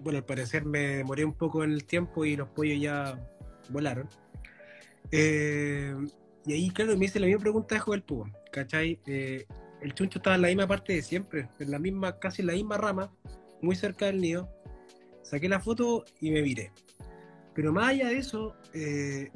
Bueno, 0.00 0.18
al 0.18 0.24
parecer 0.24 0.64
me 0.64 0.96
demoré 0.96 1.24
un 1.24 1.32
poco 1.34 1.62
en 1.62 1.70
el 1.70 1.84
tiempo 1.84 2.24
y 2.24 2.36
los 2.36 2.48
pollos 2.48 2.80
ya 2.80 3.24
volaron. 3.70 4.08
Eh, 5.12 5.94
y 6.44 6.52
ahí, 6.52 6.70
claro, 6.70 6.96
me 6.96 7.04
hice 7.04 7.20
la 7.20 7.26
misma 7.26 7.42
pregunta 7.42 7.76
de 7.76 7.80
Joel 7.80 8.02
Pugo, 8.02 8.28
¿cachai? 8.52 9.00
Eh, 9.06 9.46
el 9.80 9.94
chuncho 9.94 10.18
estaba 10.18 10.34
en 10.34 10.42
la 10.42 10.48
misma 10.48 10.66
parte 10.66 10.92
de 10.94 11.02
siempre, 11.02 11.48
en 11.60 11.70
la 11.70 11.78
misma, 11.78 12.18
casi 12.18 12.42
en 12.42 12.48
la 12.48 12.54
misma 12.54 12.78
rama, 12.78 13.12
muy 13.62 13.76
cerca 13.76 14.06
del 14.06 14.20
nido, 14.20 14.50
saqué 15.22 15.48
la 15.48 15.60
foto 15.60 16.04
y 16.20 16.32
me 16.32 16.42
viré. 16.42 16.72
Pero 17.54 17.72
más 17.72 17.90
allá 17.90 18.08
de 18.08 18.18
eso, 18.18 18.56
eh, 18.72 19.30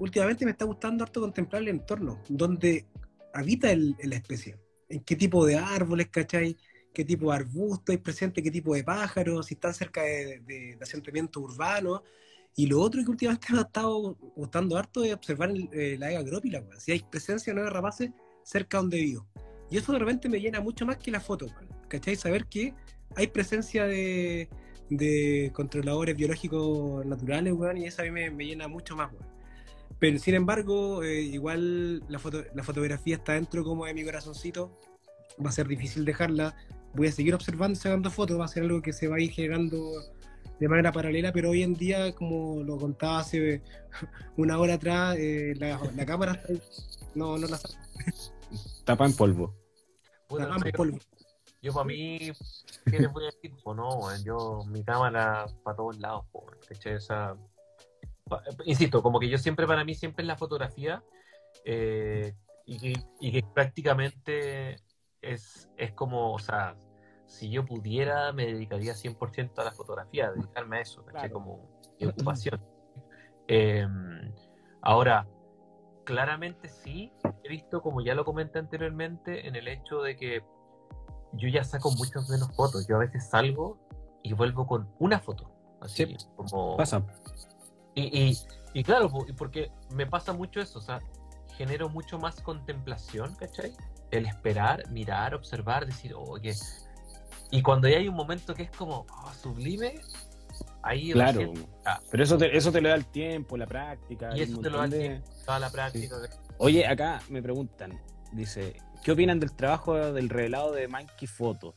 últimamente 0.00 0.44
me 0.44 0.50
está 0.50 0.64
gustando 0.64 1.04
harto 1.04 1.20
contemplar 1.20 1.62
el 1.62 1.68
entorno, 1.68 2.20
donde 2.28 2.86
habita 3.32 3.68
la 3.74 4.16
especie, 4.16 4.58
en 4.88 5.00
qué 5.04 5.14
tipo 5.14 5.46
de 5.46 5.56
árboles, 5.56 6.08
¿cachai? 6.08 6.56
qué 6.92 7.04
tipo 7.04 7.30
de 7.30 7.36
arbustos 7.36 7.92
hay 7.92 7.98
presente, 7.98 8.42
qué 8.42 8.50
tipo 8.50 8.74
de 8.74 8.84
pájaros, 8.84 9.46
si 9.46 9.54
están 9.54 9.74
cerca 9.74 10.02
de, 10.02 10.76
asentamientos 10.80 11.42
urbanos. 11.42 12.02
Y 12.56 12.66
lo 12.66 12.80
otro 12.80 13.02
que 13.04 13.10
últimamente 13.10 13.52
me 13.52 13.60
ha 13.60 13.62
estado 13.62 14.16
gustando 14.34 14.76
harto 14.76 15.04
es 15.04 15.14
observar 15.14 15.52
eh, 15.72 15.96
la 15.98 16.10
ega 16.10 16.20
agrópila, 16.20 16.64
si 16.78 16.92
hay 16.92 17.00
presencia 17.00 17.52
de 17.52 17.54
nueve 17.54 17.70
rapaces 17.70 18.10
cerca 18.42 18.78
donde 18.78 18.98
vivo. 18.98 19.26
Y 19.70 19.76
eso 19.78 19.92
de 19.92 20.00
repente 20.00 20.28
me 20.28 20.40
llena 20.40 20.60
mucho 20.60 20.84
más 20.84 20.96
que 20.96 21.12
la 21.12 21.20
foto, 21.20 21.46
¿cachai? 21.88 22.16
Saber 22.16 22.46
que 22.46 22.74
hay 23.14 23.28
presencia 23.28 23.86
de, 23.86 24.48
de 24.88 25.52
controladores 25.54 26.16
biológicos 26.16 27.06
naturales, 27.06 27.52
weón, 27.52 27.78
y 27.78 27.86
eso 27.86 28.02
a 28.02 28.04
mí 28.04 28.10
me, 28.10 28.30
me 28.30 28.46
llena 28.46 28.66
mucho 28.66 28.96
más, 28.96 29.12
weón. 29.12 29.29
Pero 30.00 30.18
sin 30.18 30.34
embargo, 30.34 31.04
eh, 31.04 31.20
igual 31.20 32.02
la, 32.08 32.18
foto, 32.18 32.42
la 32.54 32.64
fotografía 32.64 33.16
está 33.16 33.34
dentro 33.34 33.62
como 33.62 33.84
de 33.84 33.94
mi 33.94 34.02
corazoncito. 34.02 34.76
Va 35.44 35.50
a 35.50 35.52
ser 35.52 35.68
difícil 35.68 36.04
dejarla. 36.04 36.56
Voy 36.94 37.06
a 37.06 37.12
seguir 37.12 37.34
observando 37.34 37.74
y 37.74 37.80
sacando 37.80 38.10
fotos. 38.10 38.40
Va 38.40 38.46
a 38.46 38.48
ser 38.48 38.62
algo 38.62 38.80
que 38.80 38.94
se 38.94 39.08
va 39.08 39.16
a 39.16 39.20
ir 39.20 39.30
generando 39.30 39.78
de 40.58 40.68
manera 40.68 40.92
paralela, 40.92 41.32
pero 41.32 41.50
hoy 41.50 41.62
en 41.62 41.74
día, 41.74 42.14
como 42.14 42.62
lo 42.62 42.76
contaba 42.76 43.20
hace 43.20 43.62
una 44.36 44.58
hora 44.58 44.74
atrás, 44.74 45.16
eh, 45.18 45.54
la, 45.56 46.06
cámara 46.06 46.40
no, 47.14 47.38
no 47.38 47.46
la 47.46 47.56
saco. 47.56 47.74
Tapa 48.84 49.06
en 49.06 49.14
polvo. 49.14 49.54
Tapa 50.28 50.56
en 50.66 50.72
polvo. 50.72 50.98
Yo 51.62 51.74
para 51.74 51.84
mí, 51.84 52.32
¿qué 52.86 52.98
les 52.98 53.12
voy 53.12 53.24
a 53.24 53.26
decir? 53.26 53.54
Pues 53.62 53.76
no, 53.76 54.00
yo, 54.22 54.64
mi 54.66 54.82
cámara 54.82 55.46
para 55.62 55.76
todos 55.76 55.98
lados, 55.98 56.24
Esa, 56.84 57.36
insisto, 58.64 59.02
como 59.02 59.18
que 59.20 59.28
yo 59.28 59.38
siempre, 59.38 59.66
para 59.66 59.84
mí, 59.84 59.94
siempre 59.94 60.22
es 60.22 60.28
la 60.28 60.36
fotografía 60.36 61.02
eh, 61.64 62.34
y, 62.66 62.92
que, 63.32 63.44
prácticamente 63.54 64.76
es, 65.20 65.68
es 65.76 65.92
como, 65.92 66.32
o 66.32 66.38
sea, 66.38 66.76
si 67.26 67.50
yo 67.50 67.64
pudiera, 67.64 68.32
me 68.32 68.46
dedicaría 68.46 68.94
100% 68.94 69.58
a 69.58 69.64
la 69.64 69.72
fotografía, 69.72 70.30
dedicarme 70.32 70.78
a 70.78 70.80
eso, 70.80 71.04
Como 71.32 71.68
mi 71.98 72.06
ocupación. 72.06 72.60
Em, 73.46 74.32
ahora, 74.82 75.26
claramente 76.04 76.68
sí, 76.68 77.12
he 77.44 77.48
visto, 77.48 77.82
como 77.82 78.00
ya 78.00 78.14
lo 78.14 78.24
comenté 78.24 78.58
anteriormente, 78.58 79.46
en 79.46 79.56
el 79.56 79.68
hecho 79.68 80.02
de 80.02 80.16
que 80.16 80.42
yo 81.32 81.48
ya 81.48 81.64
saco 81.64 81.90
muchas 81.92 82.28
menos 82.28 82.54
fotos. 82.54 82.86
Yo 82.86 82.96
a 82.96 83.00
veces 83.00 83.28
salgo 83.28 83.78
y 84.22 84.32
vuelvo 84.32 84.66
con 84.66 84.88
una 84.98 85.20
foto. 85.20 85.50
Así 85.80 86.16
como. 86.36 86.76
Pasa. 86.76 87.02
Y, 87.94 88.36
y, 88.72 88.84
claro, 88.84 89.10
porque 89.36 89.70
me 89.90 90.06
pasa 90.06 90.32
mucho 90.32 90.60
eso, 90.60 90.78
o 90.78 90.82
sea, 90.82 91.00
genero 91.56 91.88
mucho 91.88 92.18
más 92.18 92.40
contemplación, 92.40 93.34
¿cachai? 93.34 93.72
El 94.10 94.26
esperar, 94.26 94.88
mirar, 94.90 95.34
observar, 95.34 95.86
decir, 95.86 96.14
oye. 96.16 96.54
Y 97.50 97.62
cuando 97.62 97.88
ya 97.88 97.98
hay 97.98 98.08
un 98.08 98.14
momento 98.14 98.54
que 98.54 98.64
es 98.64 98.70
como 98.70 99.06
oh, 99.10 99.32
sublime, 99.34 100.00
ahí. 100.82 101.12
Claro, 101.12 101.52
ah. 101.84 102.00
pero 102.10 102.22
eso 102.22 102.38
te, 102.38 102.56
eso 102.56 102.70
te 102.70 102.80
lo 102.80 102.88
da 102.88 102.94
el 102.94 103.06
tiempo, 103.06 103.56
la 103.56 103.66
práctica. 103.66 104.30
Y 104.36 104.42
eso 104.42 104.60
te 104.60 104.70
lo 104.70 104.78
da 104.78 104.84
el 104.84 104.90
tiempo, 104.90 105.30
toda 105.44 105.58
la 105.58 105.70
práctica. 105.70 106.16
Oye, 106.58 106.86
acá 106.86 107.20
me 107.28 107.42
preguntan, 107.42 108.00
dice, 108.32 108.76
¿qué 109.02 109.12
opinan 109.12 109.40
del 109.40 109.52
trabajo 109.52 110.12
del 110.12 110.28
revelado 110.28 110.72
de 110.72 110.86
Monkey 110.86 111.26
Photo? 111.26 111.74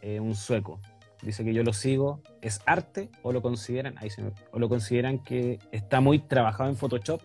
Eh, 0.00 0.20
un 0.20 0.34
sueco 0.34 0.80
dice 1.24 1.44
que 1.44 1.54
yo 1.54 1.62
lo 1.62 1.72
sigo, 1.72 2.20
¿es 2.42 2.60
arte 2.66 3.08
o 3.22 3.32
lo 3.32 3.42
consideran, 3.42 3.94
ahí 3.98 4.10
se 4.10 4.22
o 4.52 4.58
lo 4.58 4.68
consideran 4.68 5.18
que 5.18 5.58
está 5.72 6.00
muy 6.00 6.18
trabajado 6.18 6.70
en 6.70 6.76
Photoshop? 6.76 7.20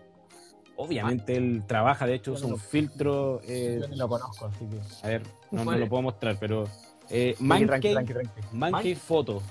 Obviamente 0.76 1.36
él 1.36 1.62
trabaja, 1.66 2.06
de 2.06 2.14
hecho, 2.14 2.32
usa 2.32 2.46
un 2.46 2.58
filtro. 2.58 3.42
Eh, 3.46 3.80
yo 3.82 3.88
ni 3.88 3.96
lo 3.96 4.08
conozco, 4.08 4.46
así 4.46 4.64
que. 4.64 4.80
A 5.06 5.10
ver, 5.10 5.22
no, 5.50 5.64
lo 5.64 5.88
puedo 5.88 6.02
mostrar, 6.02 6.38
pero. 6.40 6.64
Eh, 7.10 7.36
Monkey, 7.38 8.94
Photo. 8.94 9.42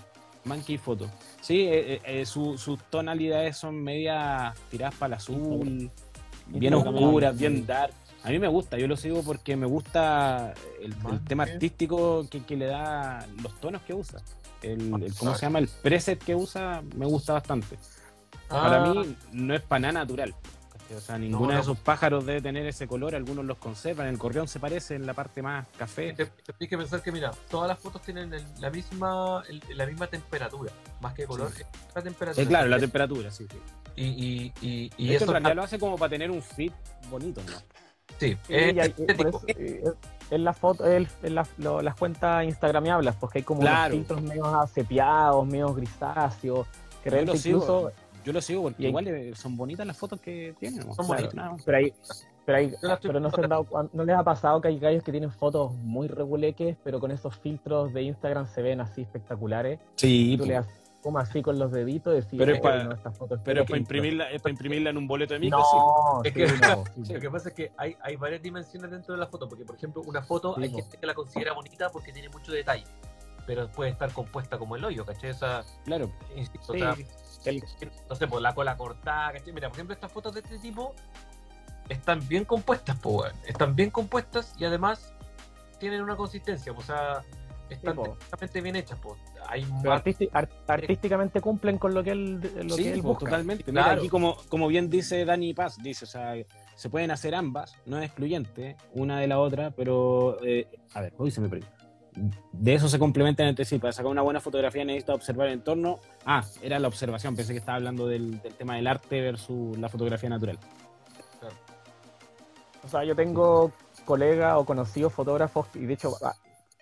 Monkey 0.46 0.78
Photo. 0.80 1.08
Sí, 1.40 1.68
eh, 1.70 2.02
eh, 2.04 2.26
sus 2.26 2.80
tonalidades 2.90 3.58
son 3.58 3.76
medias 3.76 4.58
tiradas 4.72 4.96
para 4.96 5.08
el 5.08 5.14
azul, 5.16 5.92
bien 6.48 6.74
oscuras, 6.74 7.38
bien 7.38 7.64
dark. 7.64 7.94
A 8.24 8.32
mí 8.32 8.40
me 8.40 8.48
gusta, 8.48 8.78
yo 8.78 8.88
lo 8.88 8.98
sigo 8.98 9.22
porque 9.22 9.56
me 9.56 9.68
gusta 9.68 10.54
el, 10.82 10.94
tema 11.26 11.44
artístico 11.44 12.28
que, 12.30 12.44
que, 12.44 12.58
le 12.58 12.66
da 12.66 13.26
los 13.42 13.54
tonos 13.62 13.82
que 13.84 13.94
usa 13.94 14.22
el, 14.62 15.14
¿cómo 15.18 15.36
se 15.36 15.42
llama? 15.42 15.60
El 15.60 15.68
preset 15.68 16.24
que 16.24 16.36
usa 16.36 16.82
me 16.96 17.06
gusta 17.06 17.34
bastante. 17.34 17.78
Para 18.48 18.84
ah. 18.84 18.94
mí 18.94 19.16
no 19.32 19.54
es 19.54 19.62
para 19.62 19.80
nada 19.80 19.94
natural. 19.94 20.36
O 20.96 21.00
sea, 21.00 21.18
ninguno 21.20 21.54
de 21.54 21.60
esos 21.60 21.78
pájaros 21.78 22.26
debe 22.26 22.42
tener 22.42 22.66
ese 22.66 22.88
color, 22.88 23.14
algunos 23.14 23.46
los 23.46 23.58
conservan, 23.58 24.08
el 24.08 24.18
correón 24.18 24.48
se 24.48 24.60
parece 24.60 24.96
en 24.96 25.06
la 25.06 25.14
parte 25.14 25.42
más 25.42 25.68
café. 25.78 26.16
Hay 26.60 26.68
que 26.68 26.78
pensar 26.78 27.04
que, 27.04 27.12
mira, 27.12 27.32
todas 27.50 27.68
las 27.68 27.78
fotos 27.78 28.02
tienen 28.02 28.32
la 28.60 28.70
misma 28.72 29.44
la 29.76 29.86
misma 29.86 30.08
temperatura, 30.08 30.72
más 31.00 31.14
que 31.14 31.26
color, 31.26 31.52
la 31.94 32.02
temperatura. 32.02 32.48
claro, 32.48 32.68
la 32.70 32.80
temperatura, 32.80 33.30
sí. 33.30 33.48
Y, 33.96 34.52
y, 34.62 34.92
y, 34.98 35.14
eso 35.14 35.26
en 35.26 35.32
realidad 35.32 35.56
lo 35.56 35.64
hace 35.64 35.78
como 35.78 35.98
para 35.98 36.10
tener 36.10 36.32
un 36.32 36.42
fit 36.42 36.74
bonito, 37.10 37.42
¿no? 37.44 37.58
Sí, 38.18 38.38
en 40.32 40.44
la 40.44 40.54
foto, 40.54 40.86
en, 40.86 41.08
las 41.36 41.96
cuentas 41.98 42.46
instagramiables, 42.46 43.16
porque 43.16 43.40
hay 43.40 43.44
como 43.44 43.62
unos 43.62 43.90
filtros 43.90 44.22
medio 44.22 44.68
sepiados, 44.68 45.46
medio 45.48 45.74
grisáceos, 45.74 46.68
que 47.04 47.10
realmente 47.10 47.50
incluso... 47.50 47.92
Yo 48.26 48.34
lo 48.34 48.42
sigo 48.42 48.64
porque 48.64 48.88
igual 48.88 49.34
son 49.36 49.56
bonitas 49.56 49.88
las 49.88 49.98
fotos 49.98 50.20
que 50.20 50.54
tienen. 50.60 50.82
Son 50.94 51.08
Pero, 51.66 51.78
hay, 51.78 51.94
pero, 53.02 53.20
no, 53.20 53.32
se 53.32 53.42
dado, 53.44 53.66
no 53.94 54.04
les 54.04 54.16
ha 54.16 54.24
pasado 54.24 54.60
que 54.60 54.68
hay 54.68 54.78
gallos 54.78 55.04
que 55.04 55.12
tienen 55.12 55.32
fotos 55.32 55.74
muy 55.76 56.08
reguleques, 56.08 56.76
pero 56.84 57.00
con 57.00 57.12
esos 57.12 57.36
filtros 57.38 57.94
de 57.94 58.04
Instagram 58.04 58.48
se 58.48 58.62
ven 58.62 58.82
así 58.82 59.04
espectaculares. 59.04 59.80
Sí. 59.96 60.36
Tú 60.38 60.46
le 60.46 60.58
como 61.02 61.20
así 61.20 61.42
con 61.42 61.58
los 61.58 61.72
deditos 61.72 62.14
y 62.14 62.16
decir, 62.18 62.40
pero 62.40 62.54
es 62.54 62.60
para, 62.60 62.98
pero 63.44 63.66
para 63.66 63.78
imprimirla, 63.78 64.32
es 64.32 64.42
para 64.42 64.52
imprimirla 64.52 64.90
en 64.90 64.98
un 64.98 65.08
boleto 65.08 65.34
de 65.34 65.40
micro. 65.40 65.60
No, 65.60 66.22
es 66.24 66.34
que, 66.34 66.48
lo 67.14 67.20
que 67.20 67.30
pasa 67.30 67.50
es 67.50 67.56
que 67.56 67.72
hay, 67.78 67.96
hay 68.02 68.16
varias 68.18 68.42
dimensiones 68.42 68.92
dentro 68.92 69.14
de 69.14 69.20
la 69.20 69.28
foto, 69.28 69.48
porque 69.48 69.66
por 69.66 69.76
ejemplo 69.76 70.02
una 70.06 70.22
foto 70.22 70.58
hay 70.58 70.70
gente 70.70 70.98
que 70.98 71.06
la 71.06 71.14
considera 71.14 71.54
bonita 71.54 71.90
porque 71.90 72.12
tiene 72.12 72.30
mucho 72.30 72.52
detalle, 72.52 72.84
pero 73.46 73.70
puede 73.70 73.92
estar 73.92 74.12
compuesta 74.12 74.58
como 74.58 74.76
el 74.76 74.84
hoyo, 74.84 75.06
¿cachai? 75.06 75.32
O 75.32 75.64
claro. 75.86 76.12
Insisto, 76.36 76.74
no 76.74 78.16
sé, 78.16 78.28
pues 78.28 78.42
la 78.42 78.54
cola 78.54 78.76
cortada, 78.76 79.34
¿cachai? 79.34 79.54
Mira, 79.54 79.70
por 79.70 79.78
ejemplo, 79.78 79.94
estas 79.94 80.12
fotos 80.12 80.34
de 80.34 80.42
este 80.42 80.60
tipo 80.60 80.94
están 81.88 82.28
bien 82.28 82.46
compuestas, 82.46 82.98
pues, 83.02 83.34
están 83.48 83.76
bien 83.76 83.90
compuestas 83.90 84.54
y 84.58 84.66
además 84.66 85.14
tienen 85.80 86.02
una 86.02 86.16
consistencia, 86.16 86.74
o 86.74 86.82
sea, 86.82 87.24
están 87.76 88.50
sí, 88.52 88.62
bien 88.62 88.76
hechas, 88.76 89.00
pues. 89.02 89.20
Hay 89.48 89.66
artísticamente 90.68 91.42
cumplen 91.42 91.78
con 91.78 91.94
lo 91.94 92.04
que 92.04 92.12
él, 92.12 92.40
lo 92.68 92.76
que 92.76 92.92
él 92.94 93.02
busca. 93.02 93.26
Totalmente. 93.26 93.64
Claro. 93.64 94.00
aquí 94.00 94.10
como, 94.10 94.38
como 94.50 94.68
bien 94.68 94.90
dice 94.90 95.26
Dani 95.26 95.54
Paz, 95.54 95.78
dice, 95.82 96.06
o 96.06 96.08
sea, 96.08 96.34
se 96.76 96.90
pueden 96.90 97.12
hacer 97.12 97.36
ambas, 97.36 97.76
no 97.86 97.98
es 97.98 98.06
excluyente 98.06 98.78
una 98.94 99.20
de 99.20 99.28
la 99.28 99.40
otra, 99.40 99.72
pero 99.72 100.38
eh, 100.44 100.68
a 100.94 101.02
ver, 101.02 101.14
hoy 101.18 101.32
se 101.32 101.42
me 101.42 101.50
perdió. 101.50 101.68
De 102.52 102.74
eso 102.74 102.90
se 102.90 103.00
complementan 103.00 103.48
entre 103.48 103.66
sí. 103.66 103.80
Para 103.80 103.94
sacar 103.94 104.12
una 104.12 104.22
buena 104.22 104.42
fotografía 104.42 104.84
necesita 104.84 105.14
observar 105.14 105.48
el 105.48 105.54
entorno. 105.54 106.00
Ah, 106.26 106.44
era 106.62 106.80
la 106.80 106.88
observación. 106.88 107.36
Pensé 107.36 107.54
que 107.54 107.60
estaba 107.60 107.78
hablando 107.78 108.08
del, 108.08 108.42
del 108.42 108.54
tema 108.56 108.76
del 108.76 108.88
arte 108.88 109.22
versus 109.22 109.78
la 109.78 109.88
fotografía 109.88 110.28
natural. 110.28 110.60
O 112.84 112.88
sea, 112.88 113.04
yo 113.04 113.16
tengo 113.16 113.72
colegas 114.06 114.56
o 114.58 114.66
conocidos 114.66 115.14
fotógrafos 115.14 115.68
y 115.76 115.86
de 115.86 115.94
hecho 115.94 116.14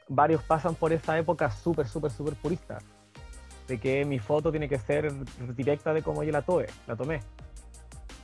varios 0.08 0.42
pasan 0.44 0.76
por 0.76 0.94
esa 0.94 1.18
época 1.18 1.52
súper, 1.52 1.88
súper, 1.88 2.12
súper 2.12 2.36
purista. 2.36 2.80
De 3.68 3.80
que 3.80 4.06
mi 4.06 4.20
foto 4.20 4.52
tiene 4.52 4.70
que 4.70 4.80
ser 4.80 5.12
directa 5.56 5.94
de 5.94 6.02
como 6.02 6.24
yo 6.24 6.32
la 6.32 6.42
tuve, 6.42 6.68
la 6.88 6.96
tomé. 6.96 7.22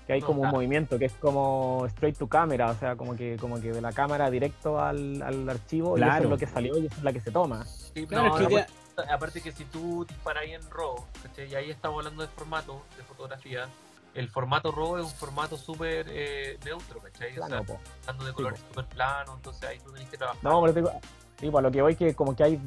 Que 0.08 0.14
hay 0.14 0.22
como 0.22 0.42
un 0.42 0.50
movimiento 0.50 1.00
que 1.00 1.06
es 1.06 1.14
como 1.14 1.86
straight 1.88 2.18
to 2.18 2.28
camera, 2.28 2.70
o 2.70 2.76
sea, 2.76 2.96
como 2.96 3.16
que, 3.16 3.38
como 3.38 3.60
que 3.62 3.72
de 3.72 3.82
la 3.82 3.94
cámara 3.94 4.30
directo 4.30 4.82
al, 4.82 5.22
al 5.22 5.50
archivo 5.50 5.98
y 5.98 6.02
eso 6.02 6.18
es 6.18 6.30
lo 6.30 6.38
que 6.38 6.48
salió 6.48 6.78
y 6.78 6.88
eso 6.88 6.96
es 6.98 7.04
la 7.04 7.14
que 7.14 7.22
se 7.22 7.32
toma. 7.32 7.66
Sí, 7.66 8.06
claro, 8.06 8.36
que 8.36 8.66
aparte, 9.10 9.42
que 9.42 9.52
si 9.52 9.66
tú 9.66 10.06
disparas 10.08 10.44
ahí 10.44 10.54
en 10.54 10.62
RAW, 10.70 10.96
y 11.50 11.56
ahí 11.56 11.72
estamos 11.72 12.00
hablando 12.00 12.22
de 12.22 12.30
formato 12.30 12.84
de 12.98 13.04
fotografía, 13.04 13.68
el 14.14 14.30
formato 14.30 14.72
RAW 14.72 14.98
es 14.98 15.06
un 15.06 15.12
formato 15.12 15.58
súper 15.58 16.06
eh, 16.10 16.60
neutro, 16.64 17.00
¿cachai? 17.02 17.32
o 17.38 17.48
sea, 17.48 17.64
hablando 18.02 18.26
de 18.26 18.34
colores 18.34 18.60
súper 18.60 18.86
planos, 18.86 19.36
entonces 19.36 19.64
ahí 19.70 19.80
tú 19.80 19.92
tenés 19.92 20.10
que 20.10 20.18
trabajar. 20.18 20.44
No, 20.44 20.62
pero 20.62 20.74
digo, 20.74 20.92
Sí, 21.40 21.50
pues 21.50 21.64
lo 21.64 21.72
que 21.72 21.82
voy 21.82 21.96
que 21.96 22.14
como 22.14 22.36
que 22.36 22.44
hay 22.44 22.60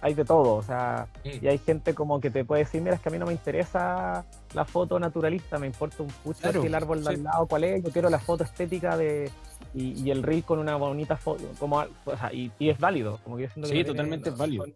hay 0.00 0.14
de 0.14 0.24
todo, 0.24 0.54
o 0.56 0.62
sea, 0.62 1.08
y 1.24 1.46
hay 1.46 1.58
gente 1.58 1.94
como 1.94 2.20
que 2.20 2.30
te 2.30 2.44
puede 2.44 2.64
decir, 2.64 2.82
mira, 2.82 2.96
es 2.96 3.00
que 3.00 3.08
a 3.08 3.12
mí 3.12 3.18
no 3.18 3.26
me 3.26 3.32
interesa 3.32 4.24
la 4.54 4.64
foto 4.64 4.98
naturalista, 4.98 5.58
me 5.58 5.66
importa 5.66 6.02
un 6.02 6.10
pucho 6.10 6.52
si 6.52 6.66
el 6.66 6.74
árbol 6.74 7.02
de 7.02 7.10
al 7.10 7.22
lado 7.22 7.46
cuál 7.46 7.64
es, 7.64 7.82
yo 7.82 7.90
quiero 7.90 8.10
la 8.10 8.18
foto 8.18 8.44
estética 8.44 8.96
de 8.96 9.30
y, 9.74 10.10
el 10.10 10.22
reel 10.22 10.44
con 10.44 10.58
una 10.58 10.76
bonita 10.76 11.16
foto, 11.16 11.44
como, 11.58 11.78
o 12.04 12.16
sea, 12.16 12.32
y, 12.32 12.52
es 12.58 12.78
válido, 12.78 13.18
como 13.24 13.38
que 13.38 13.48
Sí, 13.48 13.84
totalmente 13.84 14.28
es 14.28 14.36
válido. 14.36 14.66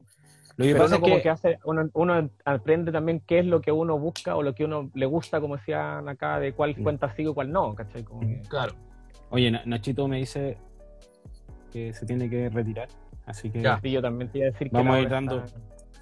Lo 0.57 0.65
que 0.65 0.75
pasa 0.75 0.95
es 0.95 1.01
como 1.03 1.21
que, 1.21 1.29
hace, 1.29 1.59
uno, 1.65 2.31
aprende 2.47 2.91
también 2.91 3.21
qué 3.27 3.41
es 3.41 3.47
lo 3.47 3.61
que 3.61 3.73
uno 3.73 3.99
busca 3.99 4.37
o 4.37 4.43
lo 4.43 4.55
que 4.55 4.65
uno 4.65 4.91
le 4.95 5.05
gusta, 5.05 5.39
como 5.39 5.59
decían 5.59 6.09
acá, 6.09 6.41
de 6.41 6.55
cuál 6.55 6.75
cuenta 6.77 7.15
sigue 7.15 7.29
y 7.29 7.35
cuál 7.35 7.53
no, 7.53 7.75
¿cachai? 7.75 8.03
Mm. 8.11 8.47
Claro. 8.49 8.75
Oye, 9.29 9.51
Nachito 9.67 10.09
me 10.09 10.17
dice 10.17 10.57
que 11.73 11.93
se 11.93 12.07
tiene 12.07 12.31
que 12.31 12.49
retirar, 12.49 12.89
así 13.27 13.51
que... 13.51 13.63
Sí, 13.83 13.91
yo 13.91 14.01
también 14.01 14.31
te 14.31 14.39
iba 14.39 14.49
a 14.49 14.51
decir 14.51 14.71
que... 14.71 14.77
Vamos 14.77 14.97
a 14.97 15.01
ir 15.01 15.09
dando... 15.09 15.45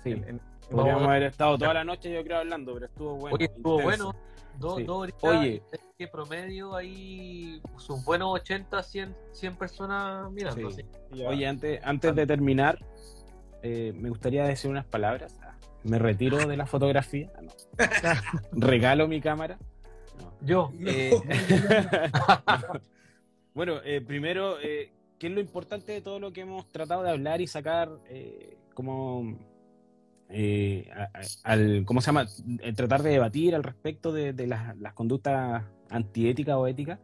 Sí. 0.02 0.22
Podríamos 0.70 1.08
haber 1.08 1.22
estado 1.24 1.58
toda 1.58 1.74
la 1.74 1.84
noche, 1.84 2.12
yo 2.12 2.22
creo, 2.22 2.38
hablando, 2.38 2.74
pero 2.74 2.86
estuvo 2.86 3.16
bueno. 3.16 3.36
Oye, 3.36 3.44
estuvo 3.46 3.82
bueno. 3.82 4.14
Dos, 4.58 4.80
Oye, 5.22 5.62
que 5.98 6.06
promedio 6.06 6.76
hay 6.76 7.60
sus 7.76 8.04
buenos 8.04 8.28
80, 8.34 8.82
100, 8.82 9.16
100 9.32 9.56
personas 9.56 10.30
mirando. 10.30 10.68
Oye, 11.26 11.46
antes, 11.46 11.80
antes 11.82 12.14
de 12.14 12.26
terminar, 12.26 12.78
eh, 13.62 13.92
me 13.96 14.10
gustaría 14.10 14.44
decir 14.44 14.70
unas 14.70 14.84
palabras. 14.84 15.36
Ah, 15.42 15.56
me 15.82 15.98
retiro 15.98 16.38
de 16.46 16.56
la 16.56 16.66
fotografía. 16.66 17.32
Ah, 18.04 18.20
Regalo 18.52 19.08
mi 19.08 19.20
cámara. 19.20 19.58
Yo. 20.40 20.72
Eh, 20.86 21.10
bueno, 23.54 23.80
eh, 23.84 24.00
primero, 24.00 24.56
¿qué 25.24 25.28
es 25.28 25.34
lo 25.34 25.40
importante 25.40 25.90
de 25.90 26.02
todo 26.02 26.20
lo 26.20 26.34
que 26.34 26.42
hemos 26.42 26.70
tratado 26.70 27.02
de 27.02 27.08
hablar 27.08 27.40
y 27.40 27.46
sacar 27.46 27.88
como 28.74 29.38
eh, 30.28 30.86
al, 31.44 31.86
¿cómo 31.86 32.02
se 32.02 32.08
llama? 32.08 32.26
Eh, 32.60 32.74
tratar 32.74 33.02
de 33.02 33.08
debatir 33.08 33.54
al 33.54 33.62
respecto 33.62 34.12
de, 34.12 34.34
las, 34.46 34.92
conductas 34.92 35.64
antiéticas 35.88 36.56
o 36.56 36.66
éticas, 36.66 36.98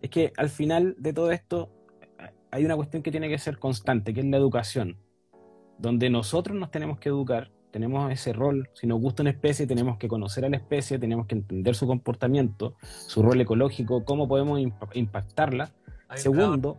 es 0.00 0.08
que 0.08 0.32
al 0.38 0.48
final 0.48 0.94
de 0.96 1.12
todo 1.12 1.30
esto 1.30 1.68
eh, 2.00 2.30
hay 2.50 2.64
una 2.64 2.76
cuestión 2.76 3.02
que 3.02 3.10
tiene 3.10 3.28
que 3.28 3.36
ser 3.36 3.58
constante, 3.58 4.14
que 4.14 4.20
es 4.20 4.26
la 4.26 4.38
educación, 4.38 4.96
donde 5.76 6.08
nosotros 6.08 6.56
nos 6.56 6.70
tenemos 6.70 6.98
que 6.98 7.10
educar, 7.10 7.50
tenemos 7.72 8.10
ese 8.10 8.32
rol, 8.32 8.70
si 8.72 8.86
nos 8.86 9.02
gusta 9.02 9.22
una 9.22 9.32
especie 9.32 9.66
tenemos 9.66 9.98
que 9.98 10.08
conocer 10.08 10.46
a 10.46 10.48
la 10.48 10.56
especie, 10.56 10.98
tenemos 10.98 11.26
que 11.26 11.34
entender 11.34 11.74
su 11.74 11.86
comportamiento, 11.86 12.76
su 12.80 13.22
rol 13.22 13.38
ecológico, 13.38 14.02
cómo 14.06 14.26
podemos 14.26 14.58
impactarla. 14.94 15.74
Segundo, 16.14 16.78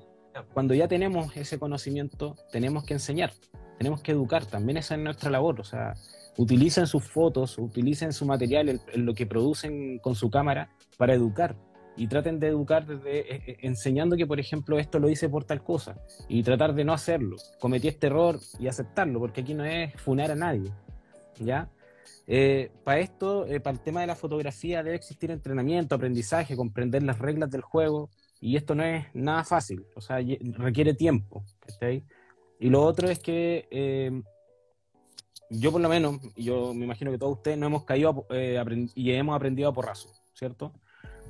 cuando 0.53 0.73
ya 0.73 0.87
tenemos 0.87 1.35
ese 1.37 1.59
conocimiento, 1.59 2.35
tenemos 2.51 2.83
que 2.83 2.93
enseñar 2.93 3.31
tenemos 3.77 4.01
que 4.01 4.11
educar, 4.11 4.45
también 4.45 4.77
esa 4.77 4.95
es 4.95 5.01
nuestra 5.01 5.29
labor, 5.29 5.59
o 5.61 5.63
sea, 5.63 5.93
utilicen 6.37 6.87
sus 6.87 7.03
fotos, 7.03 7.57
utilicen 7.57 8.11
su 8.11 8.25
material, 8.25 8.81
en 8.91 9.05
lo 9.05 9.13
que 9.13 9.25
producen 9.25 9.99
con 9.99 10.15
su 10.15 10.29
cámara 10.29 10.69
para 10.97 11.13
educar 11.13 11.55
y 11.95 12.07
traten 12.07 12.39
de 12.39 12.47
educar 12.47 12.85
desde 12.85 13.19
eh, 13.19 13.43
eh, 13.47 13.57
enseñando 13.61 14.15
que, 14.17 14.27
por 14.27 14.39
ejemplo, 14.39 14.77
esto 14.77 14.99
lo 14.99 15.09
hice 15.09 15.29
por 15.29 15.45
tal 15.45 15.63
cosa 15.63 15.95
y 16.27 16.43
tratar 16.43 16.73
de 16.73 16.85
no 16.85 16.93
hacerlo. 16.93 17.37
Cometí 17.59 17.87
este 17.87 18.07
error 18.07 18.39
y 18.59 18.67
aceptarlo, 18.67 19.19
porque 19.19 19.41
aquí 19.41 19.53
no 19.53 19.65
es 19.65 19.93
funar 20.01 20.31
a 20.31 20.35
nadie, 20.35 20.71
¿ya? 21.39 21.69
Eh, 22.25 22.71
para 22.83 22.99
esto, 22.99 23.45
para 23.63 23.75
el 23.75 23.79
tema 23.79 24.01
de 24.01 24.07
la 24.07 24.15
fotografía 24.15 24.83
debe 24.83 24.95
existir 24.95 25.31
entrenamiento, 25.31 25.95
aprendizaje, 25.95 26.55
comprender 26.55 27.03
las 27.03 27.19
reglas 27.19 27.49
del 27.49 27.61
juego 27.61 28.09
y 28.39 28.55
esto 28.55 28.75
no 28.75 28.83
es 28.83 29.05
nada 29.13 29.43
fácil, 29.43 29.85
o 29.95 30.01
sea, 30.01 30.17
requiere 30.57 30.93
tiempo, 30.93 31.43
¿está 31.65 31.89
y 32.59 32.69
lo 32.69 32.83
otro 32.83 33.07
es 33.09 33.19
que 33.19 33.67
eh, 33.69 34.21
yo 35.49 35.71
por 35.71 35.81
lo 35.81 35.89
menos, 35.89 36.19
yo 36.35 36.73
me 36.73 36.85
imagino 36.85 37.11
que 37.11 37.17
todos 37.17 37.37
ustedes 37.37 37.57
no 37.57 37.67
hemos 37.67 37.83
caído 37.85 38.25
eh, 38.29 38.61
y 38.95 39.11
hemos 39.11 39.35
aprendido 39.35 39.69
a 39.69 39.73
porrazo, 39.73 40.09
¿cierto? 40.33 40.73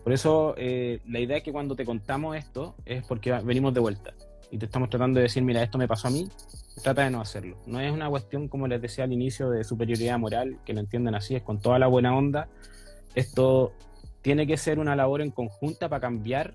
Por 0.04 0.14
eso 0.14 0.56
eh, 0.58 1.02
la 1.06 1.20
idea 1.20 1.38
es 1.38 1.44
que 1.44 1.52
cuando 1.52 1.76
te 1.76 1.86
contamos 1.86 2.36
esto 2.38 2.76
es 2.86 3.06
porque 3.06 3.32
venimos 3.44 3.74
de 3.74 3.82
vuelta 3.82 4.14
y 4.50 4.58
te 4.58 4.66
estamos 4.66 4.90
tratando 4.90 5.18
de 5.20 5.24
decir, 5.24 5.44
mira, 5.44 5.62
esto 5.62 5.78
me 5.78 5.88
pasó 5.88 6.08
a 6.08 6.12
mí, 6.12 6.30
trata 6.82 7.04
de 7.04 7.12
no 7.12 7.20
hacerlo. 7.20 7.58
No 7.66 7.82
es 7.82 7.92
una 7.92 8.10
cuestión, 8.10 8.48
como 8.48 8.68
les 8.68 8.82
decía 8.82 9.04
al 9.04 9.12
inicio, 9.12 9.50
de 9.50 9.66
superioridad 9.66 10.18
moral, 10.18 10.60
que 10.66 10.74
lo 10.74 10.80
entienden 10.80 11.16
así, 11.16 11.36
es 11.36 11.44
con 11.44 11.60
toda 11.60 11.78
la 11.78 11.88
buena 11.88 12.16
onda. 12.16 12.48
Esto 13.14 13.74
tiene 14.22 14.48
que 14.48 14.56
ser 14.56 14.80
una 14.80 14.96
labor 14.96 15.22
en 15.22 15.32
conjunta 15.32 15.90
para 15.90 16.00
cambiar 16.00 16.54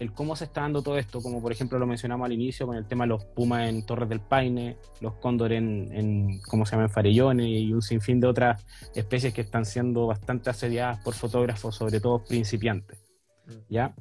el 0.00 0.14
cómo 0.14 0.34
se 0.34 0.44
está 0.44 0.62
dando 0.62 0.82
todo 0.82 0.96
esto, 0.96 1.20
como 1.20 1.42
por 1.42 1.52
ejemplo 1.52 1.78
lo 1.78 1.86
mencionamos 1.86 2.24
al 2.24 2.32
inicio 2.32 2.66
con 2.66 2.74
el 2.74 2.88
tema 2.88 3.04
de 3.04 3.08
los 3.08 3.26
pumas 3.26 3.68
en 3.68 3.84
Torres 3.84 4.08
del 4.08 4.20
Paine, 4.20 4.78
los 5.02 5.14
cóndores 5.16 5.58
en, 5.58 5.92
en 5.92 6.40
¿cómo 6.48 6.64
se 6.64 6.72
llama?, 6.72 6.84
en 6.84 6.90
farellones 6.90 7.46
y 7.46 7.70
un 7.74 7.82
sinfín 7.82 8.18
de 8.18 8.26
otras 8.26 8.64
especies 8.94 9.34
que 9.34 9.42
están 9.42 9.66
siendo 9.66 10.06
bastante 10.06 10.48
asediadas 10.48 11.04
por 11.04 11.12
fotógrafos, 11.12 11.76
sobre 11.76 12.00
todo 12.00 12.24
principiantes. 12.24 12.98
Mm. 13.44 13.52
¿Ya? 13.68 13.94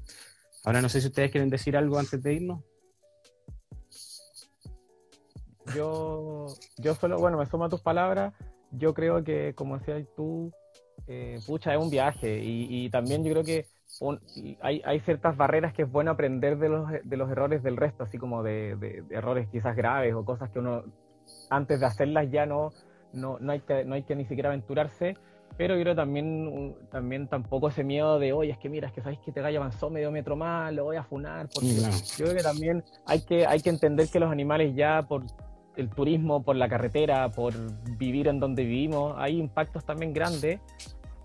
Ahora 0.64 0.82
no 0.82 0.88
sé 0.88 1.02
si 1.02 1.08
ustedes 1.08 1.32
quieren 1.32 1.50
decir 1.50 1.76
algo 1.76 2.00
antes 2.00 2.24
de 2.24 2.34
irnos. 2.34 2.64
Yo, 5.76 6.48
yo 6.78 6.96
solo, 6.96 7.20
bueno, 7.20 7.38
me 7.38 7.46
sumo 7.46 7.66
a 7.66 7.70
tus 7.70 7.82
palabras. 7.82 8.34
Yo 8.72 8.94
creo 8.94 9.22
que, 9.22 9.54
como 9.54 9.78
decías 9.78 10.08
tú, 10.16 10.50
eh, 11.08 11.40
pucha, 11.46 11.74
es 11.74 11.82
un 11.82 11.90
viaje. 11.90 12.40
y 12.42 12.90
también 12.90 13.24
yo 13.26 13.32
creo 13.32 13.44
que 13.44 13.68
hay, 14.62 14.82
hay, 14.86 15.00
ciertas 15.02 15.36
barreras 15.36 15.74
que 15.74 15.84
es 15.84 15.92
bueno 15.92 16.12
aprender 16.12 16.58
de 16.58 16.70
los, 16.70 16.90
de 17.04 17.18
los 17.18 17.30
errores 17.30 17.64
del 17.64 17.78
resto, 17.78 18.04
así 18.04 18.18
como 18.18 18.44
de, 18.44 18.76
de, 18.76 19.04
errores 19.10 19.48
quizás 19.52 19.76
graves 19.76 20.14
o 20.14 20.24
cosas 20.24 20.50
que 20.52 20.60
uno 20.60 20.84
antes 21.50 21.80
de 21.80 21.86
hacerlas 21.86 22.30
ya 22.32 22.46
no, 22.46 22.72
no, 23.14 23.38
no, 23.40 23.52
hay, 23.52 23.62
que, 23.62 23.86
no 23.86 23.96
hay 23.96 24.04
que 24.04 24.16
ni 24.16 24.26
siquiera 24.26 24.50
aventurarse. 24.50 25.16
Pero 25.58 25.76
yo 25.76 25.82
creo 25.82 25.96
también, 25.96 26.76
también 26.92 27.28
tampoco 27.28 27.68
ese 27.68 27.84
miedo 27.84 28.20
de, 28.20 28.32
oye, 28.32 28.52
es 28.52 28.58
que 28.60 28.70
mira, 28.70 28.88
es 28.88 28.94
que 28.94 29.02
sabéis 29.02 29.20
que 29.20 29.32
te 29.32 29.42
gallo 29.42 29.60
avanzó 29.60 29.90
medio 29.90 30.12
metro 30.12 30.36
más, 30.36 30.72
lo 30.74 30.86
voy 30.86 30.96
a 30.96 31.04
funar. 31.04 31.50
Porque 31.54 31.68
Yo 32.18 32.26
creo 32.26 32.36
que 32.36 32.44
también 32.44 32.84
hay 33.06 33.22
que, 33.22 33.46
hay 33.46 33.60
que 33.60 33.70
entender 33.70 34.08
que 34.08 34.20
los 34.20 34.32
animales 34.32 34.74
ya 34.76 35.02
por 35.02 35.24
el 35.76 35.90
turismo, 35.90 36.44
por 36.44 36.56
la 36.56 36.70
carretera, 36.70 37.30
por 37.30 37.54
vivir 37.98 38.28
en 38.28 38.40
donde 38.40 38.64
vivimos, 38.64 39.16
hay 39.18 39.38
impactos 39.38 39.84
también 39.84 40.14
grandes 40.14 40.60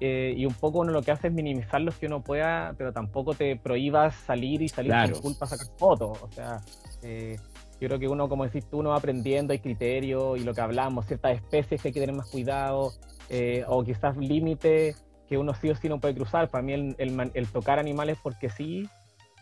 eh, 0.01 0.35
y 0.37 0.45
un 0.45 0.55
poco 0.55 0.81
uno 0.81 0.93
lo 0.93 1.03
que 1.03 1.13
hace 1.13 1.29
es 1.29 1.33
minimizar 1.33 1.81
los 1.81 1.97
que 1.97 2.07
uno 2.07 2.23
pueda, 2.23 2.75
pero 2.77 2.93
tampoco 2.93 3.35
te 3.35 3.57
prohíbas 3.57 4.15
salir 4.15 4.61
y 4.63 4.69
salir 4.69 4.93
con 5.13 5.21
culpa 5.21 5.45
a 5.47 5.49
sacar 5.49 5.67
fotos. 5.79 6.21
O 6.23 6.31
sea, 6.31 6.61
eh, 7.03 7.37
yo 7.81 7.89
creo 7.89 7.99
que 7.99 8.09
uno, 8.09 8.29
como 8.29 8.45
decís 8.45 8.67
tú, 8.69 8.81
uno 8.81 8.91
va 8.91 8.97
aprendiendo, 8.97 9.53
hay 9.53 9.61
criterio 9.61 10.37
y 10.37 10.41
lo 10.41 10.53
que 10.53 10.61
hablamos, 10.61 11.07
ciertas 11.07 11.37
especies 11.37 11.81
que 11.81 11.89
hay 11.89 11.95
que 11.95 12.01
tener 12.01 12.15
más 12.15 12.29
cuidado, 12.31 12.93
eh, 13.31 13.65
o 13.69 13.85
quizás 13.85 14.17
límites 14.17 15.05
que 15.29 15.39
uno 15.39 15.55
sí 15.55 15.71
o 15.71 15.77
sí 15.77 15.89
no 15.89 16.01
puede 16.01 16.15
cruzar. 16.15 16.49
Para 16.51 16.63
mí 16.63 16.73
el, 16.73 16.97
el, 16.99 17.49
tocar 17.49 17.79
animales 17.79 18.19
porque 18.23 18.51
sí, 18.51 18.89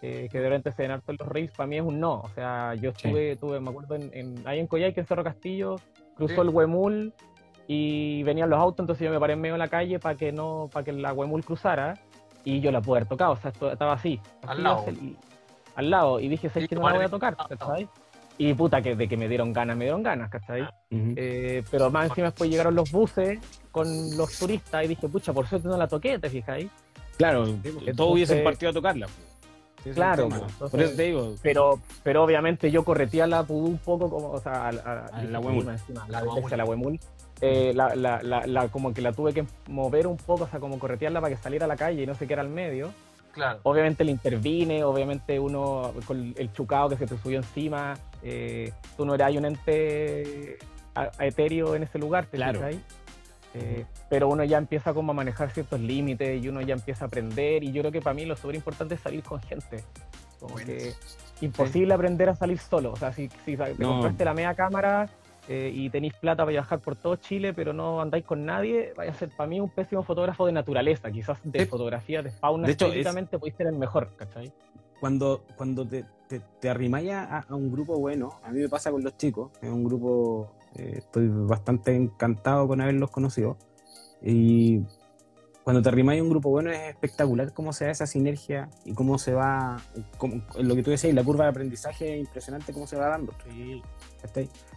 que 0.00 0.28
de 0.32 0.48
repente 0.48 0.72
se 0.72 0.84
en 0.84 1.00
los 1.18 1.28
reyes, 1.28 1.52
para 1.52 1.66
mí 1.66 1.76
es 1.76 1.82
un 1.82 1.98
no. 1.98 2.20
O 2.20 2.28
sea, 2.34 2.74
yo 2.74 2.90
estuve, 2.90 3.36
tuve, 3.36 3.58
me 3.60 3.70
acuerdo, 3.70 3.94
en, 3.94 4.10
en, 4.12 4.46
ahí 4.46 4.58
en 4.58 4.66
Coyhaique, 4.66 5.00
en 5.00 5.06
Cerro 5.06 5.24
Castillo, 5.24 5.76
cruzó 6.16 6.42
el 6.42 6.50
Huemul 6.50 7.14
y 7.74 8.23
venían 8.23 8.51
los 8.51 8.59
autos, 8.59 8.85
entonces 8.85 9.07
yo 9.07 9.11
me 9.11 9.19
paré 9.19 9.32
en 9.32 9.40
medio 9.40 9.55
de 9.55 9.59
la 9.59 9.69
calle 9.69 9.99
para 9.99 10.15
que 10.15 10.31
no, 10.31 10.69
para 10.70 10.85
que 10.85 10.93
la 10.93 11.15
Huemul 11.15 11.43
cruzara 11.43 11.94
y 12.44 12.61
yo 12.61 12.70
la 12.70 12.82
pude 12.82 12.99
haber 12.99 13.09
tocado, 13.09 13.32
o 13.32 13.36
sea, 13.36 13.51
estaba 13.51 13.94
así, 13.94 14.20
al 14.47 14.62
lado. 14.62 14.85
al 15.77 15.90
lado, 15.90 16.20
y 16.20 16.28
dije, 16.28 16.51
¿sabes 16.51 16.69
que 16.69 16.74
no 16.74 16.86
la 16.86 16.97
voy 16.97 17.05
a 17.07 17.09
tocar? 17.09 17.35
¿cachai? 17.36 17.89
Y 18.36 18.53
puta, 18.53 18.82
que 18.82 18.94
de 18.94 19.09
que 19.09 19.16
me 19.16 19.27
dieron 19.27 19.53
ganas, 19.55 19.77
me 19.77 19.85
dieron 19.85 20.03
ganas, 20.03 20.28
¿cachai? 20.31 20.69
Eh, 20.90 21.62
pero 21.70 21.90
más 21.90 22.11
encima 22.11 22.27
después 22.27 22.51
llegaron 22.51 22.74
los 22.74 22.90
buses 22.90 23.39
con 23.70 23.86
los 24.16 24.39
turistas 24.39 24.85
y 24.85 24.89
dije, 24.89 25.09
pucha, 25.09 25.32
por 25.32 25.47
suerte 25.47 25.69
no 25.69 25.78
la 25.78 25.86
toqué, 25.86 26.19
¿te 26.19 26.28
fijáis? 26.28 26.70
Claro, 27.16 27.47
todos 27.97 28.12
hubiesen 28.12 28.44
partido 28.44 28.70
a 28.70 28.74
tocarla. 28.74 29.07
claro, 29.94 30.28
por 30.59 30.82
eso 30.82 30.94
te 30.94 31.03
digo. 31.05 31.36
Pero, 31.43 31.81
pero 32.03 32.23
obviamente 32.23 32.70
yo 32.70 32.85
corretía 32.85 33.27
la 33.27 33.44
pudú 33.44 33.66
un 33.66 33.78
poco, 33.78 34.11
como, 34.11 34.31
o 34.31 34.40
sea, 34.40 34.69
a, 34.69 34.73
la 34.73 35.40
Huemul. 35.40 35.65
la, 35.65 35.77
la, 36.09 36.57
la 36.57 36.65
Huemul 36.65 36.99
eh, 37.44 37.73
la, 37.74 37.97
la, 37.97 38.23
la, 38.23 38.69
como 38.69 38.94
que 38.94 39.02
la 39.02 39.12
tuve 39.12 39.35
que 39.35 39.44
mover 39.66 40.06
un 40.06 40.16
poco, 40.16 40.44
o 40.44 40.47
sea, 40.47 40.60
como 40.60 40.78
corretearla 40.78 41.20
para 41.20 41.35
que 41.35 41.43
saliera 41.43 41.64
a 41.64 41.69
la 41.69 41.77
calle 41.77 42.05
y 42.05 42.06
no 42.06 42.14
se 42.14 42.28
quedara 42.28 42.43
al 42.43 42.48
medio. 42.48 42.93
Claro. 43.32 43.59
Obviamente 43.64 44.05
le 44.05 44.12
intervine, 44.12 44.85
obviamente 44.85 45.40
uno 45.40 45.93
con 46.06 46.35
el 46.36 46.52
chucado 46.52 46.90
que 46.90 46.97
se 46.97 47.06
te 47.06 47.19
subió 47.19 47.39
encima, 47.39 47.94
eh, 48.23 48.73
tú 48.97 49.05
no 49.05 49.14
eras 49.14 49.35
un 49.35 49.44
ente 49.44 50.59
etéreo 51.19 51.74
en 51.74 51.82
ese 51.82 51.98
lugar, 51.98 52.27
¿te 52.27 52.36
claro. 52.36 52.60
Eh, 53.55 53.85
pero 54.09 54.28
uno 54.28 54.44
ya 54.44 54.59
empieza 54.59 54.94
como 54.94 55.10
a 55.10 55.14
manejar 55.14 55.51
ciertos 55.51 55.81
límites 55.81 56.43
y 56.43 56.48
uno 56.48 56.60
ya 56.60 56.74
empieza 56.74 57.06
a 57.06 57.09
aprender 57.09 57.64
y 57.64 57.73
yo 57.73 57.82
creo 57.82 57.93
que 57.93 58.01
para 58.01 58.14
mí 58.14 58.24
lo 58.24 58.36
súper 58.36 58.55
importante 58.55 58.94
es 58.94 59.01
salir 59.01 59.24
con 59.24 59.40
gente. 59.40 59.82
Como 60.39 60.55
que 60.55 60.93
imposible 61.40 61.93
aprender 61.93 62.28
a 62.28 62.36
salir 62.36 62.59
solo. 62.59 62.93
O 62.93 62.97
sea, 62.97 63.12
si, 63.12 63.28
si 63.44 63.56
te 63.56 63.74
compraste 63.74 64.24
la 64.24 64.32
media 64.32 64.55
cámara 64.55 65.09
eh, 65.48 65.73
y 65.74 65.90
tenéis 65.90 66.14
plata 66.14 66.44
para 66.44 66.51
viajar 66.51 66.78
por 66.78 66.94
todo 66.94 67.16
Chile, 67.16 67.52
pero 67.52 67.73
no 67.73 68.01
andáis 68.01 68.24
con 68.24 68.44
nadie, 68.47 68.93
vaya 68.97 69.10
a 69.10 69.14
ser 69.14 69.31
para 69.31 69.48
mí 69.48 69.60
un 69.60 69.70
pésimo 69.70 70.05
fotógrafo 70.05 70.47
de 70.47 70.52
naturaleza, 70.52 71.10
quizás 71.10 71.39
de 71.43 71.66
fotografía, 71.66 72.23
de 72.23 72.31
fauna, 72.31 72.66
de 72.66 72.74
hecho, 72.74 72.86
podéis 72.86 73.56
ser 73.56 73.66
el 73.66 73.77
mejor, 73.77 74.14
¿cachai? 74.16 74.52
Cuando, 75.01 75.44
cuando 75.56 75.85
te, 75.85 76.05
te, 76.28 76.40
te 76.60 76.70
arrimáis 76.70 77.10
a, 77.10 77.44
un 77.51 77.73
grupo 77.73 77.98
bueno, 77.98 78.39
a 78.44 78.52
mí 78.52 78.60
me 78.60 78.69
pasa 78.69 78.93
con 78.93 79.02
los 79.02 79.16
chicos, 79.16 79.51
es 79.60 79.69
un 79.69 79.82
grupo, 79.82 80.52
eh, 80.77 80.94
estoy 80.98 81.28
bastante 81.28 81.93
encantado 81.97 82.69
con 82.69 82.81
haberlos 82.81 83.10
conocido, 83.10 83.56
y 84.23 84.82
cuando 85.64 85.82
te 85.82 85.89
arrimas 85.89 86.19
a 86.19 86.23
un 86.23 86.31
grupo 86.31 86.51
bueno 86.51 86.70
es 86.70 86.89
espectacular 86.89 87.52
cómo 87.52 87.73
se 87.73 87.86
da 87.86 87.90
esa 87.90 88.06
sinergia 88.06 88.69
y 88.85 88.94
cómo 88.94 89.19
se 89.19 89.32
va, 89.32 89.81
lo 90.60 90.74
que 90.77 90.82
tú 90.85 90.90
decías, 90.90 91.12
la 91.14 91.24
curva 91.24 91.44
de 91.44 91.51
aprendizaje 91.51 92.14
es 92.14 92.20
impresionante 92.20 92.73
cómo 92.73 92.86
se 92.86 92.97
va 92.97 93.09
dando. 93.09 93.32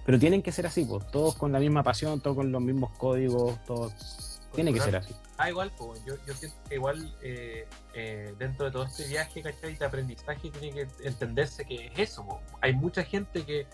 Pero 0.06 0.20
tienen 0.20 0.42
que 0.42 0.52
ser 0.52 0.68
así, 0.68 0.86
pues, 0.86 1.06
todos 1.12 1.36
con 1.36 1.52
la 1.52 1.60
misma 1.60 1.84
pasión, 1.84 2.22
todos 2.22 2.38
con 2.38 2.52
los 2.52 2.62
mismos 2.62 2.92
códigos, 2.98 3.64
todos. 3.66 4.40
Tiene 4.54 4.74
que 4.74 4.80
ser 4.80 4.96
así. 4.96 5.14
Ah, 5.38 5.50
igual, 5.50 5.72
pues, 5.78 6.04
yo, 6.06 6.16
yo 6.26 6.34
siento 6.34 6.58
que 6.70 6.76
igual 6.76 7.14
eh, 7.22 7.68
eh, 7.94 8.34
dentro 8.40 8.66
de 8.66 8.72
todo 8.72 8.84
este 8.86 9.06
viaje, 9.08 9.42
¿cachai? 9.42 9.76
De 9.76 9.86
aprendizaje 9.86 10.50
tiene 10.50 10.72
que 10.72 10.88
entenderse 11.04 11.66
que 11.66 11.88
es 11.88 12.00
eso. 12.00 12.26
Hay 12.62 12.74
mucha 12.74 13.04
gente 13.04 13.44
que, 13.46 13.68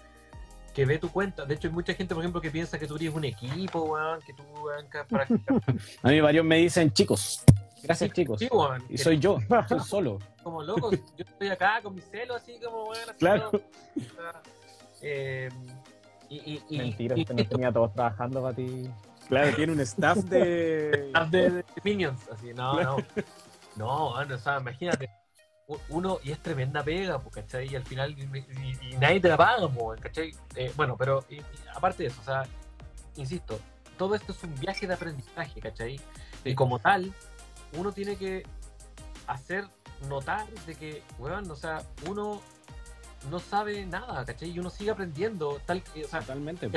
que 0.73 0.85
ve 0.85 0.97
tu 0.97 1.11
cuenta. 1.11 1.45
De 1.45 1.53
hecho, 1.53 1.67
hay 1.67 1.73
mucha 1.73 1.93
gente, 1.93 2.15
por 2.15 2.23
ejemplo, 2.23 2.41
que 2.41 2.49
piensa 2.49 2.79
que 2.79 2.87
tú 2.87 2.95
eres 2.95 3.13
un 3.13 3.25
equipo, 3.25 3.83
weón, 3.83 4.21
que 4.21 4.33
tú, 4.33 4.43
weón, 4.59 4.87
para... 5.07 5.27
A 6.03 6.09
mí 6.09 6.19
varios 6.19 6.45
me 6.45 6.57
dicen, 6.57 6.91
chicos, 6.91 7.43
gracias, 7.83 8.11
chicos. 8.11 8.39
Sí, 8.39 8.49
y 8.89 8.97
soy 8.97 9.19
yo, 9.19 9.37
soy 9.67 9.79
solo. 9.85 10.17
Como 10.41 10.63
loco, 10.63 10.91
yo 10.91 10.97
estoy 11.17 11.49
acá 11.49 11.79
con 11.83 11.93
mi 11.93 12.01
celo, 12.01 12.35
así 12.35 12.59
como, 12.63 12.91
así 12.91 13.01
Claro. 13.19 13.51
Eh, 15.01 15.49
y, 16.29 16.61
y, 16.69 16.77
Mentira, 16.77 17.17
y, 17.17 17.25
no 17.25 17.45
tenía 17.45 17.71
todos 17.71 17.93
trabajando 17.93 18.41
para 18.41 18.55
ti. 18.55 18.89
Claro, 19.27 19.55
tiene 19.55 19.73
un 19.73 19.79
staff 19.81 20.17
de... 20.17 20.91
staff 21.07 21.29
de, 21.29 21.65
Minions, 21.83 22.21
así, 22.29 22.53
no, 22.53 22.81
no. 22.81 22.97
No, 23.75 24.09
o 24.09 24.37
sea, 24.37 24.59
imagínate, 24.59 25.09
uno, 25.89 26.19
y 26.23 26.31
es 26.31 26.39
tremenda 26.39 26.83
pega, 26.83 27.19
pues, 27.19 27.35
¿cachai? 27.35 27.71
Y 27.71 27.75
al 27.75 27.83
final, 27.83 28.15
y, 28.17 28.95
nadie 28.97 29.19
te 29.19 29.29
la 29.29 29.37
paga, 29.37 29.67
¿cachai? 29.99 30.33
Eh, 30.55 30.71
bueno, 30.75 30.97
pero 30.97 31.23
aparte 31.73 32.03
de 32.03 32.09
eso, 32.09 32.21
o 32.21 32.23
sea, 32.23 32.43
insisto, 33.15 33.59
todo 33.97 34.15
esto 34.15 34.31
es 34.31 34.43
un 34.43 34.53
viaje 34.55 34.87
de 34.87 34.93
aprendizaje, 34.93 35.59
¿cachai? 35.61 35.99
Y 36.43 36.55
como 36.55 36.79
tal, 36.79 37.13
uno 37.77 37.91
tiene 37.91 38.15
que 38.15 38.43
hacer 39.27 39.65
notar 40.09 40.47
de 40.65 40.75
que, 40.75 41.03
weón, 41.19 41.49
o 41.49 41.55
sea, 41.55 41.83
uno 42.09 42.41
no 43.29 43.39
sabe 43.39 43.85
nada, 43.85 44.25
¿cachai? 44.25 44.51
Y 44.51 44.59
uno 44.59 44.69
sigue 44.69 44.91
aprendiendo, 44.91 45.61
tal, 45.65 45.83
o 46.03 46.07
sea, 46.07 46.21
Totalmente. 46.21 46.69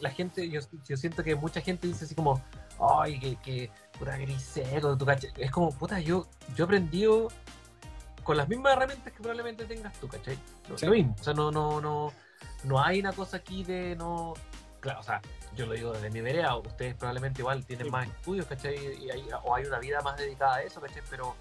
La 0.00 0.10
gente, 0.10 0.48
yo, 0.48 0.60
siento 0.96 1.24
que 1.24 1.34
mucha 1.34 1.60
gente 1.60 1.88
dice 1.88 2.04
así 2.04 2.14
como, 2.14 2.40
ay, 2.78 3.18
que, 3.18 3.36
que 3.36 3.70
puta 3.98 4.16
grisero, 4.16 4.96
tu 4.96 5.04
¿cachai? 5.04 5.32
Es 5.36 5.50
como, 5.50 5.70
puta, 5.70 5.98
yo, 5.98 6.28
yo 6.54 6.64
he 6.64 6.66
aprendido 6.66 7.28
con 8.22 8.36
las 8.36 8.48
mismas 8.48 8.76
herramientas 8.76 9.12
que 9.12 9.18
probablemente 9.18 9.64
tengas 9.64 9.92
tú, 9.98 10.06
¿cachai? 10.06 10.38
Lo, 10.68 10.90
mismo. 10.92 11.16
O 11.18 11.24
sea, 11.24 11.34
no, 11.34 11.50
no, 11.50 11.80
no, 11.80 12.12
no 12.62 12.82
hay 12.82 13.00
una 13.00 13.12
cosa 13.12 13.38
aquí 13.38 13.64
de 13.64 13.96
no. 13.96 14.34
Claro, 14.78 15.00
o 15.00 15.02
sea, 15.02 15.20
yo 15.56 15.66
lo 15.66 15.72
digo 15.72 15.92
desde 15.92 16.08
mi 16.10 16.20
vereda, 16.20 16.56
ustedes 16.56 16.94
probablemente 16.94 17.42
igual 17.42 17.66
tienen 17.66 17.90
más 17.90 18.06
estudios, 18.06 18.46
¿cachai? 18.46 18.76
Y 19.04 19.10
hay, 19.10 19.26
o 19.42 19.54
hay 19.56 19.64
una 19.64 19.80
vida 19.80 20.00
más 20.02 20.16
dedicada 20.16 20.56
a 20.56 20.62
eso, 20.62 20.80
¿cachai? 20.80 21.02
Pero 21.10 21.34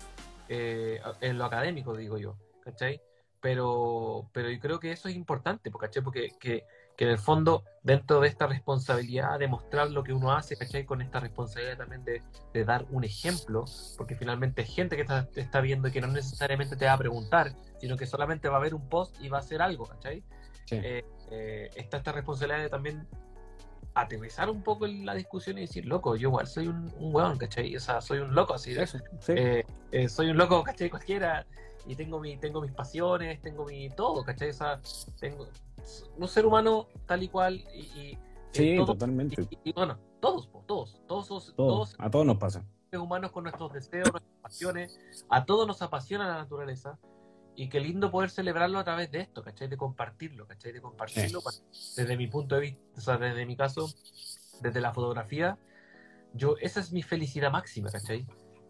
eh, 0.48 1.00
en 1.22 1.38
lo 1.38 1.46
académico, 1.46 1.96
digo 1.96 2.18
yo, 2.18 2.36
¿cachai? 2.64 3.00
Pero, 3.42 4.30
pero 4.34 4.50
yo 4.50 4.60
creo 4.60 4.80
que 4.80 4.92
eso 4.92 5.08
es 5.08 5.16
importante, 5.16 5.72
¿cachai? 5.72 6.04
Porque 6.04 6.32
que, 6.40 6.66
que 7.00 7.06
en 7.06 7.12
el 7.12 7.18
fondo, 7.18 7.64
dentro 7.82 8.20
de 8.20 8.28
esta 8.28 8.46
responsabilidad 8.46 9.40
de 9.40 9.48
mostrar 9.48 9.90
lo 9.90 10.04
que 10.04 10.12
uno 10.12 10.34
hace, 10.34 10.58
¿cachai? 10.58 10.84
Con 10.86 11.02
esta 11.02 11.22
responsabilidad 11.22 11.78
también 11.78 12.04
de, 12.04 12.66
dar 12.66 12.86
un 12.90 13.06
ejemplo, 13.06 13.64
porque 13.96 14.18
finalmente 14.18 14.64
hay 14.64 14.68
gente 14.68 14.98
que 14.98 15.06
te 15.06 15.40
está 15.40 15.62
viendo 15.62 15.88
y 15.88 15.94
que 15.94 16.02
no 16.02 16.08
necesariamente 16.08 16.76
te 16.76 16.84
va 16.84 16.94
a 16.94 16.98
preguntar, 16.98 17.54
sino 17.80 17.96
que 17.96 18.06
solamente 18.06 18.50
va 18.50 18.58
a 18.58 18.60
ver 18.60 18.76
un 18.76 18.90
post 18.90 19.16
y 19.22 19.30
va 19.30 19.38
a 19.38 19.40
hacer 19.40 19.62
algo, 19.62 19.86
¿cachai? 19.86 20.26
Eh, 20.72 21.06
eh, 21.32 21.70
está 21.78 21.98
esta 21.98 22.12
responsabilidad 22.12 22.64
de 22.64 22.70
también 22.70 23.08
aterrizar 23.94 24.50
un 24.50 24.62
poco 24.62 24.86
en 24.86 25.06
la 25.06 25.16
discusión 25.16 25.58
y 25.58 25.62
decir, 25.62 25.86
loco, 25.86 26.18
yo 26.18 26.28
igual 26.28 26.48
soy 26.48 26.68
un, 26.68 26.94
un 26.98 27.16
weón, 27.16 27.38
¿cachai? 27.38 27.74
O 27.78 27.80
sea, 27.80 28.02
soy 28.02 28.20
un 28.20 28.36
loco 28.36 28.56
así. 28.56 28.74
De, 28.74 28.84
eso, 28.84 29.00
eh, 29.30 30.10
soy 30.10 30.32
un 30.32 30.38
loco, 30.38 30.64
¿cachai? 30.64 30.90
Cualquiera. 30.90 31.46
Y 31.90 31.96
tengo, 31.96 32.20
mi, 32.20 32.38
tengo 32.38 32.62
mis 32.62 32.72
pasiones, 32.72 33.42
tengo 33.42 33.66
mi 33.66 33.90
todo, 33.90 34.24
¿cachai? 34.24 34.52
O 34.52 34.54
sea, 34.54 34.80
tengo, 35.20 35.48
un 36.18 36.28
ser 36.28 36.46
humano 36.46 36.88
tal 37.08 37.24
y 37.24 37.30
cual 37.30 37.56
y, 37.74 38.16
sí, 38.52 38.78
totalmente. 38.86 39.48
Y, 39.64 39.74
bueno, 39.74 39.98
todos, 40.20 40.52
todos, 40.68 41.02
todos, 41.08 41.56
todos, 41.56 41.96
a 41.98 42.12
todos 42.12 42.28
nos 42.28 42.38
pasa. 42.38 42.64
Humanos 42.94 43.32
con 43.32 43.46
nuestros 43.46 43.74
deseos, 43.74 44.12
nuestras 44.12 44.40
pasiones, 44.40 45.00
a 45.30 45.46
todos 45.46 45.66
nos 45.66 45.82
apasiona 45.82 46.28
la 46.28 46.36
naturaleza 46.36 47.00
y 47.56 47.70
qué 47.70 47.80
lindo 47.80 48.12
poder 48.12 48.30
celebrarlo 48.30 48.78
a 48.78 48.84
través 48.84 49.10
de 49.12 49.22
esto, 49.22 49.42
¿cachai? 49.42 49.68
De 49.68 49.76
compartirlo, 49.76 50.46
¿cachai? 50.46 50.72
De 50.72 50.82
compartirlo 50.82 51.42
desde 51.98 52.18
mi 52.18 52.28
punto 52.28 52.54
de 52.54 52.62
vista, 52.62 52.82
o 52.98 53.02
sea, 53.02 53.18
desde 53.18 53.48
mi 53.48 53.56
caso, 53.56 53.90
desde 54.62 54.80
la 54.80 54.94
fotografía, 54.94 55.58
yo, 56.36 56.56
esa 56.62 56.82
es 56.82 56.92
mi 56.92 57.02
felicidad 57.02 57.52
máxima, 57.52 57.90
¿cachai? 57.90 58.28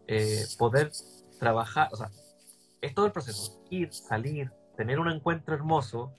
Eh, 0.08 0.46
poder 0.58 0.90
trabajar, 1.38 1.90
o 1.92 1.98
sea, 1.98 2.10
es 2.82 2.94
todo 2.94 3.06
el 3.06 3.12
proceso, 3.12 3.62
ir, 3.70 3.94
salir, 3.94 4.52
tener 4.76 5.00
un 5.00 5.10
encuentro 5.10 5.56
hermoso, 5.56 6.14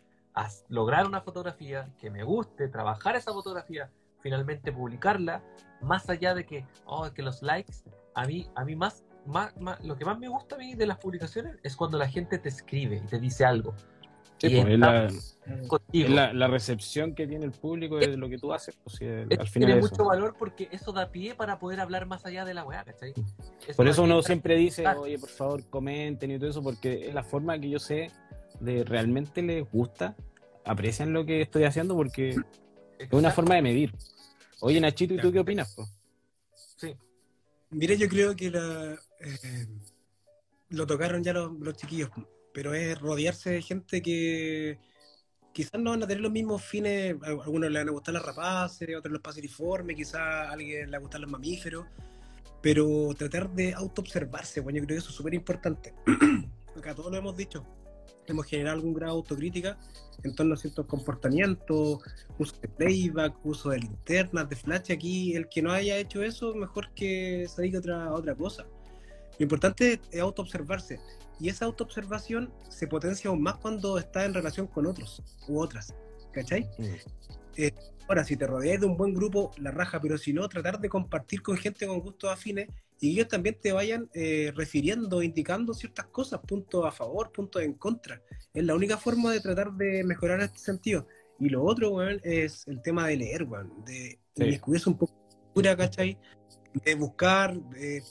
lograr 0.68 1.06
una 1.06 1.20
fotografía 1.20 1.92
que 1.98 2.10
me 2.10 2.22
guste, 2.22 2.68
trabajar 2.68 3.16
esa 3.16 3.32
fotografía, 3.32 3.90
finalmente 4.20 4.72
publicarla, 4.72 5.42
más 5.80 6.08
allá 6.08 6.34
de 6.34 6.44
que, 6.44 6.66
oh, 6.84 7.10
que 7.12 7.22
los 7.22 7.42
likes, 7.42 7.74
a 8.14 8.26
mí, 8.26 8.48
a 8.54 8.64
mí 8.64 8.76
más, 8.76 9.04
más, 9.26 9.52
lo 9.84 9.96
que 9.96 10.04
más 10.04 10.18
me 10.18 10.28
gusta 10.28 10.56
a 10.56 10.58
mí 10.58 10.74
de 10.74 10.86
las 10.86 10.98
publicaciones 10.98 11.56
es 11.62 11.76
cuando 11.76 11.98
la 11.98 12.08
gente 12.08 12.38
te 12.38 12.48
escribe 12.48 12.96
y 12.96 13.06
te 13.06 13.18
dice 13.18 13.44
algo. 13.44 13.74
Sí, 14.40 14.48
pues, 15.92 16.08
la, 16.08 16.32
la, 16.32 16.48
recepción 16.48 17.14
que 17.14 17.26
tiene 17.26 17.44
el 17.44 17.50
público 17.52 17.98
de 17.98 18.16
lo 18.16 18.28
que 18.28 18.38
tú 18.38 18.52
haces. 18.54 18.74
Pues, 18.82 19.00
al 19.02 19.48
final 19.48 19.68
tiene 19.68 19.76
mucho 19.76 20.04
valor 20.04 20.34
porque 20.38 20.68
eso 20.72 20.92
da 20.92 21.10
pie 21.10 21.34
para 21.34 21.58
poder 21.58 21.80
hablar 21.80 22.06
más 22.06 22.24
allá 22.24 22.46
de 22.46 22.54
la 22.54 22.64
weá, 22.64 22.84
¿cachai? 22.84 23.12
por 23.76 23.86
eso 23.86 24.02
uno 24.02 24.22
siempre 24.22 24.56
dice, 24.56 24.86
oye, 24.86 25.18
por 25.18 25.28
favor, 25.28 25.68
comenten 25.68 26.30
y 26.30 26.38
todo 26.38 26.48
eso, 26.48 26.62
porque 26.62 27.08
es 27.08 27.14
la 27.14 27.22
forma 27.22 27.58
que 27.58 27.68
yo 27.68 27.78
sé 27.78 28.10
de 28.60 28.84
realmente 28.84 29.42
les 29.42 29.70
gusta, 29.70 30.16
aprecian 30.64 31.12
lo 31.12 31.26
que 31.26 31.42
estoy 31.42 31.64
haciendo 31.64 31.94
porque 31.94 32.36
es 32.98 33.08
una 33.12 33.30
forma 33.30 33.56
de 33.56 33.62
medir. 33.62 33.94
Oye, 34.60 34.80
Nachito, 34.80 35.14
¿y 35.14 35.18
tú 35.18 35.32
qué 35.32 35.40
opinas? 35.40 35.76
Sí. 36.54 36.94
Mire, 37.70 37.96
yo 37.96 38.08
creo 38.08 38.36
que 38.36 38.50
la, 38.50 38.98
eh, 39.20 39.66
lo 40.70 40.86
tocaron 40.86 41.22
ya 41.22 41.32
los, 41.32 41.76
chiquillos, 41.76 42.10
pero 42.52 42.74
es 42.74 42.98
rodearse 42.98 43.50
de 43.50 43.62
gente 43.62 44.02
que 44.02 44.78
quizás 45.52 45.80
no 45.80 45.90
van 45.90 46.02
a 46.02 46.06
tener 46.06 46.22
los 46.22 46.32
mismos 46.32 46.62
fines, 46.62 47.16
a 47.22 47.28
algunos 47.28 47.70
le 47.70 47.78
van 47.78 47.88
a 47.88 47.92
gustar 47.92 48.14
las 48.14 48.24
rapaces, 48.24 48.88
a 48.94 48.98
otros 48.98 49.12
los 49.12 49.22
paseriformes, 49.22 49.96
quizás 49.96 50.20
a 50.20 50.50
alguien 50.50 50.86
le 50.86 50.86
van 50.86 50.94
a 50.94 50.98
gustar 51.00 51.20
los 51.20 51.30
mamíferos, 51.30 51.86
pero 52.62 53.08
tratar 53.16 53.50
de 53.50 53.74
auto-observarse, 53.74 54.60
bueno, 54.60 54.78
yo 54.78 54.84
creo 54.84 54.96
que 54.96 55.00
eso 55.00 55.10
es 55.10 55.16
súper 55.16 55.34
importante. 55.34 55.94
Acá 56.76 56.94
todos 56.94 57.10
lo 57.10 57.18
hemos 57.18 57.36
dicho, 57.36 57.66
hemos 58.26 58.46
generado 58.46 58.76
algún 58.76 58.94
grado 58.94 59.14
de 59.14 59.18
autocrítica 59.18 59.78
en 60.22 60.34
torno 60.34 60.54
a 60.54 60.56
ciertos 60.56 60.86
comportamientos, 60.86 61.98
uso 62.38 62.56
de 62.60 62.68
playback, 62.68 63.34
uso 63.44 63.70
de 63.70 63.78
linternas, 63.78 64.48
de 64.48 64.56
flash. 64.56 64.92
Aquí, 64.92 65.34
el 65.34 65.48
que 65.48 65.62
no 65.62 65.72
haya 65.72 65.96
hecho 65.96 66.22
eso, 66.22 66.54
mejor 66.54 66.92
que 66.94 67.46
se 67.48 67.76
otra, 67.76 68.12
otra 68.12 68.34
cosa. 68.34 68.66
Lo 69.38 69.42
importante 69.42 70.00
es 70.10 70.20
auto-observarse. 70.20 71.00
Y 71.40 71.48
esa 71.48 71.64
auto-observación 71.64 72.52
se 72.68 72.86
potencia 72.86 73.30
aún 73.30 73.42
más 73.42 73.56
cuando 73.56 73.98
está 73.98 74.24
en 74.24 74.34
relación 74.34 74.66
con 74.66 74.86
otros 74.86 75.22
u 75.48 75.58
otras. 75.58 75.94
¿Cachai? 76.32 76.68
Mm. 76.78 76.94
Eh, 77.56 77.72
ahora, 78.08 78.24
si 78.24 78.36
te 78.36 78.46
rodeas 78.46 78.80
de 78.80 78.86
un 78.86 78.96
buen 78.96 79.14
grupo, 79.14 79.50
la 79.58 79.70
raja, 79.70 80.00
pero 80.00 80.18
si 80.18 80.32
no, 80.32 80.48
tratar 80.48 80.80
de 80.80 80.88
compartir 80.88 81.42
con 81.42 81.56
gente 81.56 81.86
con 81.86 82.00
gustos 82.00 82.30
afines 82.30 82.68
y 83.00 83.12
ellos 83.12 83.28
también 83.28 83.56
te 83.60 83.72
vayan 83.72 84.10
eh, 84.12 84.52
refiriendo, 84.54 85.22
indicando 85.22 85.72
ciertas 85.72 86.06
cosas, 86.06 86.40
puntos 86.46 86.84
a 86.84 86.92
favor, 86.92 87.32
puntos 87.32 87.62
en 87.62 87.72
contra. 87.74 88.22
Es 88.52 88.64
la 88.64 88.74
única 88.74 88.98
forma 88.98 89.32
de 89.32 89.40
tratar 89.40 89.72
de 89.72 90.04
mejorar 90.04 90.40
este 90.40 90.58
sentido. 90.58 91.06
Y 91.38 91.48
lo 91.48 91.64
otro, 91.64 91.90
weón, 91.90 92.20
es 92.22 92.68
el 92.68 92.82
tema 92.82 93.08
de 93.08 93.16
leer, 93.16 93.44
weón, 93.44 93.82
de, 93.86 94.18
descubrirse 94.34 94.90
un 94.90 94.98
poco 94.98 95.14
de 95.54 95.76
¿cachai? 95.76 96.18
De 96.84 96.94
buscar, 96.94 97.58
de, 97.70 98.02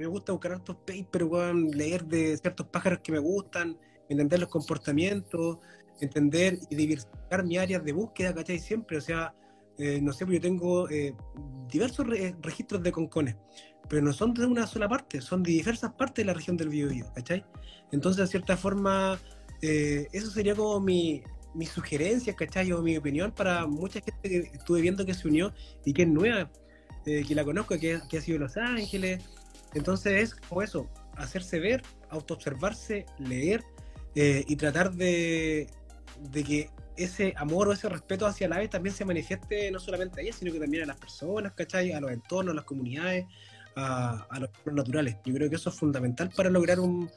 me 0.00 0.06
gusta 0.06 0.32
buscar 0.32 0.52
estos 0.52 0.76
papers, 0.76 1.26
leer 1.74 2.04
de 2.04 2.36
ciertos 2.36 2.66
pájaros 2.66 3.00
que 3.02 3.12
me 3.12 3.18
gustan, 3.18 3.78
entender 4.08 4.40
los 4.40 4.48
comportamientos, 4.48 5.58
entender 6.00 6.58
y 6.70 6.74
diversificar 6.74 7.44
mi 7.44 7.58
áreas 7.58 7.84
de 7.84 7.92
búsqueda, 7.92 8.34
¿cachai? 8.34 8.58
Siempre, 8.58 8.96
o 8.98 9.00
sea, 9.00 9.34
eh, 9.78 10.00
no 10.00 10.12
sé, 10.12 10.24
pues 10.24 10.38
yo 10.38 10.42
tengo 10.42 10.88
eh, 10.90 11.14
diversos 11.68 12.06
registros 12.42 12.82
de 12.82 12.92
concones 12.92 13.36
pero 13.90 14.02
no 14.02 14.12
son 14.12 14.32
de 14.34 14.46
una 14.46 14.68
sola 14.68 14.88
parte, 14.88 15.20
son 15.20 15.42
de 15.42 15.50
diversas 15.50 15.92
partes 15.94 16.22
de 16.22 16.26
la 16.26 16.32
región 16.32 16.56
del 16.56 16.68
Biobío, 16.68 17.12
¿cachai? 17.12 17.44
Entonces, 17.90 18.24
de 18.24 18.26
cierta 18.28 18.56
forma, 18.56 19.18
eh, 19.62 20.06
eso 20.12 20.30
sería 20.30 20.54
como 20.54 20.78
mi, 20.78 21.24
mi 21.54 21.66
sugerencia, 21.66 22.36
¿cachai? 22.36 22.70
O 22.70 22.82
mi 22.82 22.96
opinión 22.96 23.32
para 23.32 23.66
mucha 23.66 24.00
gente 24.00 24.28
que 24.28 24.56
estuve 24.56 24.80
viendo 24.80 25.04
que 25.04 25.12
se 25.12 25.26
unió 25.26 25.52
y 25.84 25.92
que 25.92 26.02
es 26.02 26.08
nueva, 26.08 26.48
eh, 27.04 27.24
que 27.26 27.34
la 27.34 27.44
conozco, 27.44 27.76
que, 27.80 27.94
ha 27.94 28.20
sido 28.20 28.38
Los 28.38 28.56
Ángeles. 28.56 29.24
Entonces, 29.74 30.22
es 30.22 30.34
como 30.34 30.62
eso, 30.62 30.88
hacerse 31.16 31.58
ver, 31.60 31.82
autoobservarse, 32.08 33.06
leer 33.18 33.64
eh, 34.14 34.44
y 34.46 34.56
tratar 34.56 34.92
de, 34.92 35.68
de 36.30 36.44
que 36.44 36.70
ese 36.96 37.32
amor 37.36 37.68
o 37.68 37.72
ese 37.72 37.88
respeto 37.88 38.26
hacia 38.26 38.48
la 38.48 38.56
ave 38.56 38.68
también 38.68 38.94
se 38.94 39.04
manifieste 39.04 39.70
no 39.70 39.78
solamente 39.78 40.20
a 40.20 40.22
ella, 40.22 40.32
sino 40.32 40.52
que 40.52 40.60
también 40.60 40.84
a 40.84 40.86
las 40.86 40.96
personas, 40.96 41.52
¿cachai? 41.54 41.92
A 41.92 42.00
los 42.00 42.10
entornos, 42.10 42.52
a 42.52 42.56
las 42.56 42.64
comunidades, 42.64 43.26
a, 43.76 44.38
los 44.38 44.74
naturales. 44.74 45.16
Yo 45.24 45.34
creo 45.34 45.48
que 45.48 45.56
eso 45.56 45.70
es 45.70 45.76
fundamental 45.76 46.30
para 46.34 46.50
lograr 46.50 46.80
un, 46.80 47.10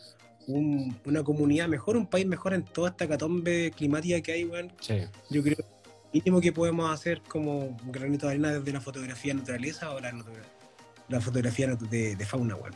una 0.48 1.24
comunidad 1.24 1.68
mejor, 1.68 1.98
un 1.98 2.08
país 2.08 2.26
mejor 2.26 2.54
en 2.54 2.64
toda 2.64 2.90
esta 2.90 3.08
catombe 3.08 3.72
climática 3.76 4.22
que 4.22 4.32
hay, 4.32 4.46
weón. 4.46 4.72
Yo 5.30 5.44
creo 5.44 5.58
que 5.58 5.64
lo 5.64 6.12
mínimo 6.14 6.42
que 6.42 6.54
podemos 6.54 6.92
hacer 6.92 7.22
como 7.22 7.60
un 7.60 7.92
granito 7.92 8.28
de 8.28 8.34
arena 8.34 8.52
desde 8.54 8.72
la 8.72 8.82
fotografía 8.82 9.34
de 9.34 9.40
naturaleza 9.40 9.92
o 9.92 10.00
la, 10.00 10.12
la 11.10 11.22
fotografía 11.22 11.68
de, 11.68 12.16
de 12.16 12.26
fauna, 12.26 12.56
weón. 12.56 12.74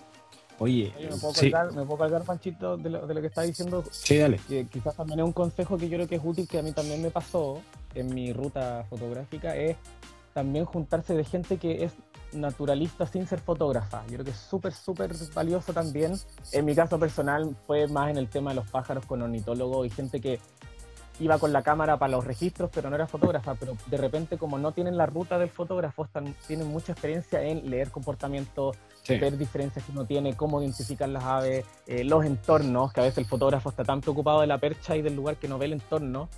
Oye, 0.59 0.91
¿me, 0.99 1.15
puedo 1.17 1.33
cargar, 1.33 1.71
¿me 1.73 1.85
puedo 1.85 1.97
cargar, 1.99 2.23
Panchito, 2.23 2.77
de 2.77 2.89
lo, 2.89 3.05
de 3.05 3.13
lo 3.13 3.21
que 3.21 3.27
está 3.27 3.43
diciendo? 3.43 3.83
Sí, 3.91 4.17
dale. 4.17 4.39
quizás 4.71 4.95
también 4.95 5.19
es 5.19 5.25
un 5.25 5.33
consejo 5.33 5.77
que 5.77 5.87
yo 5.87 5.97
creo 5.97 6.07
que 6.07 6.15
es 6.15 6.21
útil, 6.23 6.47
que 6.47 6.57
a 6.57 6.63
mí 6.63 6.71
también 6.71 7.01
me 7.01 7.11
pasó 7.11 7.61
en 7.93 8.13
mi 8.13 8.33
ruta 8.33 8.83
fotográfica, 8.89 9.55
es 9.55 9.77
también 10.33 10.65
juntarse 10.65 11.13
de 11.13 11.23
gente 11.23 11.57
que 11.57 11.83
es 11.83 11.93
naturalista 12.33 13.05
sin 13.05 13.27
ser 13.27 13.39
fotógrafa. 13.39 14.03
Yo 14.07 14.13
creo 14.13 14.25
que 14.25 14.31
es 14.31 14.37
súper, 14.37 14.73
súper 14.73 15.11
valioso 15.33 15.73
también. 15.73 16.13
En 16.51 16.65
mi 16.65 16.75
caso 16.75 16.99
personal 16.99 17.55
fue 17.65 17.87
más 17.87 18.09
en 18.09 18.17
el 18.17 18.27
tema 18.27 18.51
de 18.51 18.57
los 18.57 18.69
pájaros 18.69 19.05
con 19.05 19.21
ornitólogo 19.21 19.85
y 19.85 19.89
gente 19.89 20.19
que 20.19 20.39
iba 21.19 21.37
con 21.39 21.51
la 21.51 21.61
cámara 21.61 21.97
para 21.97 22.11
los 22.11 22.25
registros, 22.25 22.69
pero 22.73 22.89
no 22.89 22.95
era 22.95 23.07
fotógrafa, 23.07 23.55
pero 23.55 23.75
de 23.87 23.97
repente 23.97 24.37
como 24.37 24.57
no 24.57 24.71
tienen 24.71 24.97
la 24.97 25.05
ruta 25.05 25.37
del 25.39 25.49
fotógrafo, 25.49 26.05
están, 26.05 26.35
tienen 26.47 26.67
mucha 26.67 26.91
experiencia 26.91 27.41
en 27.41 27.69
leer 27.69 27.91
comportamiento, 27.91 28.73
ver 29.07 29.37
diferencias 29.37 29.83
que 29.85 29.91
uno 29.91 30.05
tiene, 30.05 30.35
cómo 30.35 30.61
identificar 30.61 31.09
las 31.09 31.23
aves, 31.23 31.65
eh, 31.87 32.03
los 32.03 32.25
entornos, 32.25 32.93
que 32.93 33.01
a 33.01 33.03
veces 33.03 33.19
el 33.19 33.25
fotógrafo 33.25 33.69
está 33.69 33.83
tan 33.83 34.01
preocupado 34.01 34.41
de 34.41 34.47
la 34.47 34.57
percha 34.57 34.95
y 34.95 35.01
del 35.01 35.15
lugar 35.15 35.37
que 35.37 35.47
no 35.47 35.57
ve 35.57 35.65
el 35.65 35.73
entorno. 35.73 36.29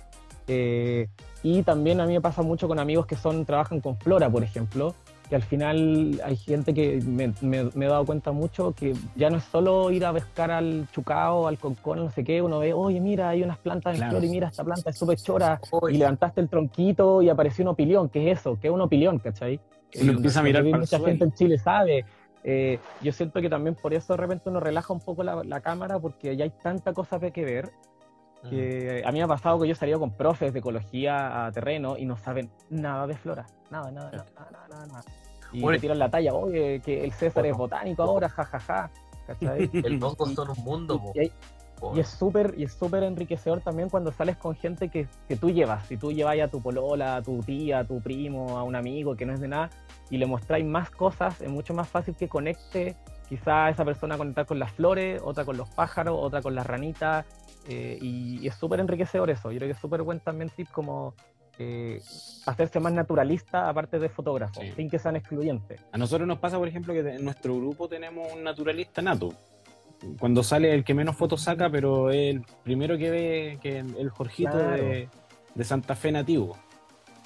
Eh, 0.46 1.08
y 1.42 1.62
también 1.62 2.00
a 2.00 2.06
mí 2.06 2.14
me 2.14 2.20
pasa 2.20 2.42
mucho 2.42 2.66
con 2.66 2.78
amigos 2.78 3.06
que 3.06 3.16
son 3.16 3.44
trabajan 3.44 3.80
con 3.80 3.96
flora, 3.98 4.28
por 4.28 4.42
ejemplo, 4.42 4.94
que 5.30 5.36
al 5.36 5.42
final 5.42 6.20
hay 6.24 6.36
gente 6.36 6.74
que 6.74 7.00
me, 7.06 7.32
he 7.46 7.88
dado 7.88 8.04
cuenta 8.04 8.32
mucho 8.32 8.72
que 8.72 8.94
ya 9.14 9.30
no 9.30 9.36
es 9.36 9.44
solo 9.44 9.92
ir 9.92 10.04
a 10.04 10.12
pescar 10.12 10.50
al 10.50 10.88
chucao, 10.90 11.46
al 11.46 11.56
concón, 11.56 12.00
no 12.00 12.10
sé 12.10 12.24
qué, 12.24 12.42
uno 12.42 12.58
ve, 12.58 12.72
oye, 12.72 13.00
mira, 13.00 13.28
hay 13.28 13.44
unas 13.44 13.56
plantas 13.58 13.98
en 13.98 14.08
flor 14.08 14.24
y 14.24 14.28
mira, 14.28 14.48
esta 14.48 14.64
planta 14.64 14.90
es 14.90 14.98
súper 14.98 15.18
chora, 15.18 15.60
y 15.88 15.98
levantaste 15.98 16.40
el 16.40 16.48
tronquito 16.48 17.22
y 17.22 17.28
apareció 17.28 17.62
un 17.62 17.68
opilión, 17.68 18.08
¿qué 18.08 18.28
es 18.28 18.40
eso? 18.40 18.58
¿Qué 18.60 18.66
es 18.66 18.74
un 18.74 18.80
opilión, 18.80 19.20
cachai? 19.20 19.60
Y 19.92 20.02
lo 20.02 20.14
empieza 20.14 20.40
a 20.40 20.42
mirar 20.42 20.64
Mucha 20.64 20.98
gente 20.98 21.24
en 21.24 21.32
Chile 21.32 21.58
sabe. 21.58 22.04
Eh, 22.42 22.80
yo 23.00 23.12
siento 23.12 23.40
que 23.40 23.48
también 23.48 23.76
por 23.76 23.94
eso 23.94 24.14
de 24.14 24.16
repente 24.16 24.48
uno 24.48 24.58
relaja 24.58 24.92
un 24.92 25.00
poco 25.00 25.22
la, 25.22 25.60
cámara 25.60 26.00
porque 26.00 26.36
ya 26.36 26.42
hay 26.42 26.50
tanta 26.50 26.92
cosa 26.92 27.20
que 27.20 27.44
ver 27.44 27.70
que 28.48 29.02
a 29.04 29.12
mí 29.12 29.18
me 29.18 29.24
ha 29.24 29.28
pasado 29.28 29.60
que 29.60 29.68
yo 29.68 29.74
he 29.74 29.76
salido 29.76 30.00
con 30.00 30.12
profes 30.12 30.52
de 30.52 30.58
ecología 30.58 31.44
a 31.44 31.52
terreno 31.52 31.98
y 31.98 32.06
no 32.06 32.16
saben 32.16 32.50
nada 32.70 33.06
de 33.06 33.14
flora, 33.14 33.46
nada, 33.70 33.90
nada, 33.92 34.10
nada, 34.10 34.26
nada, 34.34 34.66
nada. 34.68 34.86
nada. 34.86 35.19
Y 35.52 35.60
bueno, 35.60 35.78
tiran 35.80 35.98
la 35.98 36.10
talla, 36.10 36.34
oye, 36.34 36.80
que 36.80 37.04
el 37.04 37.12
César 37.12 37.46
es 37.46 37.56
botánico 37.56 38.02
ahora, 38.02 38.28
jajaja. 38.28 38.90
Ja, 39.40 39.56
el 39.56 40.02
hongos 40.02 40.34
son 40.34 40.50
un 40.50 40.64
mundo, 40.64 41.00
y, 41.14 41.30
y, 41.96 42.00
es 42.00 42.08
súper 42.08 42.54
y 42.56 42.64
es 42.64 42.72
súper 42.72 43.04
enriquecedor 43.04 43.60
también 43.60 43.88
cuando 43.88 44.10
sales 44.10 44.36
con 44.36 44.56
gente 44.56 44.88
que, 44.88 45.06
que 45.28 45.36
tú 45.36 45.50
llevas. 45.50 45.86
Si 45.86 45.96
tú 45.96 46.12
llevas 46.12 46.38
a 46.40 46.48
tu 46.48 46.60
polola, 46.60 47.16
a 47.16 47.22
tu 47.22 47.40
tía, 47.40 47.80
a 47.80 47.84
tu 47.84 48.00
primo, 48.00 48.58
a 48.58 48.64
un 48.64 48.74
amigo 48.74 49.14
que 49.14 49.26
no 49.26 49.32
es 49.32 49.40
de 49.40 49.48
nada, 49.48 49.70
y 50.10 50.18
le 50.18 50.26
mostráis 50.26 50.64
más 50.64 50.90
cosas, 50.90 51.40
es 51.40 51.50
mucho 51.50 51.74
más 51.74 51.88
fácil 51.88 52.14
que 52.16 52.28
conecte 52.28 52.96
quizá 53.28 53.70
esa 53.70 53.84
persona 53.84 54.18
conectar 54.18 54.44
con 54.44 54.58
las 54.58 54.72
flores, 54.72 55.22
otra 55.24 55.44
con 55.44 55.56
los 55.56 55.68
pájaros, 55.70 56.18
otra 56.20 56.42
con 56.42 56.56
las 56.56 56.66
ranitas, 56.66 57.24
eh, 57.68 57.96
y, 58.00 58.40
y, 58.42 58.48
es 58.48 58.56
súper 58.56 58.80
enriquecedor 58.80 59.30
eso. 59.30 59.52
Yo 59.52 59.58
creo 59.58 59.68
que 59.68 59.74
es 59.74 59.78
súper 59.78 60.02
buen 60.02 60.18
también 60.18 60.50
tip 60.50 60.68
como 60.72 61.14
eh, 61.62 62.00
hacerse 62.46 62.80
más 62.80 62.90
naturalista 62.94 63.68
aparte 63.68 63.98
de 63.98 64.08
fotógrafo, 64.08 64.62
sin 64.74 64.88
que 64.88 64.98
sean 64.98 65.16
excluyentes. 65.16 65.78
A 65.92 65.98
nosotros 65.98 66.26
nos 66.26 66.38
pasa, 66.38 66.56
por 66.56 66.66
ejemplo, 66.66 66.94
que 66.94 67.00
en 67.00 67.22
nuestro 67.22 67.54
grupo 67.54 67.86
tenemos 67.86 68.32
un 68.32 68.42
naturalista 68.42 69.02
nato. 69.02 69.34
Cuando 70.18 70.42
sale 70.42 70.72
el 70.72 70.84
que 70.84 70.94
menos 70.94 71.16
fotos 71.16 71.42
saca, 71.42 71.68
pero 71.68 72.10
el 72.10 72.42
primero 72.64 72.96
que 72.96 73.10
ve 73.10 73.58
que 73.60 73.80
el 73.80 74.08
Jorgito 74.08 74.56
de, 74.56 75.08
Santa 75.62 75.94
Fe 75.94 76.10
nativo. 76.10 76.56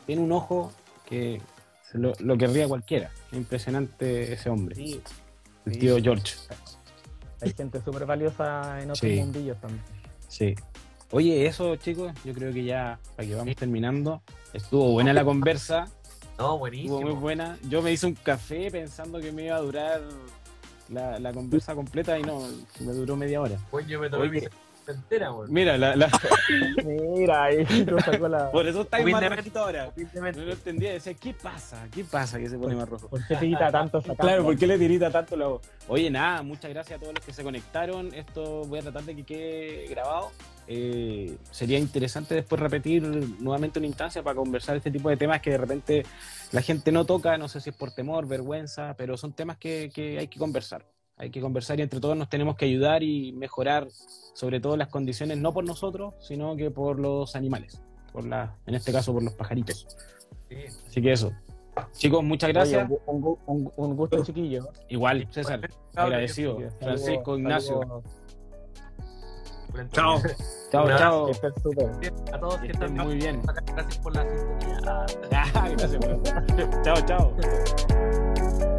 Tiene 0.05 0.21
un 0.21 0.33
ojo 0.33 0.73
que 1.09 1.41
lo, 1.93 2.37
querría 2.37 2.67
cualquiera. 2.67 3.13
impresionante 3.31 4.33
ese 4.33 4.51
hombre. 4.51 4.75
el 5.65 5.79
tío 5.79 5.97
George. 6.03 6.35
Hay 7.41 7.53
gente 7.53 7.81
súper 7.81 8.05
valiosa 8.05 8.83
en 8.83 8.91
otros 8.91 9.13
mundillos 9.13 9.61
también. 9.61 9.85
Sí. 10.27 10.57
Oye, 11.11 11.47
eso, 11.47 11.77
chicos, 11.77 12.13
yo 12.25 12.35
creo 12.35 12.53
que 12.53 12.65
ya, 12.65 12.99
para 13.17 13.29
que 13.29 13.35
vamos 13.35 13.57
terminando, 13.57 14.23
estuvo 14.53 14.93
buena 14.93 15.13
la 15.13 15.25
conversa. 15.25 15.87
No, 16.39 16.59
buenísimo. 16.59 16.99
Estuvo 16.99 17.13
muy 17.13 17.21
buena. 17.21 17.57
Yo 17.69 17.83
me 17.83 17.93
hice 17.93 18.07
un 18.07 18.15
café 18.15 18.71
pensando 18.71 19.21
que 19.21 19.31
me 19.31 19.45
iba 19.45 19.57
a 19.57 19.61
durar 19.61 20.03
la, 20.89 21.19
la 21.21 21.33
conversa 21.33 21.75
completa 21.75 22.19
y 22.19 22.23
no, 22.23 22.41
me 22.81 22.93
duró 22.93 23.17
media 23.17 23.41
hora. 23.41 23.57
Pues 23.71 23.87
yo 23.87 24.01
me 24.01 24.11
tomé 24.11 24.49
entera, 24.93 25.31
Mira, 25.49 25.79
la, 25.79 25.97
la... 25.97 26.09
Mira, 26.85 27.45
ahí 27.45 27.67
sacó 28.05 28.29
la. 28.29 28.51
Por 28.51 28.67
eso 28.67 28.83
está 28.83 29.01
más 29.07 29.37
rojito 29.37 29.59
ahora. 29.61 29.93
No 30.15 30.45
lo 30.45 30.53
entendía. 30.53 30.93
Decía, 30.93 31.15
¿qué 31.15 31.35
pasa? 31.35 31.87
¿Qué 31.91 32.05
pasa 32.05 32.39
que 32.39 32.49
se 32.49 32.59
pone 32.59 32.75
más 32.75 32.89
rojo? 32.89 33.09
¿Por 33.09 33.27
qué 33.27 33.37
tirita 33.37 33.71
tanto 33.71 34.03
Claro, 34.03 34.45
¿por 34.45 34.57
qué 34.57 34.67
le 34.67 34.79
tirita 34.79 35.11
tanto 35.11 35.37
la 35.37 35.49
Oye, 35.89 36.11
nada, 36.11 36.43
muchas 36.43 36.71
gracias 36.71 36.99
a 36.99 37.01
todos 37.01 37.15
los 37.15 37.25
que 37.25 37.33
se 37.33 37.43
conectaron. 37.43 38.13
Esto 38.15 38.65
voy 38.65 38.79
a 38.79 38.83
tratar 38.83 39.03
de 39.05 39.17
que 39.17 39.25
quede 39.25 39.87
grabado. 39.89 40.31
Eh, 40.67 41.37
sería 41.51 41.79
interesante 41.79 42.35
después 42.35 42.61
repetir 42.61 43.03
nuevamente 43.03 43.79
una 43.79 43.87
instancia 43.87 44.23
para 44.23 44.35
conversar 44.35 44.77
este 44.77 44.91
tipo 44.91 45.11
de 45.11 45.17
temas 45.17 45.43
que 45.43 45.51
de 45.51 45.59
repente 45.59 46.07
la 46.53 46.63
gente 46.63 46.91
no 46.91 47.05
toca, 47.05 47.37
no 47.37 47.49
sé 47.49 47.61
si 47.61 47.71
es 47.71 47.77
por 47.77 47.93
temor, 47.93 48.27
vergüenza, 48.27 48.95
pero 48.97 49.17
son 49.17 49.33
temas 49.33 49.59
que, 49.59 49.91
hay 50.19 50.29
que 50.29 50.39
conversar. 50.39 50.85
Hay 51.17 51.31
que 51.31 51.41
conversar 51.41 51.79
y 51.79 51.83
entre 51.83 52.01
todos 52.01 52.17
nos 52.17 52.29
tenemos 52.29 52.57
que 52.57 52.65
ayudar 52.65 53.03
y 53.03 53.33
mejorar 53.33 53.89
sobre 53.91 54.61
todo 54.61 54.77
las 54.77 54.89
condiciones, 54.89 55.39
no 55.39 55.53
por 55.53 55.65
nosotros, 55.65 56.15
sino 56.19 56.57
que 56.57 56.71
por 56.71 56.99
los 56.99 57.37
animales, 57.37 57.81
por 58.13 58.27
la, 58.27 58.57
en 58.67 58.75
este 58.75 58.93
caso 58.93 59.13
por 59.13 59.23
los 59.23 59.35
pajaritos. 59.35 59.87
Así 60.87 61.01
que 61.01 61.13
eso. 61.13 61.33
Chicos, 61.93 62.23
muchas 62.23 62.51
gracias. 62.51 62.89
un, 63.07 63.97
gusto, 63.97 64.25
chiquillo. 64.25 64.69
Igual, 64.89 65.27
César. 65.31 65.69
Agradecido. 65.95 66.59
Francisco, 66.81 67.37
Ignacio. 67.37 68.03
Chao. 69.93 70.23
Chao, 70.71 70.99
chao. 70.99 71.31
A 72.33 72.39
todos 72.39 72.59
que, 72.61 72.69
están 72.69 72.95
muy 72.95 73.17
bien. 73.17 73.41
Gracias 73.43 73.99
por 73.99 74.15
la 74.15 74.25
sintonía. 74.29 74.81
Gracias. 75.77 75.99
chao, 76.83 76.97
chao. 77.07 78.71